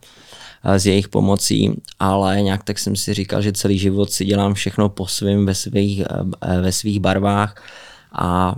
s 0.63 0.85
eh, 0.85 0.89
jejich 0.89 1.07
pomocí, 1.07 1.81
ale 1.99 2.41
nějak 2.41 2.63
tak 2.63 2.79
jsem 2.79 2.95
si 2.95 3.13
říkal, 3.13 3.41
že 3.41 3.51
celý 3.51 3.77
život 3.77 4.11
si 4.11 4.25
dělám 4.25 4.53
všechno 4.53 4.89
po 4.89 5.07
svým 5.07 5.45
ve 5.45 5.55
svých, 5.55 6.01
eh, 6.41 6.61
ve 6.61 6.71
svých 6.71 6.99
barvách 6.99 7.63
a 8.11 8.55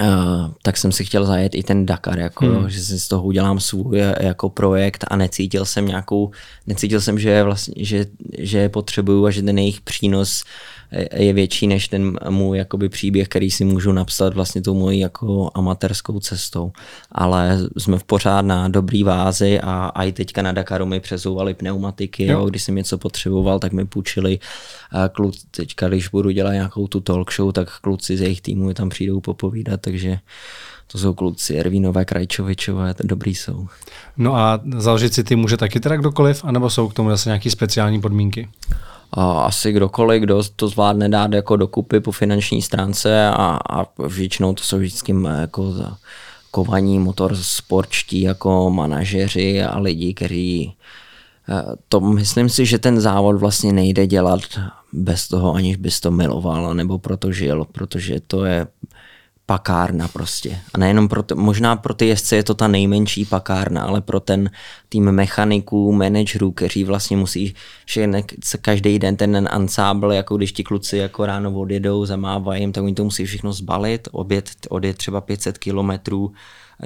Uh, 0.00 0.50
tak 0.62 0.76
jsem 0.76 0.92
si 0.92 1.04
chtěl 1.04 1.26
zajet 1.26 1.54
i 1.54 1.62
ten 1.62 1.86
Dakar, 1.86 2.18
jako, 2.18 2.46
hmm. 2.46 2.70
že 2.70 2.80
si 2.80 3.00
z 3.00 3.08
toho 3.08 3.22
udělám 3.22 3.60
svůj 3.60 4.02
jako 4.20 4.50
projekt 4.50 5.04
a 5.08 5.16
necítil 5.16 5.64
jsem 5.64 5.86
nějakou, 5.86 6.30
necítil 6.66 7.00
jsem, 7.00 7.18
že, 7.18 7.42
vlastně, 7.42 7.74
že, 7.84 8.06
že 8.38 8.68
potřebuju 8.68 9.26
a 9.26 9.30
že 9.30 9.42
ten 9.42 9.58
jejich 9.58 9.80
přínos 9.80 10.44
je 11.14 11.32
větší 11.32 11.66
než 11.66 11.88
ten 11.88 12.18
můj 12.30 12.58
jakoby 12.58 12.88
příběh, 12.88 13.28
který 13.28 13.50
si 13.50 13.64
můžu 13.64 13.92
napsat 13.92 14.34
vlastně 14.34 14.62
tou 14.62 14.74
mojí 14.74 14.98
jako 14.98 15.50
amatérskou 15.54 16.20
cestou. 16.20 16.72
Ale 17.12 17.58
jsme 17.78 17.98
v 17.98 18.04
pořád 18.04 18.42
na 18.42 18.68
dobrý 18.68 19.02
vázi 19.02 19.60
a, 19.60 19.92
a 19.94 20.02
i 20.02 20.12
teďka 20.12 20.42
na 20.42 20.52
Dakaru 20.52 20.86
mi 20.86 21.00
přezouvali 21.00 21.54
pneumatiky, 21.54 22.26
jo. 22.26 22.38
Jo, 22.38 22.46
když 22.46 22.62
jsem 22.62 22.74
něco 22.74 22.98
potřeboval, 22.98 23.58
tak 23.58 23.72
mi 23.72 23.84
půjčili 23.84 24.38
kluci, 25.12 25.40
teďka 25.50 25.88
když 25.88 26.08
budu 26.08 26.30
dělat 26.30 26.52
nějakou 26.52 26.86
tu 26.86 27.00
talk 27.00 27.32
show, 27.32 27.52
tak 27.52 27.80
kluci 27.80 28.16
z 28.16 28.20
jejich 28.20 28.40
týmu 28.40 28.74
tam 28.74 28.88
přijdou 28.88 29.20
popovídat, 29.20 29.80
takže 29.80 30.18
to 30.86 30.98
jsou 30.98 31.14
kluci 31.14 31.56
Ervínové, 31.56 32.04
Krajčovičové, 32.04 32.94
dobrý 33.04 33.34
jsou. 33.34 33.66
No 34.16 34.36
a 34.36 34.60
založit 34.78 35.14
si 35.14 35.24
ty 35.24 35.36
může 35.36 35.56
taky 35.56 35.80
teda 35.80 35.96
kdokoliv, 35.96 36.44
anebo 36.44 36.70
jsou 36.70 36.88
k 36.88 36.94
tomu 36.94 37.10
zase 37.10 37.28
nějaké 37.28 37.50
speciální 37.50 38.00
podmínky? 38.00 38.48
Asi 39.12 39.72
kdokoliv, 39.72 40.22
kdo 40.22 40.42
to 40.56 40.68
zvládne 40.68 41.08
dát 41.08 41.32
jako 41.32 41.56
dokupy 41.56 42.00
po 42.00 42.12
finanční 42.12 42.62
stránce 42.62 43.28
a, 43.28 43.58
a 43.70 43.86
většinou 44.08 44.54
to 44.54 44.62
jsou 44.62 44.78
vždycky 44.78 45.14
jako 45.40 45.74
kovaní 46.50 46.98
motor 46.98 47.36
sportští 47.36 48.20
jako 48.20 48.70
manažeři 48.70 49.62
a 49.62 49.78
lidi, 49.78 50.14
kteří 50.14 50.74
eh, 51.48 51.62
to 51.88 52.00
myslím 52.00 52.48
si, 52.48 52.66
že 52.66 52.78
ten 52.78 53.00
závod 53.00 53.36
vlastně 53.36 53.72
nejde 53.72 54.06
dělat 54.06 54.40
bez 54.92 55.28
toho, 55.28 55.54
aniž 55.54 55.76
bys 55.76 56.00
to 56.00 56.10
miloval 56.10 56.74
nebo 56.74 56.98
proto 56.98 57.32
žil, 57.32 57.66
protože 57.72 58.20
to 58.26 58.44
je 58.44 58.66
pakárna 59.46 60.08
prostě. 60.08 60.58
A 60.74 60.78
nejenom 60.78 61.08
pro, 61.08 61.24
možná 61.34 61.76
pro 61.76 61.94
ty 61.94 62.06
jezdce 62.06 62.36
je 62.36 62.42
to 62.42 62.54
ta 62.54 62.68
nejmenší 62.68 63.24
pakárna, 63.24 63.82
ale 63.82 64.00
pro 64.00 64.20
ten 64.20 64.50
tým 64.88 65.12
mechaniků, 65.12 65.92
manažerů, 65.92 66.52
kteří 66.52 66.84
vlastně 66.84 67.16
musí 67.16 67.54
všechny, 67.84 68.24
každý 68.60 68.98
den 68.98 69.16
ten 69.16 69.48
ansábl, 69.50 70.12
jako 70.12 70.36
když 70.36 70.52
ti 70.52 70.64
kluci 70.64 70.96
jako 70.96 71.26
ráno 71.26 71.52
odjedou, 71.52 72.04
zamávají 72.06 72.62
jim, 72.62 72.72
tak 72.72 72.84
oni 72.84 72.94
to 72.94 73.04
musí 73.04 73.24
všechno 73.24 73.52
zbalit, 73.52 74.08
obět, 74.12 74.50
odjet 74.68 74.96
třeba 74.96 75.20
500 75.20 75.58
kilometrů, 75.58 76.32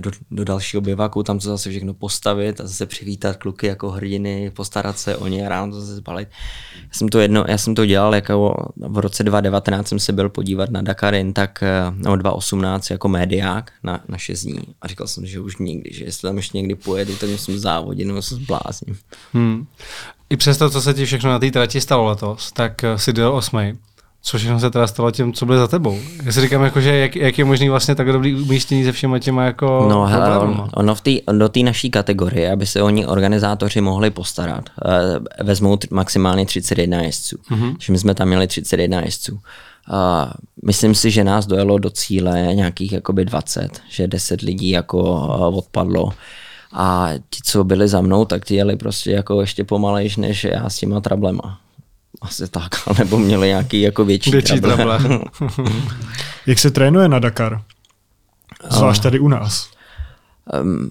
do, 0.00 0.10
do 0.30 0.44
dalšího 0.44 0.80
bivaku, 0.80 1.22
tam 1.22 1.38
to 1.38 1.48
zase 1.48 1.70
všechno 1.70 1.94
postavit 1.94 2.60
a 2.60 2.66
zase 2.66 2.86
přivítat 2.86 3.36
kluky 3.36 3.66
jako 3.66 3.90
hrdiny, 3.90 4.50
postarat 4.50 4.98
se 4.98 5.16
o 5.16 5.26
ně 5.26 5.48
ráno 5.48 5.72
zase 5.72 5.94
zbalit. 5.94 6.28
Já 6.82 6.88
jsem 6.92 7.08
to, 7.08 7.20
jedno, 7.20 7.44
já 7.48 7.58
jsem 7.58 7.74
to 7.74 7.86
dělal 7.86 8.14
jako 8.14 8.54
v 8.76 8.98
roce 8.98 9.22
2019 9.22 9.88
jsem 9.88 9.98
se 9.98 10.12
byl 10.12 10.28
podívat 10.28 10.70
na 10.70 10.82
Dakarin, 10.82 11.32
tak 11.32 11.62
eh, 11.62 11.90
nebo 11.90 12.16
2018 12.16 12.90
jako 12.90 13.08
médiák 13.08 13.72
na, 13.82 14.00
na 14.08 14.18
6 14.18 14.42
dní 14.42 14.62
a 14.82 14.88
říkal 14.88 15.06
jsem, 15.06 15.26
že 15.26 15.40
už 15.40 15.56
nikdy, 15.56 15.90
že 15.92 16.04
jestli 16.04 16.28
tam 16.28 16.36
ještě 16.36 16.58
někdy 16.58 16.74
pojedu, 16.74 17.16
tak 17.16 17.30
musím 17.30 17.58
závodit 17.58 18.06
nebo 18.06 18.22
se 18.22 18.34
zblázním. 18.34 18.98
Hmm. 19.32 19.66
I 20.30 20.36
přesto, 20.36 20.70
co 20.70 20.82
se 20.82 20.94
ti 20.94 21.06
všechno 21.06 21.30
na 21.30 21.38
té 21.38 21.50
trati 21.50 21.80
stalo 21.80 22.04
letos, 22.04 22.52
tak 22.52 22.84
eh, 22.84 22.98
si 22.98 23.12
do 23.12 23.34
osmej. 23.34 23.76
Co 24.22 24.38
všechno 24.38 24.60
se 24.60 24.70
teda 24.70 24.86
stalo 24.86 25.10
tím, 25.10 25.32
co 25.32 25.46
bude 25.46 25.58
za 25.58 25.68
tebou? 25.68 25.98
Já 26.22 26.32
si 26.32 26.40
říkám, 26.40 26.62
jako, 26.62 26.80
že 26.80 26.96
jak, 26.96 27.16
jak 27.16 27.38
je 27.38 27.44
možný 27.44 27.68
vlastně 27.68 27.94
tak 27.94 28.12
dobrý 28.12 28.34
umístění 28.34 28.84
se 28.84 28.92
všema 28.92 29.18
těma 29.18 29.44
jako 29.44 29.86
No 29.90 30.06
hele, 30.06 30.38
on, 30.38 30.68
ono 30.74 30.94
v 30.94 31.00
tý, 31.00 31.20
do 31.32 31.48
té 31.48 31.60
naší 31.60 31.90
kategorie, 31.90 32.52
aby 32.52 32.66
se 32.66 32.82
oni 32.82 33.06
organizátoři 33.06 33.80
mohli 33.80 34.10
postarat, 34.10 34.64
uh, 34.84 35.46
vezmou 35.46 35.76
t- 35.76 35.88
maximálně 35.90 36.46
31 36.46 37.00
jezdců. 37.02 37.36
Mm-hmm. 37.50 37.76
Že 37.80 37.92
my 37.92 37.98
jsme 37.98 38.14
tam 38.14 38.28
měli 38.28 38.46
31 38.46 39.00
jezdců. 39.00 39.32
Uh, 39.34 39.38
myslím 40.64 40.94
si, 40.94 41.10
že 41.10 41.24
nás 41.24 41.46
dojelo 41.46 41.78
do 41.78 41.90
cíle 41.90 42.54
nějakých 42.54 42.92
jakoby 42.92 43.24
20, 43.24 43.80
že 43.88 44.06
10 44.06 44.40
lidí 44.40 44.70
jako 44.70 44.98
uh, 45.00 45.58
odpadlo. 45.58 46.10
A 46.72 47.10
ti, 47.30 47.40
co 47.44 47.64
byli 47.64 47.88
za 47.88 48.00
mnou, 48.00 48.24
tak 48.24 48.44
ti 48.44 48.54
jeli 48.54 48.76
prostě 48.76 49.10
jako 49.10 49.40
ještě 49.40 49.64
pomalejš 49.64 50.16
než 50.16 50.44
já 50.44 50.70
s 50.70 50.76
těma 50.76 51.00
trablema. 51.00 51.58
Asi 52.20 52.48
tak, 52.48 52.70
nebo 52.98 53.18
měli 53.18 53.48
nějaký 53.48 53.80
jako 53.80 54.04
větší, 54.04 54.30
větší 54.30 54.60
trable. 54.60 55.00
Jak 56.46 56.58
se 56.58 56.70
trénuje 56.70 57.08
na 57.08 57.18
Dakar? 57.18 57.62
Zvlášť 58.70 59.02
tady 59.02 59.18
u 59.18 59.28
nás. 59.28 59.70
Um, 60.62 60.90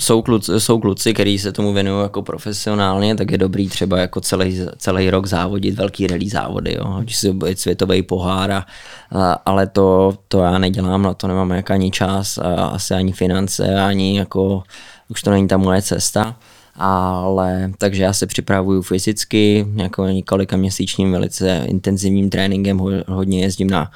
jsou, 0.00 0.22
kluci, 0.22 0.60
jsou 0.60 0.80
kluci, 0.80 1.14
kteří 1.14 1.38
se 1.38 1.52
tomu 1.52 1.72
věnují 1.72 2.02
jako 2.02 2.22
profesionálně, 2.22 3.14
tak 3.16 3.30
je 3.30 3.38
dobrý 3.38 3.68
třeba 3.68 3.98
jako 3.98 4.20
celý, 4.20 4.60
celý 4.76 5.10
rok 5.10 5.26
závodit 5.26 5.74
velký 5.74 6.06
rally 6.06 6.28
závody, 6.28 6.76
jo. 6.78 7.00
když 7.00 7.16
si 7.16 7.32
být 7.32 7.60
světový 7.60 8.02
pohár, 8.02 8.50
a, 8.52 8.66
a, 9.10 9.32
ale 9.32 9.66
to, 9.66 10.14
to 10.28 10.40
já 10.42 10.58
nedělám, 10.58 11.02
na 11.02 11.14
to 11.14 11.26
nemám 11.26 11.50
jak 11.50 11.70
ani 11.70 11.90
čas, 11.90 12.38
a 12.38 12.66
asi 12.66 12.94
ani 12.94 13.12
finance, 13.12 13.80
ani 13.80 14.18
jako, 14.18 14.62
už 15.08 15.22
to 15.22 15.30
není 15.30 15.48
ta 15.48 15.56
moje 15.56 15.82
cesta 15.82 16.36
ale 16.74 17.72
takže 17.78 18.02
já 18.02 18.12
se 18.12 18.26
připravuju 18.26 18.82
fyzicky, 18.82 19.66
jako 19.74 20.06
několika 20.06 20.56
měsíčním 20.56 21.12
velice 21.12 21.64
intenzivním 21.66 22.30
tréninkem, 22.30 22.80
hodně 23.08 23.42
jezdím 23.42 23.70
na, 23.70 23.90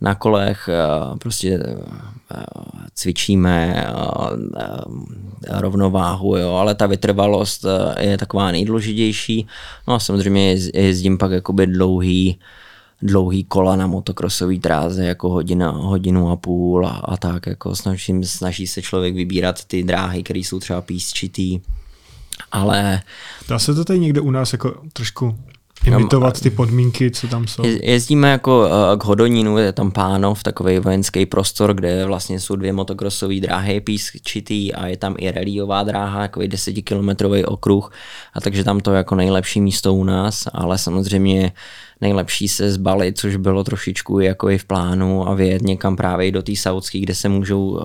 na 0.00 0.14
kolech, 0.14 0.68
prostě 1.18 1.60
cvičíme 2.94 3.86
rovnováhu, 5.50 6.36
jo, 6.36 6.52
ale 6.52 6.74
ta 6.74 6.86
vytrvalost 6.86 7.64
je 8.00 8.18
taková 8.18 8.52
nejdůležitější. 8.52 9.46
No 9.88 9.94
a 9.94 10.00
samozřejmě 10.00 10.56
jezdím 10.74 11.18
pak 11.18 11.30
jakoby 11.30 11.66
dlouhý, 11.66 12.38
dlouhý 13.02 13.44
kola 13.44 13.76
na 13.76 13.86
motokrosový 13.86 14.58
dráze, 14.58 15.04
jako 15.04 15.28
hodina, 15.28 15.70
hodinu 15.70 16.30
a 16.30 16.36
půl 16.36 16.86
a, 16.86 16.90
a 16.90 17.16
tak, 17.16 17.46
jako 17.46 17.76
snažím, 17.76 18.24
snaží 18.24 18.66
se 18.66 18.82
člověk 18.82 19.14
vybírat 19.14 19.64
ty 19.64 19.82
dráhy, 19.82 20.22
které 20.22 20.40
jsou 20.40 20.60
třeba 20.60 20.80
písčitý, 20.80 21.60
ale... 22.52 23.02
Dá 23.48 23.58
se 23.58 23.74
to 23.74 23.84
tady 23.84 23.98
někde 23.98 24.20
u 24.20 24.30
nás 24.30 24.52
jako 24.52 24.74
trošku 24.92 25.38
imitovat 25.86 26.40
ty 26.40 26.50
podmínky, 26.50 27.10
co 27.10 27.28
tam 27.28 27.46
jsou? 27.46 27.62
Jezdíme 27.82 28.30
jako 28.30 28.66
eh, 28.66 28.96
k 28.96 29.04
Hodonínu, 29.04 29.58
je 29.58 29.72
tam 29.72 29.90
Pánov, 29.90 30.42
takový 30.42 30.78
vojenský 30.78 31.26
prostor, 31.26 31.74
kde 31.74 32.06
vlastně 32.06 32.40
jsou 32.40 32.56
dvě 32.56 32.72
motokrosové 32.72 33.40
dráhy 33.40 33.80
písčitý 33.80 34.74
a 34.74 34.86
je 34.86 34.96
tam 34.96 35.14
i 35.18 35.30
rallyová 35.30 35.82
dráha, 35.82 36.22
jako 36.22 36.40
desetikilometrový 36.46 37.44
okruh, 37.44 37.92
a 38.34 38.40
takže 38.40 38.64
tam 38.64 38.80
to 38.80 38.90
je 38.90 38.96
jako 38.96 39.14
nejlepší 39.14 39.60
místo 39.60 39.94
u 39.94 40.04
nás, 40.04 40.48
ale 40.52 40.78
samozřejmě 40.78 41.52
nejlepší 42.00 42.48
se 42.48 42.70
zbalit, 42.70 43.18
což 43.18 43.36
bylo 43.36 43.64
trošičku 43.64 44.20
jako 44.20 44.50
i 44.50 44.58
v 44.58 44.64
plánu 44.64 45.28
a 45.28 45.34
vyjet 45.34 45.62
někam 45.62 45.96
právě 45.96 46.32
do 46.32 46.42
té 46.42 46.56
saudské, 46.56 47.00
kde 47.00 47.14
se 47.14 47.28
můžou 47.28 47.68
uh, 47.68 47.82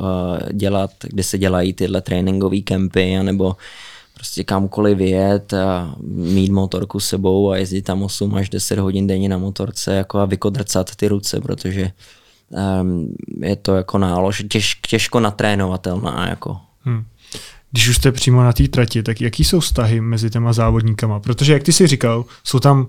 dělat, 0.52 0.92
kde 1.02 1.24
se 1.24 1.38
dělají 1.38 1.74
tyhle 1.74 2.02
tréninkové 2.02 2.60
kempy, 2.60 3.18
anebo 3.18 3.56
prostě 4.14 4.44
kamkoliv 4.44 4.98
vyjet 4.98 5.54
a 5.54 5.96
mít 6.08 6.52
motorku 6.52 7.00
s 7.00 7.08
sebou 7.08 7.52
a 7.52 7.58
jezdit 7.58 7.82
tam 7.82 8.04
8 8.04 8.36
až 8.36 8.50
10 8.50 8.80
hodin 8.80 9.08
denně 9.08 9.30
na 9.30 9.38
motorce 9.38 9.96
jako 9.96 10.20
a 10.20 10.26
vykodrcat 10.26 10.96
ty 10.96 11.08
ruce, 11.08 11.42
protože 11.42 11.92
um, 12.82 13.16
je 13.42 13.56
to 13.56 13.76
jako 13.76 13.98
nálož 13.98 14.44
těž, 14.50 14.76
těžko 14.90 15.20
natrénovatelná. 15.20 16.30
Jako. 16.30 16.58
Hmm. 16.82 17.04
když 17.72 17.90
už 17.90 17.96
jste 17.96 18.12
přímo 18.12 18.44
na 18.44 18.54
té 18.54 18.68
trati, 18.68 19.04
tak 19.04 19.22
jaký 19.22 19.44
jsou 19.44 19.60
vztahy 19.60 20.02
mezi 20.02 20.30
těma 20.30 20.54
závodníkama? 20.54 21.20
Protože, 21.20 21.54
jak 21.54 21.64
ty 21.64 21.74
si 21.74 21.88
říkal, 21.88 22.26
jsou 22.44 22.60
tam 22.60 22.88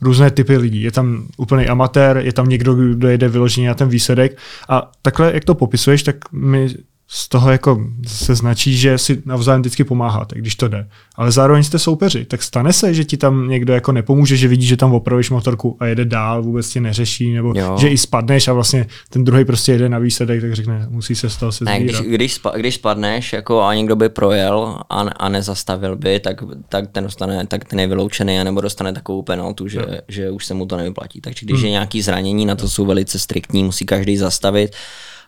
různé 0.00 0.30
typy 0.30 0.56
lidí. 0.56 0.82
Je 0.82 0.92
tam 0.92 1.26
úplný 1.36 1.66
amatér, 1.66 2.16
je 2.16 2.32
tam 2.32 2.48
někdo, 2.48 2.74
kdo 2.74 3.08
jede 3.08 3.28
vyloženě 3.28 3.68
na 3.68 3.74
ten 3.74 3.88
výsledek 3.88 4.38
a 4.68 4.90
takhle, 5.02 5.34
jak 5.34 5.44
to 5.44 5.54
popisuješ, 5.54 6.02
tak 6.02 6.32
mi 6.32 6.68
z 7.12 7.28
toho 7.28 7.50
jako 7.50 7.80
se 8.06 8.34
značí, 8.34 8.76
že 8.76 8.98
si 8.98 9.22
navzájem 9.24 9.60
vždycky 9.60 9.84
pomáháte, 9.84 10.38
když 10.38 10.54
to 10.54 10.68
jde. 10.68 10.88
Ale 11.14 11.32
zároveň 11.32 11.62
jste 11.62 11.78
soupeři, 11.78 12.24
tak 12.24 12.42
stane 12.42 12.72
se, 12.72 12.94
že 12.94 13.04
ti 13.04 13.16
tam 13.16 13.48
někdo 13.48 13.72
jako 13.72 13.92
nepomůže, 13.92 14.36
že 14.36 14.48
vidí, 14.48 14.66
že 14.66 14.76
tam 14.76 14.94
opravíš 14.94 15.30
motorku 15.30 15.76
a 15.80 15.86
jede 15.86 16.04
dál, 16.04 16.42
vůbec 16.42 16.68
tě 16.68 16.80
neřeší, 16.80 17.32
nebo 17.32 17.52
jo. 17.56 17.76
že 17.80 17.88
i 17.88 17.98
spadneš 17.98 18.48
a 18.48 18.52
vlastně 18.52 18.86
ten 19.08 19.24
druhý 19.24 19.44
prostě 19.44 19.72
jede 19.72 19.88
na 19.88 19.98
výsledek, 19.98 20.40
tak 20.40 20.54
řekne, 20.54 20.86
musí 20.88 21.14
se 21.14 21.30
z 21.30 21.36
toho 21.36 21.52
se 21.52 21.64
ne, 21.64 21.80
když, 21.80 22.00
když, 22.00 22.34
spa, 22.34 22.52
když, 22.56 22.74
spadneš 22.74 23.32
jako 23.32 23.62
a 23.62 23.74
někdo 23.74 23.96
by 23.96 24.08
projel 24.08 24.78
a, 24.90 25.00
a 25.00 25.28
nezastavil 25.28 25.96
by, 25.96 26.20
tak, 26.20 26.36
tak 26.68 26.90
ten 26.90 27.04
dostane, 27.04 27.46
tak 27.46 27.64
ten 27.64 27.80
je 27.80 27.86
vyloučený, 27.86 28.40
anebo 28.40 28.60
dostane 28.60 28.92
takovou 28.92 29.22
penaltu, 29.22 29.68
že, 29.68 30.00
že 30.08 30.30
už 30.30 30.46
se 30.46 30.54
mu 30.54 30.66
to 30.66 30.76
nevyplatí. 30.76 31.20
Takže 31.20 31.46
když 31.46 31.56
hmm. 31.56 31.64
je 31.64 31.70
nějaký 31.70 32.02
zranění, 32.02 32.46
na 32.46 32.54
to 32.54 32.68
jsou 32.68 32.86
velice 32.86 33.18
striktní, 33.18 33.64
musí 33.64 33.86
každý 33.86 34.16
zastavit 34.16 34.76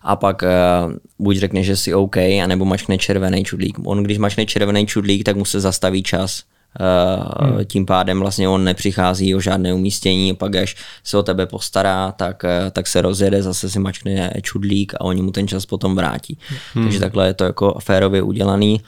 a 0.02 0.16
pak 0.16 0.42
uh, 0.42 0.92
buď 1.18 1.36
řekne, 1.36 1.62
že 1.62 1.76
si 1.76 1.94
OK, 1.94 2.16
anebo 2.16 2.64
mačkne 2.64 2.98
červený 2.98 3.44
čudlík. 3.44 3.78
On 3.84 4.02
když 4.02 4.18
mačkne 4.18 4.46
červený 4.46 4.86
čudlík, 4.86 5.24
tak 5.24 5.36
mu 5.36 5.44
se 5.44 5.60
zastaví 5.60 6.02
čas. 6.02 6.42
Uh, 6.80 7.48
hmm. 7.48 7.64
Tím 7.64 7.86
pádem 7.86 8.20
vlastně 8.20 8.48
on 8.48 8.64
nepřichází 8.64 9.34
o 9.34 9.40
žádné 9.40 9.74
umístění, 9.74 10.34
pak 10.34 10.56
až 10.56 10.76
se 11.04 11.18
o 11.18 11.22
tebe 11.22 11.46
postará, 11.46 12.12
tak, 12.12 12.44
uh, 12.44 12.70
tak 12.70 12.86
se 12.86 13.02
rozjede, 13.02 13.42
zase 13.42 13.70
si 13.70 13.78
mačkne 13.78 14.32
čudlík 14.42 14.94
a 14.94 15.00
oni 15.00 15.22
mu 15.22 15.30
ten 15.30 15.48
čas 15.48 15.66
potom 15.66 15.96
vrátí. 15.96 16.38
Hmm. 16.74 16.84
Takže 16.84 17.00
takhle 17.00 17.26
je 17.26 17.34
to 17.34 17.44
jako 17.44 17.78
férově 17.80 18.22
udělaný. 18.22 18.80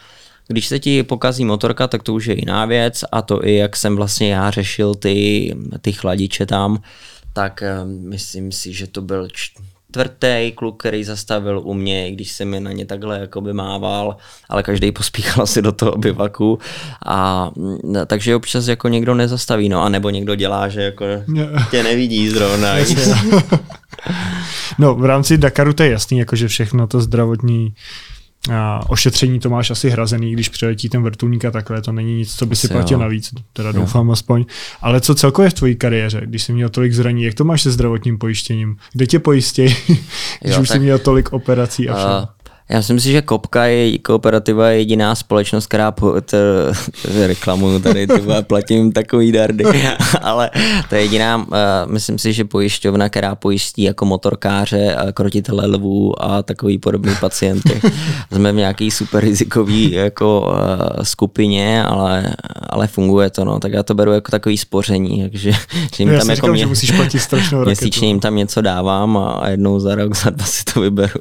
Když 0.49 0.67
se 0.67 0.79
ti 0.79 1.03
pokazí 1.03 1.45
motorka, 1.45 1.89
tak 1.89 2.03
to 2.03 2.15
už 2.15 2.27
je 2.27 2.41
jiná 2.41 2.67
věc 2.67 3.05
a 3.13 3.23
to 3.23 3.47
i 3.47 3.55
jak 3.55 3.77
jsem 3.77 3.97
vlastně 3.97 4.33
já 4.33 4.51
řešil 4.51 4.95
ty, 4.95 5.57
ty 5.81 5.93
chladiče 5.93 6.47
tam, 6.47 6.83
tak 7.33 7.63
uh, 7.83 7.89
myslím 7.89 8.53
si, 8.53 8.73
že 8.73 8.87
to 8.87 9.03
byl 9.03 9.29
čtvrtý 9.95 10.53
kluk, 10.55 10.81
který 10.81 11.05
zastavil 11.05 11.61
u 11.65 11.75
mě, 11.75 12.13
když 12.13 12.33
se 12.33 12.45
mi 12.45 12.61
na 12.61 12.73
ně 12.73 12.87
takhle 12.87 13.19
jakoby 13.19 13.53
mával, 13.53 14.17
ale 14.49 14.63
každý 14.63 14.93
pospíchal 14.93 15.47
si 15.47 15.63
do 15.63 15.73
toho 15.73 15.93
bivaku 15.99 16.59
a 17.07 17.51
no, 17.85 18.07
takže 18.07 18.37
občas 18.37 18.67
jako 18.67 18.89
někdo 18.89 19.15
nezastaví, 19.15 19.69
no 19.69 19.83
a 19.83 19.89
nebo 19.89 20.11
někdo 20.11 20.35
dělá, 20.35 20.69
že 20.69 20.83
jako 20.83 21.05
tě 21.71 21.83
nevidí 21.83 22.29
zrovna. 22.31 22.75
no 24.79 24.95
v 24.95 25.05
rámci 25.05 25.39
Dakaru 25.39 25.73
to 25.73 25.83
je 25.83 25.91
jasný, 25.91 26.19
jakože 26.19 26.49
všechno 26.49 26.87
to 26.87 27.01
zdravotní 27.01 27.75
ošetření 28.89 29.41
to 29.41 29.51
máš 29.51 29.71
asi 29.71 29.91
hrazený, 29.91 30.33
když 30.33 30.49
přiletí 30.49 30.89
ten 30.89 31.03
vrtulník 31.03 31.45
a 31.45 31.51
takhle, 31.51 31.83
to 31.83 31.93
není 31.93 32.17
nic, 32.17 32.35
co 32.37 32.47
by 32.47 32.57
si 32.57 32.69
platil 32.69 32.99
navíc, 32.99 33.35
teda 33.53 33.69
jo. 33.69 33.73
doufám 33.73 34.11
aspoň. 34.11 34.45
Ale 34.83 35.01
co 35.01 35.15
celkově 35.15 35.51
v 35.51 35.55
tvojí 35.55 35.77
kariéře, 35.77 36.21
když 36.25 36.43
jsi 36.43 36.53
měl 36.53 36.69
tolik 36.69 36.93
zraní, 36.93 37.23
jak 37.23 37.35
to 37.35 37.45
máš 37.45 37.63
se 37.63 37.71
zdravotním 37.71 38.19
pojištěním? 38.19 38.77
Kde 38.93 39.07
tě 39.07 39.19
pojistí, 39.19 39.63
když 40.41 40.55
jo, 40.55 40.61
už 40.63 40.69
tak, 40.69 40.77
jsi 40.77 40.79
měl 40.79 40.99
tolik 40.99 41.33
operací 41.33 41.89
a 41.89 41.95
všechno? 41.95 42.19
Uh, 42.19 42.44
já 42.69 42.83
si 42.83 42.93
myslím, 42.93 43.13
že 43.13 43.23
Kopka 43.23 43.65
je, 43.65 43.99
kooperativa 43.99 44.69
je 44.69 44.79
jediná 44.79 45.15
společnost, 45.15 45.67
která 45.67 45.91
po, 45.91 46.13
to, 46.13 46.37
to 47.03 47.27
reklamuju 47.27 47.79
tady, 47.79 48.07
ty 48.07 48.23
platím 48.43 48.93
takový 48.93 49.33
dardy, 49.33 49.65
ale 50.23 50.51
to 50.89 50.95
je 50.95 51.01
jediná, 51.01 51.37
uh, 51.37 51.47
myslím 51.87 52.19
si, 52.19 52.33
že 52.33 52.45
pojišťovna, 52.45 53.09
která 53.09 53.35
pojistí 53.35 53.83
jako 53.83 54.05
motorkáře, 54.05 54.95
a 54.95 55.13
krotitele 55.13 55.67
lvů 55.67 56.25
a 56.25 56.43
takový 56.43 56.79
podobný 56.79 57.13
pacienty. 57.21 57.81
Jsme 58.33 58.53
v 58.53 58.57
nějaký 58.57 58.91
super 58.91 59.25
rizikový 59.25 59.93
jako 59.93 60.41
uh, 60.41 61.03
skupině, 61.03 61.85
ale, 61.85 62.35
ale 62.71 62.87
funguje 62.87 63.31
to, 63.31 63.45
no, 63.45 63.61
tak 63.61 63.73
já 63.73 63.83
to 63.83 63.95
beru 63.95 64.13
jako 64.13 64.31
takový 64.31 64.59
spoření, 64.59 65.23
takže 65.23 65.53
že 65.97 66.03
jim 66.03 66.09
tam 66.09 66.31
jako 66.31 66.35
říkám, 66.35 66.51
mě, 66.51 66.67
musíš 66.67 66.91
platit 66.91 67.23
měsíčně 67.65 68.09
jim 68.09 68.21
tam 68.21 68.37
něco 68.37 68.61
dávám 68.61 69.17
a 69.17 69.49
jednou 69.49 69.81
za 69.81 69.95
rok, 69.95 70.17
za 70.17 70.31
dva 70.31 70.45
si 70.45 70.65
to 70.65 70.81
vyberu. 70.81 71.21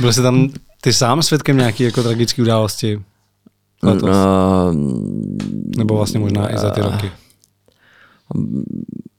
Byl 0.00 0.12
jsi 0.12 0.22
tam 0.22 0.48
ty 0.80 0.92
sám 0.92 1.22
svědkem 1.22 1.56
nějaký 1.56 1.82
jako 1.82 2.02
tragické 2.02 2.42
události? 2.42 3.02
No, 3.82 3.94
Nebo 5.76 5.96
vlastně 5.96 6.20
možná 6.20 6.54
i 6.54 6.58
za 6.58 6.70
ty 6.70 6.80
roky? 6.80 7.10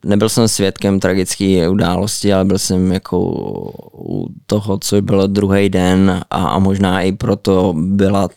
Nebyl 0.06 0.30
jsem 0.30 0.48
svědkem 0.48 1.00
tragické 1.00 1.70
události, 1.70 2.34
ale 2.34 2.46
byl 2.46 2.58
jsem 2.58 2.92
jako 2.92 3.20
u 3.98 4.28
toho, 4.46 4.78
co 4.78 5.02
bylo 5.02 5.28
druhý 5.28 5.70
den 5.70 6.22
a, 6.32 6.48
a 6.48 6.60
možná 6.60 7.02
i 7.02 7.12
proto 7.12 7.74
byla, 7.78 8.30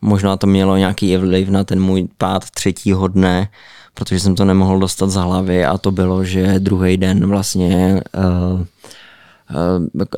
možná 0.00 0.36
to 0.36 0.46
mělo 0.46 0.76
nějaký 0.76 1.16
vliv 1.16 1.48
na 1.48 1.64
ten 1.64 1.82
můj 1.82 2.08
pád 2.18 2.50
třetího 2.50 3.08
dne, 3.08 3.48
protože 3.94 4.20
jsem 4.20 4.34
to 4.34 4.44
nemohl 4.44 4.78
dostat 4.78 5.10
za 5.10 5.22
hlavy 5.22 5.64
a 5.64 5.78
to 5.78 5.90
bylo, 5.90 6.24
že 6.24 6.54
druhý 6.58 6.96
den 6.96 7.26
vlastně 7.26 8.02
uh, 8.16 8.60
Eh, 8.60 8.66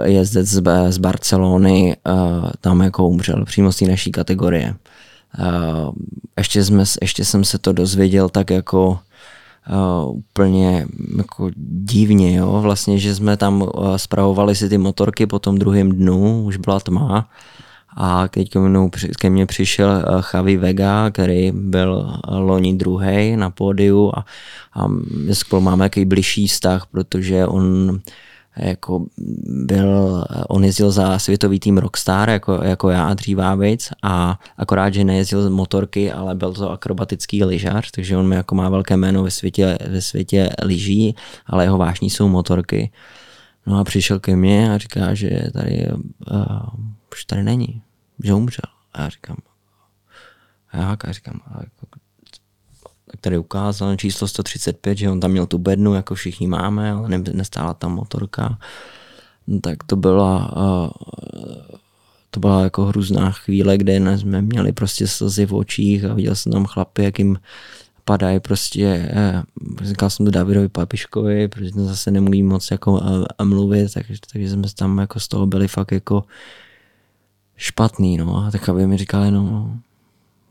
jezdec 0.04 0.48
z, 0.88 0.98
Barcelony 0.98 1.96
eh, 1.96 2.12
tam 2.60 2.80
jako 2.80 3.08
umřel 3.08 3.44
přímo 3.44 3.72
z 3.72 3.76
té 3.76 3.84
naší 3.84 4.12
kategorie. 4.12 4.74
Eh, 5.38 5.44
ještě, 6.38 6.64
jsme, 6.64 6.84
ještě 7.02 7.24
jsem 7.24 7.44
se 7.44 7.58
to 7.58 7.72
dozvěděl 7.72 8.28
tak 8.28 8.50
jako 8.50 8.98
úplně 10.10 10.86
jako 11.16 11.50
divně, 11.82 12.36
jo, 12.36 12.60
vlastně, 12.62 12.98
že 12.98 13.14
jsme 13.14 13.36
tam 13.36 13.68
spravovali 13.96 14.54
si 14.54 14.68
ty 14.68 14.78
motorky 14.78 15.26
po 15.26 15.38
tom 15.38 15.58
druhém 15.58 15.92
dnu, 15.92 16.44
už 16.44 16.56
byla 16.56 16.80
tma 16.80 17.28
a 17.96 18.28
teď 18.28 18.50
ke 18.50 18.58
mnou, 18.58 18.90
ke 19.18 19.30
mně 19.30 19.46
přišel 19.46 20.04
Javi 20.34 20.56
Vega, 20.56 21.10
který 21.10 21.52
byl 21.54 22.20
loni 22.28 22.74
druhý 22.74 23.36
na 23.36 23.50
pódiu 23.50 24.12
a, 24.16 24.24
a 24.74 24.88
spolu 25.32 25.62
máme 25.62 25.84
jaký 25.84 26.04
blížší 26.04 26.48
vztah, 26.48 26.86
protože 26.86 27.46
on 27.46 28.00
jako 28.56 29.06
byl, 29.46 30.24
on 30.48 30.64
jezdil 30.64 30.90
za 30.90 31.18
světový 31.18 31.60
tým 31.60 31.78
Rockstar, 31.78 32.30
jako, 32.30 32.52
jako 32.64 32.90
já 32.90 33.14
dřívávic 33.14 33.88
a 34.02 34.38
akorát, 34.56 34.94
že 34.94 35.04
nejezdil 35.04 35.50
motorky, 35.50 36.12
ale 36.12 36.34
byl 36.34 36.52
to 36.52 36.70
akrobatický 36.70 37.44
lyžař, 37.44 37.90
takže 37.90 38.16
on 38.16 38.32
jako 38.32 38.54
má 38.54 38.68
velké 38.68 38.96
jméno 38.96 39.22
ve 39.22 39.30
světě, 39.30 39.78
ve 39.88 40.00
světě 40.00 40.50
lyží, 40.62 41.16
ale 41.46 41.64
jeho 41.64 41.78
vášní 41.78 42.10
jsou 42.10 42.28
motorky. 42.28 42.92
No 43.66 43.78
a 43.78 43.84
přišel 43.84 44.20
ke 44.20 44.36
mně 44.36 44.72
a 44.74 44.78
říká, 44.78 45.14
že 45.14 45.30
tady 45.52 45.88
uh, 45.92 46.46
už 47.12 47.24
tady 47.24 47.42
není, 47.42 47.82
že 48.24 48.34
umřel. 48.34 48.72
A 48.94 49.02
já 49.02 49.08
říkám, 49.08 49.36
jak? 50.72 51.04
A 51.04 51.12
říkám, 51.12 51.40
jako, 51.60 51.86
který 53.20 53.38
ukázal 53.38 53.96
číslo 53.96 54.28
135, 54.28 54.98
že 54.98 55.10
on 55.10 55.20
tam 55.20 55.30
měl 55.30 55.46
tu 55.46 55.58
bednu, 55.58 55.94
jako 55.94 56.14
všichni 56.14 56.46
máme, 56.46 56.92
ale 56.92 57.08
ne, 57.08 57.18
nestála 57.32 57.74
tam 57.74 57.92
motorka. 57.92 58.58
No, 59.46 59.60
tak 59.60 59.84
to 59.84 59.96
byla, 59.96 60.56
uh, 60.56 60.90
to 62.30 62.40
byla 62.40 62.62
jako 62.62 62.84
hrůzná 62.84 63.30
chvíle, 63.30 63.78
kde 63.78 64.18
jsme 64.18 64.42
měli 64.42 64.72
prostě 64.72 65.06
slzy 65.06 65.46
v 65.46 65.54
očích 65.54 66.04
a 66.04 66.14
viděl 66.14 66.34
jsem 66.34 66.52
tam 66.52 66.64
chlapy, 66.64 67.04
jak 67.04 67.18
jim 67.18 67.38
padají 68.04 68.40
prostě, 68.40 69.10
eh, 69.12 69.42
říkal 69.82 70.10
jsem 70.10 70.26
to 70.26 70.32
Davidovi 70.32 70.68
Papiškovi, 70.68 71.48
protože 71.48 71.72
ten 71.72 71.86
zase 71.86 72.10
nemluví 72.10 72.42
moc 72.42 72.70
jako 72.70 72.92
uh, 72.92 73.24
mluvit, 73.44 73.92
tak, 73.94 74.06
takže 74.32 74.50
jsme 74.50 74.62
tam 74.76 74.98
jako 74.98 75.20
z 75.20 75.28
toho 75.28 75.46
byli 75.46 75.68
fakt 75.68 75.92
jako 75.92 76.24
špatný, 77.56 78.16
no 78.16 78.50
tak 78.52 78.68
aby 78.68 78.86
mi 78.86 78.96
říkali, 78.98 79.30
no 79.30 79.76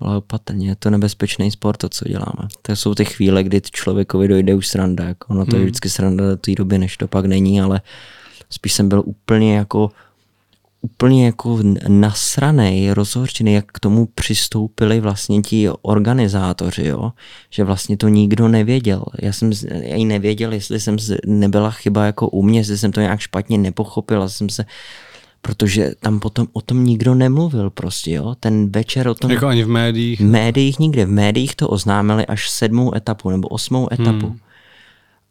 ale 0.02 0.18
opatrně, 0.18 0.70
je 0.70 0.76
to 0.76 0.90
nebezpečný 0.90 1.52
sport, 1.52 1.78
to, 1.78 1.90
co 1.90 2.06
děláme. 2.10 2.48
To 2.62 2.76
jsou 2.76 2.96
ty 2.96 3.06
chvíle, 3.06 3.44
kdy 3.44 3.62
člověkovi 3.62 4.28
dojde 4.28 4.56
už 4.56 4.68
sranda. 4.68 5.04
Jako 5.04 5.34
ono 5.34 5.46
to 5.46 5.52
hmm. 5.52 5.60
je 5.60 5.66
vždycky 5.66 5.90
sranda 5.90 6.30
do 6.30 6.38
té 6.38 6.56
doby, 6.56 6.78
než 6.78 6.98
to 6.98 7.08
pak 7.08 7.26
není, 7.26 7.62
ale 7.62 7.82
spíš 8.50 8.74
jsem 8.74 8.90
byl 8.90 9.04
úplně 9.06 9.58
jako 9.58 9.92
úplně 10.82 11.26
jako 11.26 11.60
nasranej, 11.88 12.92
rozhorčený, 12.92 13.54
jak 13.54 13.66
k 13.74 13.80
tomu 13.80 14.06
přistoupili 14.06 15.00
vlastně 15.00 15.42
ti 15.42 15.70
organizátoři, 15.82 16.88
jo? 16.88 17.12
že 17.50 17.64
vlastně 17.64 17.98
to 17.98 18.08
nikdo 18.08 18.48
nevěděl. 18.48 19.04
Já 19.22 19.34
jsem 19.34 19.52
já 19.70 19.96
i 19.96 20.06
nevěděl, 20.06 20.54
jestli 20.54 20.80
jsem 20.80 20.98
nebyla 21.26 21.72
chyba 21.72 22.06
jako 22.06 22.30
u 22.30 22.44
mě, 22.44 22.60
jestli 22.60 22.78
jsem 22.78 22.92
to 22.92 23.02
nějak 23.02 23.20
špatně 23.20 23.58
nepochopil, 23.58 24.30
jsem 24.30 24.50
se 24.50 24.66
protože 25.42 25.92
tam 26.00 26.20
potom 26.20 26.48
o 26.54 26.62
tom 26.62 26.84
nikdo 26.84 27.16
nemluvil 27.16 27.70
prostě, 27.70 28.12
jo. 28.12 28.36
Ten 28.40 28.72
večer 28.72 29.08
o 29.08 29.14
tom... 29.14 29.32
Jako 29.32 29.48
ani 29.48 29.64
v 29.64 29.68
médiích? 29.68 30.20
V 30.20 30.24
médiích 30.24 30.80
nikde. 30.80 31.06
V 31.06 31.10
médiích 31.10 31.56
to 31.56 31.70
oznámili 31.70 32.26
až 32.26 32.50
sedmou 32.50 32.96
etapu 32.96 33.30
nebo 33.30 33.48
osmou 33.48 33.94
etapu. 33.94 34.28
Hmm. 34.28 34.40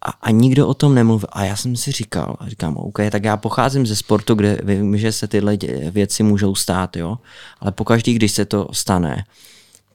A, 0.03 0.11
a 0.11 0.31
nikdo 0.31 0.69
o 0.69 0.75
tom 0.75 0.95
nemluvil. 0.95 1.29
A 1.33 1.45
já 1.45 1.57
jsem 1.57 1.77
si 1.77 1.93
říkal, 1.93 2.37
a 2.41 2.49
říkám, 2.49 2.77
OK, 2.77 2.99
tak 3.11 3.25
já 3.25 3.37
pocházím 3.37 3.87
ze 3.87 3.97
sportu, 3.97 4.35
kde 4.35 4.59
vím, 4.63 4.99
že 4.99 5.13
se 5.13 5.29
tyhle 5.29 5.59
věci 5.91 6.23
můžou 6.23 6.55
stát, 6.55 6.97
jo. 6.97 7.19
Ale 7.61 7.73
pokaždý, 7.73 8.15
když 8.15 8.33
se 8.33 8.45
to 8.45 8.69
stane, 8.73 9.25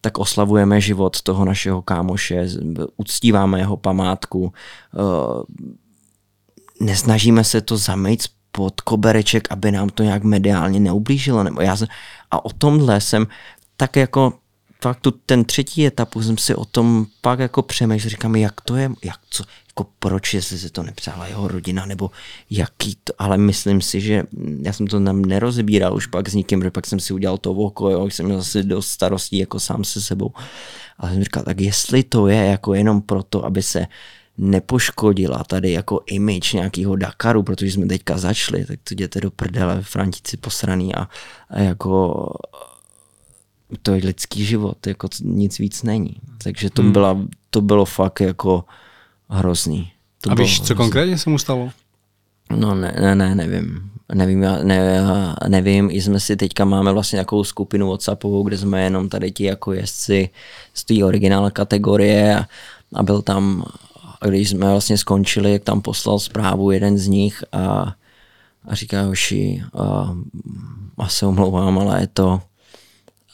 tak 0.01 0.18
oslavujeme 0.18 0.82
život 0.82 1.22
toho 1.22 1.45
našeho 1.45 1.82
kámoše, 1.82 2.47
uctíváme 2.97 3.59
jeho 3.59 3.78
památku, 3.78 4.53
uh, 4.93 5.66
nesnažíme 6.79 7.43
se 7.43 7.62
to 7.62 7.78
zamejt 7.78 8.21
pod 8.56 8.82
kobereček, 8.82 9.52
aby 9.52 9.72
nám 9.72 9.90
to 9.90 10.04
nějak 10.04 10.24
mediálně 10.24 10.80
neublížilo. 10.80 11.44
Nebo 11.44 11.62
já 11.62 11.78
jsem, 11.78 11.88
a 12.32 12.46
o 12.46 12.50
tomhle 12.50 13.02
jsem 13.02 13.28
tak 13.78 13.96
jako 13.96 14.34
fakt 14.82 15.00
tu, 15.00 15.12
ten 15.12 15.46
třetí 15.46 15.86
etapu 15.86 16.24
jsem 16.24 16.38
si 16.38 16.56
o 16.56 16.66
tom 16.66 17.06
pak 17.22 17.40
jako 17.40 17.62
přemýšlel, 17.62 18.10
říkám, 18.10 18.36
jak 18.36 18.62
to 18.62 18.76
je, 18.76 18.92
jak 19.04 19.20
co, 19.30 19.44
jako 19.70 19.90
proč, 20.00 20.34
jestli 20.34 20.58
se 20.58 20.70
to 20.70 20.84
nepřála 20.84 21.28
jeho 21.28 21.48
rodina, 21.48 21.86
nebo 21.86 22.12
jaký 22.50 22.98
to, 23.04 23.14
ale 23.18 23.38
myslím 23.38 23.82
si, 23.82 24.02
že 24.02 24.24
já 24.62 24.74
jsem 24.74 24.88
to 24.88 25.04
tam 25.04 25.22
nerozebíral 25.22 25.96
už 25.96 26.06
pak 26.08 26.30
s 26.30 26.34
nikým, 26.34 26.64
že 26.64 26.72
pak 26.72 26.88
jsem 26.88 27.00
si 27.00 27.14
udělal 27.14 27.38
to 27.38 27.52
oko, 27.52 27.90
jo, 27.90 28.06
jsem 28.06 28.26
měl 28.26 28.38
zase 28.38 28.64
dost 28.64 28.88
starostí 28.88 29.38
jako 29.38 29.60
sám 29.60 29.84
se 29.84 30.02
sebou. 30.02 30.32
Ale 30.98 31.12
jsem 31.14 31.24
říkal, 31.24 31.44
tak 31.44 31.62
jestli 31.62 32.04
to 32.04 32.28
je 32.28 32.46
jako 32.46 32.74
jenom 32.74 33.02
proto, 33.02 33.46
aby 33.46 33.64
se 33.64 33.88
nepoškodila 34.37 35.43
tady 35.43 35.71
jako 35.71 36.01
image 36.05 36.53
nějakého 36.53 36.95
Dakaru, 36.95 37.43
protože 37.43 37.71
jsme 37.71 37.86
teďka 37.86 38.17
začali, 38.17 38.66
tak 38.66 38.79
to 38.83 38.93
jděte 38.93 39.21
do 39.21 39.32
prdele, 39.32 39.82
Frantici 39.82 40.37
posraný 40.37 40.95
a, 40.95 41.07
a 41.49 41.59
jako 41.59 42.28
to 43.82 43.93
je 43.93 44.05
lidský 44.05 44.45
život, 44.45 44.87
jako 44.87 45.07
nic 45.21 45.59
víc 45.59 45.83
není. 45.83 46.16
Takže 46.43 46.70
to, 46.70 46.82
hmm. 46.82 46.91
byla, 46.91 47.17
to 47.49 47.62
bylo 47.62 47.86
fakt 47.86 48.20
jako 48.20 48.63
hrozný. 49.29 49.91
To 50.21 50.32
a 50.32 50.36
víš, 50.36 50.62
co 50.62 50.75
konkrétně 50.75 51.17
se 51.17 51.29
mu 51.29 51.37
stalo? 51.37 51.70
No 52.49 52.75
ne, 52.75 52.95
ne, 53.01 53.16
ne 53.16 53.36
nevím. 53.36 53.91
Nevím, 54.13 54.41
já, 54.43 54.57
ne, 54.63 54.75
já 54.75 55.36
nevím, 55.47 55.89
i 55.91 56.01
jsme 56.01 56.20
si 56.20 56.36
teďka 56.36 56.66
máme 56.66 56.91
vlastně 56.93 57.17
nějakou 57.17 57.43
skupinu 57.43 57.89
Whatsappovou, 57.89 58.43
kde 58.43 58.57
jsme 58.57 58.83
jenom 58.83 59.09
tady 59.09 59.32
ti 59.32 59.43
jako 59.43 59.74
jezdci 59.74 60.29
z 60.74 60.83
té 60.83 61.03
originální 61.05 61.51
kategorie 61.51 62.36
a, 62.36 62.45
a 62.93 63.03
byl 63.03 63.21
tam, 63.21 63.66
když 64.28 64.50
jsme 64.50 64.71
vlastně 64.71 64.97
skončili, 64.97 65.51
jak 65.51 65.63
tam 65.63 65.82
poslal 65.82 66.20
zprávu 66.20 66.71
jeden 66.71 66.97
z 66.97 67.08
nich 67.08 67.43
a, 67.51 67.93
a 68.67 68.75
říká 68.75 69.01
Joši, 69.01 69.63
a, 69.74 70.16
a 70.97 71.08
se 71.08 71.25
omlouvám, 71.25 71.79
ale 71.79 72.01
je 72.01 72.08
to, 72.08 72.42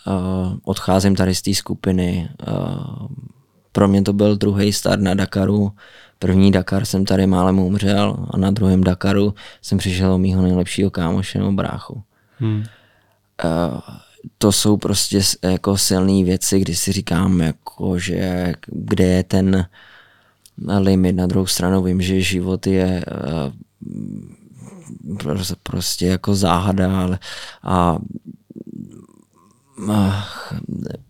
uh, 0.07 0.57
odcházím 0.63 1.15
tady 1.15 1.35
z 1.35 1.41
té 1.41 1.53
skupiny. 1.53 2.29
Uh, 2.47 3.07
pro 3.71 3.87
mě 3.87 4.01
to 4.01 4.13
byl 4.13 4.35
druhý 4.35 4.73
start 4.73 5.01
na 5.01 5.13
Dakaru. 5.13 5.71
První 6.19 6.51
Dakar 6.51 6.85
jsem 6.85 7.05
tady 7.05 7.27
málem 7.27 7.59
umřel 7.59 8.27
a 8.31 8.37
na 8.37 8.51
druhém 8.51 8.83
Dakaru 8.83 9.33
jsem 9.61 9.77
přišel 9.77 10.13
o 10.13 10.17
mýho 10.17 10.41
nejlepšího 10.41 10.91
kámoše 10.91 11.39
nebo 11.39 11.51
bráchu. 11.51 12.03
Hmm. 12.39 12.63
Uh, 13.43 13.79
to 14.37 14.51
jsou 14.51 14.77
prostě 14.77 15.21
jako 15.43 15.77
silné 15.77 16.23
věci, 16.23 16.59
kdy 16.59 16.75
si 16.75 16.91
říkám, 16.91 17.39
jako, 17.41 17.99
že 17.99 18.53
kde 18.67 19.05
je 19.05 19.23
ten 19.23 19.65
limit. 20.57 21.15
Na 21.15 21.27
druhou 21.27 21.47
stranu 21.47 21.83
vím, 21.83 22.01
že 22.01 22.21
život 22.21 22.67
je 22.67 23.05
uh, 23.05 23.53
prostě 25.63 26.05
jako 26.05 26.35
záhada 26.35 27.01
ale, 27.01 27.19
a 27.63 27.97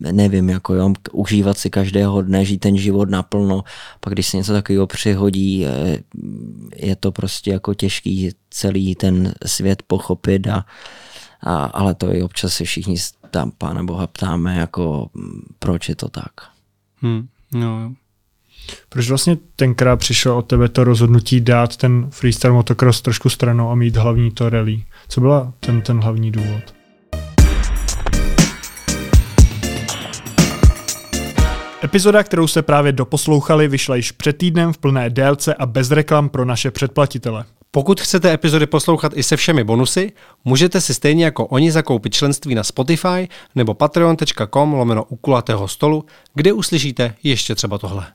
nevím, 0.00 0.48
jako 0.48 0.74
jo, 0.74 0.92
užívat 1.12 1.58
si 1.58 1.70
každého 1.70 2.22
dne, 2.22 2.44
žít 2.44 2.58
ten 2.58 2.78
život 2.78 3.10
naplno, 3.10 3.64
pak 4.00 4.12
když 4.12 4.26
se 4.26 4.36
něco 4.36 4.52
takového 4.52 4.86
přihodí, 4.86 5.66
eh, 5.66 5.98
je 6.76 6.96
to 6.96 7.12
prostě 7.12 7.50
jako 7.50 7.74
těžký 7.74 8.30
celý 8.50 8.94
ten 8.94 9.34
svět 9.46 9.82
pochopit 9.86 10.46
a, 10.46 10.66
a 11.40 11.64
ale 11.64 11.94
to 11.94 12.14
i 12.14 12.22
občas 12.22 12.54
si 12.54 12.64
všichni 12.64 12.96
tam 13.30 13.50
pána 13.50 13.82
Boha 13.84 14.06
ptáme, 14.06 14.56
jako 14.56 15.10
proč 15.58 15.88
je 15.88 15.96
to 15.96 16.08
tak. 16.08 16.32
Hmm, 17.02 17.28
no, 17.52 17.94
proč 18.88 19.08
vlastně 19.08 19.38
tenkrát 19.56 19.96
přišlo 19.96 20.36
od 20.36 20.42
tebe 20.42 20.68
to 20.68 20.84
rozhodnutí 20.84 21.40
dát 21.40 21.76
ten 21.76 22.06
freestyle 22.10 22.52
motocross 22.52 23.02
trošku 23.02 23.28
stranou 23.28 23.70
a 23.70 23.74
mít 23.74 23.96
hlavní 23.96 24.30
to 24.30 24.50
rally? 24.50 24.82
Co 25.08 25.20
byla 25.20 25.52
ten, 25.60 25.82
ten 25.82 26.00
hlavní 26.00 26.32
důvod? 26.32 26.74
Epizoda, 31.84 32.22
kterou 32.22 32.46
jste 32.46 32.62
právě 32.62 32.92
doposlouchali, 32.92 33.68
vyšla 33.68 33.96
již 33.96 34.12
před 34.12 34.38
týdnem 34.38 34.72
v 34.72 34.78
plné 34.78 35.10
délce 35.10 35.54
a 35.54 35.66
bez 35.66 35.90
reklam 35.90 36.28
pro 36.28 36.44
naše 36.44 36.70
předplatitele. 36.70 37.44
Pokud 37.70 38.00
chcete 38.00 38.32
epizody 38.32 38.66
poslouchat 38.66 39.12
i 39.16 39.22
se 39.22 39.36
všemi 39.36 39.64
bonusy, 39.64 40.12
můžete 40.44 40.80
si 40.80 40.94
stejně 40.94 41.24
jako 41.24 41.46
oni 41.46 41.72
zakoupit 41.72 42.14
členství 42.14 42.54
na 42.54 42.62
Spotify 42.62 43.28
nebo 43.54 43.74
patreon.com 43.74 44.72
lomeno 44.72 45.04
u 45.04 45.16
kulatého 45.16 45.68
stolu, 45.68 46.04
kde 46.34 46.52
uslyšíte 46.52 47.14
ještě 47.22 47.54
třeba 47.54 47.78
tohle. 47.78 48.06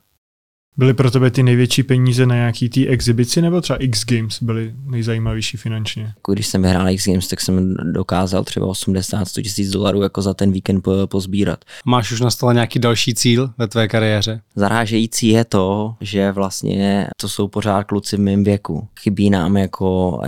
Byly 0.80 0.94
pro 0.94 1.12
tebe 1.12 1.32
ty 1.32 1.44
největší 1.44 1.84
peníze 1.84 2.26
na 2.26 2.36
nějaký 2.36 2.70
té 2.70 2.86
exibici 2.86 3.42
nebo 3.42 3.62
třeba 3.62 3.78
X 3.78 4.06
Games 4.06 4.44
byly 4.44 4.74
nejzajímavější 4.86 5.58
finančně? 5.58 6.14
Když 6.32 6.48
jsem 6.48 6.62
vyhrál 6.62 6.90
X 6.90 7.06
Games, 7.08 7.28
tak 7.28 7.42
jsem 7.42 7.76
dokázal 7.92 8.44
třeba 8.44 8.68
80-100 8.68 9.44
tisíc 9.44 9.70
dolarů 9.70 10.02
jako 10.02 10.22
za 10.22 10.34
ten 10.34 10.52
víkend 10.52 10.82
po, 10.82 10.92
pozbírat. 11.08 11.66
Máš 11.86 12.12
už 12.12 12.22
na 12.22 12.30
stole 12.30 12.54
nějaký 12.54 12.80
další 12.80 13.14
cíl 13.14 13.50
ve 13.58 13.68
tvé 13.68 13.88
kariéře? 13.88 14.42
Zarážející 14.56 15.28
je 15.28 15.46
to, 15.46 15.96
že 16.02 16.32
vlastně 16.32 17.08
to 17.18 17.30
jsou 17.30 17.48
pořád 17.48 17.84
kluci 17.84 18.18
v 18.18 18.20
mém 18.20 18.44
věku. 18.44 18.88
Chybí 19.00 19.30
nám 19.30 19.58
jako 19.58 20.20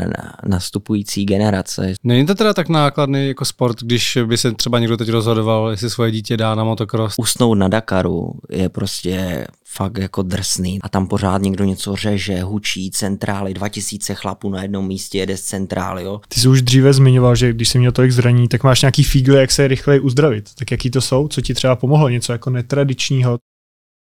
nastupující 0.47 1.25
generace. 1.25 1.93
Není 2.03 2.25
to 2.25 2.35
teda 2.35 2.53
tak 2.53 2.69
nákladný 2.69 3.27
jako 3.27 3.45
sport, 3.45 3.83
když 3.83 4.17
by 4.25 4.37
se 4.37 4.51
třeba 4.51 4.79
někdo 4.79 4.97
teď 4.97 5.09
rozhodoval, 5.09 5.69
jestli 5.69 5.89
svoje 5.89 6.11
dítě 6.11 6.37
dá 6.37 6.55
na 6.55 6.63
motocross? 6.63 7.15
Usnout 7.17 7.57
na 7.57 7.67
Dakaru 7.67 8.33
je 8.49 8.69
prostě 8.69 9.47
fakt 9.65 9.97
jako 9.97 10.23
drsný. 10.39 10.79
A 10.81 10.89
tam 10.89 11.07
pořád 11.07 11.41
někdo 11.41 11.63
něco 11.65 11.95
řeže, 11.95 12.41
hučí, 12.41 12.91
centrály, 12.91 13.53
2000 13.53 14.15
chlapů 14.15 14.49
na 14.49 14.61
jednom 14.61 14.87
místě 14.87 15.17
jede 15.17 15.37
z 15.37 15.41
centrály. 15.41 16.03
Jo. 16.03 16.21
Ty 16.27 16.39
jsi 16.39 16.47
už 16.47 16.61
dříve 16.61 16.93
zmiňoval, 16.93 17.35
že 17.35 17.53
když 17.53 17.69
jsi 17.69 17.79
měl 17.79 17.91
tolik 17.91 18.11
zraní, 18.11 18.47
tak 18.47 18.63
máš 18.63 18.81
nějaký 18.81 19.03
fígle, 19.03 19.39
jak 19.39 19.51
se 19.51 19.67
rychleji 19.67 19.99
uzdravit. 19.99 20.49
Tak 20.55 20.71
jaký 20.71 20.91
to 20.91 21.01
jsou? 21.01 21.27
Co 21.27 21.41
ti 21.41 21.53
třeba 21.53 21.75
pomohlo? 21.75 22.09
Něco 22.09 22.31
jako 22.31 22.49
netradičního? 22.49 23.37